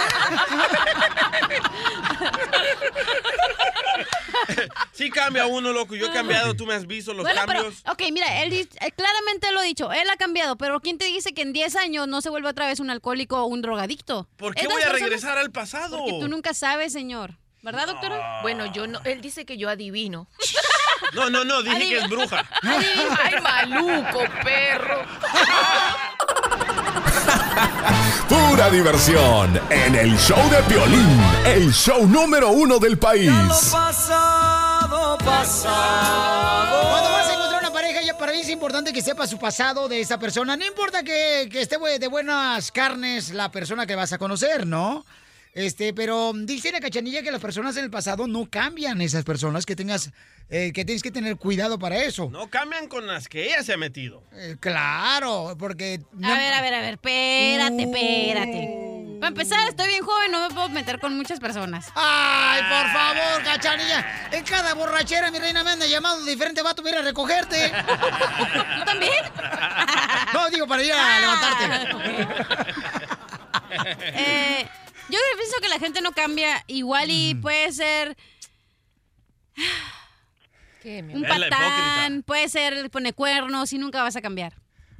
Sí 4.92 5.10
cambia 5.10 5.46
uno, 5.46 5.72
loco. 5.72 5.94
Yo 5.94 6.06
he 6.06 6.12
cambiado, 6.12 6.54
tú 6.54 6.66
me 6.66 6.74
has 6.74 6.86
visto 6.86 7.12
los 7.14 7.22
Bueno, 7.24 7.40
pero, 7.46 7.62
cambios. 7.62 7.82
ok, 7.88 8.02
mira, 8.12 8.42
él 8.42 8.52
eh, 8.52 8.68
claramente 8.96 9.50
lo 9.52 9.60
ha 9.60 9.62
dicho, 9.64 9.92
él 9.92 10.08
ha 10.10 10.16
cambiado, 10.16 10.56
pero 10.56 10.80
¿quién 10.80 10.98
te 10.98 11.06
dice 11.06 11.32
que 11.34 11.42
en 11.42 11.52
10 11.52 11.76
años 11.76 12.08
no 12.08 12.20
se 12.20 12.30
vuelve 12.30 12.48
otra 12.48 12.66
vez 12.66 12.80
un 12.80 12.90
alcohólico 12.90 13.42
o 13.42 13.46
un 13.46 13.62
drogadicto? 13.62 14.28
¿Por 14.36 14.54
qué 14.54 14.62
Estas 14.62 14.74
voy 14.74 14.82
a 14.82 14.86
personas- 14.86 15.02
regresar 15.08 15.38
al 15.38 15.50
pasado? 15.50 15.98
Porque 15.98 16.18
tú 16.20 16.28
nunca 16.28 16.54
sabes, 16.54 16.92
señor. 16.92 17.36
¿Verdad, 17.64 17.86
doctora? 17.86 18.40
Bueno, 18.42 18.66
yo 18.66 18.86
no. 18.86 19.00
Él 19.04 19.22
dice 19.22 19.46
que 19.46 19.56
yo 19.56 19.70
adivino. 19.70 20.26
No, 21.14 21.30
no, 21.30 21.44
no, 21.44 21.62
dije 21.62 21.88
que 21.88 21.96
es 21.96 22.08
bruja. 22.10 22.44
Ay, 22.60 23.40
maluco, 23.42 24.20
perro. 24.42 25.02
Pura 28.28 28.68
diversión 28.68 29.58
en 29.70 29.94
el 29.94 30.14
show 30.18 30.38
de 30.50 30.60
violín, 30.74 31.20
el 31.46 31.72
show 31.72 32.06
número 32.06 32.50
uno 32.50 32.78
del 32.78 32.98
país. 32.98 33.30
pasado, 33.72 35.16
pasado. 35.24 36.90
Cuando 36.90 37.10
vas 37.12 37.28
a 37.28 37.34
encontrar 37.34 37.60
una 37.62 37.72
pareja, 37.72 38.02
ya 38.02 38.18
para 38.18 38.32
mí 38.32 38.40
es 38.40 38.50
importante 38.50 38.92
que 38.92 39.00
sepa 39.00 39.26
su 39.26 39.38
pasado 39.38 39.88
de 39.88 40.00
esa 40.00 40.18
persona. 40.18 40.54
No 40.54 40.66
importa 40.66 41.02
que, 41.02 41.48
que 41.50 41.62
esté 41.62 41.78
de 41.78 42.08
buenas 42.08 42.70
carnes 42.72 43.30
la 43.30 43.50
persona 43.50 43.86
que 43.86 43.94
vas 43.94 44.12
a 44.12 44.18
conocer, 44.18 44.66
¿no? 44.66 45.06
Este, 45.54 45.94
pero 45.94 46.32
dice 46.34 46.72
la 46.72 46.80
cachanilla 46.80 47.22
que 47.22 47.30
las 47.30 47.40
personas 47.40 47.76
en 47.76 47.84
el 47.84 47.90
pasado 47.90 48.26
no 48.26 48.50
cambian 48.50 49.00
esas 49.00 49.22
personas, 49.24 49.64
que 49.64 49.76
tengas, 49.76 50.10
eh, 50.48 50.72
que 50.74 50.84
tienes 50.84 51.02
que 51.02 51.12
tener 51.12 51.36
cuidado 51.36 51.78
para 51.78 52.02
eso. 52.02 52.28
No 52.30 52.50
cambian 52.50 52.88
con 52.88 53.06
las 53.06 53.28
que 53.28 53.44
ella 53.46 53.62
se 53.62 53.72
ha 53.72 53.76
metido. 53.76 54.24
Eh, 54.32 54.56
claro, 54.58 55.54
porque... 55.56 56.00
A 56.24 56.36
ver, 56.36 56.52
a 56.54 56.60
ver, 56.60 56.74
a 56.74 56.80
ver, 56.80 56.94
espérate, 56.94 57.82
espérate. 57.84 59.18
Para 59.20 59.28
empezar, 59.28 59.68
estoy 59.68 59.86
bien 59.86 60.02
joven, 60.02 60.32
no 60.32 60.48
me 60.48 60.52
puedo 60.52 60.68
meter 60.70 60.98
con 60.98 61.16
muchas 61.16 61.38
personas. 61.38 61.86
Ay, 61.94 62.60
por 62.62 62.92
favor, 62.92 63.44
cachanilla. 63.44 64.28
En 64.32 64.44
cada 64.44 64.74
borrachera, 64.74 65.30
mi 65.30 65.38
reina 65.38 65.62
me 65.62 65.70
anda 65.70 65.86
llamando 65.86 66.24
diferente 66.24 66.62
vato 66.62 66.82
para 66.82 66.96
ir 66.96 67.02
a 67.02 67.04
recogerte. 67.04 67.70
¿Tú 68.78 68.84
también? 68.84 69.12
No, 70.32 70.50
digo, 70.50 70.66
para 70.66 70.82
ir 70.82 70.92
a 70.92 71.20
levantarte. 71.20 71.64
Eh, 73.76 74.68
yo 75.08 75.18
pienso 75.36 75.56
que 75.60 75.68
la 75.68 75.78
gente 75.78 76.00
no 76.00 76.12
cambia 76.12 76.64
igual 76.66 77.10
y 77.10 77.34
puede 77.34 77.72
ser 77.72 78.16
un 80.84 81.24
Es 81.24 81.38
la 81.38 81.48
patán, 81.48 82.22
puede 82.22 82.48
ser 82.48 82.90
pone 82.90 83.12
cuernos 83.12 83.72
y 83.72 83.78
nunca 83.78 84.02
vas 84.02 84.16
a 84.16 84.22
cambiar. 84.22 84.54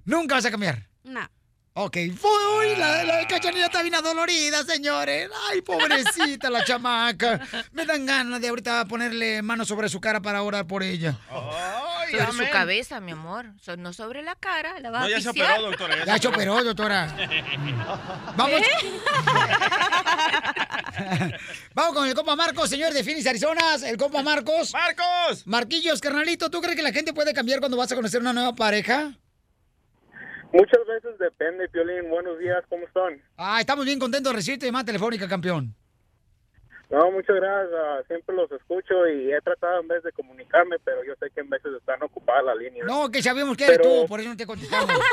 Nunca 0.05 0.35
vas 0.37 0.45
a 0.45 0.51
cambiar. 0.51 0.87
No. 1.03 1.29
Ok, 1.77 1.97
uy, 1.97 2.77
la, 2.77 3.03
la 3.03 3.27
cachanilla 3.27 3.67
está 3.67 3.83
bien 3.83 3.97
adolorida, 3.97 4.63
señores. 4.63 5.29
Ay, 5.51 5.61
pobrecita 5.61 6.49
la 6.49 6.65
chamaca. 6.65 7.41
Me 7.73 7.85
dan 7.85 8.07
ganas 8.07 8.41
de 8.41 8.47
ahorita 8.49 8.85
ponerle 8.85 9.43
mano 9.43 9.65
sobre 9.65 9.89
su 9.89 10.01
cara 10.01 10.23
para 10.23 10.43
orar 10.45 10.69
por 10.69 10.85
ella. 10.85 11.19
Sobre 12.19 12.47
su 12.47 12.53
cabeza, 12.53 13.01
mi 13.01 13.13
amor. 13.13 13.47
So- 13.61 13.77
no 13.77 13.93
sobre 13.93 14.23
la 14.23 14.35
cara. 14.37 14.79
La 14.81 14.91
vas 14.91 15.01
No, 15.03 15.07
a 15.07 15.11
ya 15.11 15.21
se 15.21 15.29
operó, 15.31 15.63
doctora, 15.63 16.05
ya 16.05 16.19
se 16.19 16.29
operó, 16.29 16.65
doctora. 16.65 17.17
Vamos. 18.37 18.61
Vamos 21.75 21.95
con 21.95 22.09
el 22.09 22.15
compa 22.15 22.37
Marcos, 22.37 22.71
señor 22.71 22.93
de 22.93 23.03
Phoenix, 23.05 23.27
Arizona. 23.27 23.61
El 23.87 23.97
compa 23.97 24.23
Marcos. 24.23 24.73
¡Marcos! 24.73 25.47
Marquillos, 25.47 26.01
carnalito, 26.01 26.51
¿tú 26.51 26.61
crees 26.61 26.77
que 26.77 26.83
la 26.83 26.93
gente 26.93 27.13
puede 27.13 27.33
cambiar 27.35 27.59
cuando 27.61 27.77
vas 27.77 27.91
a 27.93 27.97
conocer 27.97 28.21
una 28.21 28.33
nueva 28.33 28.55
pareja? 28.55 29.13
Muchas 30.53 30.81
veces 30.87 31.19
depende, 31.19 31.69
Piolín. 31.69 32.09
Buenos 32.11 32.39
días, 32.39 32.63
¿cómo 32.69 32.87
están? 32.87 33.21
Ah, 33.37 33.61
estamos 33.61 33.85
bien 33.85 33.99
contentos 33.99 34.33
de 34.33 34.37
recibirte 34.37 34.67
llamada 34.67 34.85
telefónica, 34.85 35.27
campeón. 35.29 35.75
No, 36.95 37.11
muchas 37.11 37.35
gracias. 37.35 37.73
ah, 37.75 38.03
siempre 38.07 38.37
los 38.37 38.51
escucho 38.53 39.09
y 39.09 39.33
he 39.33 39.41
tratado 39.41 39.81
en 39.81 39.89
vez 39.89 40.01
de 40.05 40.13
comunicarme, 40.13 40.77
pero 40.85 41.03
yo 41.03 41.15
sé 41.19 41.29
que 41.31 41.41
en 41.41 41.51
veces 41.51 41.73
están 41.77 42.01
ocupadas 42.05 42.45
las 42.45 42.57
líneas. 42.57 42.87
No, 42.87 43.11
que 43.11 43.21
sabemos 43.21 43.57
que 43.57 43.65
eres 43.65 43.79
Pero- 43.79 44.03
tú, 44.03 44.07
por 44.07 44.21
eso 44.21 44.29
no 44.29 44.37
te 44.37 44.47
contestamos. 44.47 44.91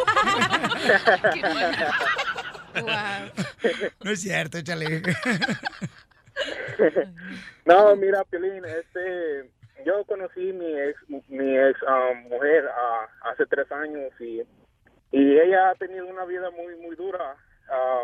No 4.04 4.12
es 4.12 4.22
cierto, 4.22 4.58
échale. 4.60 5.02
no, 7.66 7.96
mira, 7.98 8.24
Piolín, 8.24 8.64
este, 8.66 9.52
yo 9.86 10.06
conocí 10.06 10.54
mi 10.54 10.80
ex, 10.80 10.98
mi 11.28 11.58
ex 11.58 11.78
ah, 11.88 12.12
mujer 12.30 12.66
ah, 12.74 13.08
hace 13.30 13.46
tres 13.46 13.70
años 13.74 14.12
y, 14.22 14.42
y 15.12 15.40
ella 15.40 15.72
ha 15.72 15.76
tenido 15.76 16.06
una 16.08 16.24
vida 16.26 16.50
muy, 16.52 16.76
muy 16.78 16.96
dura. 16.96 17.36
Ah, 17.70 18.04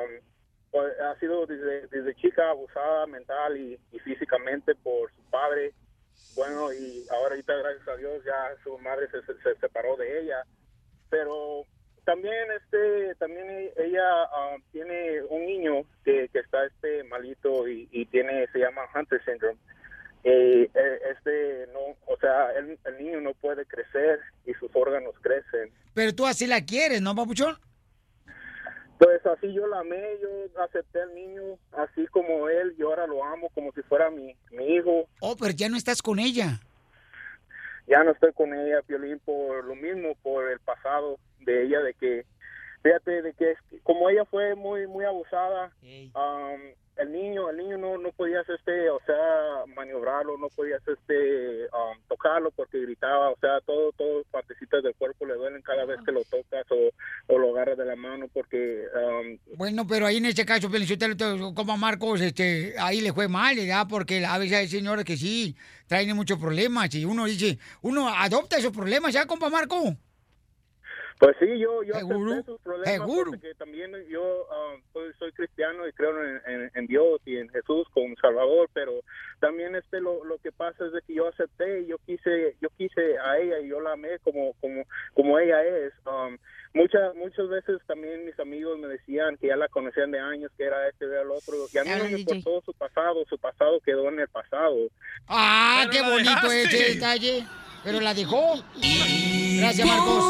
pues, 0.72 0.94
ha 1.00 1.18
sido 1.20 1.46
desde, 1.46 1.88
desde 1.88 2.16
chica 2.16 2.50
abusada 2.50 3.06
mental 3.08 3.58
y, 3.58 3.80
y 3.92 4.00
físicamente 4.00 4.76
por 4.76 5.12
su 5.14 5.22
padre. 5.30 5.74
Bueno, 6.36 6.72
y 6.74 7.06
ahora 7.10 7.32
ahorita, 7.32 7.54
gracias 7.56 7.88
a 7.88 7.96
Dios, 7.98 8.24
ya 8.26 8.50
su 8.64 8.78
madre 8.80 9.08
se, 9.10 9.22
se- 9.24 9.42
se 9.42 9.56
separó 9.60 9.96
de 9.98 10.22
ella. 10.22 10.44
Pero 11.10 11.64
también 12.06 12.36
este 12.62 13.16
también 13.16 13.50
e- 13.50 13.74
ella 13.78 14.04
ah, 14.24 14.56
tiene 14.72 15.22
un 15.30 15.46
niño 15.46 15.84
que, 16.06 16.30
que 16.32 16.40
está 16.40 16.66
este 16.66 17.04
malito 17.06 17.68
y, 17.68 17.88
y 17.92 18.06
tiene 18.06 18.48
se 18.54 18.60
llama 18.60 18.84
Hunter 18.96 19.22
syndrome 19.26 19.58
eh, 20.24 20.70
este 21.12 21.68
no 21.74 21.80
o 22.06 22.18
sea 22.20 22.52
el, 22.58 22.80
el 22.86 22.98
niño 22.98 23.20
no 23.20 23.34
puede 23.34 23.66
crecer 23.66 24.20
y 24.46 24.54
sus 24.54 24.70
órganos 24.74 25.16
crecen 25.22 25.70
Pero 25.94 26.14
tú 26.16 26.26
así 26.26 26.48
la 26.48 26.64
quieres, 26.64 27.02
¿no, 27.02 27.14
papuchón? 27.14 27.58
Pues 28.98 29.26
así 29.26 29.54
yo 29.54 29.68
la 29.68 29.80
amé 29.80 30.02
yo 30.22 30.62
acepté 30.64 31.02
al 31.02 31.14
niño 31.14 31.42
así 31.74 32.08
como 32.08 32.50
él 32.50 32.76
yo 32.78 32.90
ahora 32.90 33.06
lo 33.08 33.24
amo 33.24 33.50
como 33.54 33.72
si 33.74 33.82
fuera 33.84 34.10
mi, 34.10 34.36
mi 34.52 34.76
hijo 34.76 35.08
Oh, 35.22 35.36
pero 35.36 35.52
ya 35.52 35.70
no 35.70 35.78
estás 35.78 36.02
con 36.02 36.20
ella. 36.20 36.60
ya 37.88 38.04
no 38.04 38.12
estoy 38.12 38.34
con 38.34 38.54
ella, 38.54 38.82
Piolín, 38.86 39.20
por 39.20 39.64
lo 39.64 39.76
mismo, 39.76 40.16
por 40.24 40.50
el 40.52 40.60
pasado 40.60 41.18
de 41.42 41.64
ella, 41.66 41.80
de 41.82 41.94
que, 41.94 42.26
fíjate, 42.84 43.22
de 43.22 43.34
que 43.34 43.52
es- 43.52 43.82
como 43.84 44.10
ella 44.10 44.26
fue 44.26 44.56
muy 44.56 44.88
muy 44.88 45.06
abusada, 45.06 45.72
um, 46.16 46.62
el 46.98 47.12
niño, 47.12 47.48
el 47.52 47.58
niño 47.58 47.78
no, 47.78 48.00
no 48.00 48.12
podías, 48.12 48.44
este, 48.50 48.90
o 48.90 49.00
sea, 49.06 49.16
maniobrarlo, 49.76 50.36
no 50.40 50.48
podías, 50.50 50.82
este, 50.88 51.66
um, 51.66 51.96
tocarlo 52.08 52.50
porque 52.50 52.80
gritaba, 52.82 53.30
o 53.30 53.38
sea, 53.40 53.62
todo, 53.68 53.92
todo 53.92 54.24
partecitas 54.32 54.82
del 54.82 54.96
cuerpo 54.96 55.28
le 55.28 55.36
duelen 55.36 55.62
cada 55.62 55.86
vez 55.86 56.00
que 56.04 56.12
lo 56.12 56.24
tocas 56.24 56.66
o, 56.72 56.90
o 57.32 57.38
lo 57.38 57.52
agarras 57.52 57.78
de 57.78 57.86
la 57.86 57.96
mano 57.96 58.28
porque, 58.34 58.84
um, 58.96 59.38
Bueno, 59.58 59.86
pero 59.88 60.08
ahí 60.08 60.18
en 60.18 60.26
este 60.26 60.44
caso, 60.44 60.70
como 61.54 61.78
Marcos, 61.78 62.20
este, 62.22 62.74
ahí 62.80 63.02
le 63.02 63.14
fue 63.14 63.28
mal, 63.28 63.56
¿verdad? 63.56 63.86
Porque 63.88 64.26
a 64.26 64.38
veces 64.40 64.58
hay 64.58 64.68
señores 64.68 65.06
que 65.06 65.18
sí 65.18 65.56
traen 65.86 66.16
muchos 66.16 66.40
problemas 66.40 66.94
y 66.96 67.06
uno 67.06 67.26
dice, 67.26 67.60
uno 67.84 68.10
adopta 68.10 68.58
esos 68.58 68.72
problemas, 68.72 69.14
¿ya, 69.14 69.28
compa 69.28 69.50
Marco? 69.52 69.96
Pues 71.20 71.36
sí, 71.40 71.58
yo, 71.58 71.82
yo 71.82 71.96
Seguro, 71.96 72.32
acepté 72.34 72.52
sus 72.52 72.62
problemas 72.62 72.90
seguro. 72.92 73.32
porque 73.32 73.56
también 73.56 73.92
yo 74.08 74.46
ah, 74.52 74.76
soy, 74.94 75.12
soy 75.18 75.32
cristiano 75.32 75.88
y 75.88 75.92
creo 75.94 76.12
en, 76.24 76.42
en- 76.46 76.72
en 76.76 76.86
Dios 76.86 77.20
y 77.26 77.38
en 77.38 77.50
Jesús 77.50 77.88
como 77.92 78.16
Salvador, 78.22 78.70
pero 78.72 78.92
también 79.40 79.76
este 79.76 80.00
lo, 80.00 80.24
lo 80.26 80.38
que 80.38 80.52
pasa 80.52 80.86
es 80.86 80.92
de 80.92 81.02
que 81.02 81.16
yo 81.16 81.28
acepté 81.28 81.82
y 81.82 81.88
yo 81.88 81.98
quise 82.06 82.56
yo 82.62 82.70
quise 82.78 83.18
a 83.18 83.40
ella 83.40 83.60
y 83.62 83.68
yo 83.70 83.82
la 83.82 83.94
amé 83.94 84.20
como 84.20 84.54
como 84.62 84.84
como 85.16 85.40
ella 85.40 85.64
es. 85.64 85.92
Um, 86.06 86.38
muchas 86.76 87.16
muchas 87.16 87.50
veces 87.50 87.80
también 87.88 88.24
mis 88.24 88.40
amigos 88.40 88.78
me 88.78 88.88
decían 88.88 89.38
que 89.38 89.48
ya 89.48 89.56
la 89.56 89.68
conocían 89.70 90.12
de 90.12 90.20
años, 90.20 90.52
que 90.56 90.66
era 90.66 90.88
este, 90.88 91.06
era 91.06 91.24
el 91.24 91.32
otro, 91.32 91.56
y 91.74 91.78
a 91.80 91.84
mí 91.84 91.90
no 91.98 92.04
me 92.04 92.20
importó 92.20 92.62
su 92.64 92.74
pasado, 92.76 93.26
su 93.28 93.40
pasado 93.40 93.80
quedó 93.84 94.08
en 94.10 94.20
el 94.20 94.28
pasado. 94.28 94.76
¡Ah, 95.28 95.88
qué 95.92 96.00
bonito 96.04 96.30
dejaste. 96.48 96.62
ese 96.62 96.94
detalle! 96.94 97.48
Pero 97.84 98.02
la 98.02 98.14
dejó. 98.14 98.54
Gracias, 99.58 99.88
Marcos. 99.88 100.24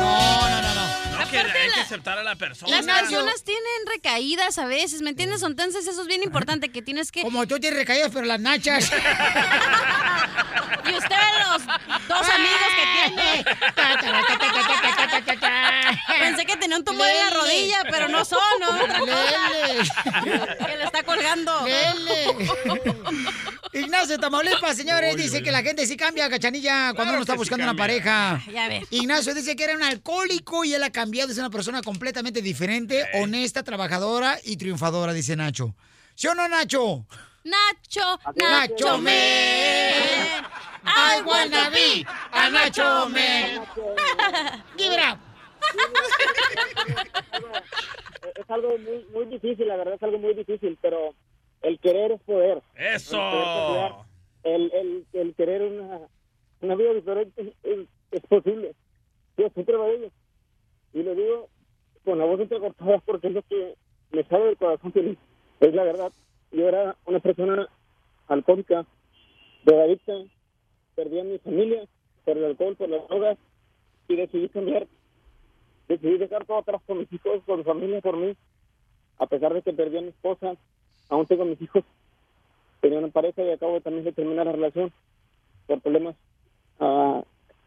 No, 0.00 0.48
no, 0.48 0.62
no, 0.62 0.74
no. 0.74 0.84
No, 1.18 1.30
que 1.30 1.38
hay 1.38 1.70
que 1.72 1.80
aceptar 1.80 2.18
a 2.18 2.22
la 2.22 2.36
persona. 2.36 2.80
Las 2.80 2.86
personas 2.86 3.42
tienen 3.44 3.64
recaídas 3.92 4.58
a 4.58 4.66
veces, 4.66 5.02
¿me 5.02 5.10
entiendes? 5.10 5.42
Entonces 5.42 5.86
eso 5.86 6.02
es 6.02 6.06
bien 6.06 6.22
importante 6.22 6.70
que 6.70 6.82
tienes 6.82 7.10
que... 7.10 7.22
Como 7.22 7.46
tú 7.46 7.58
tienes 7.58 7.78
recaídas, 7.78 8.10
pero 8.12 8.26
las 8.26 8.40
nachas. 8.40 8.90
Y 10.86 10.94
usted 10.96 11.16
los 11.50 11.66
dos 12.08 12.28
amigos 12.28 12.70
que 12.76 12.84
tiene. 13.08 13.44
Pensé 16.18 16.46
que 16.46 16.56
tenía 16.56 16.76
un 16.76 16.84
tumor 16.84 17.06
en 17.06 17.16
la 17.18 17.30
rodilla, 17.30 17.78
pero 17.90 18.08
no 18.08 18.24
son, 18.24 18.40
¿no? 18.60 19.06
Lele. 19.06 19.88
Que 20.66 20.76
le 20.76 20.84
está 20.84 21.02
colgando. 21.02 21.64
Lele. 21.66 22.36
Ignacio 23.72 24.18
Tamaulipas, 24.20 24.76
señores, 24.76 25.16
dice 25.16 25.42
que 25.42 25.50
la 25.50 25.62
gente 25.62 25.84
sí 25.86 25.96
cambia, 25.96 26.30
cachanilla, 26.30 26.92
cuando 26.94 27.14
uno 27.14 27.22
está 27.22 27.32
sí 27.32 27.38
buscando 27.38 27.64
una 27.64 27.74
pareja. 27.74 28.40
Ya 28.52 28.68
ves. 28.68 28.84
Ignacio 28.90 29.34
dice 29.34 29.56
que 29.56 29.64
era 29.64 29.74
un 29.74 29.82
alcohólico 29.82 30.64
y 30.64 30.74
él 30.74 30.82
ha 30.84 30.90
cambiado, 30.90 31.32
es 31.32 31.38
una 31.38 31.50
persona 31.50 31.82
completamente 31.82 32.40
diferente, 32.40 33.04
honesta, 33.14 33.64
trabajadora 33.64 34.38
y 34.44 34.56
triunfadora, 34.56 35.12
dice 35.12 35.34
Nacho. 35.34 35.74
¿Sí 36.14 36.28
o 36.28 36.34
no, 36.34 36.46
Nacho? 36.46 37.04
Nacho, 37.42 38.18
Nacho 38.36 38.98
Man. 38.98 39.12
I 40.86 41.22
wanna 41.24 41.70
be 41.70 42.06
a 42.32 42.50
Nacho 42.50 43.08
Man. 43.10 43.66
Give 44.76 44.92
it 44.92 45.00
up. 45.00 45.18
es 48.34 48.50
algo 48.50 48.78
muy, 48.78 49.04
muy 49.12 49.26
difícil, 49.26 49.68
la 49.68 49.76
verdad 49.76 49.94
es 49.94 50.02
algo 50.02 50.18
muy 50.18 50.34
difícil, 50.34 50.78
pero 50.80 51.14
el 51.62 51.78
querer 51.78 52.12
es 52.12 52.20
poder. 52.22 52.62
¡Eso! 52.74 54.06
El, 54.42 54.70
el, 54.72 55.06
el, 55.14 55.34
querer 55.34 55.62
una, 55.62 56.00
una 56.60 56.74
vida 56.74 56.92
diferente 56.92 57.54
es, 57.62 57.78
es 58.10 58.20
posible. 58.26 58.74
Yo 59.36 59.50
prueba 59.50 59.86
de 59.86 59.96
ello. 59.96 60.10
Y 60.92 61.02
lo 61.02 61.14
digo 61.14 61.48
con 62.04 62.18
la 62.18 62.24
voz 62.24 62.40
entrecortada 62.40 62.98
porque 62.98 63.28
es 63.28 63.32
lo 63.32 63.42
que 63.42 63.74
me 64.12 64.22
sale 64.24 64.44
del 64.44 64.56
corazón 64.56 64.92
feliz. 64.92 65.18
Es 65.60 65.72
la 65.72 65.84
verdad. 65.84 66.12
Yo 66.50 66.68
era 66.68 66.96
una 67.06 67.20
persona 67.20 67.68
alcohólica, 68.26 68.84
drogadicta, 69.64 70.12
perdí 70.94 71.20
a 71.20 71.24
mi 71.24 71.38
familia 71.38 71.86
por 72.24 72.36
el 72.36 72.44
alcohol, 72.44 72.76
por 72.76 72.88
las 72.88 73.06
drogas 73.08 73.38
y 74.08 74.16
decidí 74.16 74.48
cambiar 74.48 74.86
decidí 75.88 76.18
dejar 76.18 76.44
todo 76.44 76.58
atrás 76.58 76.80
con 76.86 76.98
mis 76.98 77.12
hijos, 77.12 77.42
con 77.46 77.58
mi 77.58 77.64
familia, 77.64 78.00
por 78.00 78.16
mí. 78.16 78.36
A 79.18 79.26
pesar 79.26 79.54
de 79.54 79.62
que 79.62 79.72
perdí 79.72 79.98
a 79.98 80.02
mi 80.02 80.08
esposa, 80.08 80.54
aún 81.08 81.26
tengo 81.26 81.44
mis 81.44 81.60
hijos. 81.60 81.84
Tenía 82.80 82.98
una 82.98 83.08
pareja 83.08 83.42
y 83.42 83.50
acabo 83.50 83.80
también 83.80 84.04
de 84.04 84.12
terminar 84.12 84.46
la 84.46 84.52
relación 84.52 84.92
por 85.66 85.80
problemas 85.80 86.16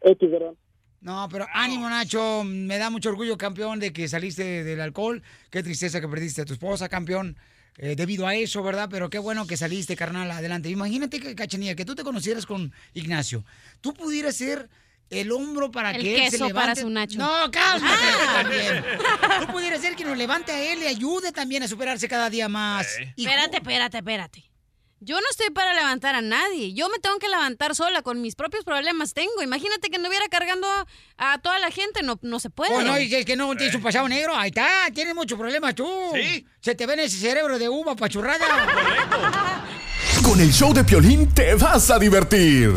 ¿verdad? 0.02 0.54
No, 1.02 1.28
pero 1.32 1.46
ánimo, 1.54 1.90
Nacho. 1.90 2.44
Me 2.44 2.78
da 2.78 2.90
mucho 2.90 3.10
orgullo, 3.10 3.38
campeón, 3.38 3.80
de 3.80 3.94
que 3.94 4.08
saliste 4.08 4.64
del 4.64 4.82
alcohol. 4.82 5.22
Qué 5.50 5.64
tristeza 5.64 6.02
que 6.02 6.08
perdiste 6.08 6.42
a 6.42 6.46
tu 6.46 6.54
esposa, 6.54 6.90
campeón. 6.90 7.38
eh, 7.78 7.96
debido 7.96 8.26
a 8.26 8.34
eso, 8.34 8.64
¿verdad? 8.64 8.88
Pero 8.90 9.10
qué 9.10 9.20
bueno 9.20 9.46
que 9.46 9.56
saliste, 9.56 9.96
carnal, 9.96 10.32
adelante. 10.32 10.70
Imagínate, 10.70 11.20
que, 11.20 11.36
Cachanilla, 11.36 11.76
que 11.76 11.86
tú 11.86 11.94
te 11.94 12.04
conocieras 12.04 12.46
con 12.48 12.74
Ignacio. 12.96 13.44
Tú 13.82 13.94
pudieras 13.94 14.36
ser 14.36 14.68
el 15.10 15.32
hombro 15.32 15.72
para 15.72 15.92
El 15.92 16.02
que 16.02 16.16
él 16.16 16.24
se 16.26 16.32
queso 16.32 16.48
levante. 16.48 16.68
para 16.70 16.82
su 16.82 16.90
Nacho. 16.90 17.18
No, 17.20 17.50
cálmate 17.52 18.04
Ah. 18.04 18.34
también. 18.42 18.86
Tú 19.42 19.48
pudieras 19.54 19.82
ser 19.82 19.96
quien 19.96 20.10
lo 20.10 20.16
levante 20.16 20.52
a 20.52 20.62
él 20.74 20.84
y 20.84 20.88
ayude 20.88 21.32
también 21.32 21.64
a 21.64 21.68
superarse 21.68 22.08
cada 22.08 22.30
día 22.30 22.50
más. 22.50 22.88
Espérate, 23.16 23.58
espérate, 23.58 23.98
espérate. 23.98 24.44
Yo 25.00 25.16
no 25.22 25.28
estoy 25.30 25.52
para 25.52 25.76
levantar 25.76 26.16
a 26.16 26.22
nadie. 26.22 26.74
Yo 26.74 26.90
me 26.90 26.98
tengo 26.98 27.20
que 27.20 27.30
levantar 27.30 27.76
sola 27.76 28.02
con 28.02 28.20
mis 28.20 28.34
propios 28.34 28.64
problemas 28.64 29.14
tengo. 29.14 29.44
Imagínate 29.44 29.90
que 29.92 29.98
anduviera 29.98 30.28
cargando 30.28 30.68
a 31.20 31.38
toda 31.38 31.60
la 31.60 31.70
gente. 31.70 32.02
No, 32.02 32.18
no 32.24 32.40
se 32.40 32.50
puede. 32.50 32.74
Oh, 32.74 32.82
no, 32.82 33.00
y 33.00 33.14
es 33.14 33.24
que 33.24 33.36
no 33.36 33.56
tienes 33.56 33.76
un 33.76 33.84
pasado 33.84 34.10
negro. 34.10 34.36
Ahí 34.36 34.50
está, 34.50 34.68
tienes 34.92 35.14
muchos 35.14 35.38
problemas 35.38 35.76
tú. 35.76 35.88
Sí. 36.16 36.44
Se 36.62 36.74
te 36.74 36.88
ve 36.88 36.94
en 36.94 37.02
ese 37.02 37.18
cerebro 37.20 37.60
de 37.60 37.70
uva 37.70 37.96
pachurrada. 37.96 39.64
Con 40.24 40.42
el 40.42 40.52
show 40.52 40.74
de 40.74 40.84
Piolín 40.84 41.32
te 41.32 41.54
vas 41.54 41.92
a 41.92 42.00
divertir. 42.00 42.74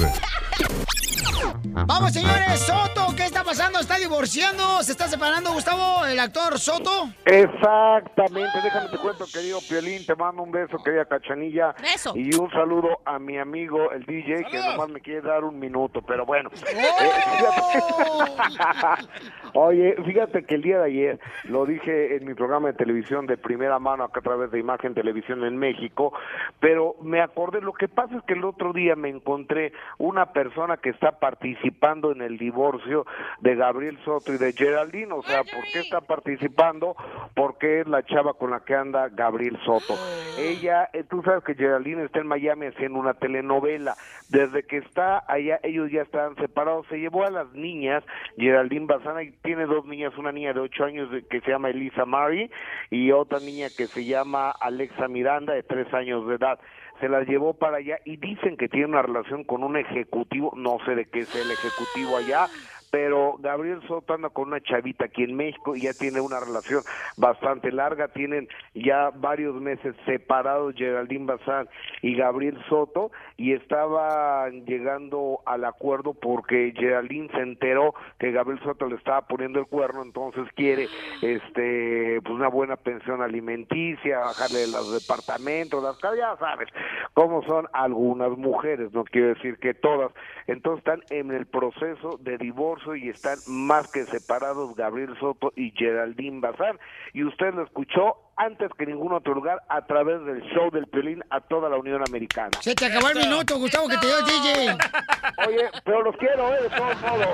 Vamos, 1.86 2.12
señores. 2.12 2.60
Soto, 2.60 3.14
¿qué 3.16 3.24
está 3.24 3.44
pasando? 3.44 3.78
¿Está 3.80 3.96
divorciando? 3.96 4.82
¿Se 4.82 4.92
está 4.92 5.08
separando, 5.08 5.52
Gustavo, 5.52 6.04
el 6.06 6.18
actor 6.18 6.58
Soto? 6.58 7.10
Exactamente, 7.24 8.60
déjame 8.62 8.88
te 8.88 8.98
cuento, 8.98 9.26
querido 9.32 9.60
Piolín, 9.68 10.04
te 10.04 10.14
mando 10.14 10.42
un 10.42 10.50
beso, 10.50 10.78
querida 10.84 11.04
Cachanilla. 11.04 11.74
Beso. 11.80 12.12
Y 12.16 12.34
un 12.34 12.50
saludo 12.50 13.00
a 13.04 13.18
mi 13.18 13.38
amigo, 13.38 13.90
el 13.92 14.04
DJ, 14.04 14.44
que 14.50 14.58
nomás 14.58 14.88
me 14.88 15.00
quiere 15.00 15.22
dar 15.22 15.44
un 15.44 15.58
minuto, 15.58 16.02
pero 16.02 16.26
bueno. 16.26 16.50
¡Oh! 16.52 18.24
Oye, 19.54 19.96
fíjate 20.04 20.44
que 20.44 20.54
el 20.54 20.62
día 20.62 20.78
de 20.78 20.84
ayer 20.84 21.20
lo 21.44 21.66
dije 21.66 22.16
en 22.16 22.26
mi 22.26 22.34
programa 22.34 22.68
de 22.68 22.74
televisión 22.74 23.26
de 23.26 23.36
primera 23.36 23.78
mano 23.78 24.04
acá 24.04 24.20
a 24.20 24.22
través 24.22 24.50
de 24.50 24.58
Imagen 24.60 24.94
Televisión 24.94 25.44
en 25.44 25.56
México, 25.56 26.12
pero 26.60 26.94
me 27.02 27.20
acordé, 27.20 27.60
lo 27.60 27.72
que 27.72 27.88
pasa 27.88 28.16
es 28.16 28.22
que 28.24 28.34
el 28.34 28.44
otro 28.44 28.72
día 28.72 28.94
me 28.96 29.08
encontré 29.08 29.72
una 29.98 30.32
persona 30.32 30.76
que 30.76 30.90
está 30.90 31.18
participando 31.18 32.12
en 32.12 32.22
el 32.22 32.38
divorcio 32.38 33.06
de 33.40 33.56
Gabriel 33.56 33.98
Soto 34.04 34.32
y 34.32 34.38
de 34.38 34.52
Geraldine, 34.52 35.12
o 35.12 35.22
sea, 35.22 35.42
¿por 35.42 35.64
qué 35.72 35.80
está 35.80 36.00
participando? 36.00 36.94
Porque 37.34 37.80
es 37.80 37.86
la 37.86 38.04
chava 38.04 38.34
con 38.34 38.50
la 38.50 38.60
que 38.60 38.74
anda 38.74 39.08
Gabriel 39.08 39.58
Soto. 39.64 39.94
Ella, 40.38 40.88
eh, 40.92 41.04
tú 41.08 41.22
sabes 41.22 41.42
que 41.44 41.54
Geraldine 41.54 42.04
está 42.04 42.20
en 42.20 42.26
Miami 42.26 42.66
haciendo 42.66 42.98
una 42.98 43.14
telenovela, 43.14 43.94
desde 44.28 44.62
que 44.62 44.78
está 44.78 45.24
allá 45.26 45.58
ellos 45.62 45.90
ya 45.90 46.02
están 46.02 46.36
separados, 46.36 46.86
se 46.88 46.98
llevó 46.98 47.24
a 47.24 47.30
las 47.30 47.52
niñas, 47.52 48.04
Geraldine 48.36 48.86
Bazana 48.86 49.22
y 49.22 49.32
tiene 49.42 49.66
dos 49.66 49.84
niñas, 49.86 50.16
una 50.18 50.32
niña 50.32 50.52
de 50.52 50.60
ocho 50.60 50.84
años 50.84 51.10
de- 51.10 51.26
que 51.26 51.40
se 51.40 51.50
llama 51.50 51.70
Elisa 51.70 52.04
Mari 52.04 52.50
y 52.90 53.10
otra 53.12 53.40
niña 53.40 53.68
que 53.76 53.86
se 53.88 54.04
llama 54.04 54.50
Alexa 54.50 55.08
Miranda 55.08 55.54
de 55.54 55.62
tres 55.62 55.92
años 55.94 56.26
de 56.26 56.34
edad. 56.36 56.58
Se 57.00 57.08
las 57.08 57.26
llevó 57.26 57.54
para 57.54 57.78
allá 57.78 57.98
y 58.04 58.16
dicen 58.18 58.56
que 58.58 58.68
tiene 58.68 58.86
una 58.86 59.02
relación 59.02 59.44
con 59.44 59.64
un 59.64 59.76
ejecutivo, 59.76 60.52
no 60.54 60.78
sé 60.84 60.94
de 60.94 61.06
qué 61.06 61.20
es 61.20 61.34
el 61.34 61.50
ejecutivo 61.50 62.16
allá, 62.18 62.48
pero 62.90 63.36
Gabriel 63.38 63.80
Soto 63.86 64.14
anda 64.14 64.30
con 64.30 64.48
una 64.48 64.60
chavita 64.60 65.06
aquí 65.06 65.22
en 65.22 65.36
México 65.36 65.76
y 65.76 65.82
ya 65.82 65.92
tiene 65.92 66.20
una 66.20 66.40
relación 66.40 66.82
bastante 67.16 67.70
larga, 67.70 68.08
tienen 68.08 68.48
ya 68.74 69.10
varios 69.10 69.54
meses 69.60 69.94
separados 70.06 70.74
Geraldine 70.76 71.26
Bazán 71.26 71.68
y 72.02 72.16
Gabriel 72.16 72.58
Soto 72.68 73.10
y 73.36 73.52
estaban 73.52 74.64
llegando 74.66 75.40
al 75.46 75.64
acuerdo 75.64 76.14
porque 76.14 76.72
Geraldine 76.76 77.28
se 77.32 77.40
enteró 77.40 77.94
que 78.18 78.32
Gabriel 78.32 78.60
Soto 78.64 78.86
le 78.86 78.96
estaba 78.96 79.22
poniendo 79.22 79.60
el 79.60 79.66
cuerno, 79.66 80.02
entonces 80.02 80.44
quiere 80.54 80.88
este 81.22 82.20
pues 82.22 82.34
una 82.34 82.48
buena 82.48 82.76
pensión 82.76 83.22
alimenticia, 83.22 84.18
bajarle 84.18 84.66
los 84.66 84.92
departamentos, 84.92 85.82
las 85.82 85.96
casas, 85.98 86.18
ya 86.18 86.36
sabes 86.38 86.68
cómo 87.14 87.42
son 87.44 87.66
algunas 87.72 88.36
mujeres, 88.36 88.92
no 88.92 89.04
quiero 89.04 89.28
decir 89.28 89.58
que 89.58 89.74
todas, 89.74 90.12
entonces 90.46 90.78
están 90.78 91.02
en 91.10 91.30
el 91.30 91.46
proceso 91.46 92.18
de 92.20 92.36
divorcio 92.38 92.79
y 92.96 93.08
están 93.08 93.38
más 93.46 93.90
que 93.90 94.04
separados 94.04 94.74
Gabriel 94.74 95.14
Soto 95.20 95.52
y 95.56 95.70
Geraldine 95.72 96.40
Bazán 96.40 96.78
y 97.12 97.24
usted 97.24 97.54
lo 97.54 97.64
escuchó 97.64 98.16
antes 98.36 98.70
que 98.78 98.86
ningún 98.86 99.12
otro 99.12 99.34
lugar 99.34 99.60
a 99.68 99.84
través 99.86 100.24
del 100.24 100.40
show 100.54 100.70
del 100.70 100.86
Piolín 100.86 101.22
a 101.30 101.40
toda 101.40 101.68
la 101.68 101.76
Unión 101.76 102.02
Americana. 102.06 102.50
Se 102.60 102.74
te 102.74 102.86
acabó 102.86 103.10
el 103.10 103.18
minuto, 103.18 103.58
Gustavo, 103.58 103.86
que 103.86 103.98
te 103.98 104.06
dio 104.06 104.18
el 104.18 104.24
DJ. 104.24 104.78
Oye, 105.46 105.70
pero 105.84 106.02
los 106.02 106.16
quiero, 106.16 106.54
¿eh? 106.54 106.62
De 106.62 106.68
todos 106.70 107.00
modos. 107.02 107.28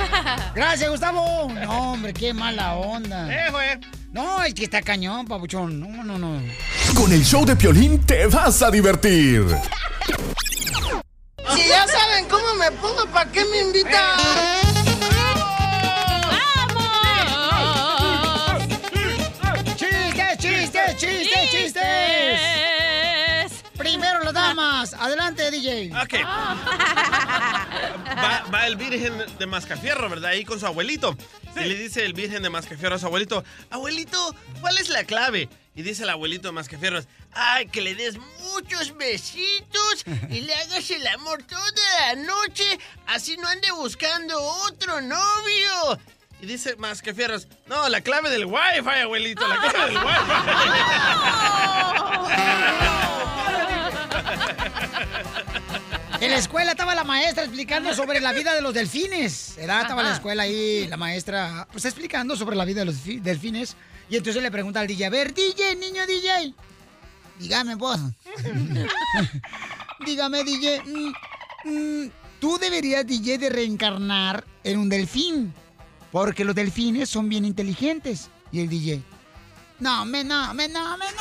Gracias, 0.54 0.90
Gustavo. 0.90 1.48
No, 1.52 1.92
hombre, 1.92 2.12
qué 2.12 2.34
mala 2.34 2.74
onda. 2.74 3.32
Eh, 3.32 3.50
güey. 3.50 3.68
No, 4.12 4.42
es 4.42 4.54
que 4.54 4.64
está 4.64 4.82
cañón, 4.82 5.26
papuchón. 5.26 5.78
No, 5.78 6.02
no, 6.02 6.18
no. 6.18 6.40
Con 6.96 7.12
el 7.12 7.22
show 7.22 7.44
de 7.46 7.54
Piolín 7.54 8.04
te 8.04 8.26
vas 8.26 8.60
a 8.62 8.70
divertir. 8.70 9.44
Si 11.54 11.68
ya 11.68 11.86
saben 11.86 12.28
cómo 12.28 12.54
me 12.54 12.72
pongo, 12.72 13.06
¿para 13.12 13.30
qué 13.30 13.44
me 13.44 13.60
invitan? 13.60 14.69
Damas. 24.90 24.94
Adelante, 24.94 25.50
DJ. 25.50 25.90
Ok. 26.02 26.14
Va, 28.16 28.44
va 28.52 28.66
el 28.66 28.76
virgen 28.76 29.24
de 29.38 29.46
Mascafierro, 29.46 30.08
¿verdad? 30.08 30.30
Ahí 30.30 30.44
con 30.44 30.58
su 30.60 30.66
abuelito. 30.66 31.16
Y 31.56 31.60
le 31.60 31.74
dice 31.74 32.04
el 32.04 32.12
virgen 32.12 32.42
de 32.42 32.50
Mascafierro 32.50 32.94
a 32.96 32.98
su 32.98 33.06
abuelito, 33.06 33.44
abuelito, 33.70 34.34
¿cuál 34.60 34.78
es 34.78 34.88
la 34.88 35.04
clave? 35.04 35.48
Y 35.74 35.82
dice 35.82 36.02
el 36.04 36.10
abuelito 36.10 36.48
de 36.48 36.52
Mascafierros, 36.52 37.08
ay, 37.32 37.66
que 37.66 37.80
le 37.80 37.94
des 37.94 38.18
muchos 38.52 38.96
besitos 38.96 40.04
y 40.30 40.42
le 40.42 40.54
hagas 40.54 40.90
el 40.90 41.06
amor 41.08 41.42
toda 41.44 41.62
la 42.00 42.14
noche, 42.16 42.64
así 43.06 43.36
no 43.36 43.48
ande 43.48 43.70
buscando 43.72 44.40
otro 44.40 45.00
novio. 45.00 45.98
Y 46.40 46.46
dice 46.46 46.76
Mascafierros, 46.76 47.48
no, 47.66 47.88
la 47.88 48.00
clave 48.00 48.30
del 48.30 48.46
wifi, 48.46 49.00
abuelito, 49.02 49.46
la 49.46 49.58
clave 49.58 49.92
del 49.92 49.96
wifi. 49.98 50.20
En 56.20 56.30
la 56.30 56.36
escuela 56.36 56.72
estaba 56.72 56.94
la 56.94 57.04
maestra 57.04 57.44
explicando 57.44 57.94
sobre 57.94 58.20
la 58.20 58.32
vida 58.32 58.54
de 58.54 58.60
los 58.60 58.74
delfines. 58.74 59.54
¿verdad? 59.56 59.82
Estaba 59.82 60.02
en 60.02 60.08
la 60.08 60.14
escuela 60.14 60.42
ahí, 60.42 60.86
la 60.88 60.96
maestra, 60.96 61.66
pues 61.72 61.84
explicando 61.86 62.36
sobre 62.36 62.56
la 62.56 62.64
vida 62.64 62.80
de 62.80 62.86
los 62.86 62.96
fi- 62.96 63.20
delfines. 63.20 63.76
Y 64.10 64.16
entonces 64.16 64.42
le 64.42 64.50
pregunta 64.50 64.80
al 64.80 64.86
DJ, 64.86 65.06
a 65.06 65.10
ver, 65.10 65.32
DJ, 65.32 65.76
niño 65.76 66.06
DJ, 66.06 66.52
dígame 67.38 67.74
vos. 67.76 67.98
dígame, 70.04 70.44
DJ, 70.44 70.82
mm, 70.84 71.12
mm, 72.04 72.10
tú 72.40 72.58
deberías, 72.58 73.06
DJ, 73.06 73.38
de 73.38 73.48
reencarnar 73.50 74.44
en 74.64 74.78
un 74.78 74.88
delfín. 74.88 75.54
Porque 76.12 76.44
los 76.44 76.54
delfines 76.56 77.08
son 77.08 77.28
bien 77.28 77.44
inteligentes. 77.44 78.28
Y 78.50 78.60
el 78.60 78.68
DJ, 78.68 79.00
no, 79.80 80.04
me 80.04 80.22
no, 80.24 80.54
me 80.54 80.68
no, 80.68 80.96
me 80.98 81.06
no, 81.12 81.18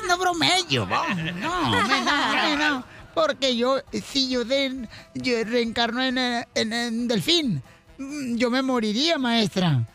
me 0.00 0.08
no, 0.08 0.18
bromello, 0.18 0.86
vos. 0.86 1.08
no, 1.08 1.70
me 1.70 2.00
no, 2.00 2.32
me 2.32 2.56
no. 2.56 2.84
Porque 3.14 3.56
yo, 3.56 3.80
si 4.12 4.28
yo, 4.28 4.44
de, 4.44 4.88
yo 5.14 5.44
reencarno 5.44 6.02
en, 6.02 6.18
eh, 6.18 6.48
en, 6.54 6.72
en 6.72 7.08
delfín, 7.08 7.62
mm, 7.98 8.36
yo 8.36 8.50
me 8.50 8.62
moriría, 8.62 9.18
maestra. 9.18 9.86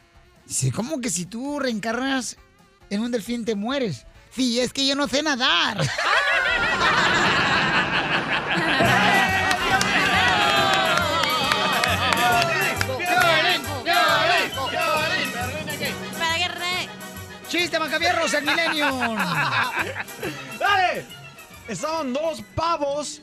Dice, 0.46 0.72
¿cómo 0.72 1.00
que 1.00 1.10
si 1.10 1.26
tú 1.26 1.60
reencarnas 1.60 2.38
en 2.90 3.02
un 3.02 3.12
delfín 3.12 3.46
te 3.46 3.56
mueres? 3.56 4.06
Sí, 4.32 4.60
es 4.60 4.74
que 4.74 4.86
yo 4.88 4.96
no 4.96 5.08
sé 5.08 5.24
nadar. 5.24 5.78
¡Chiste, 17.92 18.00
Macabierros, 18.00 18.34
el 18.34 18.46
Millennium! 18.46 19.18
¡Dale! 20.60 21.06
Estaban 21.68 22.14
dos 22.14 22.42
pavos 22.56 23.22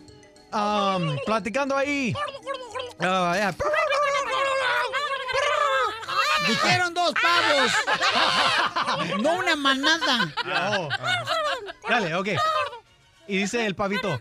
am, 0.52 1.16
platicando 1.24 1.74
ahí. 1.76 2.14
Ah, 3.00 3.34
ya. 3.36 3.54
Dijeron 6.46 6.92
dos 6.94 7.14
pavos. 7.14 7.72
No 9.22 9.38
una 9.38 9.56
manada. 9.56 10.32
Oh. 10.76 10.88
Dale, 11.88 12.14
ok. 12.14 12.28
Y 13.26 13.38
dice 13.38 13.64
el 13.64 13.74
pavito. 13.74 14.20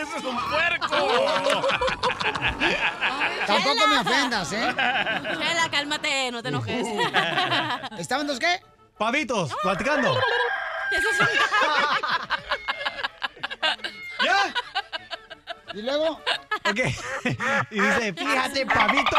¡Eso 0.00 0.16
es 0.16 0.24
un 0.24 0.38
puerco! 0.48 0.96
Tampoco 3.46 3.86
me 3.86 3.98
ofendas, 3.98 4.52
¿eh? 4.52 4.74
Chela, 5.38 5.68
cálmate, 5.70 6.30
no 6.30 6.42
te 6.42 6.48
enojes. 6.48 6.86
¿Estaban 7.98 8.26
dos 8.26 8.38
qué? 8.38 8.60
Pavitos, 8.98 9.54
platicando. 9.62 10.18
Eso 10.92 11.08
es 11.10 11.20
un... 11.20 11.26
¿Ya? 14.24 14.54
¿Y 15.72 15.82
luego? 15.82 16.20
Ok. 16.68 16.80
Y 17.70 17.80
dice, 17.80 18.12
fíjate, 18.12 18.66
pavito. 18.66 19.16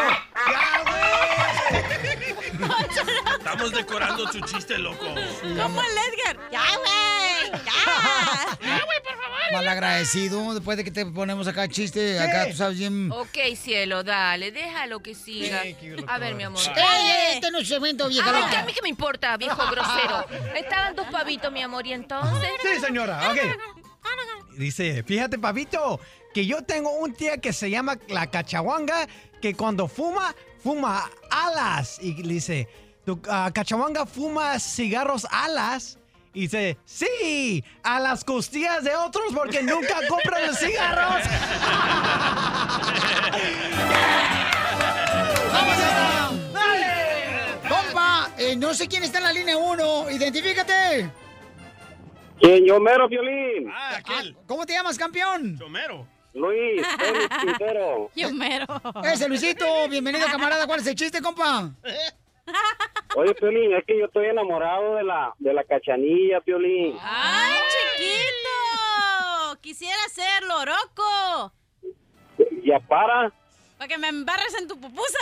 Estamos 3.40 3.72
decorando 3.72 4.30
tu 4.30 4.40
chiste, 4.42 4.78
loco. 4.78 5.06
Como 5.06 5.82
el 5.82 5.98
Edgar. 5.98 6.38
Ya, 6.52 6.62
güey. 6.78 7.64
Ya. 7.66 7.72
Ya, 8.62 8.86
güey, 8.86 9.02
por 9.04 9.14
favor. 9.14 9.21
Malagradecido, 9.52 10.54
después 10.54 10.78
de 10.78 10.84
que 10.84 10.92
te 10.92 11.06
ponemos 11.06 11.48
acá 11.48 11.68
chiste, 11.68 12.20
acá 12.20 12.48
tú 12.50 12.56
sabes 12.58 12.78
bien... 12.78 13.12
Ok, 13.12 13.38
cielo, 13.56 14.04
dale, 14.04 14.52
déjalo 14.52 15.02
que 15.02 15.16
siga. 15.16 15.64
A 16.08 16.18
ver, 16.20 16.36
mi 16.36 16.44
amor. 16.44 16.62
¡Ey, 16.76 17.34
este 17.36 17.52
no 17.52 17.60
es 17.60 17.72
evento, 17.72 18.08
vieja 18.08 18.30
Ay, 18.30 18.36
loca! 18.42 18.50
¿qué- 18.52 18.58
a 18.58 18.66
mí 18.66 18.74
qué 18.74 18.82
me 18.82 18.90
importa, 18.90 19.38
viejo 19.38 19.62
grosero. 19.72 20.26
Estaban 20.56 20.96
dos 20.96 21.08
pavitos, 21.08 21.52
mi 21.52 21.62
amor, 21.62 21.86
y 21.88 21.94
entonces. 21.94 22.50
Sí, 22.62 22.80
señora, 22.80 23.32
ok. 23.32 23.38
Dice, 24.58 25.04
fíjate, 25.04 25.40
pavito, 25.40 26.00
que 26.34 26.46
yo 26.46 26.62
tengo 26.64 26.92
un 26.92 27.14
tía 27.14 27.38
que 27.38 27.54
se 27.54 27.70
llama 27.70 27.98
la 28.10 28.28
cachahuanga, 28.28 29.08
que 29.42 29.56
cuando 29.56 29.88
fuma, 29.88 30.36
fuma 30.62 31.10
alas. 31.30 31.98
Y 32.02 32.14
dice, 32.22 32.68
¿tu 33.06 33.22
ah, 33.30 33.50
cachahuanga 33.54 34.06
fuma 34.06 34.60
cigarros 34.60 35.26
alas? 35.32 35.98
Y 36.34 36.42
dice, 36.42 36.78
sí, 36.86 37.64
a 37.84 38.00
las 38.00 38.24
costillas 38.24 38.84
de 38.84 38.96
otros 38.96 39.26
porque 39.36 39.62
nunca 39.62 39.96
compran 40.08 40.48
los 40.48 40.58
cigarros. 40.58 41.26
¡Vamos 45.52 45.74
allá! 45.74 46.30
¡Dale! 46.54 47.58
Compa, 47.68 48.30
eh, 48.38 48.56
no 48.56 48.74
sé 48.74 48.88
quién 48.88 49.04
está 49.04 49.18
en 49.18 49.24
la 49.26 49.34
línea 49.34 49.58
1. 49.58 50.12
Identifícate. 50.12 51.12
¿Quién? 52.40 52.66
Yo 52.66 52.80
mero, 52.80 53.10
Violín. 53.10 53.70
Ah, 53.70 53.98
aquel. 53.98 54.36
¿Cómo 54.48 54.66
te 54.66 54.74
llamas, 54.74 54.98
campeón? 54.98 55.58
Chomero. 55.60 56.08
Luis, 56.34 56.82
Félix 56.98 57.38
Quintero. 57.42 58.10
Yo 58.16 58.32
mero. 58.32 58.66
Ese 59.04 59.28
Luisito, 59.28 59.66
bienvenido, 59.90 60.26
camarada. 60.28 60.66
¿Cuál 60.66 60.80
es 60.80 60.88
el 60.88 60.96
chiste, 60.96 61.22
compa? 61.22 61.72
Oye, 63.16 63.34
Piolín, 63.36 63.74
es 63.74 63.86
que 63.86 63.98
yo 63.98 64.06
estoy 64.06 64.28
enamorado 64.28 64.96
de 64.96 65.04
la, 65.04 65.34
de 65.38 65.54
la 65.54 65.64
cachanilla, 65.64 66.42
Piolín. 66.42 66.98
¡Ay, 67.02 67.60
chiquito! 67.98 69.60
Quisiera 69.62 70.02
ser 70.10 70.44
loroco. 70.44 71.54
Ya 72.64 72.80
para. 72.80 73.34
Para 73.82 73.96
que 73.96 73.98
me 73.98 74.10
embarres 74.10 74.56
en 74.60 74.68
tu 74.68 74.80
pupusa. 74.80 75.18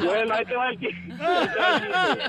bueno, 0.02 0.34
ahí 0.34 0.44
te 0.46 0.56
va 0.56 0.70
el. 0.70 0.78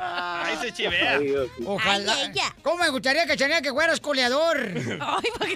Ahí 0.03 0.57
se 0.57 0.73
chivea. 0.73 1.21
Ojalá. 1.65 2.13
Ay, 2.13 2.31
ella. 2.33 2.53
¿Cómo 2.61 2.83
me 2.83 2.89
gustaría, 2.89 3.25
cachanilla, 3.25 3.61
que 3.61 3.71
fueras 3.71 4.01
coleador? 4.01 4.57
Ay, 4.99 5.29
¿para 5.39 5.49
qué? 5.49 5.55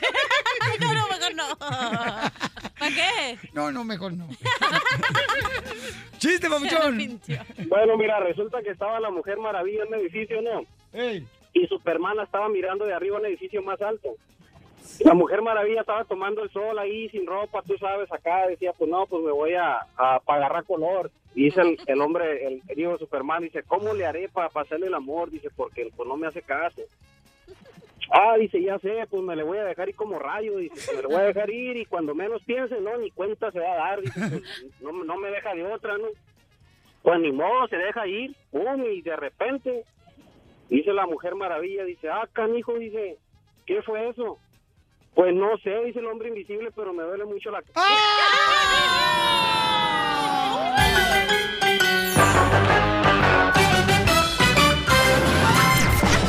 No, 0.80 0.94
no, 0.94 1.08
mejor 1.10 1.36
no. 1.36 1.58
¿Para 1.58 2.96
qué? 2.96 3.38
No, 3.52 3.74
no, 3.74 3.84
mejor 3.84 4.14
no. 4.14 4.30
Chiste, 6.18 6.50
papuchón. 6.50 7.20
Bueno, 7.68 7.98
mira, 7.98 8.22
resulta 8.22 8.62
que 8.62 8.70
estaba 8.70 9.02
la 9.02 9.12
Mujer 9.12 9.38
Maravilla 9.38 9.84
en 9.84 9.90
un 9.90 9.96
edificio, 9.96 10.42
¿no? 10.42 10.64
Y 11.52 11.68
Superman 11.68 12.22
estaba 12.22 12.48
mirando 12.48 12.86
de 12.86 12.94
arriba 12.94 13.18
un 13.18 13.26
edificio 13.26 13.62
más 13.62 13.82
alto. 13.82 14.16
La 15.00 15.14
Mujer 15.14 15.42
Maravilla 15.42 15.82
estaba 15.82 16.04
tomando 16.04 16.44
el 16.44 16.50
sol 16.52 16.78
ahí 16.78 17.08
sin 17.10 17.26
ropa, 17.26 17.62
tú 17.62 17.78
sabes, 17.78 18.12
acá 18.12 18.48
decía, 18.48 18.74
pues 18.74 18.90
no, 18.90 19.06
pues 19.06 19.24
me 19.24 19.32
voy 19.32 19.54
a, 19.54 19.80
a, 19.96 20.20
pa' 20.20 20.36
agarrar 20.36 20.66
color. 20.66 21.10
Y 21.36 21.46
dice 21.46 21.62
el, 21.62 21.78
el 21.86 22.02
hombre, 22.02 22.46
el, 22.46 22.62
el 22.68 22.80
hijo 22.80 22.92
de 22.94 22.98
Superman, 22.98 23.44
dice, 23.44 23.64
¿cómo 23.64 23.94
le 23.94 24.06
haré 24.06 24.28
para 24.28 24.50
pasarle 24.50 24.88
el 24.88 24.94
amor? 24.94 25.30
Dice, 25.30 25.50
porque 25.56 25.90
pues 25.96 26.08
no 26.08 26.18
me 26.18 26.28
hace 26.28 26.42
caso. 26.42 26.82
Ah, 28.12 28.36
dice, 28.38 28.62
ya 28.62 28.80
sé, 28.80 29.06
pues 29.10 29.22
me 29.22 29.36
le 29.36 29.44
voy 29.44 29.60
a 29.60 29.64
dejar 29.64 29.88
ir 29.88 29.96
como 29.96 30.18
rayo, 30.18 30.58
dice, 30.58 30.96
me 30.96 31.02
le 31.04 31.08
voy 31.08 31.18
a 31.18 31.28
dejar 31.28 31.50
ir 31.50 31.78
y 31.78 31.86
cuando 31.86 32.16
menos 32.16 32.44
piense, 32.44 32.82
no, 32.82 32.98
ni 32.98 33.12
cuenta 33.12 33.52
se 33.52 33.60
va 33.60 33.72
a 33.72 33.78
dar, 33.78 34.02
dice, 34.02 34.20
pues, 34.20 34.44
no, 34.82 34.92
no 35.04 35.18
me 35.18 35.30
deja 35.30 35.54
de 35.54 35.66
otra, 35.66 35.98
¿no? 35.98 36.08
Pues 37.04 37.20
ni 37.20 37.32
modo, 37.32 37.68
se 37.68 37.78
deja 37.78 38.08
ir, 38.08 38.36
pum, 38.52 38.84
y 38.84 39.02
de 39.02 39.16
repente, 39.16 39.84
dice 40.70 40.92
la 40.92 41.06
Mujer 41.06 41.36
Maravilla, 41.36 41.84
dice, 41.84 42.10
ah, 42.10 42.28
canijo, 42.34 42.74
dice, 42.80 43.18
¿qué 43.66 43.82
fue 43.84 44.10
eso? 44.10 44.40
Pues 45.16 45.34
no 45.36 45.58
sé, 45.64 45.72
dice 45.86 46.00
el 46.00 46.06
hombre 46.06 46.30
invisible, 46.30 46.72
pero 46.76 46.94
me 46.94 47.04
duele 47.04 47.26
mucho 47.26 47.52
la... 47.52 47.62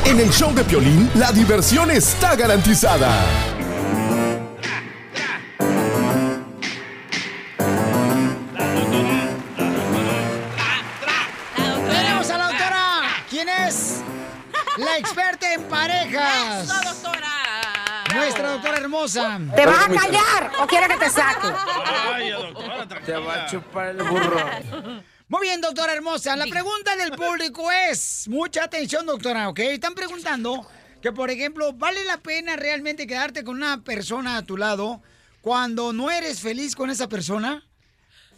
En 0.05 0.19
el 0.19 0.29
show 0.29 0.53
de 0.53 0.63
Piolín, 0.65 1.09
la 1.15 1.31
diversión 1.31 1.89
está 1.89 2.35
garantizada. 2.35 3.09
Tenemos 11.55 12.29
a 12.29 12.37
la 12.37 12.47
doctora. 12.47 13.03
¿Quién 13.29 13.47
es? 13.47 14.01
La 14.77 14.97
experta 14.97 15.53
en 15.53 15.63
parejas. 15.63 16.65
¡Eso, 16.65 16.73
doctora! 16.83 17.30
Nuestra 18.21 18.51
doctora 18.51 18.77
hermosa. 18.77 19.39
¿Te 19.55 19.65
vas 19.65 19.85
a 19.85 19.87
callar 19.87 20.51
o 20.59 20.67
quieres 20.67 20.89
que 20.89 20.97
te 20.97 21.09
saque? 21.09 21.47
Ay, 22.13 22.29
doctora, 22.29 23.01
Te 23.03 23.13
va 23.13 23.33
a 23.33 23.45
chupar 23.47 23.87
el 23.87 24.03
burro. 24.03 25.03
Muy 25.27 25.41
bien, 25.41 25.59
doctora 25.59 25.93
hermosa. 25.93 26.35
La 26.35 26.45
pregunta 26.45 26.95
del 26.97 27.13
público 27.13 27.71
es, 27.89 28.27
mucha 28.27 28.65
atención, 28.65 29.07
doctora, 29.07 29.49
¿ok? 29.49 29.59
Están 29.59 29.95
preguntando 29.95 30.67
que, 31.01 31.11
por 31.11 31.31
ejemplo, 31.31 31.73
¿vale 31.73 32.05
la 32.05 32.17
pena 32.17 32.55
realmente 32.57 33.07
quedarte 33.07 33.43
con 33.43 33.55
una 33.55 33.81
persona 33.81 34.37
a 34.37 34.43
tu 34.43 34.55
lado 34.55 35.01
cuando 35.41 35.91
no 35.91 36.11
eres 36.11 36.41
feliz 36.41 36.75
con 36.75 36.91
esa 36.91 37.09
persona? 37.09 37.65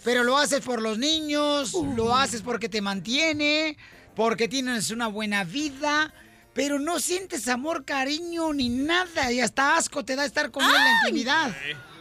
Pero 0.05 0.23
lo 0.23 0.37
haces 0.37 0.61
por 0.61 0.81
los 0.81 0.97
niños, 0.97 1.73
lo 1.73 2.15
haces 2.15 2.41
porque 2.41 2.69
te 2.69 2.81
mantiene, 2.81 3.77
porque 4.15 4.47
tienes 4.47 4.91
una 4.91 5.07
buena 5.07 5.43
vida, 5.43 6.13
pero 6.53 6.77
no 6.79 6.99
sientes 6.99 7.47
amor, 7.47 7.83
cariño 7.85 8.53
ni 8.53 8.69
nada 8.69 9.31
y 9.31 9.39
hasta 9.41 9.75
asco 9.75 10.05
te 10.05 10.15
da 10.15 10.23
estar 10.25 10.51
con 10.51 10.63
él 10.63 10.69
en 10.69 10.83
la 10.83 10.91
intimidad. 11.01 11.51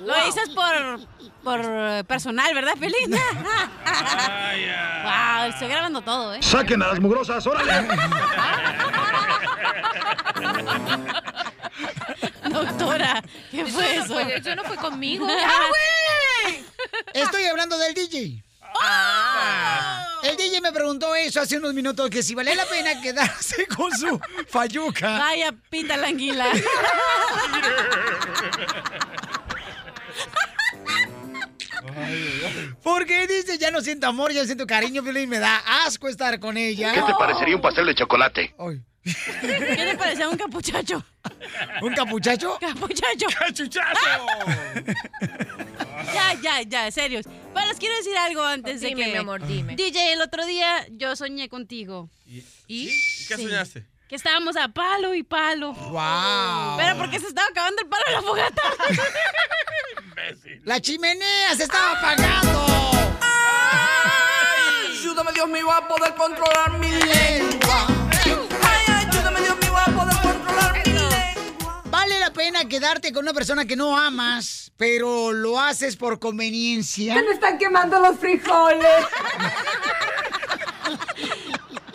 Lo 0.05 0.15
dices 0.27 0.49
por, 0.51 1.01
por 1.43 1.61
eh, 1.65 2.05
personal, 2.07 2.53
¿verdad, 2.55 2.75
Pelín? 2.79 3.11
wow, 5.05 5.45
estoy 5.49 5.69
grabando 5.69 6.03
todo, 6.03 6.35
¿eh? 6.35 6.43
Saquen 6.43 6.83
a 6.83 6.89
las 6.89 7.01
mugrosas, 7.01 7.47
órale. 7.47 7.73
Doctora, 12.51 13.23
¿qué 13.51 13.65
fue 13.67 13.97
no 13.97 14.03
eso? 14.05 14.15
fue- 14.15 14.37
eso 14.37 14.55
no 14.55 14.65
fue 14.65 14.77
conmigo. 14.77 15.27
¡Ah, 15.47 15.69
güey! 16.45 16.65
Estoy 17.15 17.45
hablando 17.47 17.79
del 17.79 17.95
DJ. 17.95 18.43
Ah. 18.85 20.05
El 20.25 20.37
DJ 20.37 20.61
me 20.61 20.73
preguntó 20.73 21.15
eso 21.15 21.41
hace 21.41 21.57
unos 21.57 21.73
minutos, 21.73 22.11
que 22.11 22.23
si 22.23 22.35
valía 22.35 22.57
la 22.57 22.67
pena 22.67 23.01
quedarse 23.01 23.67
con 23.77 23.93
su 23.93 24.21
fayuca. 24.49 25.19
Vaya, 25.19 25.55
pinta 25.71 25.97
la 25.97 26.09
anguila. 26.09 26.47
Porque 32.83 33.27
dice, 33.27 33.59
ya 33.59 33.71
no 33.71 33.81
siento 33.81 34.07
amor, 34.07 34.33
ya 34.33 34.45
siento 34.45 34.67
cariño, 34.67 35.03
Piolín, 35.03 35.29
me 35.29 35.39
da 35.39 35.63
asco 35.85 36.09
estar 36.09 36.39
con 36.41 36.57
ella. 36.57 36.93
¿Qué 36.93 37.03
te 37.03 37.15
parecería 37.15 37.57
un 37.57 37.63
pastel 37.63 37.87
de 37.87 37.95
chocolate? 37.95 38.55
¿Qué 39.05 39.77
te 39.77 39.97
parecía 39.99 40.29
un 40.29 40.37
capuchacho? 40.37 41.05
¿Un 41.83 41.95
capuchacho? 41.95 42.57
Capuchacho. 42.61 43.27
¡Cachuchazo! 43.39 44.01
Ya, 46.15 46.35
ya, 46.41 46.63
ya, 46.63 46.91
serios. 46.91 47.27
Bueno, 47.53 47.69
les 47.69 47.79
quiero 47.79 47.97
decir 47.97 48.17
algo 48.17 48.43
antes 48.45 48.81
de 48.81 48.89
Dime, 48.89 49.05
que... 49.07 49.13
mi 49.13 49.17
amor, 49.19 49.45
dime. 49.47 49.75
DJ, 49.77 50.13
el 50.15 50.23
otro 50.23 50.45
día 50.47 50.87
yo 50.91 51.17
soñé 51.17 51.49
contigo. 51.49 52.09
¿Y? 52.69 52.87
¿Qué 53.29 53.37
Sí. 53.37 53.43
soñaste? 53.45 53.87
Que 54.09 54.17
estábamos 54.17 54.57
a 54.57 54.69
palo 54.69 55.15
y 55.15 55.23
palo. 55.23 55.73
¡Wow! 55.73 56.77
Pero 56.77 56.97
porque 56.99 57.19
se 57.19 57.27
estaba 57.29 57.49
acabando 57.49 57.83
el 57.83 57.89
palo 57.89 58.03
de 58.07 58.13
la 58.13 58.23
fogata. 58.23 58.63
La 60.65 60.81
chimenea 60.81 61.57
se 61.57 61.65
estaba 61.65 61.93
apagando. 61.99 62.67
Ayúdame, 64.91 65.33
Dios 65.33 65.49
mío, 65.49 65.73
a 65.73 65.89
poder 65.89 66.15
controlar 66.15 66.79
mi 66.79 66.91
lengua. 66.91 67.87
¿Vale 72.03 72.19
la 72.19 72.33
pena 72.33 72.65
quedarte 72.69 73.13
con 73.13 73.23
una 73.23 73.33
persona 73.33 73.65
que 73.65 73.77
no 73.77 73.97
amas, 73.97 74.73
pero 74.77 75.31
lo 75.31 75.61
haces 75.61 75.95
por 75.95 76.19
conveniencia? 76.19 77.15
me 77.15 77.31
están 77.31 77.59
quemando 77.59 78.01
los 78.01 78.19
frijoles. 78.19 79.07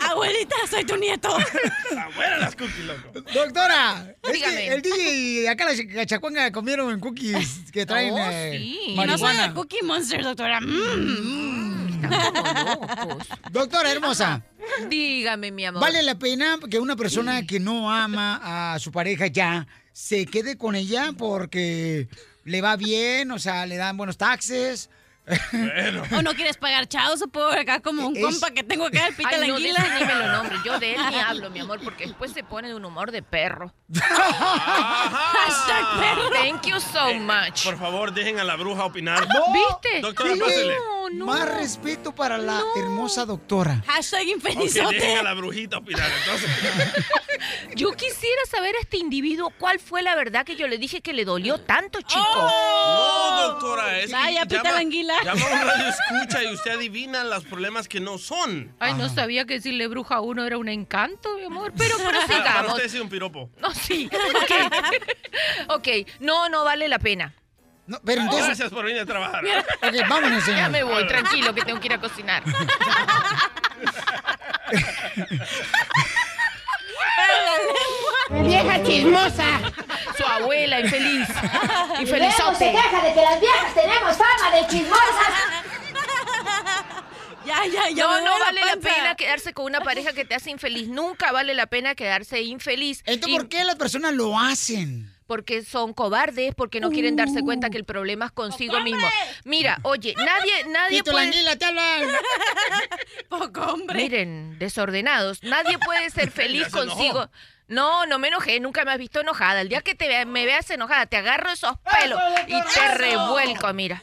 Abuelita, 0.00 0.56
soy 0.70 0.84
tu 0.84 0.96
nieto. 0.96 1.28
Abuela 1.28 2.38
las 2.38 2.56
cookies, 2.56 2.86
loco. 2.86 3.20
Doctora, 3.34 4.14
es 4.22 4.32
Dígame. 4.32 4.54
que 4.56 4.68
el 4.72 4.80
DJ 4.82 5.12
y 5.42 5.46
acá 5.46 5.66
la 5.70 5.74
cachacuanga 5.94 6.50
comieron 6.52 6.98
cookies 7.00 7.70
que 7.70 7.84
traen 7.84 8.14
Oh, 8.14 8.18
eh, 8.18 8.56
sí. 8.58 8.78
Y 8.92 8.94
no 8.94 9.02
soy 9.02 9.06
marihuana. 9.08 9.48
de 9.48 9.54
Cookie 9.54 9.82
Monster, 9.82 10.24
doctora. 10.24 10.62
Mm. 10.62 12.00
Doctora 13.50 13.90
hermosa, 13.92 14.42
Dígame, 14.88 15.50
mi 15.50 15.66
amor. 15.66 15.82
¿vale 15.82 16.02
la 16.02 16.18
pena 16.18 16.58
que 16.70 16.78
una 16.78 16.96
persona 16.96 17.46
que 17.46 17.60
no 17.60 17.90
ama 17.92 18.72
a 18.74 18.78
su 18.78 18.90
pareja 18.90 19.26
ya 19.26 19.66
se 19.98 20.26
quede 20.26 20.56
con 20.56 20.76
ella 20.76 21.12
porque 21.18 22.06
le 22.44 22.60
va 22.60 22.76
bien, 22.76 23.32
o 23.32 23.40
sea, 23.40 23.66
le 23.66 23.74
dan 23.76 23.96
buenos 23.96 24.16
taxes? 24.16 24.90
O 26.16 26.22
no 26.22 26.34
quieres 26.34 26.56
pagar 26.56 26.86
chavos 26.88 27.20
o 27.22 27.28
por 27.28 27.56
acá 27.58 27.80
como 27.80 28.06
un 28.06 28.16
Es- 28.16 28.22
compa 28.22 28.50
que 28.50 28.62
tengo 28.62 28.86
acá, 28.86 29.06
el 29.08 29.14
pita 29.14 29.28
Ay, 29.30 29.40
la 29.40 29.46
no, 29.48 29.54
anguila. 29.56 29.78
ese 29.80 29.94
ni 29.98 30.04
me 30.04 30.14
lo 30.14 30.32
nombre. 30.32 30.58
Yo 30.64 30.78
de 30.78 30.94
él 30.94 31.00
ni 31.10 31.16
hablo, 31.20 31.50
mi 31.50 31.60
amor, 31.60 31.80
porque 31.82 32.06
después 32.06 32.32
se 32.32 32.42
pone 32.44 32.68
de 32.68 32.74
un 32.74 32.84
humor 32.84 33.10
de 33.12 33.22
perro. 33.22 33.72
Hashtag 34.88 36.00
perro. 36.00 36.30
Thank 36.30 36.66
you 36.66 36.80
so 36.80 37.14
much. 37.14 37.64
Por 37.64 37.78
favor, 37.78 38.12
dejen 38.12 38.38
a 38.38 38.44
la 38.44 38.56
bruja 38.56 38.84
opinar. 38.84 39.26
¿Viste? 39.26 40.00
Doctora, 40.00 40.30
DJ, 40.34 40.40
pásele. 40.44 40.76
Más 41.12 41.48
respeto 41.48 42.14
para 42.14 42.36
la 42.36 42.62
hermosa 42.76 43.24
doctora. 43.24 43.82
Hashtag 43.86 44.20
Ok, 44.20 44.42
dejen 44.42 44.58
a 44.58 44.60
infelizote. 44.60 45.22
la 45.22 45.34
brujita 45.34 45.78
opinar, 45.78 46.10
entonces. 46.20 46.50
Yo 47.76 47.92
quisiera 47.92 48.42
saber 48.50 48.74
a 48.76 48.80
este 48.80 48.98
individuo 48.98 49.50
cuál 49.58 49.78
fue 49.78 50.02
la 50.02 50.14
verdad 50.16 50.44
que 50.44 50.56
yo 50.56 50.66
le 50.66 50.76
dije 50.78 51.00
que 51.00 51.12
le 51.12 51.24
dolió 51.24 51.58
tanto, 51.60 52.00
chico. 52.02 52.20
No, 52.34 53.42
doctora, 53.52 53.98
es 54.00 54.10
Vaya, 54.10 54.44
pita 54.44 54.72
la 54.72 54.78
anguila. 54.78 55.14
Llama 55.24 55.40
a 55.46 55.52
un 55.52 55.66
radio 55.68 55.88
escucha 55.88 56.42
y 56.44 56.54
usted 56.54 56.70
adivina 56.72 57.24
los 57.24 57.44
problemas 57.44 57.88
que 57.88 58.00
no 58.00 58.18
son. 58.18 58.74
Ay, 58.78 58.94
no 58.94 59.08
sabía 59.08 59.44
que 59.44 59.54
decirle 59.54 59.86
bruja 59.88 60.16
a 60.16 60.20
uno 60.20 60.44
era 60.44 60.58
un 60.58 60.68
encanto, 60.68 61.34
mi 61.36 61.44
amor. 61.44 61.72
Pero 61.76 61.96
Para 62.04 62.10
prosigamos. 62.26 62.72
usted 62.74 62.88
sí 62.88 63.00
un 63.00 63.08
piropo. 63.08 63.50
No, 63.60 63.72
sí. 63.72 64.08
Ok. 64.12 64.52
ok. 65.76 65.88
No, 66.20 66.48
no 66.48 66.64
vale 66.64 66.88
la 66.88 66.98
pena. 66.98 67.34
No, 67.86 67.98
pero 68.04 68.20
entonces, 68.20 68.46
Gracias 68.48 68.70
por 68.70 68.84
venir 68.84 69.00
a 69.00 69.06
trabajar. 69.06 69.42
ok, 69.46 70.08
vámonos, 70.08 70.44
señor. 70.44 70.60
Ya 70.60 70.68
me 70.68 70.82
voy, 70.82 71.06
tranquilo, 71.06 71.54
que 71.54 71.62
tengo 71.62 71.80
que 71.80 71.86
ir 71.86 71.94
a 71.94 72.00
cocinar. 72.00 72.42
Vieja 78.30 78.82
chismosa. 78.82 79.60
Su 80.16 80.24
abuela, 80.24 80.80
infeliz. 80.80 81.28
Luego 81.28 81.94
se 81.96 82.02
Infelizote. 82.02 82.72
queja 82.72 83.02
de 83.02 83.14
que 83.14 83.20
las 83.22 83.40
viejas 83.40 83.74
tenemos 83.74 84.16
fama 84.16 84.56
de 84.56 84.66
chismosas. 84.66 85.32
Ya, 87.46 87.64
ya, 87.64 87.88
ya. 87.88 88.04
No, 88.04 88.20
no 88.20 88.38
vale 88.40 88.60
la 88.62 88.76
pena 88.76 89.14
quedarse 89.14 89.54
con 89.54 89.64
una 89.64 89.80
pareja 89.80 90.12
que 90.12 90.26
te 90.26 90.34
hace 90.34 90.50
infeliz. 90.50 90.88
Nunca 90.88 91.32
vale 91.32 91.54
la 91.54 91.64
pena 91.66 91.94
quedarse 91.94 92.42
infeliz. 92.42 93.00
Entonces, 93.06 93.28
Y- 93.34 93.38
¿por 93.38 93.48
qué 93.48 93.64
las 93.64 93.76
personas 93.76 94.12
lo 94.12 94.38
hacen? 94.38 95.10
Porque 95.28 95.62
son 95.62 95.92
cobardes, 95.92 96.54
porque 96.54 96.80
no 96.80 96.90
quieren 96.90 97.14
darse 97.14 97.42
cuenta 97.42 97.68
que 97.68 97.76
el 97.76 97.84
problema 97.84 98.24
es 98.24 98.32
consigo 98.32 98.80
mismo. 98.80 99.06
Mira, 99.44 99.78
oye, 99.82 100.14
nadie, 100.16 100.64
nadie 100.68 100.98
Tito 100.98 101.10
puede... 101.12 101.26
anguila, 101.26 101.54
te 101.54 101.66
hablan. 101.66 102.08
Poco 103.28 103.60
hombre. 103.72 103.98
Miren, 104.02 104.58
desordenados. 104.58 105.42
Nadie 105.42 105.78
puede 105.78 106.08
ser 106.08 106.30
feliz 106.32 106.68
consigo. 106.68 107.20
No, 107.20 107.30
no 107.68 108.18
me 108.18 108.28
enojé, 108.28 108.60
nunca 108.60 108.84
me 108.84 108.92
has 108.92 108.98
visto 108.98 109.20
enojada. 109.20 109.60
El 109.60 109.68
día 109.68 109.82
que 109.82 109.94
te 109.94 110.24
me 110.26 110.46
veas 110.46 110.70
enojada, 110.70 111.06
te 111.06 111.16
agarro 111.16 111.50
esos 111.50 111.76
pelos 112.00 112.20
y 112.46 112.60
te 112.62 112.94
revuelco, 112.94 113.72
mira. 113.72 114.02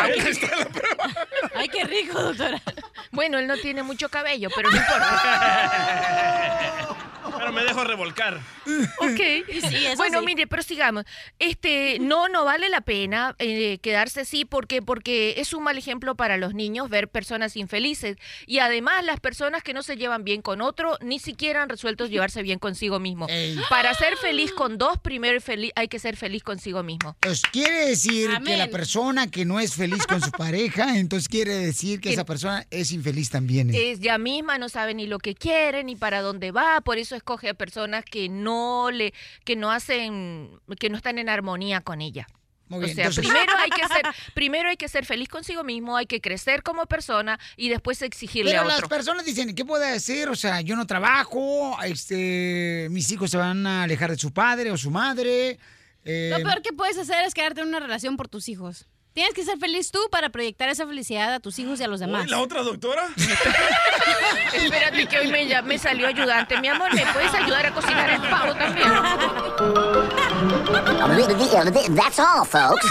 Ahí 0.00 0.18
está 0.18 0.56
la 0.56 0.66
prueba. 0.66 1.10
Ay, 1.54 1.68
qué 1.68 1.84
rico, 1.84 2.20
doctora. 2.20 2.60
Bueno, 3.10 3.38
él 3.38 3.46
no 3.46 3.56
tiene 3.56 3.82
mucho 3.82 4.08
cabello, 4.08 4.48
pero 4.54 4.70
no 4.70 4.76
importa. 4.76 5.88
Pero 7.36 7.52
me 7.52 7.64
dejo 7.64 7.84
revolcar. 7.84 8.40
Ok. 8.98 9.20
Y 9.48 9.60
sí, 9.60 9.86
eso 9.86 9.96
bueno, 9.96 10.20
sí. 10.20 10.26
mire, 10.26 10.46
prosigamos. 10.46 11.04
Este, 11.38 11.98
no, 12.00 12.28
no 12.28 12.44
vale 12.44 12.68
la 12.68 12.80
pena 12.80 13.34
eh, 13.38 13.78
quedarse 13.78 14.20
así 14.22 14.44
porque, 14.44 14.82
porque 14.82 15.34
es 15.38 15.52
un 15.52 15.64
mal 15.64 15.76
ejemplo 15.76 16.14
para 16.14 16.36
los 16.36 16.54
niños 16.54 16.88
ver 16.88 17.08
personas 17.08 17.56
infelices. 17.56 18.16
Y 18.46 18.60
además, 18.60 19.04
las 19.04 19.20
personas 19.20 19.62
que 19.62 19.74
no 19.74 19.82
se 19.82 19.96
llevan 19.96 20.24
bien 20.24 20.42
con 20.42 20.60
otro 20.60 20.96
ni 21.00 21.18
siquiera 21.18 21.62
han 21.62 21.68
resuelto 21.68 22.06
llevarse 22.06 22.42
bien 22.42 22.58
consigo 22.58 22.83
mismo. 23.00 23.26
Ey. 23.28 23.58
Para 23.68 23.94
ser 23.94 24.16
feliz 24.16 24.52
con 24.52 24.78
dos, 24.78 24.98
primero 25.00 25.40
feli- 25.40 25.72
hay 25.74 25.88
que 25.88 25.98
ser 25.98 26.16
feliz 26.16 26.42
consigo 26.42 26.82
mismo. 26.82 27.16
Pues 27.20 27.42
quiere 27.42 27.88
decir 27.88 28.28
que 28.30 28.36
Amén. 28.36 28.58
la 28.58 28.68
persona 28.68 29.30
que 29.30 29.44
no 29.44 29.60
es 29.60 29.74
feliz 29.74 30.06
con 30.06 30.20
su 30.20 30.30
pareja, 30.32 30.98
entonces 30.98 31.28
quiere 31.28 31.54
decir 31.54 32.00
que 32.00 32.08
Que- 32.10 32.14
esa 32.14 32.24
persona 32.24 32.66
es 32.70 32.92
infeliz 32.92 33.30
también. 33.30 33.70
¿eh? 33.74 33.90
Ella 33.92 34.18
misma 34.18 34.58
no 34.58 34.68
sabe 34.68 34.94
ni 34.94 35.06
lo 35.06 35.18
que 35.18 35.34
quiere 35.34 35.84
ni 35.84 35.96
para 35.96 36.20
dónde 36.22 36.50
va, 36.52 36.80
por 36.80 36.98
eso 36.98 37.16
escoge 37.16 37.48
a 37.50 37.54
personas 37.54 38.04
que 38.04 38.28
no 38.28 38.90
le, 38.90 39.12
que 39.44 39.56
no 39.56 39.70
hacen, 39.70 40.50
que 40.78 40.90
no 40.90 40.96
están 40.96 41.18
en 41.18 41.28
armonía 41.28 41.80
con 41.80 42.00
ella. 42.00 42.26
Muy 42.68 42.78
O 42.78 42.82
bien, 42.84 42.94
sea, 42.96 43.04
entonces- 43.06 43.24
primero 43.30 43.52
hay 43.58 43.70
que 43.70 43.86
ser, 43.94 44.02
primero 44.34 44.68
hay 44.70 44.76
que 44.76 44.88
ser 44.88 45.04
feliz 45.04 45.28
consigo 45.28 45.62
mismo, 45.64 45.96
hay 45.96 46.06
que 46.06 46.20
crecer 46.20 46.62
como 46.62 46.86
persona 46.86 47.38
y 47.56 47.68
después 47.68 48.00
exigirle 48.02 48.52
Pero 48.52 48.62
a 48.62 48.64
las 48.64 48.76
otro. 48.76 48.88
personas 48.88 49.24
dicen, 49.26 49.54
¿qué 49.54 49.64
puede 49.64 49.88
hacer? 49.90 50.28
O 50.30 50.34
sea, 50.36 50.60
yo 50.62 50.74
no 50.74 50.86
trabajo, 50.86 51.76
este, 51.84 52.88
mis 52.90 53.10
hijos 53.10 53.30
se 53.30 53.36
van 53.36 53.66
a 53.66 53.82
alejar 53.82 54.10
de 54.10 54.18
su 54.18 54.32
padre 54.32 54.70
o 54.70 54.76
su 54.78 54.90
madre. 54.90 55.58
eh, 56.04 56.30
Lo 56.36 56.42
peor 56.42 56.62
que 56.62 56.72
puedes 56.72 56.96
hacer 56.98 57.24
es 57.24 57.34
quedarte 57.34 57.60
en 57.60 57.68
una 57.68 57.80
relación 57.80 58.16
por 58.16 58.28
tus 58.28 58.48
hijos. 58.48 58.86
Tienes 59.14 59.32
que 59.32 59.44
ser 59.44 59.56
feliz 59.58 59.92
tú 59.92 60.00
para 60.10 60.30
proyectar 60.30 60.68
esa 60.68 60.86
felicidad 60.88 61.32
a 61.32 61.38
tus 61.38 61.56
hijos 61.60 61.78
y 61.78 61.84
a 61.84 61.88
los 61.88 62.00
demás. 62.00 62.24
Uy, 62.24 62.30
¿La 62.30 62.40
otra 62.40 62.62
doctora? 62.64 63.06
Espérate 64.52 65.06
que 65.06 65.18
hoy 65.20 65.28
me, 65.28 65.46
ya- 65.46 65.62
me 65.62 65.78
salió 65.78 66.08
ayudante. 66.08 66.60
Mi 66.60 66.66
amor, 66.66 66.92
¿me 66.92 67.06
puedes 67.12 67.32
ayudar 67.32 67.64
a 67.64 67.72
cocinar 67.72 68.10
el 68.10 68.20
pavo 68.22 68.54
también? 68.56 68.88
That's 71.94 72.18
all, 72.18 72.44
folks. 72.44 72.84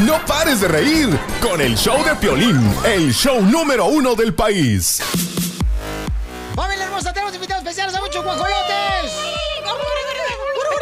No 0.00 0.18
pares 0.26 0.60
de 0.60 0.68
reír 0.68 1.08
con 1.40 1.60
el 1.60 1.76
show 1.76 2.02
de 2.04 2.14
Piolín, 2.16 2.74
el 2.84 3.12
show 3.12 3.40
número 3.40 3.86
uno 3.86 4.14
del 4.14 4.34
país. 4.34 5.00
¡Familia 6.54 6.84
hermosa! 6.84 7.12
Tenemos 7.12 7.34
invitados 7.34 7.62
especiales 7.62 7.94
a 7.94 8.00
muchos 8.00 8.22
guajolotes. 8.24 9.12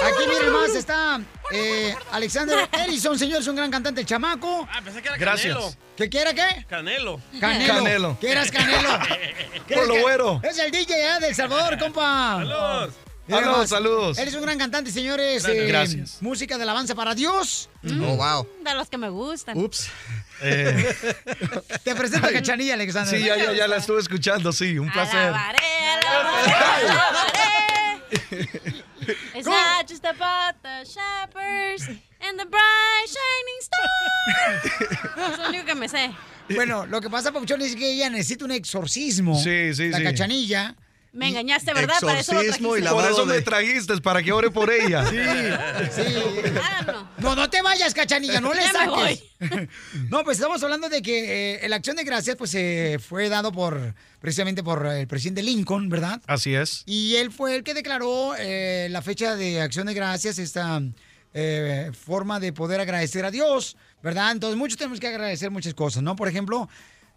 Aquí 0.06 0.28
miren 0.28 0.52
más, 0.52 0.70
está 0.74 1.20
eh, 1.52 1.94
Alexander 2.12 2.68
Edison, 2.72 3.18
señor, 3.18 3.40
es 3.42 3.46
un 3.46 3.56
gran 3.56 3.70
cantante, 3.70 4.00
el 4.00 4.06
chamaco. 4.06 4.66
Ah, 4.72 4.80
pensé 4.82 5.02
que 5.02 5.08
era 5.08 5.16
Gracias. 5.18 5.54
Canelo. 5.54 5.74
¿Qué 5.96 6.08
quiere 6.08 6.34
qué? 6.34 6.66
Canelo. 6.68 7.20
Canelo. 7.40 7.74
Canelo. 7.74 8.18
¿Qué 8.20 8.30
eras 8.32 8.50
Canelo? 8.50 8.88
¿Qué 9.68 9.74
Por 9.74 9.86
lo 9.86 10.00
güero. 10.00 10.40
Es 10.42 10.58
el 10.58 10.70
DJ 10.70 10.94
eh, 10.94 11.20
de 11.20 11.28
El 11.28 11.34
Salvador, 11.34 11.78
compa. 11.78 12.38
Saludos. 12.38 12.94
Saludos, 13.28 13.68
saludos. 13.68 14.18
Eres 14.18 14.34
un 14.34 14.42
gran 14.42 14.58
cantante, 14.58 14.90
señores. 14.90 15.42
Gracias. 15.44 15.62
eh, 15.64 15.66
Gracias. 15.68 16.16
Música 16.22 16.56
de 16.56 16.64
alabanza 16.64 16.94
para 16.94 17.14
Dios. 17.14 17.68
Oh, 17.84 18.16
wow. 18.16 18.48
De 18.64 18.74
los 18.74 18.88
que 18.88 18.98
me 18.98 19.08
gustan. 19.10 19.56
Ups. 19.58 19.88
Eh, 20.44 20.92
Te 21.84 21.94
presento 21.94 22.26
a 22.26 22.32
Cachanilla, 22.32 22.74
Alexander. 22.74 23.16
sí, 23.16 23.24
ya, 23.24 23.36
ya, 23.36 23.52
ya 23.52 23.68
la 23.68 23.76
estuve 23.76 24.00
escuchando, 24.00 24.50
sí, 24.50 24.76
un 24.76 24.90
placer. 24.90 25.20
Alabaré, 25.20 25.58
alabaré, 26.08 26.52
alabaré. 26.90 28.81
It's 29.34 29.46
not 29.46 29.86
just 29.88 30.04
about 30.04 30.54
the 30.62 30.84
shepherds 30.84 31.88
and 32.20 32.38
the 32.38 32.46
bright 32.46 33.06
shining 33.06 33.60
star. 33.60 35.32
Es 35.32 35.38
lo 35.38 35.48
único 35.48 35.64
que 35.64 35.74
me 35.74 35.88
sé. 35.88 36.14
Bueno, 36.54 36.86
lo 36.86 37.00
que 37.00 37.08
pasa, 37.08 37.32
Papuchón, 37.32 37.62
es 37.62 37.76
que 37.76 37.92
ella 37.92 38.10
necesita 38.10 38.44
un 38.44 38.52
exorcismo. 38.52 39.34
Sí, 39.40 39.74
sí, 39.74 39.88
La 39.90 39.98
sí. 39.98 40.04
Cachanilla. 40.04 40.74
Me 41.12 41.28
engañaste, 41.28 41.74
¿verdad? 41.74 41.94
Para 42.00 42.20
eso 42.20 42.32
y 42.42 42.46
trajiste. 42.48 42.88
Por 42.88 43.04
eso 43.04 43.26
de- 43.26 43.34
me 43.36 43.42
trajiste, 43.42 43.98
para 44.00 44.22
que 44.22 44.32
ore 44.32 44.50
por 44.50 44.70
ella. 44.72 45.04
Sí. 45.92 46.02
No, 47.18 47.34
no 47.36 47.50
te 47.50 47.60
vayas, 47.62 47.92
cachanilla, 47.94 48.40
no 48.40 48.52
le 48.54 48.62
saques. 48.62 49.24
No, 50.10 50.24
pues 50.24 50.38
estamos 50.38 50.62
hablando 50.62 50.88
de 50.88 51.02
que 51.02 51.64
eh, 51.64 51.68
la 51.68 51.76
acción 51.76 51.96
de 51.96 52.04
gracias 52.04 52.36
pues 52.36 52.54
eh, 52.54 52.98
fue 53.06 53.28
dado 53.28 53.52
por 53.52 53.94
precisamente 54.20 54.62
por 54.62 54.86
el 54.86 55.06
presidente 55.06 55.42
Lincoln, 55.42 55.88
¿verdad? 55.88 56.20
Así 56.26 56.54
es. 56.54 56.82
Y 56.86 57.16
él 57.16 57.30
fue 57.30 57.56
el 57.56 57.62
que 57.64 57.74
declaró 57.74 58.34
eh, 58.38 58.88
la 58.90 59.02
fecha 59.02 59.36
de 59.36 59.60
acción 59.60 59.86
de 59.86 59.94
gracias, 59.94 60.38
esta 60.38 60.80
eh, 61.34 61.90
forma 62.06 62.40
de 62.40 62.52
poder 62.52 62.80
agradecer 62.80 63.24
a 63.24 63.30
Dios, 63.30 63.76
¿verdad? 64.02 64.30
Entonces 64.32 64.56
muchos 64.56 64.78
tenemos 64.78 65.00
que 65.00 65.08
agradecer 65.08 65.50
muchas 65.50 65.74
cosas, 65.74 66.02
¿no? 66.02 66.16
Por 66.16 66.28
ejemplo, 66.28 66.68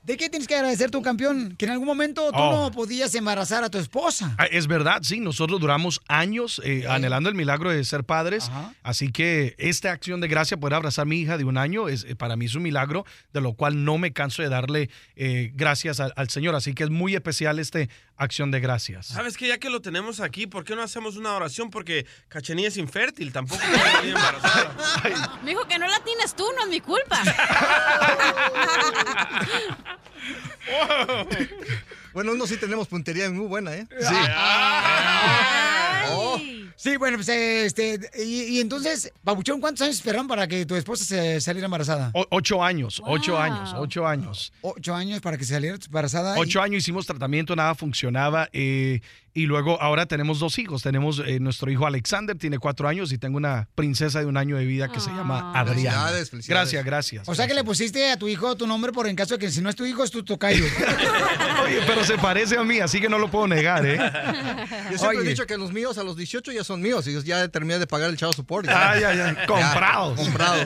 ¿de 0.05 0.17
qué 0.17 0.29
tienes 0.29 0.47
que 0.47 0.55
agradecer 0.55 0.91
tu 0.91 1.01
campeón? 1.01 1.55
Que 1.57 1.65
en 1.65 1.71
algún 1.71 1.87
momento 1.87 2.31
tú 2.31 2.37
Oh. 2.37 2.51
no 2.65 2.71
podías 2.71 3.13
embarazar 3.15 3.63
a 3.63 3.69
tu 3.69 3.77
esposa. 3.77 4.35
Ah, 4.37 4.45
Es 4.45 4.67
verdad, 4.67 4.99
sí, 5.01 5.19
nosotros 5.19 5.59
duramos 5.59 5.99
años 6.07 6.61
eh, 6.63 6.85
anhelando 6.87 7.29
el 7.29 7.35
milagro 7.35 7.71
de 7.71 7.83
ser 7.83 8.03
padres, 8.03 8.51
así 8.83 9.11
que 9.11 9.55
esta 9.57 9.91
acción 9.91 10.21
de 10.21 10.27
gracia, 10.27 10.57
poder 10.57 10.75
abrazar 10.75 11.03
a 11.03 11.05
mi 11.05 11.19
hija 11.19 11.37
de 11.37 11.43
un 11.43 11.57
año, 11.57 11.89
es, 11.89 12.03
eh, 12.05 12.15
para 12.15 12.35
mí 12.35 12.45
es 12.45 12.55
un 12.55 12.63
milagro, 12.63 13.05
de 13.33 13.41
lo 13.41 13.53
cual 13.53 13.83
no 13.83 13.97
me 13.97 14.13
canso 14.13 14.41
de 14.43 14.49
darle 14.49 14.89
eh, 15.15 15.51
gracias 15.55 15.99
al, 15.99 16.13
al 16.15 16.29
Señor, 16.29 16.55
así 16.55 16.73
que 16.73 16.83
es 16.83 16.89
muy 16.89 17.15
especial 17.15 17.57
esta 17.59 17.79
acción 18.17 18.51
de 18.51 18.59
gracias. 18.59 19.07
¿Sabes 19.07 19.37
que 19.37 19.47
Ya 19.47 19.57
que 19.57 19.69
lo 19.69 19.81
tenemos 19.81 20.19
aquí, 20.19 20.47
¿por 20.47 20.63
qué 20.63 20.75
no 20.75 20.81
hacemos 20.81 21.17
una 21.17 21.33
oración? 21.33 21.69
Porque 21.69 22.05
Cachanilla 22.27 22.69
es 22.69 22.77
infértil, 22.77 23.31
tampoco 23.31 23.61
salir 23.61 24.15
embarazada. 24.15 25.39
Me 25.43 25.51
dijo 25.51 25.67
que 25.67 25.77
no 25.77 25.87
la 25.87 26.03
tienes 26.03 26.35
tú, 26.35 26.45
no 26.55 26.63
es 26.63 26.69
mi 26.69 26.81
culpa. 26.81 27.21
Bueno, 32.13 32.31
uno 32.31 32.47
sí 32.47 32.57
tenemos 32.57 32.87
puntería 32.87 33.29
muy 33.29 33.45
buena, 33.45 33.75
¿eh? 33.75 33.85
Sí. 33.99 34.15
Oh. 36.11 36.39
Sí, 36.77 36.97
bueno, 36.97 37.17
pues 37.17 37.29
este, 37.29 37.99
y, 38.23 38.57
y 38.57 38.59
entonces, 38.59 39.11
Pabuchón, 39.23 39.61
¿cuántos 39.61 39.83
años 39.83 39.95
esperaron 39.95 40.27
para 40.27 40.45
que 40.47 40.65
tu 40.65 40.75
esposa 40.75 41.05
se 41.05 41.39
saliera 41.39 41.65
embarazada? 41.65 42.11
O- 42.13 42.25
ocho 42.31 42.61
años, 42.63 43.01
ocho 43.05 43.37
años, 43.39 43.73
ocho 43.77 44.05
años. 44.05 44.51
Ocho 44.61 44.93
años 44.93 45.21
para 45.21 45.37
que 45.37 45.45
se 45.45 45.53
saliera 45.53 45.77
embarazada. 45.83 46.37
y- 46.37 46.41
Ocho 46.41 46.61
años 46.61 46.79
hicimos 46.79 47.05
tratamiento, 47.05 47.55
nada 47.55 47.75
funcionaba. 47.75 48.49
eh, 48.51 48.99
y 49.35 49.47
luego 49.47 49.79
ahora 49.81 50.05
tenemos 50.05 50.39
dos 50.39 50.57
hijos. 50.59 50.81
Tenemos 50.81 51.19
eh, 51.19 51.41
nuestro 51.41 51.69
hijo 51.69 51.85
Alexander, 51.85 52.37
tiene 52.37 52.57
cuatro 52.57 52.87
años, 52.87 53.11
y 53.11 53.17
tengo 53.17 53.35
una 53.35 53.67
princesa 53.75 54.21
de 54.21 54.25
un 54.25 54.37
año 54.37 54.55
de 54.55 54.63
vida 54.63 54.87
que 54.87 55.01
se 55.01 55.09
llama 55.09 55.51
Adriana. 55.51 55.73
Felicidades, 55.73 56.29
felicidades. 56.29 56.47
Gracias, 56.47 56.85
gracias. 56.85 57.29
O 57.29 57.35
sea 57.35 57.45
que 57.45 57.53
le 57.53 57.65
pusiste 57.65 58.09
a 58.11 58.17
tu 58.17 58.29
hijo 58.29 58.55
tu 58.55 58.65
nombre 58.65 58.93
por 58.93 59.07
en 59.07 59.15
caso 59.17 59.35
de 59.35 59.39
que 59.39 59.51
si 59.51 59.59
no 59.59 59.69
es 59.69 59.75
tu 59.75 59.85
hijo, 59.85 60.05
es 60.05 60.09
tu 60.11 60.23
tocayo. 60.23 60.63
Oye, 61.65 61.81
pero 61.85 62.05
se 62.05 62.17
parece 62.17 62.57
a 62.57 62.63
mí, 62.63 62.79
así 62.79 63.01
que 63.01 63.09
no 63.09 63.19
lo 63.19 63.29
puedo 63.29 63.45
negar, 63.45 63.85
¿eh? 63.85 63.97
Yo 64.89 64.97
siempre 64.97 65.19
Oye. 65.19 65.27
he 65.27 65.29
dicho 65.31 65.45
que 65.45 65.57
los 65.57 65.73
míos 65.73 65.97
a 65.97 66.03
los 66.03 66.15
18 66.15 66.53
ya 66.53 66.63
son 66.63 66.81
míos 66.81 67.05
y 67.05 67.21
ya 67.23 67.45
terminé 67.49 67.77
de 67.77 67.87
pagar 67.87 68.09
el 68.09 68.15
chavo 68.15 68.31
support. 68.31 68.69
Ah, 68.69 68.97
ya, 68.97 69.13
ya. 69.13 69.45
Comprados. 69.45 70.17
comprados. 70.17 70.65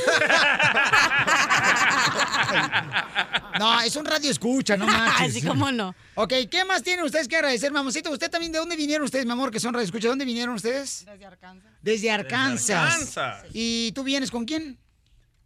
No, 3.57 3.79
es 3.81 3.95
un 3.95 4.05
radio 4.05 4.29
escucha, 4.29 4.75
no 4.75 4.85
manches. 4.87 5.37
Así 5.37 5.41
como 5.41 5.71
no. 5.71 5.95
Ok, 6.15 6.33
¿qué 6.51 6.65
más 6.65 6.83
tienen 6.83 7.05
ustedes 7.05 7.27
que 7.27 7.37
agradecer, 7.37 7.71
mamacita? 7.71 8.09
¿Usted 8.09 8.29
también 8.29 8.51
de 8.51 8.59
dónde 8.59 8.75
vinieron 8.75 9.05
ustedes, 9.05 9.25
mi 9.25 9.31
amor, 9.31 9.49
que 9.51 9.59
son 9.59 9.73
radio 9.73 9.85
escucha? 9.85 10.03
¿De 10.03 10.09
dónde 10.09 10.25
vinieron 10.25 10.55
ustedes? 10.55 11.05
Desde 11.05 11.25
Arkansas. 11.25 11.71
Desde 11.81 12.11
Arkansas. 12.11 12.93
Arkansas. 12.93 13.45
¿Y 13.53 13.91
tú 13.93 14.03
vienes 14.03 14.29
con 14.29 14.45
quién? 14.45 14.77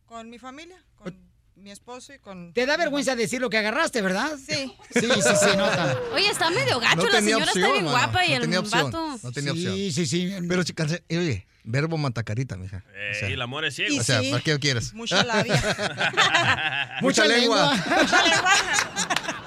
Con 0.09 0.27
mi 0.27 0.39
familia, 0.39 0.75
con 0.95 1.15
mi 1.55 1.69
esposo 1.69 2.11
y 2.15 2.17
con... 2.17 2.51
Te 2.53 2.65
da 2.65 2.77
vergüenza 2.77 3.15
decir 3.15 3.39
lo 3.39 3.47
que 3.51 3.59
agarraste, 3.59 4.01
¿verdad? 4.01 4.31
Sí. 4.43 4.73
Sí, 4.91 5.01
sí, 5.01 5.21
se 5.39 5.55
nota. 5.55 5.95
Oye, 6.15 6.27
está 6.31 6.49
medio 6.49 6.79
gacho. 6.79 7.07
la 7.09 7.21
señora 7.21 7.45
está 7.45 7.71
bien 7.71 7.85
guapa 7.85 8.25
y 8.25 8.29
no 8.29 8.35
el 8.37 8.41
tenía 8.41 8.59
opción, 8.59 8.85
vato. 8.91 9.19
No 9.21 9.31
tenía 9.31 9.53
Sí, 9.53 9.59
opción. 9.67 9.91
sí, 9.91 10.05
sí. 10.07 10.33
Pero, 10.47 10.63
chicas, 10.63 10.93
eh, 11.07 11.17
oye, 11.17 11.45
verbo 11.63 11.95
mantacarita, 11.99 12.57
mija. 12.57 12.83
Eh, 12.95 13.27
y 13.29 13.33
el 13.33 13.41
amor 13.43 13.65
es 13.65 13.75
ciego. 13.75 13.99
O 13.99 14.03
sea, 14.03 14.19
¿para 14.31 14.41
qué 14.41 14.57
quieres? 14.57 14.95
Mucha 14.95 15.23
labia. 15.23 16.97
Mucha 17.01 17.25
lengua. 17.25 17.71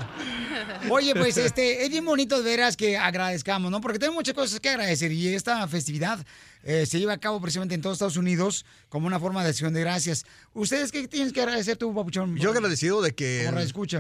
Oye, 0.91 1.15
pues 1.15 1.37
este, 1.37 1.85
es 1.85 1.91
bien 1.91 2.05
bonito 2.05 2.39
de 2.43 2.51
veras 2.51 2.77
que 2.77 2.97
agradezcamos, 2.99 3.71
¿no? 3.71 3.81
Porque 3.81 3.99
tenemos 3.99 4.17
muchas 4.17 4.35
cosas 4.35 4.61
que 4.61 4.69
agradecer 4.69 5.13
y 5.13 5.29
esta 5.35 5.67
festividad 5.69 6.25
eh, 6.65 6.87
se 6.87 6.99
lleva 6.99 7.15
a 7.15 7.19
cabo 7.19 7.41
precisamente 7.41 7.75
en 7.75 7.81
todos 7.83 7.95
Estados 7.97 8.17
Unidos 8.17 8.65
como 8.89 9.07
una 9.07 9.19
forma 9.21 9.43
de 9.43 9.51
acción 9.51 9.73
de 9.75 9.81
gracias. 9.81 10.25
¿Ustedes 10.55 10.93
qué 10.93 11.09
tienes 11.09 11.33
que 11.33 11.41
agradecer 11.41 11.77
tú, 11.77 11.95
Papuchón? 11.95 12.37
Yo 12.37 12.51
agradecido 12.51 13.03
de 13.03 13.15
que, 13.15 13.51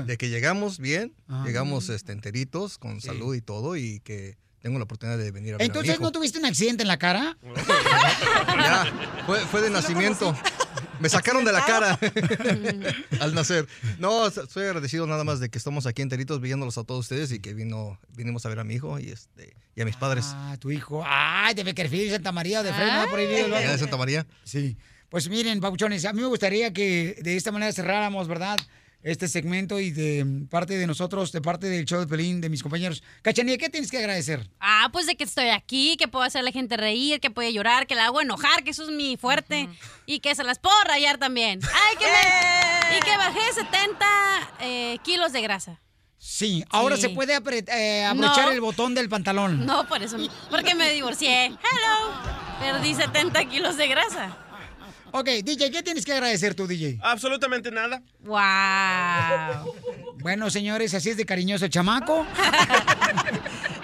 de 0.06 0.16
que 0.16 0.28
llegamos 0.28 0.78
bien, 0.78 1.14
Ah. 1.28 1.44
llegamos 1.46 1.88
este, 1.88 2.12
enteritos, 2.12 2.78
con 2.78 3.00
salud 3.00 3.34
y 3.34 3.40
todo, 3.40 3.76
y 3.76 4.00
que 4.00 4.36
tengo 4.60 4.78
la 4.78 4.84
oportunidad 4.84 5.18
de 5.18 5.30
venir 5.32 5.54
a 5.54 5.56
ver 5.56 5.62
a 5.62 5.64
mi 5.64 5.66
Entonces, 5.66 5.94
hijo. 5.94 6.02
¿no 6.04 6.12
tuviste 6.12 6.38
un 6.38 6.44
accidente 6.44 6.82
en 6.82 6.88
la 6.88 6.98
cara? 6.98 7.36
Ya, 8.46 9.22
fue, 9.26 9.40
fue 9.40 9.60
de 9.62 9.70
nacimiento. 9.70 10.36
Me 11.02 11.08
sacaron 11.08 11.44
de 11.44 11.52
la 11.52 11.64
cara 11.64 11.98
al 13.20 13.34
nacer. 13.34 13.66
No, 13.98 14.30
soy 14.30 14.64
agradecido 14.64 15.06
nada 15.06 15.24
más 15.24 15.40
de 15.40 15.48
que 15.48 15.58
estamos 15.58 15.86
aquí 15.86 16.00
enteritos 16.00 16.40
viéndolos 16.40 16.78
a 16.78 16.84
todos 16.84 17.00
ustedes 17.00 17.32
y 17.32 17.40
que 17.40 17.54
vino, 17.54 17.98
vinimos 18.16 18.46
a 18.46 18.48
ver 18.48 18.60
a 18.60 18.64
mi 18.64 18.74
hijo 18.74 18.98
y, 19.00 19.10
este, 19.10 19.54
y 19.74 19.82
a 19.82 19.84
mis 19.84 19.96
padres. 19.96 20.26
Ah, 20.28 20.56
tu 20.60 20.70
hijo. 20.70 21.02
Ay, 21.04 21.54
de 21.54 21.64
Beckerfield, 21.64 22.12
Santa 22.12 22.30
María, 22.30 22.62
de 22.62 22.72
Fresno, 22.72 23.08
por 23.10 23.18
ahí. 23.18 23.28
Ya 23.50 23.72
de 23.72 23.78
Santa 23.78 23.96
María. 23.96 24.26
Sí. 24.44 24.76
Pues 25.08 25.28
miren, 25.28 25.60
Papuchones, 25.60 26.04
a 26.04 26.12
mí 26.12 26.22
me 26.22 26.28
gustaría 26.28 26.72
que 26.72 27.18
de 27.20 27.36
esta 27.36 27.50
manera 27.50 27.72
cerráramos, 27.72 28.28
¿verdad? 28.28 28.58
Este 29.04 29.26
segmento 29.26 29.80
y 29.80 29.90
de 29.90 30.24
parte 30.48 30.78
de 30.78 30.86
nosotros, 30.86 31.32
de 31.32 31.40
parte 31.40 31.66
del 31.68 31.84
show 31.86 31.98
de 31.98 32.06
Pelín, 32.06 32.40
de 32.40 32.48
mis 32.48 32.62
compañeros. 32.62 33.02
Cachanilla, 33.22 33.58
¿qué 33.58 33.68
tienes 33.68 33.90
que 33.90 33.98
agradecer? 33.98 34.48
Ah, 34.60 34.90
pues 34.92 35.06
de 35.06 35.16
que 35.16 35.24
estoy 35.24 35.48
aquí, 35.48 35.96
que 35.96 36.06
puedo 36.06 36.24
hacer 36.24 36.38
a 36.40 36.42
la 36.44 36.52
gente 36.52 36.76
reír, 36.76 37.18
que 37.18 37.28
puede 37.30 37.52
llorar, 37.52 37.88
que 37.88 37.96
la 37.96 38.04
hago 38.06 38.20
enojar, 38.20 38.62
que 38.62 38.70
eso 38.70 38.84
es 38.84 38.90
mi 38.90 39.16
fuerte. 39.16 39.68
Y 40.06 40.20
que 40.20 40.36
se 40.36 40.44
las 40.44 40.60
puedo 40.60 40.76
rayar 40.84 41.18
también. 41.18 41.58
Ay, 41.64 41.96
que 41.98 42.04
me- 42.06 42.96
Y 42.96 43.00
que 43.00 43.16
bajé 43.16 43.40
70 43.54 44.06
eh, 44.60 44.98
kilos 45.02 45.32
de 45.32 45.42
grasa. 45.42 45.80
Sí, 46.18 46.64
ahora 46.70 46.94
Sí. 46.94 47.02
se 47.02 47.08
puede 47.08 47.36
apre- 47.36 47.68
eh, 47.68 48.04
abrochar 48.04 48.44
No. 48.46 48.52
el 48.52 48.60
botón 48.60 48.94
del 48.94 49.08
pantalón. 49.08 49.66
No, 49.66 49.88
por 49.88 50.00
eso. 50.00 50.16
Porque 50.48 50.76
me 50.76 50.92
divorcié. 50.92 51.46
Hello. 51.46 52.12
Perdí 52.60 52.94
70 52.94 53.44
kilos 53.46 53.76
de 53.76 53.88
grasa. 53.88 54.36
Ok, 55.12 55.28
DJ, 55.44 55.70
¿qué 55.70 55.82
tienes 55.82 56.06
que 56.06 56.12
agradecer 56.12 56.54
tú, 56.54 56.66
DJ? 56.66 56.98
Absolutamente 57.02 57.70
nada. 57.70 58.02
Wow. 58.20 59.74
Bueno, 60.20 60.48
señores, 60.50 60.94
así 60.94 61.10
es 61.10 61.18
de 61.18 61.26
cariñoso 61.26 61.66
el 61.66 61.70
chamaco. 61.70 62.26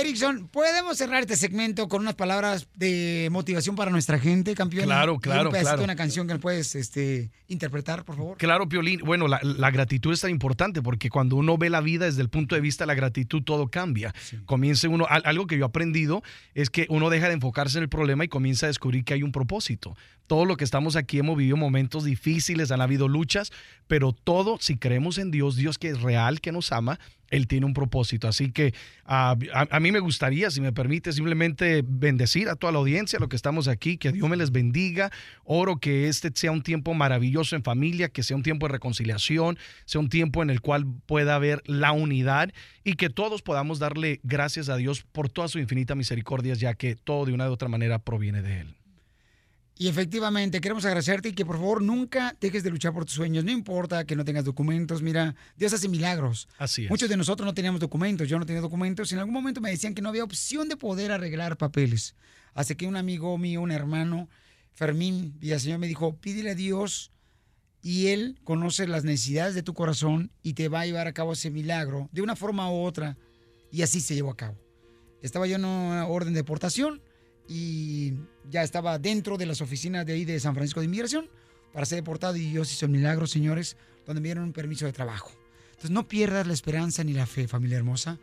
Erickson, 0.00 0.48
¿podemos 0.48 0.98
cerrar 0.98 1.22
este 1.22 1.36
segmento 1.36 1.88
con 1.88 2.02
unas 2.02 2.14
palabras 2.14 2.68
de 2.74 3.28
motivación 3.30 3.76
para 3.76 3.90
nuestra 3.90 4.18
gente, 4.18 4.54
campeón? 4.54 4.84
Claro, 4.84 5.18
claro, 5.18 5.48
un 5.48 5.52
pedacito 5.52 5.70
claro. 5.70 5.84
una 5.84 5.96
canción 5.96 6.28
que 6.28 6.36
puedes 6.38 6.74
este, 6.74 7.30
interpretar, 7.48 8.04
por 8.04 8.16
favor. 8.16 8.36
Claro, 8.38 8.68
Piolín. 8.68 9.00
Bueno, 9.04 9.26
la, 9.28 9.40
la 9.42 9.70
gratitud 9.70 10.12
es 10.12 10.20
tan 10.20 10.30
importante 10.30 10.82
porque 10.82 11.08
cuando 11.10 11.36
uno 11.36 11.56
ve 11.56 11.70
la 11.70 11.80
vida 11.80 12.04
desde 12.04 12.22
el 12.22 12.28
punto 12.28 12.54
de 12.54 12.60
vista 12.60 12.84
de 12.84 12.88
la 12.88 12.94
gratitud, 12.94 13.42
todo 13.42 13.68
cambia. 13.68 14.14
Comienza 14.44 14.88
uno, 14.88 15.06
al- 15.08 15.22
algo 15.24 15.46
que 15.46 15.56
yo 15.56 15.64
he 15.64 15.68
aprendido 15.68 16.22
es 16.54 16.70
que 16.70 16.86
uno 16.90 17.10
deja 17.10 17.28
de 17.28 17.34
enfocarse 17.34 17.78
en 17.78 17.82
el 17.84 17.88
problema 17.88 18.24
y 18.24 18.28
comienza 18.28 18.66
a 18.66 18.68
descubrir 18.68 19.04
que 19.04 19.14
hay 19.14 19.22
un 19.22 19.32
propósito. 19.32 19.96
Todo 20.26 20.44
lo 20.44 20.56
que 20.56 20.64
estamos 20.64 20.96
aquí 20.96 21.18
hemos 21.18 21.36
vivido 21.36 21.56
momentos 21.56 22.04
difíciles, 22.04 22.70
han 22.70 22.80
habido 22.80 23.08
luchas, 23.08 23.52
pero 23.86 24.12
todo, 24.12 24.58
si 24.60 24.76
creemos 24.76 25.18
en 25.18 25.30
Dios, 25.30 25.56
Dios 25.56 25.78
que 25.78 25.88
es 25.88 26.00
real, 26.00 26.40
que 26.40 26.50
nos 26.50 26.72
ama, 26.72 26.98
Él 27.30 27.46
tiene 27.46 27.66
un 27.66 27.74
propósito. 27.74 28.26
Así 28.26 28.50
que 28.50 28.74
ah, 29.04 29.36
a, 29.54 29.66
a 29.70 29.80
mí 29.80 29.92
me 29.92 30.00
gustaría, 30.00 30.50
si 30.50 30.60
me 30.60 30.72
permite, 30.72 31.12
simplemente 31.12 31.84
bendecir 31.86 32.48
a 32.48 32.56
toda 32.56 32.72
la 32.72 32.78
audiencia, 32.80 33.18
los 33.20 33.28
que 33.28 33.36
estamos 33.36 33.68
aquí, 33.68 33.98
que 33.98 34.10
Dios 34.10 34.28
me 34.28 34.36
les 34.36 34.50
bendiga. 34.50 35.10
Oro 35.44 35.76
que 35.76 36.08
este 36.08 36.30
sea 36.34 36.50
un 36.50 36.62
tiempo 36.62 36.94
maravilloso 36.94 37.54
en 37.54 37.62
familia, 37.62 38.08
que 38.08 38.22
sea 38.22 38.36
un 38.36 38.42
tiempo 38.42 38.66
de 38.66 38.72
reconciliación, 38.72 39.58
sea 39.84 40.00
un 40.00 40.08
tiempo 40.08 40.42
en 40.42 40.50
el 40.50 40.60
cual 40.60 40.86
pueda 41.06 41.36
haber 41.36 41.62
la 41.66 41.92
unidad 41.92 42.52
y 42.82 42.94
que 42.94 43.10
todos 43.10 43.42
podamos 43.42 43.78
darle 43.78 44.20
gracias 44.24 44.68
a 44.68 44.76
Dios 44.76 45.04
por 45.12 45.28
toda 45.28 45.48
su 45.48 45.58
infinita 45.58 45.94
misericordia, 45.94 46.54
ya 46.54 46.74
que 46.74 46.96
todo 46.96 47.26
de 47.26 47.32
una 47.32 47.48
u 47.48 47.52
otra 47.52 47.68
manera 47.68 47.98
proviene 48.00 48.42
de 48.42 48.60
Él. 48.60 48.76
Y 49.78 49.88
efectivamente, 49.88 50.62
queremos 50.62 50.86
agradecerte 50.86 51.28
y 51.28 51.32
que 51.32 51.44
por 51.44 51.56
favor 51.56 51.82
nunca 51.82 52.34
dejes 52.40 52.62
de 52.62 52.70
luchar 52.70 52.94
por 52.94 53.04
tus 53.04 53.14
sueños. 53.14 53.44
No 53.44 53.50
importa 53.50 54.06
que 54.06 54.16
no 54.16 54.24
tengas 54.24 54.46
documentos. 54.46 55.02
Mira, 55.02 55.34
Dios 55.56 55.72
hace 55.74 55.88
milagros. 55.88 56.48
Así 56.56 56.84
es. 56.84 56.90
Muchos 56.90 57.10
de 57.10 57.16
nosotros 57.18 57.44
no 57.44 57.52
teníamos 57.52 57.80
documentos. 57.80 58.26
Yo 58.26 58.38
no 58.38 58.46
tenía 58.46 58.62
documentos. 58.62 59.12
En 59.12 59.18
algún 59.18 59.34
momento 59.34 59.60
me 59.60 59.70
decían 59.70 59.94
que 59.94 60.00
no 60.00 60.08
había 60.08 60.24
opción 60.24 60.70
de 60.70 60.78
poder 60.78 61.12
arreglar 61.12 61.58
papeles. 61.58 62.14
Hasta 62.54 62.74
que 62.74 62.86
un 62.86 62.96
amigo 62.96 63.36
mío, 63.36 63.60
un 63.60 63.70
hermano, 63.70 64.30
Fermín 64.72 65.34
Villaseñor, 65.40 65.78
me 65.78 65.88
dijo: 65.88 66.16
pídele 66.16 66.52
a 66.52 66.54
Dios 66.54 67.10
y 67.82 68.06
Él 68.06 68.40
conoce 68.44 68.86
las 68.86 69.04
necesidades 69.04 69.54
de 69.54 69.62
tu 69.62 69.74
corazón 69.74 70.32
y 70.42 70.54
te 70.54 70.68
va 70.68 70.80
a 70.80 70.86
llevar 70.86 71.06
a 71.06 71.12
cabo 71.12 71.34
ese 71.34 71.50
milagro 71.50 72.08
de 72.12 72.22
una 72.22 72.34
forma 72.34 72.70
u 72.70 72.82
otra. 72.82 73.18
Y 73.70 73.82
así 73.82 74.00
se 74.00 74.14
llevó 74.14 74.30
a 74.30 74.36
cabo. 74.36 74.58
Estaba 75.20 75.46
yo 75.46 75.56
en 75.56 75.66
una 75.66 76.06
orden 76.06 76.32
de 76.32 76.40
deportación 76.40 77.02
y 77.46 78.14
ya 78.50 78.62
estaba 78.62 78.98
dentro 78.98 79.36
de 79.36 79.46
las 79.46 79.60
oficinas 79.60 80.06
de 80.06 80.12
ahí 80.12 80.24
de 80.24 80.38
San 80.40 80.54
Francisco 80.54 80.80
de 80.80 80.86
Inmigración 80.86 81.28
para 81.72 81.86
ser 81.86 81.96
deportado 81.96 82.36
y 82.36 82.50
Dios 82.50 82.72
hizo 82.72 82.86
el 82.86 82.92
milagro, 82.92 83.26
señores, 83.26 83.76
donde 84.06 84.20
me 84.20 84.28
dieron 84.28 84.44
un 84.44 84.52
permiso 84.52 84.86
de 84.86 84.92
trabajo. 84.92 85.32
Entonces 85.70 85.90
no 85.90 86.08
pierdas 86.08 86.46
la 86.46 86.54
esperanza 86.54 87.04
ni 87.04 87.12
la 87.12 87.26
fe, 87.26 87.48
familia 87.48 87.76
hermosa. 87.76 88.18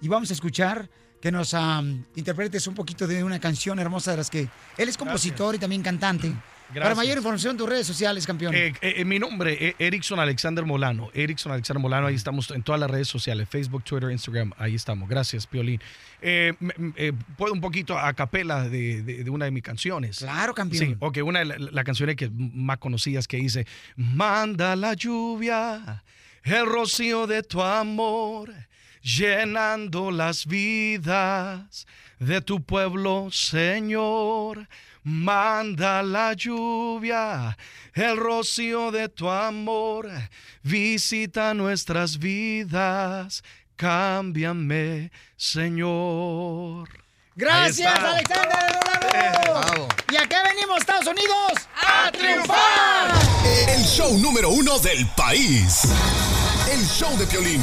Y 0.00 0.08
vamos 0.08 0.30
a 0.30 0.34
escuchar 0.34 0.90
que 1.20 1.32
nos 1.32 1.54
am, 1.54 2.04
interpretes 2.16 2.66
un 2.66 2.74
poquito 2.74 3.06
de 3.06 3.24
una 3.24 3.40
canción 3.40 3.78
hermosa 3.78 4.12
de 4.12 4.18
las 4.18 4.30
que 4.30 4.48
él 4.76 4.88
es 4.88 4.96
compositor 4.96 5.54
y 5.54 5.58
también 5.58 5.82
cantante. 5.82 6.32
Para 6.74 6.94
mayor 6.94 7.16
información, 7.16 7.56
tus 7.56 7.68
redes 7.68 7.86
sociales, 7.86 8.26
campeón. 8.26 8.54
Eh, 8.54 8.74
eh, 8.82 9.04
mi 9.04 9.18
nombre 9.18 9.68
es 9.68 9.74
Erickson 9.78 10.20
Alexander 10.20 10.64
Molano. 10.66 11.08
Erickson 11.14 11.50
Alexander 11.52 11.80
Molano, 11.80 12.06
ahí 12.08 12.14
estamos 12.14 12.50
en 12.50 12.62
todas 12.62 12.78
las 12.80 12.90
redes 12.90 13.08
sociales, 13.08 13.48
Facebook, 13.48 13.82
Twitter, 13.84 14.10
Instagram, 14.10 14.52
ahí 14.58 14.74
estamos. 14.74 15.08
Gracias, 15.08 15.46
Piolín. 15.46 15.80
Eh, 16.20 16.52
eh, 16.96 17.12
¿Puedo 17.38 17.52
un 17.54 17.60
poquito 17.60 17.98
a 17.98 18.12
capela 18.12 18.68
de, 18.68 19.02
de- 19.02 19.24
de 19.24 19.30
una 19.30 19.46
de 19.46 19.50
mis 19.50 19.62
canciones? 19.62 20.18
Claro, 20.18 20.52
campeón. 20.54 20.84
Sí, 20.88 20.96
ok, 20.98 21.18
una 21.24 21.38
de 21.38 21.44
la- 21.46 21.56
las 21.58 21.84
canciones 21.84 22.16
que 22.16 22.30
más 22.30 22.78
conocidas 22.78 23.26
que 23.26 23.38
dice, 23.38 23.66
manda 23.96 24.76
la 24.76 24.92
lluvia, 24.94 26.02
el 26.42 26.66
rocío 26.66 27.26
de 27.26 27.42
tu 27.44 27.62
amor, 27.62 28.52
llenando 29.00 30.10
las 30.10 30.44
vidas 30.46 31.86
de 32.18 32.40
tu 32.40 32.62
pueblo, 32.62 33.28
Señor. 33.30 34.68
Manda 35.10 36.02
la 36.02 36.34
lluvia, 36.34 37.56
el 37.94 38.18
rocío 38.18 38.90
de 38.90 39.08
tu 39.08 39.26
amor, 39.30 40.06
visita 40.62 41.54
nuestras 41.54 42.18
vidas, 42.18 43.42
cámbiame, 43.76 45.10
Señor. 45.34 46.90
Gracias. 47.34 47.98
Alexander 47.98 48.58
Rolando. 49.46 49.88
Y 50.12 50.16
acá 50.16 50.42
venimos, 50.42 50.76
Estados 50.76 51.06
Unidos, 51.06 51.52
a 51.74 52.12
triunfar. 52.12 53.14
El 53.66 53.82
show 53.84 54.12
número 54.18 54.50
uno 54.50 54.78
del 54.78 55.06
país. 55.16 55.84
El 56.70 56.84
show 56.86 57.16
de 57.16 57.26
Piolín. 57.26 57.62